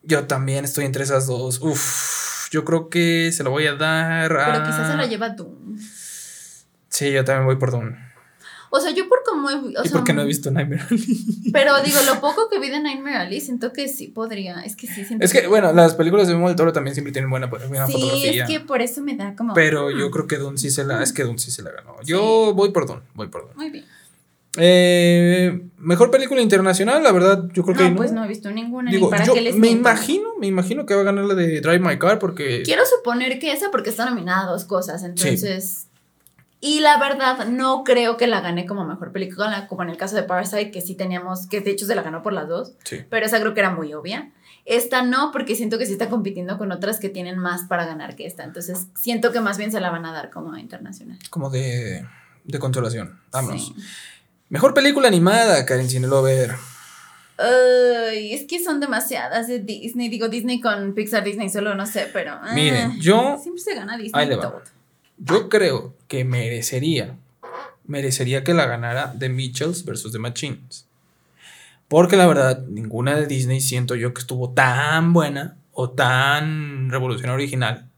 yo 0.04 0.24
también 0.26 0.66
estoy 0.66 0.86
entre 0.86 1.04
esas 1.04 1.28
dos. 1.28 1.60
Uf, 1.62 2.50
yo 2.52 2.64
creo 2.66 2.89
que 2.89 3.32
se 3.32 3.43
lo 3.43 3.50
voy 3.52 3.66
a 3.68 3.76
dar 3.76 4.32
a... 4.38 4.46
Pero 4.54 4.64
quizás 4.66 4.91
se 4.91 4.98
la 4.98 5.06
lleva 5.08 5.30
Dune. 5.30 5.80
Sí, 6.96 7.12
yo 7.12 7.26
también 7.26 7.46
voy 7.46 7.58
por 7.58 7.72
Dune. 7.72 7.98
O 8.72 8.80
sea, 8.80 8.91
yo 8.91 9.08
por 9.08 9.20
como 9.24 9.50
he, 9.50 9.54
o 9.56 9.70
¿Y 9.70 9.74
sea, 9.88 9.91
por 9.91 10.04
qué 10.04 10.14
no 10.14 10.22
he 10.22 10.26
visto 10.26 10.50
Nightmare 10.52 10.82
Alley? 10.89 11.52
Pero 11.54 11.72
digo, 11.86 11.98
lo 12.14 12.20
poco 12.20 12.50
que 12.50 12.60
vi 12.60 12.70
de 12.70 12.80
Nightmare 12.82 13.18
Alley, 13.18 13.39
siento 13.41 13.72
que 13.74 13.88
sí 13.88 14.08
podría. 14.08 14.62
Es 14.62 14.76
que 14.76 14.88
sí, 14.88 15.06
siento 15.06 15.24
Es 15.24 15.32
que, 15.34 15.48
bueno, 15.48 15.72
las 15.74 15.96
películas 15.96 16.28
de 16.28 16.34
Guillermo 16.34 16.48
del 16.50 16.58
Toro 16.58 16.74
también 16.74 16.93
siempre 16.96 17.12
tienen 17.14 17.30
buena, 17.30 17.48
buena 17.48 17.86
Sí, 17.88 17.93
fotografía. 17.93 18.43
es 18.43 18.50
que 18.50 18.60
por 18.62 18.82
eso 18.82 19.02
me 19.02 19.16
da 19.16 19.36
como. 19.36 19.54
Pero 19.54 19.91
yo 19.91 20.10
creo 20.12 20.28
que 20.28 20.38
Dune 20.38 20.58
sí 20.58 20.72
se 20.72 20.84
la... 20.84 21.02
Es 21.04 21.14
que 21.14 21.24
Dune 21.24 21.38
sí 21.39 21.52
se 21.52 21.62
la 21.64 21.72
ganó. 21.72 21.96
Yo 22.04 22.54
voy 22.54 22.72
por 22.72 22.88
Dune, 22.88 23.02
voy 23.14 23.28
por 23.28 23.41
Dune. 23.43 23.54
Muy 23.56 23.70
bien. 23.70 23.86
Eh, 24.58 25.62
mejor 25.78 26.12
película 26.12 26.41
internacional, 26.41 27.04
la 27.04 27.12
verdad, 27.12 27.46
yo 27.54 27.64
creo 27.64 27.76
que 27.76 27.89
No, 27.89 27.96
pues 27.98 28.12
no 28.14 28.24
he 28.24 28.28
visto 28.28 28.50
ninguna. 28.52 28.89
Digo, 28.89 29.08
ni 29.08 29.12
para 29.12 29.26
yo 29.26 29.36
les 29.36 29.54
me 29.56 29.62
miento. 29.68 29.80
imagino, 29.89 30.30
me 30.39 30.48
imagino 30.48 30.86
que 30.86 30.96
va 30.96 31.02
a 31.02 31.04
ganar 31.04 31.26
la 31.26 31.36
de 31.36 31.60
Drive 31.62 31.80
My 31.80 31.98
Car 32.00 32.20
porque... 32.20 32.64
Quiero 32.64 32.84
suponer 32.86 33.38
que 33.39 33.52
esa 33.52 33.70
porque 33.70 33.89
está 33.89 34.06
nominada 34.10 34.43
a 34.48 34.52
dos 34.52 34.64
cosas, 34.66 35.04
entonces. 35.04 35.85
Y 36.66 36.80
la 36.80 36.97
verdad, 36.97 37.45
no 37.47 37.84
creo 37.84 38.18
que 38.18 38.26
la 38.28 38.41
gane 38.41 38.66
como 38.66 38.86
mejor 38.86 39.11
película, 39.11 39.68
como 39.68 39.84
en 39.84 39.89
el 39.89 39.97
caso 39.97 40.16
de 40.16 40.24
Parasite, 40.24 40.72
que 40.72 40.82
sí 40.82 40.95
teníamos, 40.95 41.45
que 41.47 41.61
de 41.61 41.70
hecho 41.72 41.86
se 41.86 41.93
la 41.95 42.01
ganó 42.01 42.24
por 42.24 42.34
las 42.34 42.47
dos, 42.47 42.74
Sí. 42.84 43.01
pero 43.09 43.26
esa 43.26 43.39
creo 43.39 43.53
que 43.53 43.59
era 43.59 43.70
muy 43.70 43.93
obvia. 43.93 44.32
Esta 44.66 45.03
no, 45.03 45.32
porque 45.32 45.55
siento 45.55 45.78
que 45.78 45.86
sí 45.86 45.91
está 45.91 46.09
compitiendo 46.09 46.57
con 46.57 46.72
otras 46.72 46.99
que 46.99 47.09
tienen 47.09 47.38
más 47.38 47.66
para 47.66 47.86
ganar 47.86 48.16
que 48.16 48.26
esta. 48.26 48.43
Entonces, 48.43 48.88
siento 48.95 49.32
que 49.32 49.39
más 49.39 49.59
bien 49.59 49.72
se 49.72 49.80
la 49.80 49.91
van 49.91 50.05
a 50.07 50.11
dar 50.11 50.32
como 50.32 50.57
internacional. 50.57 51.20
Como 51.30 51.51
de, 51.51 52.03
de 52.45 52.59
consolación. 52.59 53.20
Vámonos. 53.32 53.68
Sí. 53.68 53.76
Mejor 54.49 54.74
película 54.74 55.07
animada, 55.07 55.63
Karen 55.68 55.88
Cinelover. 55.88 56.55
Ay, 57.38 58.34
es 58.34 58.47
que 58.47 58.63
son 58.63 58.80
demasiadas 58.80 59.47
de 59.47 59.59
Disney. 59.59 60.09
Digo 60.09 60.30
Disney 60.30 60.61
con 60.61 60.93
Pixar, 60.93 61.24
Disney 61.24 61.49
solo, 61.49 61.76
no 61.76 61.86
sé, 61.86 62.09
pero. 62.13 62.32
ah, 62.41 62.51
Miren, 62.53 62.99
yo, 62.99 63.38
Siempre 63.41 63.61
se 63.61 63.76
gana 63.76 63.97
Disney. 63.97 64.24
Ahí 64.24 64.30
le 64.30 64.38
va. 64.38 64.41
todo. 64.43 64.61
Yo 65.18 65.49
creo 65.49 65.95
que 66.07 66.24
merecería, 66.26 67.16
merecería 67.86 68.43
que 68.43 68.53
la 68.53 68.66
ganara 68.66 69.13
The 69.18 69.30
Mitchells 69.30 69.86
versus 69.86 70.11
The 70.11 70.20
Machines. 70.20 70.88
Porque 71.88 72.18
la 72.18 72.28
verdad, 72.28 72.66
ninguna 72.68 73.16
de 73.16 73.28
Disney 73.28 73.61
siento 73.61 73.95
yo 73.95 74.13
que 74.13 74.22
estuvo 74.22 74.51
tan 74.51 75.13
buena 75.13 75.57
o 75.72 75.91
tan 75.91 76.89
revolucionaria 76.89 77.36
original. 77.36 77.89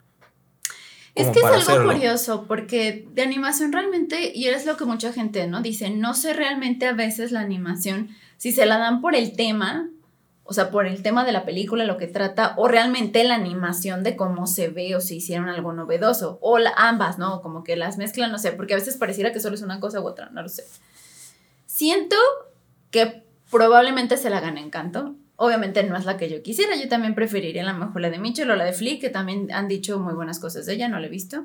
Es 1.15 1.29
que 1.29 1.39
es 1.39 1.45
algo 1.45 1.57
hacerlo. 1.57 1.93
curioso, 1.93 2.45
porque 2.47 3.07
de 3.13 3.23
animación 3.23 3.71
realmente, 3.71 4.31
y 4.35 4.47
es 4.47 4.65
lo 4.65 4.77
que 4.77 4.85
mucha 4.85 5.11
gente, 5.13 5.47
¿no? 5.47 5.61
Dice, 5.61 5.89
no 5.89 6.13
sé 6.13 6.33
realmente 6.33 6.85
a 6.85 6.93
veces 6.93 7.31
la 7.31 7.39
animación, 7.39 8.09
si 8.37 8.51
se 8.51 8.67
la 8.67 8.77
dan 8.77 9.01
por 9.01 9.15
el 9.15 9.35
tema, 9.35 9.89
o 10.47 10.53
sea, 10.53 10.71
por 10.71 10.87
el 10.87 11.01
tema 11.03 11.25
de 11.25 11.31
la 11.33 11.45
película, 11.45 11.83
lo 11.83 11.97
que 11.97 12.07
trata, 12.07 12.53
o 12.57 12.67
realmente 12.67 13.23
la 13.23 13.35
animación 13.35 14.03
de 14.03 14.15
cómo 14.15 14.47
se 14.47 14.69
ve 14.69 14.95
o 14.95 15.01
si 15.01 15.17
hicieron 15.17 15.49
algo 15.49 15.73
novedoso, 15.73 16.39
o 16.41 16.57
la- 16.57 16.73
ambas, 16.77 17.17
¿no? 17.19 17.41
Como 17.41 17.63
que 17.63 17.75
las 17.75 17.97
mezclan, 17.97 18.31
no 18.31 18.39
sé, 18.39 18.51
porque 18.53 18.73
a 18.73 18.77
veces 18.77 18.97
pareciera 18.97 19.31
que 19.33 19.39
solo 19.39 19.55
es 19.55 19.61
una 19.61 19.79
cosa 19.79 19.99
u 20.01 20.05
otra, 20.07 20.29
no 20.29 20.41
lo 20.41 20.49
sé. 20.49 20.63
Siento 21.65 22.15
que 22.91 23.23
probablemente 23.51 24.17
se 24.17 24.29
la 24.29 24.39
gane 24.39 24.61
Encanto. 24.61 25.15
Obviamente 25.35 25.83
no 25.83 25.95
es 25.95 26.05
la 26.05 26.17
que 26.17 26.29
yo 26.29 26.41
quisiera, 26.41 26.75
yo 26.75 26.87
también 26.89 27.13
preferiría 27.13 27.61
a 27.69 27.71
lo 27.73 27.77
mejor 27.85 28.01
la 28.01 28.09
de 28.09 28.17
Mitchell 28.17 28.49
o 28.49 28.55
la 28.55 28.65
de 28.65 28.73
Flea, 28.73 28.99
que 28.99 29.09
también 29.09 29.51
han 29.51 29.67
dicho 29.67 29.99
muy 29.99 30.15
buenas 30.15 30.39
cosas 30.39 30.65
de 30.65 30.73
ella, 30.73 30.87
no 30.89 30.99
la 30.99 31.05
he 31.07 31.09
visto. 31.11 31.43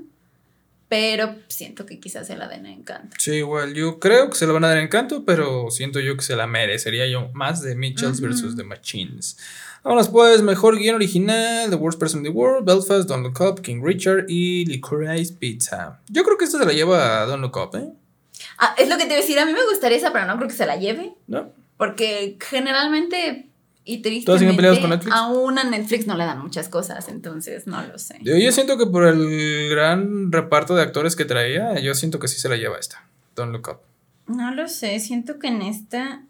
Pero 0.93 1.37
siento 1.49 1.87
que 1.87 1.99
quizás 1.99 2.27
se 2.27 2.37
la 2.37 2.49
den 2.49 2.67
a 2.67 2.71
Encanto. 2.71 3.17
Sí, 3.19 3.37
igual, 3.37 3.73
yo 3.73 3.99
creo 3.99 4.29
que 4.29 4.37
se 4.37 4.47
la 4.47 4.53
van 4.53 4.65
a 4.65 4.69
dar 4.69 4.77
encanto, 4.77 5.25
pero 5.25 5.71
siento 5.71 6.01
yo 6.01 6.19
que 6.19 6.23
se 6.23 6.37
la 6.37 6.47
merecería 6.47 7.07
yo 7.07 7.31
más 7.33 7.63
de 7.63 7.75
Mitchells 7.75 8.19
Ujú. 8.19 8.27
versus 8.27 8.57
The 8.57 8.65
Machines. 8.65 9.39
Vámonos 9.83 10.11
pues, 10.11 10.43
mejor 10.43 10.77
guion 10.77 10.97
original, 10.97 11.71
The 11.71 11.77
Worst 11.77 11.99
Person 11.99 12.19
in 12.19 12.25
the 12.25 12.39
World, 12.39 12.67
Belfast, 12.67 13.09
Don't 13.09 13.25
Look 13.25 13.41
Up, 13.41 13.63
King 13.63 13.81
Richard 13.83 14.27
y 14.29 14.67
Licorice 14.67 15.33
Pizza. 15.33 15.99
Yo 16.11 16.25
creo 16.25 16.37
que 16.37 16.45
esta 16.45 16.59
se 16.59 16.67
la 16.67 16.75
lleva 16.75 17.23
a 17.23 17.25
Don't 17.25 17.41
Look 17.41 17.57
Up, 17.57 17.75
¿eh? 17.75 17.89
Ah, 18.59 18.75
es 18.77 18.87
lo 18.91 18.99
que 18.99 19.05
te 19.05 19.15
iba 19.15 19.17
a 19.17 19.21
decir, 19.23 19.39
a 19.39 19.47
mí 19.47 19.55
me 19.55 19.65
gustaría 19.71 19.97
esa, 19.97 20.13
pero 20.13 20.27
no 20.27 20.37
creo 20.37 20.49
que 20.49 20.55
se 20.55 20.67
la 20.67 20.77
lleve, 20.77 21.15
¿No? 21.27 21.51
porque 21.79 22.37
generalmente 22.39 23.49
y 23.85 24.01
¿Todos 24.25 24.39
siguen 24.39 24.55
peleados 24.57 24.79
con 24.79 24.91
tristemente 24.91 25.07
Netflix? 25.07 25.15
aún 25.17 25.59
a 25.59 25.65
Netflix 25.65 26.07
no 26.07 26.17
le 26.17 26.25
dan 26.25 26.41
muchas 26.41 26.69
cosas, 26.69 27.09
entonces 27.09 27.67
no 27.67 27.85
lo 27.85 27.99
sé. 27.99 28.19
Yo, 28.23 28.37
yo 28.37 28.53
siento 28.53 28.79
que 28.79 28.87
por 28.87 29.07
el 29.07 29.69
gran 29.71 30.31
reparto 30.31 30.75
de 30.77 30.83
actores 30.83 31.17
que 31.17 31.25
traía, 31.25 31.79
yo 31.81 31.95
siento 31.95 32.19
que 32.19 32.29
sí 32.29 32.39
se 32.39 32.49
la 32.49 32.57
lleva 32.57 32.79
esta. 32.79 33.07
Don't 33.35 33.53
Look 33.53 33.69
Up. 33.69 33.79
No 34.33 34.55
lo 34.55 34.69
sé, 34.69 34.99
siento 35.01 35.39
que 35.39 35.49
en 35.49 35.63
esta 35.63 36.23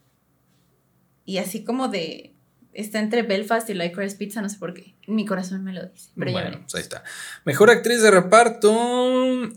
y 1.25 1.39
así 1.39 1.63
como 1.63 1.89
de 1.89 2.33
está 2.73 2.99
entre 3.01 3.23
Belfast 3.23 3.69
y 3.69 3.75
Licorice 3.75 4.17
Pizza, 4.17 4.41
no 4.41 4.49
sé 4.49 4.59
por 4.59 4.73
qué. 4.73 4.95
Mi 5.07 5.27
corazón 5.27 5.63
me 5.63 5.73
lo 5.75 5.85
dice, 5.87 6.11
pero 6.17 6.31
ya 6.31 6.33
bueno, 6.33 6.47
veremos. 6.49 6.73
pues 6.73 6.75
ahí 6.77 6.83
está. 6.83 7.05
Mejor 7.45 7.71
actriz 7.71 8.01
de 8.03 8.11
reparto. 8.11 9.51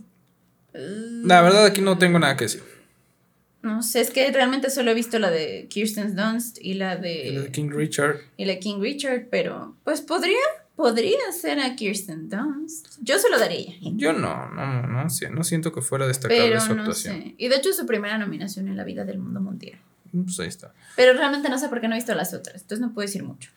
La 0.74 1.41
verdad, 1.41 1.66
aquí 1.66 1.82
no 1.82 1.98
tengo 1.98 2.20
nada 2.20 2.36
que 2.36 2.43
decir. 2.46 2.64
No 3.66 3.82
sé, 3.84 3.99
es 4.01 4.11
que 4.11 4.32
realmente 4.32 4.70
solo 4.70 4.91
he 4.91 4.93
visto 4.93 5.18
la 5.20 5.32
de 5.32 5.68
Kirsten 5.70 6.16
Dunst 6.16 6.57
y 6.61 6.76
la 6.76 6.95
de, 6.97 7.28
Y 7.28 7.32
la 7.32 7.41
de 7.41 7.51
King 7.51 7.70
Richard. 7.72 8.18
y 8.38 8.45
la 8.45 8.53
de 8.53 8.59
King 8.59 8.80
Richard, 8.80 9.28
pero 9.32 9.76
pues 9.84 10.01
podría, 10.01 10.38
podría 10.76 11.18
ser 11.38 11.59
a 11.59 11.76
Kirsten 11.76 12.30
Dunst. 12.30 12.99
Yo 13.01 13.18
se 13.18 13.30
lo 13.30 13.39
daría. 13.39 13.74
Yo 13.82 14.13
no, 14.13 14.49
no, 14.49 14.84
no, 14.84 15.03
no 15.05 15.43
siento 15.43 15.72
que 15.72 15.82
fuera 15.82 16.05
destacable 16.07 16.43
Pero 16.47 16.61
su 16.61 16.76
no 16.76 16.82
actuación. 16.84 17.16
sé. 17.24 17.36
Y 17.38 17.47
de 17.47 17.55
hecho 17.55 17.70
es 17.72 17.78
su 17.78 17.86
primera 17.86 18.18
nominación 18.18 18.68
en 18.68 18.78
la 18.78 18.84
vida 18.84 19.03
del 19.03 19.18
mundo 19.18 19.41
mundial. 19.41 19.80
Pues 20.13 20.39
ahí 20.39 20.47
está. 20.47 20.74
Pero 20.95 21.13
realmente 21.13 21.49
no 21.49 21.57
sé 21.57 21.68
por 21.68 21.82
qué 21.82 21.88
no 21.88 21.95
he 21.95 21.97
visto 21.97 22.13
las 22.16 22.34
otras, 22.34 22.61
entonces 22.61 22.80
no 22.80 22.93
puedo 22.93 23.05
decir 23.07 23.24
mucho. 23.24 23.49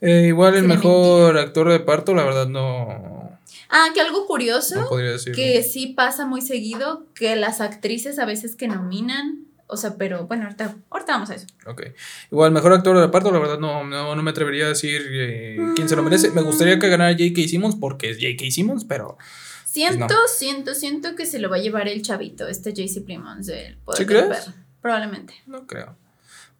Eh, 0.00 0.24
igual 0.26 0.54
el 0.56 0.64
mejor 0.64 1.38
actor 1.38 1.70
de 1.70 1.80
parto, 1.80 2.12
la 2.14 2.24
verdad 2.24 2.48
no, 2.48 3.38
Ah, 3.70 3.86
que 3.94 4.00
algo 4.00 4.26
curioso, 4.26 4.74
no 4.82 4.88
que 5.34 5.62
sí 5.62 5.88
pasa 5.96 6.26
muy 6.26 6.42
seguido, 6.42 7.06
que 7.14 7.36
las 7.36 7.60
actrices 7.60 8.18
a 8.18 8.26
veces 8.26 8.54
que 8.56 8.68
nominan, 8.68 9.43
o 9.66 9.76
sea, 9.76 9.96
pero 9.96 10.26
bueno, 10.26 10.44
ahorita, 10.44 10.76
ahorita 10.90 11.12
vamos 11.12 11.30
a 11.30 11.34
eso. 11.34 11.46
Ok. 11.66 11.82
Igual, 12.30 12.52
mejor 12.52 12.72
actor 12.72 12.96
de 12.96 13.06
reparto, 13.06 13.30
la 13.32 13.38
verdad 13.38 13.58
no, 13.58 13.84
no, 13.84 14.14
no 14.14 14.22
me 14.22 14.30
atrevería 14.30 14.66
a 14.66 14.68
decir 14.68 15.02
eh, 15.10 15.58
quién 15.74 15.88
se 15.88 15.96
lo 15.96 16.02
merece. 16.02 16.30
Me 16.30 16.42
gustaría 16.42 16.78
que 16.78 16.88
ganara 16.88 17.12
J.K. 17.12 17.48
Simmons 17.48 17.76
porque 17.76 18.10
es 18.10 18.18
J.K. 18.18 18.50
Simmons, 18.50 18.84
pero. 18.84 19.16
Siento, 19.64 20.06
no. 20.06 20.28
siento, 20.28 20.74
siento 20.74 21.16
que 21.16 21.26
se 21.26 21.40
lo 21.40 21.50
va 21.50 21.56
a 21.56 21.58
llevar 21.58 21.88
el 21.88 22.02
chavito, 22.02 22.46
este 22.46 22.72
JC 22.72 23.04
Plimons, 23.04 23.48
el 23.48 23.76
poder 23.78 23.98
¿Sí 23.98 24.04
del 24.04 24.28
crees? 24.28 24.44
perro. 24.44 24.56
Probablemente. 24.80 25.34
No 25.46 25.66
creo. 25.66 25.96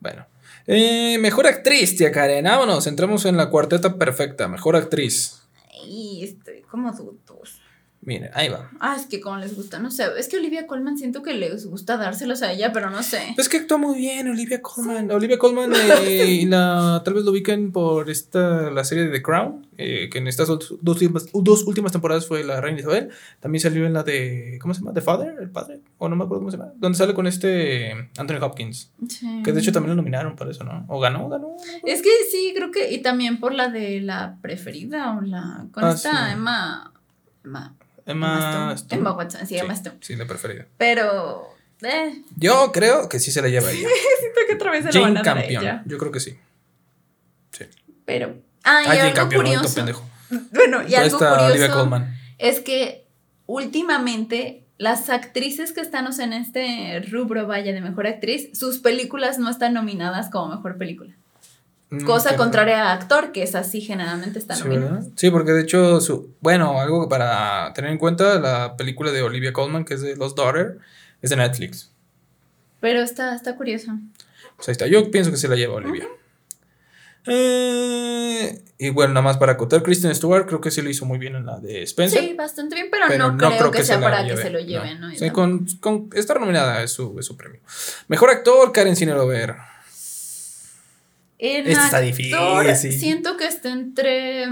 Bueno. 0.01 0.27
Eh, 0.67 1.19
mejor 1.19 1.47
actriz, 1.47 1.97
tía 1.97 2.11
Karen. 2.11 2.45
Vámonos, 2.45 2.87
entramos 2.87 3.25
en 3.27 3.37
la 3.37 3.51
cuarteta 3.51 3.99
perfecta. 3.99 4.49
Mejor 4.49 4.77
actriz. 4.77 5.43
Y 5.87 6.25
estoy 6.25 6.63
como 6.63 6.91
dudoso. 6.91 7.59
Mire, 8.07 8.31
ahí 8.35 8.49
va. 8.51 8.71
Ah, 8.81 8.97
es 8.99 9.07
que 9.07 9.19
como 9.21 9.39
les 9.39 9.57
gusta, 9.57 9.79
no 9.79 9.91
sé. 9.91 10.05
Es 10.19 10.29
que 10.29 10.37
Olivia 10.37 10.67
Colman 10.67 10.99
siento 10.99 11.23
que 11.23 11.33
les 11.33 11.65
gusta 11.67 11.97
dárselos 11.97 12.43
a 12.43 12.53
ella, 12.53 12.71
pero 12.73 12.91
no 12.91 13.03
sé. 13.03 13.35
Es 13.39 13.49
que 13.49 13.57
actúa 13.59 13.79
muy 13.79 13.97
bien 13.97 14.29
Olivia 14.29 14.61
Colman. 14.61 15.11
Olivia 15.11 15.39
Colman, 15.39 15.73
eh, 16.05 16.45
la, 16.47 17.01
tal 17.05 17.15
vez 17.15 17.25
lo 17.25 17.31
ubiquen 17.31 17.73
por 17.73 18.11
esta, 18.11 18.71
la 18.71 18.85
serie 18.85 19.05
de 19.05 19.11
The 19.11 19.23
Crown, 19.23 19.67
eh, 19.79 20.09
que 20.13 20.19
en 20.19 20.27
estas 20.29 20.49
dos, 20.49 20.75
dos 20.83 20.97
últimas, 21.01 21.27
dos 21.33 21.65
últimas 21.65 21.93
temporadas 21.93 22.27
fue 22.27 22.45
la 22.45 22.61
Reina 22.61 22.81
Isabel. 22.81 23.09
También 23.41 23.63
salió 23.63 23.87
en 23.87 23.95
la 23.95 24.03
de, 24.03 24.59
¿cómo 24.61 24.75
se 24.75 24.81
llama? 24.81 24.93
The 24.93 25.01
Father, 25.01 25.35
el 25.41 25.49
padre, 25.51 25.81
o 25.97 26.09
no 26.11 26.15
me 26.17 26.25
acuerdo 26.25 26.41
cómo 26.43 26.51
se 26.51 26.59
llama. 26.59 26.73
Donde 26.77 26.99
sale 26.99 27.15
con 27.15 27.27
este 27.27 27.93
Anthony 28.19 28.37
Hopkins, 28.43 28.91
Sí. 29.09 29.43
que 29.43 29.53
de 29.53 29.61
hecho 29.61 29.73
también 29.73 29.91
lo 29.91 30.03
nominaron 30.03 30.37
por 30.37 30.51
eso, 30.51 30.63
¿no? 30.65 30.85
O 30.89 31.01
ganó, 31.01 31.29
ganó. 31.31 31.57
Es 31.85 32.03
que 32.03 32.11
sí, 32.31 32.53
creo 32.55 32.71
que. 32.71 32.93
Y 32.93 32.99
también 33.01 33.41
por 33.41 33.55
la 33.55 33.69
de 33.69 34.01
la 34.03 34.37
preferida 34.43 35.17
o 35.17 35.23
la. 35.23 35.67
Con 35.73 35.85
Ah, 35.85 35.93
esta 35.93 36.27
sí. 36.27 36.33
Emma. 36.35 36.93
Emma. 37.45 37.75
Emma 38.07 38.39
Stone. 38.39 38.75
Stone. 38.75 39.01
Emma 39.01 39.13
Watson, 39.13 39.47
sí, 39.47 39.57
Emma 39.57 39.73
Stone. 39.75 39.97
Sí, 40.01 40.17
la 40.17 40.27
preferida. 40.27 40.67
Pero. 40.79 41.49
Eh, 41.83 42.23
Yo 42.37 42.71
creo 42.73 43.09
que 43.09 43.19
sí 43.21 43.31
se 43.33 43.43
la 43.43 43.49
lleva 43.49 43.71
ella. 43.73 43.89
siento 44.21 44.41
que 44.49 44.55
otra 44.55 44.71
vez 44.71 44.85
se 44.85 44.99
van 45.01 45.15
Jane 45.15 45.21
a 45.21 45.23
dar 45.23 45.39
a 45.39 45.41
Campion. 45.43 45.63
ella. 45.63 45.83
Yo 45.87 45.99
creo 45.99 46.13
que 46.13 46.21
sí. 46.21 46.39
Sí. 47.51 47.65
Pero. 48.05 48.37
Ah, 48.65 48.83
y 48.85 48.99
Ah, 48.99 49.03
algo 49.05 49.15
Campion, 49.15 49.43
curioso. 49.43 49.75
pendejo. 49.75 50.09
Bueno, 50.53 50.83
y 50.89 50.95
algo 50.95 51.19
curioso 51.19 52.03
es 52.39 52.61
que 52.61 53.07
últimamente 53.47 54.65
las 54.79 55.09
actrices 55.09 55.73
que 55.73 55.81
sea, 55.81 56.19
en 56.19 56.33
este 56.33 57.01
rubro, 57.11 57.47
vaya, 57.47 57.73
de 57.73 57.81
mejor 57.81 58.07
actriz, 58.07 58.49
sus 58.59 58.79
películas 58.79 59.39
no 59.39 59.49
están 59.51 59.73
nominadas 59.75 60.31
como 60.31 60.55
mejor 60.57 60.77
película. 60.79 61.15
Mm, 61.95 62.05
Cosa 62.05 62.37
contraria 62.37 62.91
a 62.91 62.93
actor, 62.93 63.33
que 63.33 63.43
es 63.43 63.55
así 63.55 63.81
generalmente 63.81 64.39
está 64.39 64.55
Sí. 64.55 64.65
Sí, 65.17 65.31
porque 65.31 65.53
de 65.53 65.63
hecho, 65.63 66.01
su, 66.01 66.35
bueno, 66.41 66.81
algo 66.81 67.09
para 67.09 67.73
tener 67.75 67.91
en 67.91 67.99
cuenta, 67.99 68.39
la 68.41 68.77
película 68.77 69.13
de 69.13 69.23
Olivia 69.23 69.53
Colman, 69.53 69.85
que 69.85 69.95
es 69.95 70.01
de 70.01 70.17
Lost 70.17 70.37
Daughter, 70.37 70.79
es 71.23 71.31
de 71.31 71.37
Netflix. 71.37 71.91
Pero 72.81 73.01
está, 73.01 73.35
está 73.35 73.57
curioso. 73.57 73.93
Pues 74.57 74.69
ahí 74.69 74.73
está, 74.73 74.87
yo 74.87 75.11
pienso 75.11 75.31
que 75.31 75.37
se 75.37 75.49
la 75.49 75.57
lleva 75.57 75.75
Olivia. 75.75 76.07
Eh, 77.27 78.63
y 78.77 78.91
bueno, 78.91 79.15
nada 79.15 79.25
más 79.25 79.39
para 79.39 79.53
acotar, 79.53 79.83
Kristen 79.83 80.15
Stewart 80.15 80.47
creo 80.47 80.61
que 80.61 80.71
sí 80.71 80.83
lo 80.83 80.91
hizo 80.91 81.07
muy 81.07 81.19
bien 81.19 81.37
en 81.37 81.47
la 81.47 81.59
de 81.59 81.83
Spencer. 81.83 82.21
Sí, 82.21 82.35
bastante 82.35 82.75
bien, 82.75 82.89
pero, 82.91 83.07
pero 83.09 83.33
no, 83.33 83.39
creo, 83.39 83.71
que, 83.71 83.83
sea 83.83 84.01
para 84.01 84.27
que 84.27 84.37
se 84.37 84.51
lo 84.51 84.59
no. 84.61 84.67
lleven, 84.67 85.01
¿no? 85.01 85.11
Sí, 85.15 85.31
con, 85.31 85.67
con 85.81 86.11
estar 86.15 86.39
nominada 86.39 86.83
es 86.83 86.93
su, 86.93 87.19
es 87.19 87.25
su 87.25 87.37
premio. 87.37 87.61
Mejor 88.09 88.31
actor, 88.31 88.73
Karen 88.73 88.97
Cinelover. 88.97 89.57
En 91.47 91.67
Esta 91.67 91.85
está 91.85 92.01
difícil. 92.01 92.93
Siento 92.93 93.37
que 93.37 93.47
está 93.47 93.71
entre 93.71 94.47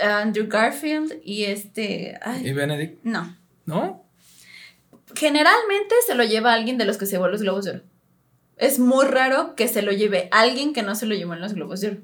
Andrew 0.00 0.46
Garfield 0.48 1.20
y 1.24 1.44
este. 1.44 2.16
ay, 2.22 2.46
¿Y 2.46 2.52
Benedict? 2.52 3.02
no. 3.02 3.36
¿No? 3.66 4.04
Generalmente 5.16 5.94
se 6.06 6.14
lo 6.14 6.22
lleva 6.22 6.54
alguien 6.54 6.78
de 6.78 6.84
los 6.84 6.96
que 6.96 7.06
se 7.06 7.12
llevó 7.12 7.26
los 7.26 7.42
Globos 7.42 7.64
de 7.64 7.72
Oro. 7.72 7.80
Es 8.56 8.78
muy 8.78 9.04
raro 9.04 9.56
que 9.56 9.66
se 9.66 9.82
lo 9.82 9.90
lleve 9.90 10.28
alguien 10.30 10.72
que 10.72 10.82
no 10.82 10.94
se 10.94 11.06
lo 11.06 11.14
llevó 11.16 11.34
en 11.34 11.40
los 11.40 11.54
Globos 11.54 11.80
de 11.80 11.88
Oro. 11.88 11.98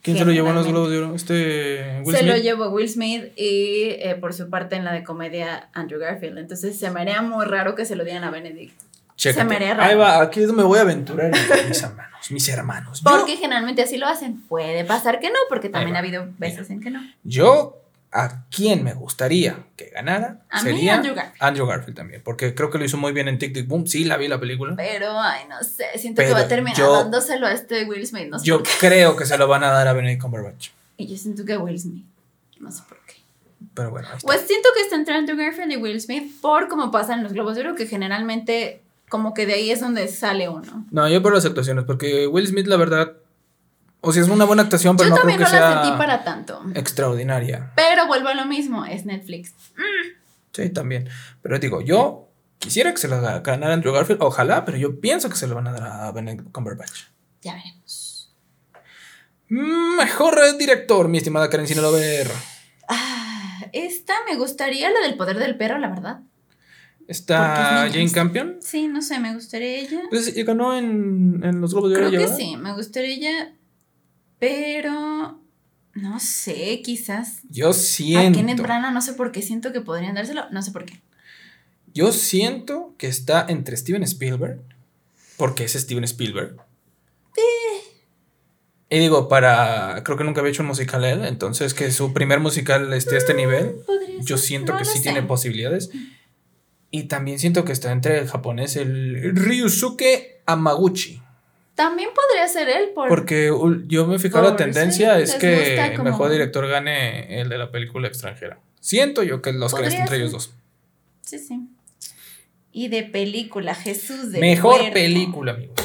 ¿Quién 0.00 0.16
se 0.16 0.24
lo 0.24 0.32
llevó 0.32 0.48
en 0.48 0.54
los. 0.54 0.66
Globos 0.66 0.90
de 0.90 0.98
Oro? 0.98 1.14
Este. 1.14 2.00
Will 2.04 2.16
se 2.16 2.22
lo 2.22 2.36
llevó 2.36 2.70
Will 2.70 2.88
Smith 2.88 3.24
y 3.36 3.90
eh, 3.98 4.16
por 4.18 4.32
su 4.32 4.48
parte 4.48 4.76
en 4.76 4.84
la 4.84 4.92
de 4.92 5.04
comedia 5.04 5.68
Andrew 5.74 6.00
Garfield. 6.00 6.38
Entonces 6.38 6.78
se 6.78 6.90
me 6.90 7.00
haría 7.00 7.20
muy 7.20 7.44
raro 7.44 7.74
que 7.74 7.84
se 7.84 7.96
lo 7.96 8.04
dieran 8.04 8.24
a 8.24 8.30
Benedict. 8.30 8.80
Chécate. 9.16 9.40
se. 9.40 9.84
Ahí 9.84 9.96
va, 9.96 10.20
aquí 10.20 10.40
es 10.40 10.46
donde 10.48 10.62
me 10.62 10.68
voy 10.68 10.78
a 10.78 10.82
aventurar 10.82 11.30
mis 11.68 11.82
hermanos, 11.82 12.30
mis 12.30 12.48
hermanos. 12.48 13.02
Yo- 13.02 13.10
Porque 13.10 13.36
generalmente 13.36 13.82
así 13.82 13.96
lo 13.96 14.06
hacen. 14.06 14.40
Puede 14.42 14.84
pasar 14.84 15.20
que 15.20 15.30
no, 15.30 15.38
porque 15.48 15.68
también 15.68 15.96
ha 15.96 16.00
habido 16.00 16.28
veces 16.38 16.68
en 16.70 16.80
que 16.80 16.90
no. 16.90 17.00
Yo, 17.24 17.80
a 18.12 18.44
quien 18.50 18.84
me 18.84 18.94
gustaría 18.94 19.58
que 19.76 19.86
ganara 19.90 20.40
A 20.50 20.62
mí, 20.62 20.70
sería 20.70 20.94
Andrew 20.96 21.14
Garfield. 21.14 21.42
Andrew 21.42 21.66
Garfield 21.66 21.96
también, 21.96 22.22
porque 22.24 22.54
creo 22.54 22.70
que 22.70 22.78
lo 22.78 22.84
hizo 22.84 22.96
muy 22.98 23.12
bien 23.12 23.28
en 23.28 23.38
Tic 23.38 23.52
Tic 23.54 23.66
Boom. 23.66 23.86
Sí, 23.86 24.04
la 24.04 24.16
vi 24.16 24.28
la 24.28 24.38
película. 24.40 24.74
Pero, 24.76 25.18
ay, 25.20 25.42
no 25.48 25.62
sé. 25.62 25.86
Siento 25.96 26.18
Pero 26.18 26.28
que 26.28 26.34
va 26.40 26.46
a 26.46 26.48
terminar 26.48 26.76
yo- 26.76 26.92
dándoselo 26.92 27.46
a 27.46 27.52
este 27.52 27.84
Will 27.84 28.06
Smith. 28.06 28.28
No 28.28 28.38
sé 28.38 28.46
Yo 28.46 28.62
creo 28.80 29.16
que 29.16 29.24
se 29.26 29.36
lo 29.38 29.48
van 29.48 29.64
a 29.64 29.70
dar 29.70 29.88
a 29.88 29.92
Benedict 29.92 30.22
Cumberbatch. 30.22 30.68
Y 30.98 31.06
yo 31.06 31.16
siento 31.16 31.44
que 31.44 31.56
Will 31.56 31.78
Smith. 31.78 32.04
No 32.60 32.70
sé 32.70 32.82
por 32.88 32.98
qué. 33.06 33.14
Pero 33.74 33.90
bueno. 33.90 34.08
Pues 34.22 34.40
siento 34.42 34.68
que 34.74 34.82
está 34.82 34.96
entre 34.96 35.14
Andrew 35.14 35.36
Garfield 35.36 35.72
y 35.72 35.76
Will 35.76 36.00
Smith 36.00 36.40
por 36.40 36.68
como 36.68 36.90
pasa 36.90 37.14
en 37.14 37.22
los 37.22 37.32
Globos 37.34 37.54
de 37.56 37.62
Oro, 37.62 37.74
que 37.74 37.86
generalmente 37.86 38.80
como 39.08 39.34
que 39.34 39.46
de 39.46 39.54
ahí 39.54 39.70
es 39.70 39.80
donde 39.80 40.08
sale 40.08 40.48
uno. 40.48 40.86
No, 40.90 41.08
yo 41.08 41.22
por 41.22 41.34
las 41.34 41.44
actuaciones, 41.44 41.84
porque 41.84 42.26
Will 42.26 42.46
Smith, 42.46 42.66
la 42.66 42.76
verdad, 42.76 43.12
o 44.00 44.12
sea, 44.12 44.22
es 44.22 44.28
una 44.28 44.44
buena 44.44 44.62
actuación, 44.62 44.96
pero 44.96 45.08
Yo 45.10 45.14
no 45.16 45.22
creo 45.22 45.22
también 45.22 45.38
que 45.38 45.44
no 45.44 45.60
la 45.60 45.72
sea 45.72 45.82
sentí 45.82 45.98
para 45.98 46.24
tanto. 46.24 46.62
extraordinaria. 46.74 47.72
Pero 47.76 48.06
vuelvo 48.06 48.28
a 48.28 48.34
lo 48.34 48.46
mismo, 48.46 48.84
es 48.84 49.04
Netflix. 49.04 49.52
Sí, 50.52 50.70
también. 50.70 51.08
Pero 51.42 51.58
digo, 51.58 51.80
yo 51.80 52.28
quisiera 52.58 52.90
que 52.92 52.98
se 52.98 53.08
lo 53.08 53.20
ganara 53.20 53.74
Andrew 53.74 53.92
Garfield, 53.92 54.22
ojalá, 54.22 54.64
pero 54.64 54.76
yo 54.78 55.00
pienso 55.00 55.28
que 55.28 55.36
se 55.36 55.46
lo 55.46 55.54
van 55.54 55.66
a 55.68 55.72
dar 55.72 55.82
a 55.84 56.12
Benedict 56.12 56.50
Cumberbatch. 56.52 57.04
Ya 57.42 57.54
veremos. 57.54 58.34
Mejor 59.48 60.38
director, 60.58 61.08
mi 61.08 61.18
estimada 61.18 61.48
Karen 61.48 61.66
Cinelover. 61.68 62.30
Ah, 62.88 63.60
esta 63.72 64.14
me 64.28 64.36
gustaría, 64.36 64.90
la 64.90 65.00
del 65.00 65.16
poder 65.16 65.38
del 65.38 65.56
perro, 65.56 65.78
la 65.78 65.88
verdad. 65.88 66.20
Está 67.08 67.88
Jane. 67.90 68.10
Campion. 68.10 68.56
Sí, 68.60 68.88
no 68.88 69.00
sé, 69.02 69.18
me 69.20 69.34
gustaría 69.34 69.78
ella. 69.78 70.00
Pues, 70.10 70.36
y 70.36 70.42
ganó 70.42 70.76
en, 70.76 71.40
en 71.44 71.60
los 71.60 71.72
Globos 71.72 71.90
de 71.90 71.96
Oro. 71.98 72.08
Creo 72.08 72.20
que 72.28 72.34
sí, 72.34 72.56
me 72.56 72.74
gustaría 72.74 73.14
ella, 73.14 73.54
pero 74.38 75.40
no 75.94 76.20
sé, 76.20 76.82
quizás. 76.82 77.40
Yo 77.48 77.70
A 77.70 77.72
siento. 77.72 78.38
Kenneth 78.38 78.60
Branagh 78.60 78.92
no 78.92 79.00
sé 79.02 79.12
por 79.14 79.32
qué 79.32 79.42
siento 79.42 79.72
que 79.72 79.80
podrían 79.80 80.14
dárselo, 80.14 80.44
no 80.50 80.62
sé 80.62 80.72
por 80.72 80.84
qué. 80.84 81.00
Yo 81.94 82.12
siento 82.12 82.94
que 82.98 83.06
está 83.06 83.46
entre 83.48 83.76
Steven 83.76 84.02
Spielberg. 84.02 84.60
Porque 85.36 85.64
es 85.64 85.72
Steven 85.74 86.04
Spielberg. 86.04 86.56
Y 88.88 88.98
digo, 89.00 89.28
para. 89.28 90.02
Creo 90.04 90.16
que 90.16 90.22
nunca 90.24 90.40
había 90.40 90.52
hecho 90.52 90.62
un 90.62 90.68
musical 90.68 91.04
él. 91.04 91.24
Entonces, 91.24 91.74
que 91.74 91.90
su 91.90 92.12
primer 92.12 92.38
musical 92.38 92.92
esté 92.92 93.16
a 93.16 93.18
este 93.18 93.34
nivel. 93.34 93.76
Podría 93.84 94.20
Yo 94.22 94.38
siento 94.38 94.72
no 94.72 94.78
que 94.78 94.84
sí 94.84 94.98
sé. 94.98 95.02
tiene 95.02 95.22
posibilidades. 95.22 95.90
Y 96.96 97.04
también 97.04 97.38
siento 97.38 97.64
que 97.64 97.72
está 97.72 97.92
entre 97.92 98.18
el 98.20 98.26
japonés, 98.26 98.76
el 98.76 99.36
Ryusuke 99.36 100.40
Amaguchi. 100.46 101.20
También 101.74 102.08
podría 102.14 102.48
ser 102.48 102.70
él 102.70 102.88
por 102.94 103.08
Porque 103.08 103.52
yo 103.86 104.06
me 104.06 104.16
he 104.16 104.18
fijado 104.18 104.44
la 104.44 104.56
tendencia 104.56 105.16
sí, 105.16 105.22
es 105.24 105.34
que 105.34 105.74
el 105.78 105.96
como- 105.96 106.04
mejor 106.10 106.30
director 106.30 106.66
gane 106.68 107.38
el 107.40 107.50
de 107.50 107.58
la 107.58 107.70
película 107.70 108.08
extranjera. 108.08 108.58
Siento 108.80 109.22
yo 109.22 109.42
que 109.42 109.52
los 109.52 109.74
crees 109.74 109.92
entre 109.92 110.16
ellos 110.16 110.32
dos. 110.32 110.54
Sí, 111.20 111.38
sí. 111.38 111.68
Y 112.72 112.88
de 112.88 113.02
película, 113.02 113.74
Jesús 113.74 114.32
de 114.32 114.40
Mejor 114.40 114.90
película, 114.92 115.52
amigos. 115.52 115.76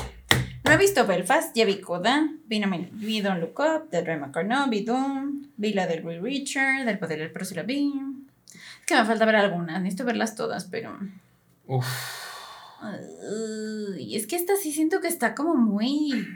No 0.63 0.71
he 0.71 0.77
visto 0.77 1.05
Belfast, 1.05 1.53
ya 1.55 1.65
vi 1.65 1.81
Coda, 1.81 2.29
vi, 2.45 2.59
no 2.59 2.67
me- 2.67 2.89
vi 2.93 3.19
Don't 3.19 3.41
Look 3.41 3.59
Up, 3.59 3.89
de 3.89 4.01
Dream 4.01 4.21
McCartney, 4.21 4.69
vi 4.69 4.85
Doom, 4.85 5.47
vi 5.57 5.73
la 5.73 5.87
del 5.87 6.05
Will 6.05 6.21
Richard, 6.21 6.85
del 6.85 6.99
Poder 6.99 7.19
del 7.19 7.45
sí 7.45 7.55
la 7.55 7.63
vi. 7.63 7.91
Que 8.91 8.99
me 8.99 9.05
falta 9.05 9.25
ver 9.25 9.35
algunas, 9.37 9.81
necesito 9.81 10.03
verlas 10.05 10.35
todas, 10.35 10.65
pero... 10.65 10.97
Uf. 11.67 11.87
Uy, 13.95 14.15
es 14.15 14.27
que 14.27 14.35
esta 14.35 14.55
sí 14.55 14.71
siento 14.71 14.99
que 15.01 15.07
está 15.07 15.33
como 15.35 15.55
muy... 15.55 16.27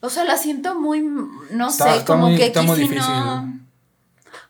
O 0.00 0.10
sea, 0.10 0.24
la 0.24 0.36
siento 0.36 0.78
muy, 0.78 1.00
no 1.00 1.68
Está- 1.68 1.84
sé, 1.92 1.98
está 1.98 2.04
como 2.04 2.28
muy- 2.28 2.36
que 2.36 2.46
está 2.46 2.60
aquí 2.60 2.68
muy 2.68 2.78
difícil. 2.80 2.98
no... 3.06 3.60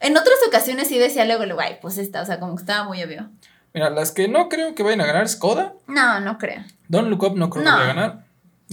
En 0.00 0.16
otras 0.16 0.36
ocasiones 0.48 0.88
sí 0.88 0.98
decía 0.98 1.24
luego, 1.24 1.44
luego, 1.44 1.60
ay, 1.60 1.76
pues 1.80 1.98
esta, 1.98 2.22
o 2.22 2.26
sea, 2.26 2.40
como 2.40 2.56
que 2.56 2.62
estaba 2.62 2.84
muy 2.84 3.02
obvio. 3.02 3.28
Mira, 3.74 3.90
las 3.90 4.10
que 4.10 4.26
no 4.28 4.48
creo 4.48 4.74
que 4.74 4.82
vayan 4.82 5.02
a 5.02 5.06
ganar 5.06 5.24
es 5.24 5.36
Coda. 5.36 5.74
No, 5.86 6.18
no 6.20 6.38
creo. 6.38 6.62
Don't 6.88 7.08
Look 7.08 7.22
Up 7.22 7.36
no 7.36 7.48
creo 7.50 7.64
No. 7.64 7.70
que 7.70 7.76
vaya 7.76 7.90
a 7.90 7.94
ganar. 7.94 8.24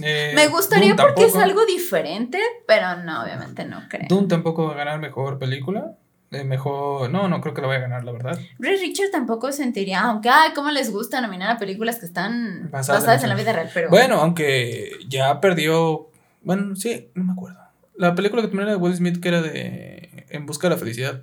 Eh, 0.02 0.32
Me 0.34 0.48
gustaría 0.48 0.96
porque 0.96 1.26
es 1.26 1.36
algo 1.36 1.64
diferente, 1.66 2.40
pero 2.66 2.96
no, 2.96 3.22
obviamente 3.22 3.64
no 3.66 3.82
creo. 3.88 4.06
Dune 4.08 4.26
tampoco 4.26 4.66
va 4.66 4.72
a 4.72 4.76
ganar 4.76 4.98
mejor 4.98 5.38
película. 5.38 5.92
Eh, 6.32 6.44
mejor. 6.44 7.10
No, 7.10 7.28
no 7.28 7.40
creo 7.40 7.54
que 7.54 7.60
la 7.60 7.66
vaya 7.66 7.78
a 7.80 7.82
ganar, 7.82 8.04
la 8.04 8.12
verdad. 8.12 8.38
Ray 8.58 8.76
Richard 8.78 9.10
tampoco 9.10 9.50
sentiría, 9.50 10.00
aunque, 10.02 10.28
ay, 10.28 10.50
cómo 10.54 10.70
les 10.70 10.92
gusta 10.92 11.20
nominar 11.20 11.50
a 11.50 11.58
películas 11.58 11.98
que 11.98 12.06
están 12.06 12.70
Basadas 12.70 13.02
basadas, 13.02 13.22
en 13.24 13.28
la 13.30 13.34
vida 13.34 13.52
real, 13.52 13.70
pero. 13.74 13.90
Bueno, 13.90 14.16
aunque 14.20 14.92
ya 15.08 15.40
perdió. 15.40 16.08
Bueno, 16.42 16.76
sí, 16.76 17.10
no 17.14 17.24
me 17.24 17.32
acuerdo. 17.32 17.58
La 17.96 18.14
película 18.14 18.42
que 18.42 18.48
también 18.48 18.68
era 18.68 18.76
de 18.76 18.82
Will 18.82 18.94
Smith, 18.96 19.20
que 19.20 19.28
era 19.28 19.42
de 19.42 20.26
En 20.30 20.46
Busca 20.46 20.68
de 20.68 20.74
la 20.76 20.78
Felicidad, 20.78 21.22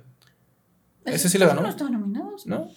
ese 1.06 1.28
sí 1.30 1.38
la 1.38 1.46
ganó. 1.46 1.62
No 1.62 1.68
estaban 1.68 1.94
nominados. 1.94 2.46
¿no? 2.46 2.68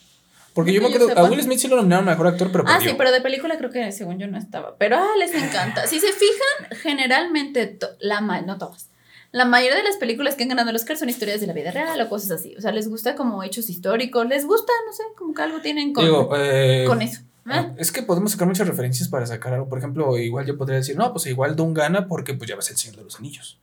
Porque 0.53 0.71
No 0.71 0.75
yo 0.75 0.81
me 0.81 0.87
acuerdo. 0.87 1.05
A 1.07 1.09
sepa. 1.09 1.23
Will 1.29 1.41
Smith 1.43 1.59
sí 1.59 1.67
lo 1.67 1.75
nominaron 1.75 2.07
a 2.07 2.11
mejor 2.11 2.27
actor, 2.27 2.49
pero 2.51 2.63
Ah, 2.65 2.73
perdió. 2.75 2.89
sí, 2.91 2.95
pero 2.97 3.11
de 3.11 3.21
película 3.21 3.57
creo 3.57 3.69
que 3.71 3.91
según 3.91 4.19
yo 4.19 4.27
no 4.27 4.37
estaba. 4.37 4.77
Pero 4.77 4.97
ah, 4.97 5.09
les 5.19 5.33
encanta. 5.35 5.85
Si 5.85 5.99
se 5.99 6.07
fijan, 6.13 6.77
generalmente, 6.81 7.77
la 7.99 8.21
ma- 8.21 8.41
no 8.41 8.57
todas. 8.57 8.89
La 9.31 9.45
mayoría 9.45 9.77
de 9.77 9.83
las 9.83 9.95
películas 9.95 10.35
que 10.35 10.43
han 10.43 10.49
ganado 10.49 10.69
el 10.69 10.75
Oscar 10.75 10.97
son 10.97 11.07
historias 11.09 11.39
de 11.39 11.47
la 11.47 11.53
vida 11.53 11.71
real 11.71 11.99
o 12.01 12.09
cosas 12.09 12.31
así. 12.31 12.53
O 12.57 12.61
sea, 12.61 12.71
les 12.71 12.89
gusta 12.89 13.15
como 13.15 13.43
hechos 13.43 13.69
históricos, 13.69 14.27
les 14.27 14.45
gusta, 14.45 14.73
no 14.85 14.93
sé, 14.93 15.03
como 15.17 15.33
que 15.33 15.41
algo 15.41 15.61
tienen 15.61 15.93
con, 15.93 16.03
Digo, 16.03 16.29
eh, 16.35 16.83
con 16.85 17.01
eso. 17.01 17.21
¿eh? 17.49 17.71
Es 17.77 17.93
que 17.93 18.03
podemos 18.03 18.33
sacar 18.33 18.47
muchas 18.47 18.67
referencias 18.67 19.07
para 19.07 19.25
sacar 19.25 19.53
algo. 19.53 19.69
Por 19.69 19.77
ejemplo, 19.77 20.17
igual 20.17 20.45
yo 20.45 20.57
podría 20.57 20.77
decir, 20.77 20.97
no, 20.97 21.13
pues 21.13 21.27
igual 21.27 21.55
Dune 21.55 21.73
gana 21.73 22.07
porque 22.07 22.33
pues 22.33 22.49
ya 22.49 22.57
ves 22.57 22.69
el 22.71 22.77
Señor 22.77 22.97
de 22.97 23.03
los 23.05 23.19
Anillos. 23.19 23.57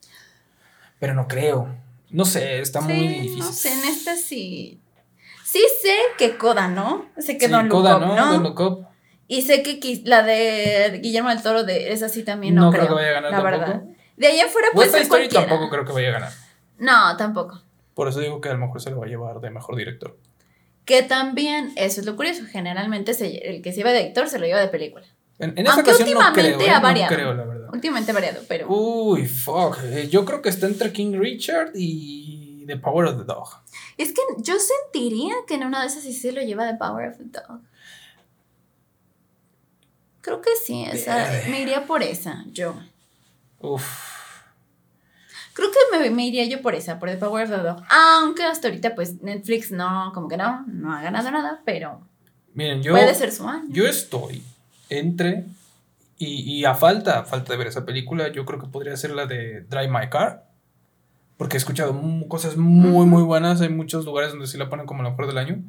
Pero 0.98 1.12
no 1.14 1.28
creo. 1.28 1.68
No 2.10 2.24
sé, 2.24 2.60
está 2.60 2.80
muy 2.80 2.94
difícil. 2.94 3.38
No 3.40 3.52
sé, 3.52 3.72
en 3.72 3.84
esta 3.84 4.16
sí. 4.16 4.80
Sí 5.44 5.62
sé 5.82 5.94
que 6.16 6.38
Coda, 6.38 6.68
¿no? 6.68 7.06
Sé 7.18 7.36
que 7.36 7.46
Sí, 7.46 7.52
Don 7.52 7.68
Coda, 7.68 7.96
Up, 7.98 8.00
¿no? 8.06 8.38
¿no? 8.40 8.48
Up. 8.66 8.86
Y 9.28 9.42
sé 9.42 9.62
que 9.62 10.02
la 10.04 10.22
de 10.22 11.00
Guillermo 11.02 11.28
del 11.28 11.42
Toro, 11.42 11.64
de 11.64 11.92
esa 11.92 12.08
sí 12.08 12.22
también 12.22 12.54
no, 12.54 12.62
No 12.66 12.70
creo, 12.70 12.86
creo 12.86 12.96
que 12.96 13.02
vaya 13.02 13.10
a 13.10 13.20
ganar 13.20 13.30
la 13.32 13.42
tampoco. 13.42 13.72
verdad. 13.72 13.97
De 14.18 14.26
ahí 14.26 14.40
afuera 14.40 14.68
puede 14.74 14.90
ser 14.90 15.02
Story 15.02 15.22
cualquiera. 15.28 15.46
tampoco 15.46 15.70
creo 15.70 15.84
que 15.84 15.92
vaya 15.92 16.08
a 16.08 16.12
ganar. 16.12 16.32
No, 16.78 17.16
tampoco. 17.16 17.62
Por 17.94 18.08
eso 18.08 18.20
digo 18.20 18.40
que 18.40 18.48
a 18.48 18.52
lo 18.52 18.58
mejor 18.58 18.80
se 18.82 18.90
lo 18.90 18.98
va 19.00 19.06
a 19.06 19.08
llevar 19.08 19.40
de 19.40 19.50
mejor 19.50 19.76
director. 19.76 20.16
Que 20.84 21.02
también, 21.02 21.72
eso 21.76 22.00
es 22.00 22.06
lo 22.06 22.16
curioso, 22.16 22.42
generalmente 22.50 23.14
se- 23.14 23.48
el 23.48 23.62
que 23.62 23.70
se 23.72 23.78
lleva 23.78 23.90
de 23.92 23.98
director 23.98 24.28
se 24.28 24.38
lo 24.38 24.46
lleva 24.46 24.60
de 24.60 24.68
película. 24.68 25.04
En, 25.38 25.50
en 25.50 25.58
esta 25.58 25.72
Aunque 25.74 25.90
ocasión 25.92 26.10
no 26.14 26.18
últimamente 26.20 26.56
creo, 26.56 26.66
¿eh? 26.68 26.70
ha 26.70 26.76
No 26.78 26.82
variado. 26.82 27.14
creo, 27.14 27.34
la 27.34 27.44
verdad. 27.44 27.68
Últimamente 27.72 28.12
variado, 28.12 28.40
pero... 28.48 28.66
Uy, 28.68 29.26
fuck. 29.26 29.78
Eh, 29.84 30.08
Yo 30.08 30.24
creo 30.24 30.42
que 30.42 30.48
está 30.48 30.66
entre 30.66 30.92
King 30.92 31.12
Richard 31.18 31.70
y 31.74 32.64
The 32.66 32.76
Power 32.76 33.06
of 33.06 33.18
the 33.18 33.24
Dog. 33.24 33.48
Es 33.98 34.12
que 34.12 34.20
yo 34.38 34.54
sentiría 34.58 35.34
que 35.46 35.54
en 35.54 35.64
una 35.64 35.80
de 35.82 35.86
esas 35.88 36.02
sí 36.02 36.12
se 36.12 36.32
lo 36.32 36.40
lleva 36.42 36.64
de 36.66 36.74
Power 36.76 37.10
of 37.10 37.18
the 37.18 37.24
Dog. 37.24 37.60
Creo 40.20 40.40
que 40.40 40.50
sí, 40.64 40.84
esa, 40.90 41.16
Verde. 41.16 41.48
me 41.50 41.60
iría 41.62 41.86
por 41.86 42.02
esa, 42.02 42.44
yo. 42.52 42.74
Uf. 43.60 44.07
Creo 45.59 45.70
que 45.72 45.98
me, 45.98 46.11
me 46.11 46.24
iría 46.24 46.44
yo 46.44 46.62
por 46.62 46.76
esa, 46.76 47.00
por 47.00 47.11
The 47.11 47.16
Power 47.16 47.42
of 47.42 47.50
the 47.50 47.56
Dog. 47.56 47.82
Aunque 47.90 48.44
hasta 48.44 48.68
ahorita, 48.68 48.94
pues 48.94 49.20
Netflix 49.22 49.72
no, 49.72 50.12
como 50.14 50.28
que 50.28 50.36
no, 50.36 50.64
no 50.68 50.94
ha 50.94 51.02
ganado 51.02 51.32
nada, 51.32 51.62
pero 51.64 52.00
Miren, 52.54 52.80
yo, 52.80 52.92
puede 52.92 53.12
ser 53.12 53.32
su 53.32 53.48
año. 53.48 53.66
yo 53.70 53.88
estoy 53.88 54.44
entre. 54.88 55.46
Y, 56.16 56.61
y 56.61 56.64
a 56.64 56.76
falta, 56.76 57.18
a 57.18 57.24
falta 57.24 57.52
de 57.52 57.59
ver 57.59 57.66
esa 57.66 57.84
película, 57.84 58.28
yo 58.28 58.44
creo 58.44 58.61
que 58.61 58.68
podría 58.68 58.96
ser 58.96 59.11
la 59.11 59.26
de 59.26 59.62
Drive 59.62 59.88
My 59.88 60.09
Car. 60.09 60.46
Porque 61.36 61.56
he 61.56 61.59
escuchado 61.59 62.00
cosas 62.28 62.56
muy, 62.56 63.06
muy 63.06 63.24
buenas. 63.24 63.61
Hay 63.61 63.68
muchos 63.68 64.04
lugares 64.04 64.30
donde 64.30 64.46
sí 64.46 64.59
la 64.59 64.68
ponen 64.68 64.86
como 64.86 65.02
la 65.02 65.11
mejor 65.11 65.26
del 65.26 65.38
año. 65.38 65.61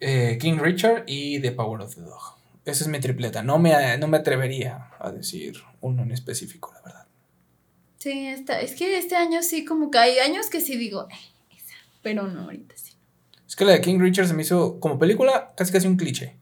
Eh, 0.00 0.36
King 0.40 0.58
Richard 0.60 1.04
y 1.06 1.38
The 1.40 1.52
Power 1.52 1.82
of 1.82 1.94
the 1.94 2.00
Dog. 2.00 2.38
Esa 2.64 2.82
es 2.82 2.88
mi 2.88 2.98
tripleta. 2.98 3.44
No 3.44 3.60
me, 3.60 3.96
no 3.98 4.08
me 4.08 4.16
atrevería 4.16 4.88
a 4.98 5.12
decir 5.12 5.62
uno 5.80 6.02
en 6.02 6.10
específico, 6.10 6.72
la 6.74 6.80
verdad. 6.82 6.97
Sí, 7.98 8.26
esta, 8.28 8.60
es 8.60 8.74
que 8.74 8.96
este 8.98 9.16
año 9.16 9.42
sí, 9.42 9.64
como 9.64 9.90
que 9.90 9.98
hay 9.98 10.18
años 10.18 10.46
que 10.50 10.60
sí 10.60 10.76
digo, 10.76 11.08
"Eh, 11.10 11.54
esa, 11.56 11.74
pero 12.02 12.28
no, 12.28 12.42
ahorita 12.44 12.74
sí. 12.76 12.92
Es 13.46 13.56
que 13.56 13.64
la 13.64 13.72
de 13.72 13.80
King 13.80 13.98
Richard 13.98 14.28
se 14.28 14.34
me 14.34 14.42
hizo 14.42 14.78
como 14.78 14.98
película 14.98 15.52
casi 15.56 15.72
casi 15.72 15.86
un 15.88 15.96
cliché. 15.96 16.36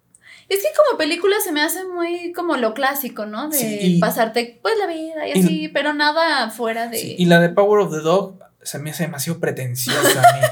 Es 0.48 0.58
que 0.58 0.68
como 0.76 0.96
película 0.98 1.36
se 1.42 1.50
me 1.52 1.60
hace 1.62 1.84
muy 1.84 2.32
como 2.32 2.56
lo 2.56 2.72
clásico, 2.74 3.26
¿no? 3.26 3.48
De 3.48 3.56
Sí, 3.58 3.98
pasarte 4.00 4.58
pues 4.62 4.74
la 4.78 4.86
vida 4.86 5.26
y 5.26 5.38
y- 5.38 5.42
así, 5.44 5.68
pero 5.68 5.92
nada 5.94 6.50
fuera 6.50 6.88
de... 6.88 6.98
Sí, 6.98 7.16
y 7.18 7.24
la 7.24 7.40
de 7.40 7.48
Power 7.48 7.80
of 7.80 7.90
the 7.92 8.00
Dog 8.00 8.38
se 8.62 8.78
me 8.78 8.90
hace 8.90 9.04
demasiado 9.04 9.40
pretenciosa 9.40 10.22
a 10.28 10.36
mí. 10.36 10.46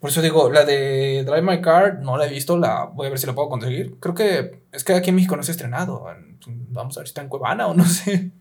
Por 0.00 0.10
eso 0.10 0.22
digo, 0.22 0.50
la 0.50 0.64
de 0.64 1.24
Drive 1.24 1.42
My 1.42 1.60
Car 1.60 2.00
no 2.00 2.16
la 2.16 2.26
he 2.26 2.30
visto, 2.30 2.56
la 2.56 2.84
voy 2.86 3.06
a 3.06 3.10
ver 3.10 3.18
si 3.18 3.26
la 3.26 3.34
puedo 3.34 3.50
conseguir. 3.50 3.96
Creo 4.00 4.14
que 4.14 4.62
es 4.72 4.82
que 4.82 4.94
aquí 4.94 5.10
en 5.10 5.16
México 5.16 5.36
no 5.36 5.42
se 5.42 5.50
ha 5.50 5.52
estrenado. 5.52 6.06
Vamos 6.46 6.96
a 6.96 7.00
ver 7.00 7.06
si 7.06 7.10
está 7.10 7.20
en 7.20 7.28
Cuevana 7.28 7.66
o 7.66 7.74
no 7.74 7.84
sé. 7.84 8.30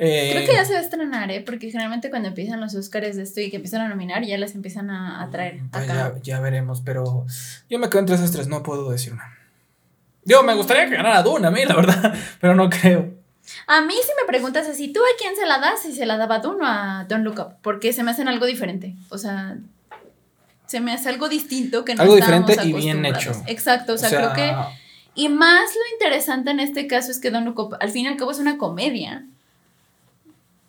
Eh, 0.00 0.30
Creo 0.32 0.46
que 0.46 0.52
ya 0.52 0.64
se 0.64 0.74
va 0.74 0.78
a 0.78 0.82
estrenar, 0.82 1.28
¿eh? 1.32 1.42
Porque 1.44 1.72
generalmente 1.72 2.08
cuando 2.08 2.28
empiezan 2.28 2.60
los 2.60 2.72
Oscars 2.76 3.16
de 3.16 3.24
esto 3.24 3.40
y 3.40 3.50
que 3.50 3.56
empiezan 3.56 3.80
a 3.80 3.88
nominar, 3.88 4.22
ya 4.24 4.38
las 4.38 4.54
empiezan 4.54 4.90
a, 4.90 5.20
a 5.20 5.28
traer 5.30 5.60
acá. 5.72 5.84
ya, 5.86 6.14
ya 6.22 6.40
veremos, 6.40 6.82
pero 6.82 7.26
yo 7.68 7.80
me 7.80 7.88
quedo 7.90 7.98
entre 7.98 8.14
esas 8.14 8.30
tres, 8.30 8.46
no 8.46 8.62
puedo 8.62 8.88
decir 8.92 9.12
una. 9.12 9.36
Digo, 10.22 10.44
me 10.44 10.54
gustaría 10.54 10.88
que 10.88 10.94
ganara 10.94 11.24
Dune 11.24 11.48
a 11.48 11.50
mí, 11.50 11.64
la 11.64 11.74
verdad, 11.74 12.14
pero 12.40 12.54
no 12.54 12.70
creo. 12.70 13.12
A 13.66 13.80
mí 13.80 13.94
si 13.94 14.10
me 14.20 14.24
preguntas 14.28 14.68
así, 14.68 14.92
¿tú 14.92 15.00
a 15.00 15.18
quién 15.18 15.34
se 15.34 15.46
la 15.46 15.58
das? 15.58 15.82
Si 15.82 15.92
se 15.92 16.06
la 16.06 16.16
daba 16.16 16.38
Dune 16.38 16.62
o 16.62 16.64
a 16.64 17.04
Don't 17.08 17.24
Look 17.24 17.40
Up, 17.40 17.54
porque 17.60 17.92
se 17.92 18.04
me 18.04 18.12
hacen 18.12 18.28
algo 18.28 18.46
diferente. 18.46 18.94
O 19.08 19.18
sea, 19.18 19.56
se 20.68 20.80
me 20.80 20.92
hace 20.92 21.08
algo 21.08 21.28
distinto 21.28 21.84
que 21.84 21.94
no 21.94 22.02
Algo 22.02 22.14
diferente 22.14 22.56
y 22.62 22.72
bien 22.74 23.04
hecho. 23.04 23.32
Exacto, 23.46 23.94
o 23.94 23.98
sea, 23.98 24.10
creo 24.10 24.32
que... 24.34 24.54
Y 25.14 25.28
más 25.28 25.70
lo 25.74 25.82
interesante 25.94 26.50
en 26.50 26.60
este 26.60 26.86
caso 26.86 27.10
es 27.10 27.18
que 27.18 27.32
Look 27.32 27.58
Up, 27.58 27.76
al 27.80 27.90
fin 27.90 28.04
y 28.04 28.08
al 28.08 28.16
cabo, 28.16 28.30
es 28.30 28.38
una 28.38 28.56
comedia. 28.56 29.24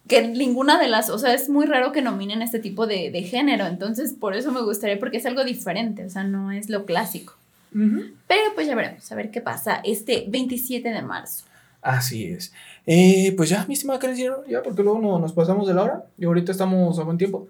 Que 0.07 0.27
ninguna 0.27 0.79
de 0.79 0.87
las, 0.87 1.11
o 1.11 1.19
sea, 1.19 1.35
es 1.35 1.49
muy 1.49 1.67
raro 1.67 1.91
que 1.91 2.01
nominen 2.01 2.41
este 2.41 2.57
tipo 2.57 2.87
de, 2.87 3.11
de 3.11 3.21
género. 3.21 3.67
Entonces, 3.67 4.13
por 4.13 4.35
eso 4.35 4.51
me 4.51 4.61
gustaría, 4.61 4.97
porque 4.97 5.17
es 5.17 5.25
algo 5.27 5.43
diferente, 5.43 6.05
o 6.05 6.09
sea, 6.09 6.23
no 6.23 6.51
es 6.51 6.69
lo 6.69 6.85
clásico. 6.85 7.35
Ujú. 7.75 8.05
Pero 8.27 8.55
pues 8.55 8.65
ya 8.65 8.73
veremos, 8.73 9.11
a 9.11 9.15
ver 9.15 9.29
qué 9.29 9.41
pasa 9.41 9.81
este 9.83 10.25
27 10.27 10.89
de 10.89 11.01
marzo. 11.03 11.45
Así 11.81 12.25
es. 12.25 12.51
Eh, 12.87 13.33
pues 13.37 13.49
ya, 13.49 13.65
mi 13.67 13.75
estimada 13.75 13.99
Karen 13.99 14.17
ya, 14.47 14.63
porque 14.63 14.81
luego 14.81 14.99
no, 14.99 15.19
nos 15.19 15.33
pasamos 15.33 15.67
de 15.67 15.73
la 15.73 15.83
hora 15.83 16.03
y 16.17 16.25
ahorita 16.25 16.51
estamos 16.51 16.97
a 16.97 17.03
buen 17.03 17.17
tiempo. 17.17 17.47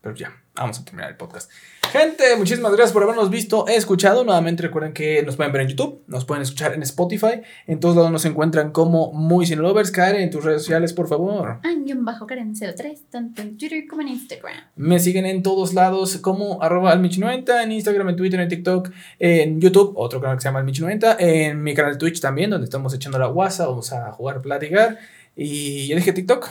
Pero 0.00 0.14
ya, 0.14 0.32
vamos 0.54 0.78
a 0.78 0.84
terminar 0.84 1.10
el 1.10 1.16
podcast. 1.16 1.50
Gente, 1.92 2.36
muchísimas 2.36 2.70
gracias 2.70 2.92
por 2.92 3.02
habernos 3.02 3.30
visto, 3.30 3.66
escuchado. 3.66 4.22
Nuevamente 4.22 4.62
recuerden 4.62 4.92
que 4.92 5.24
nos 5.24 5.34
pueden 5.34 5.52
ver 5.52 5.62
en 5.62 5.68
YouTube, 5.68 6.04
nos 6.06 6.24
pueden 6.24 6.42
escuchar 6.42 6.72
en 6.72 6.84
Spotify. 6.84 7.42
En 7.66 7.80
todos 7.80 7.96
lados 7.96 8.12
nos 8.12 8.24
encuentran 8.26 8.70
como 8.70 9.12
Muy 9.12 9.44
Cine 9.44 9.60
Lovers. 9.60 9.90
Karen, 9.90 10.22
en 10.22 10.30
tus 10.30 10.44
redes 10.44 10.62
sociales, 10.62 10.92
por 10.92 11.08
favor. 11.08 11.58
Bajo 11.96 12.28
Karen 12.28 12.54
03, 12.54 13.10
tanto 13.10 13.42
en 13.42 13.58
Twitter 13.58 13.84
como 13.88 14.02
en 14.02 14.08
Instagram. 14.08 14.54
Me 14.76 15.00
siguen 15.00 15.26
en 15.26 15.42
todos 15.42 15.74
lados 15.74 16.16
como 16.18 16.62
arroba 16.62 16.94
almich90, 16.94 17.64
en 17.64 17.72
Instagram, 17.72 18.10
en 18.10 18.16
Twitter, 18.16 18.38
en 18.38 18.48
TikTok, 18.48 18.90
en 19.18 19.60
YouTube, 19.60 19.94
otro 19.96 20.20
canal 20.20 20.36
que 20.36 20.42
se 20.42 20.48
llama 20.48 20.62
almich90, 20.62 21.16
en 21.18 21.60
mi 21.60 21.74
canal 21.74 21.94
de 21.94 21.98
Twitch 21.98 22.20
también, 22.20 22.50
donde 22.50 22.66
estamos 22.66 22.94
echando 22.94 23.18
la 23.18 23.26
guasa, 23.26 23.66
vamos 23.66 23.92
a 23.92 24.12
jugar, 24.12 24.40
platicar. 24.40 24.98
Y 25.34 25.88
ya 25.88 25.96
dije 25.96 26.12
TikTok. 26.12 26.48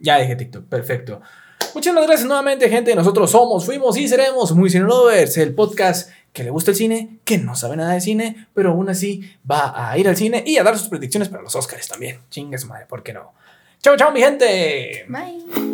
Ya 0.00 0.18
dije 0.18 0.36
TikTok, 0.36 0.64
perfecto. 0.66 1.20
Muchísimas 1.78 2.08
gracias 2.08 2.26
nuevamente, 2.26 2.68
gente. 2.68 2.92
Nosotros 2.96 3.30
somos, 3.30 3.64
fuimos 3.64 3.96
y 3.96 4.08
seremos 4.08 4.50
Muy 4.50 4.68
Cine 4.68 4.86
Lovers, 4.86 5.36
el 5.36 5.54
podcast 5.54 6.10
que 6.32 6.42
le 6.42 6.50
gusta 6.50 6.72
el 6.72 6.76
cine, 6.76 7.20
que 7.22 7.38
no 7.38 7.54
sabe 7.54 7.76
nada 7.76 7.92
de 7.92 8.00
cine, 8.00 8.48
pero 8.52 8.70
aún 8.70 8.88
así 8.88 9.30
va 9.48 9.88
a 9.88 9.96
ir 9.96 10.08
al 10.08 10.16
cine 10.16 10.42
y 10.44 10.58
a 10.58 10.64
dar 10.64 10.76
sus 10.76 10.88
predicciones 10.88 11.28
para 11.28 11.44
los 11.44 11.54
Oscars 11.54 11.86
también. 11.86 12.18
Chingue 12.30 12.58
su 12.58 12.66
madre, 12.66 12.86
¿por 12.86 13.04
qué 13.04 13.12
no? 13.12 13.32
Chao, 13.80 13.96
chao, 13.96 14.10
mi 14.10 14.20
gente. 14.20 15.06
Bye. 15.08 15.67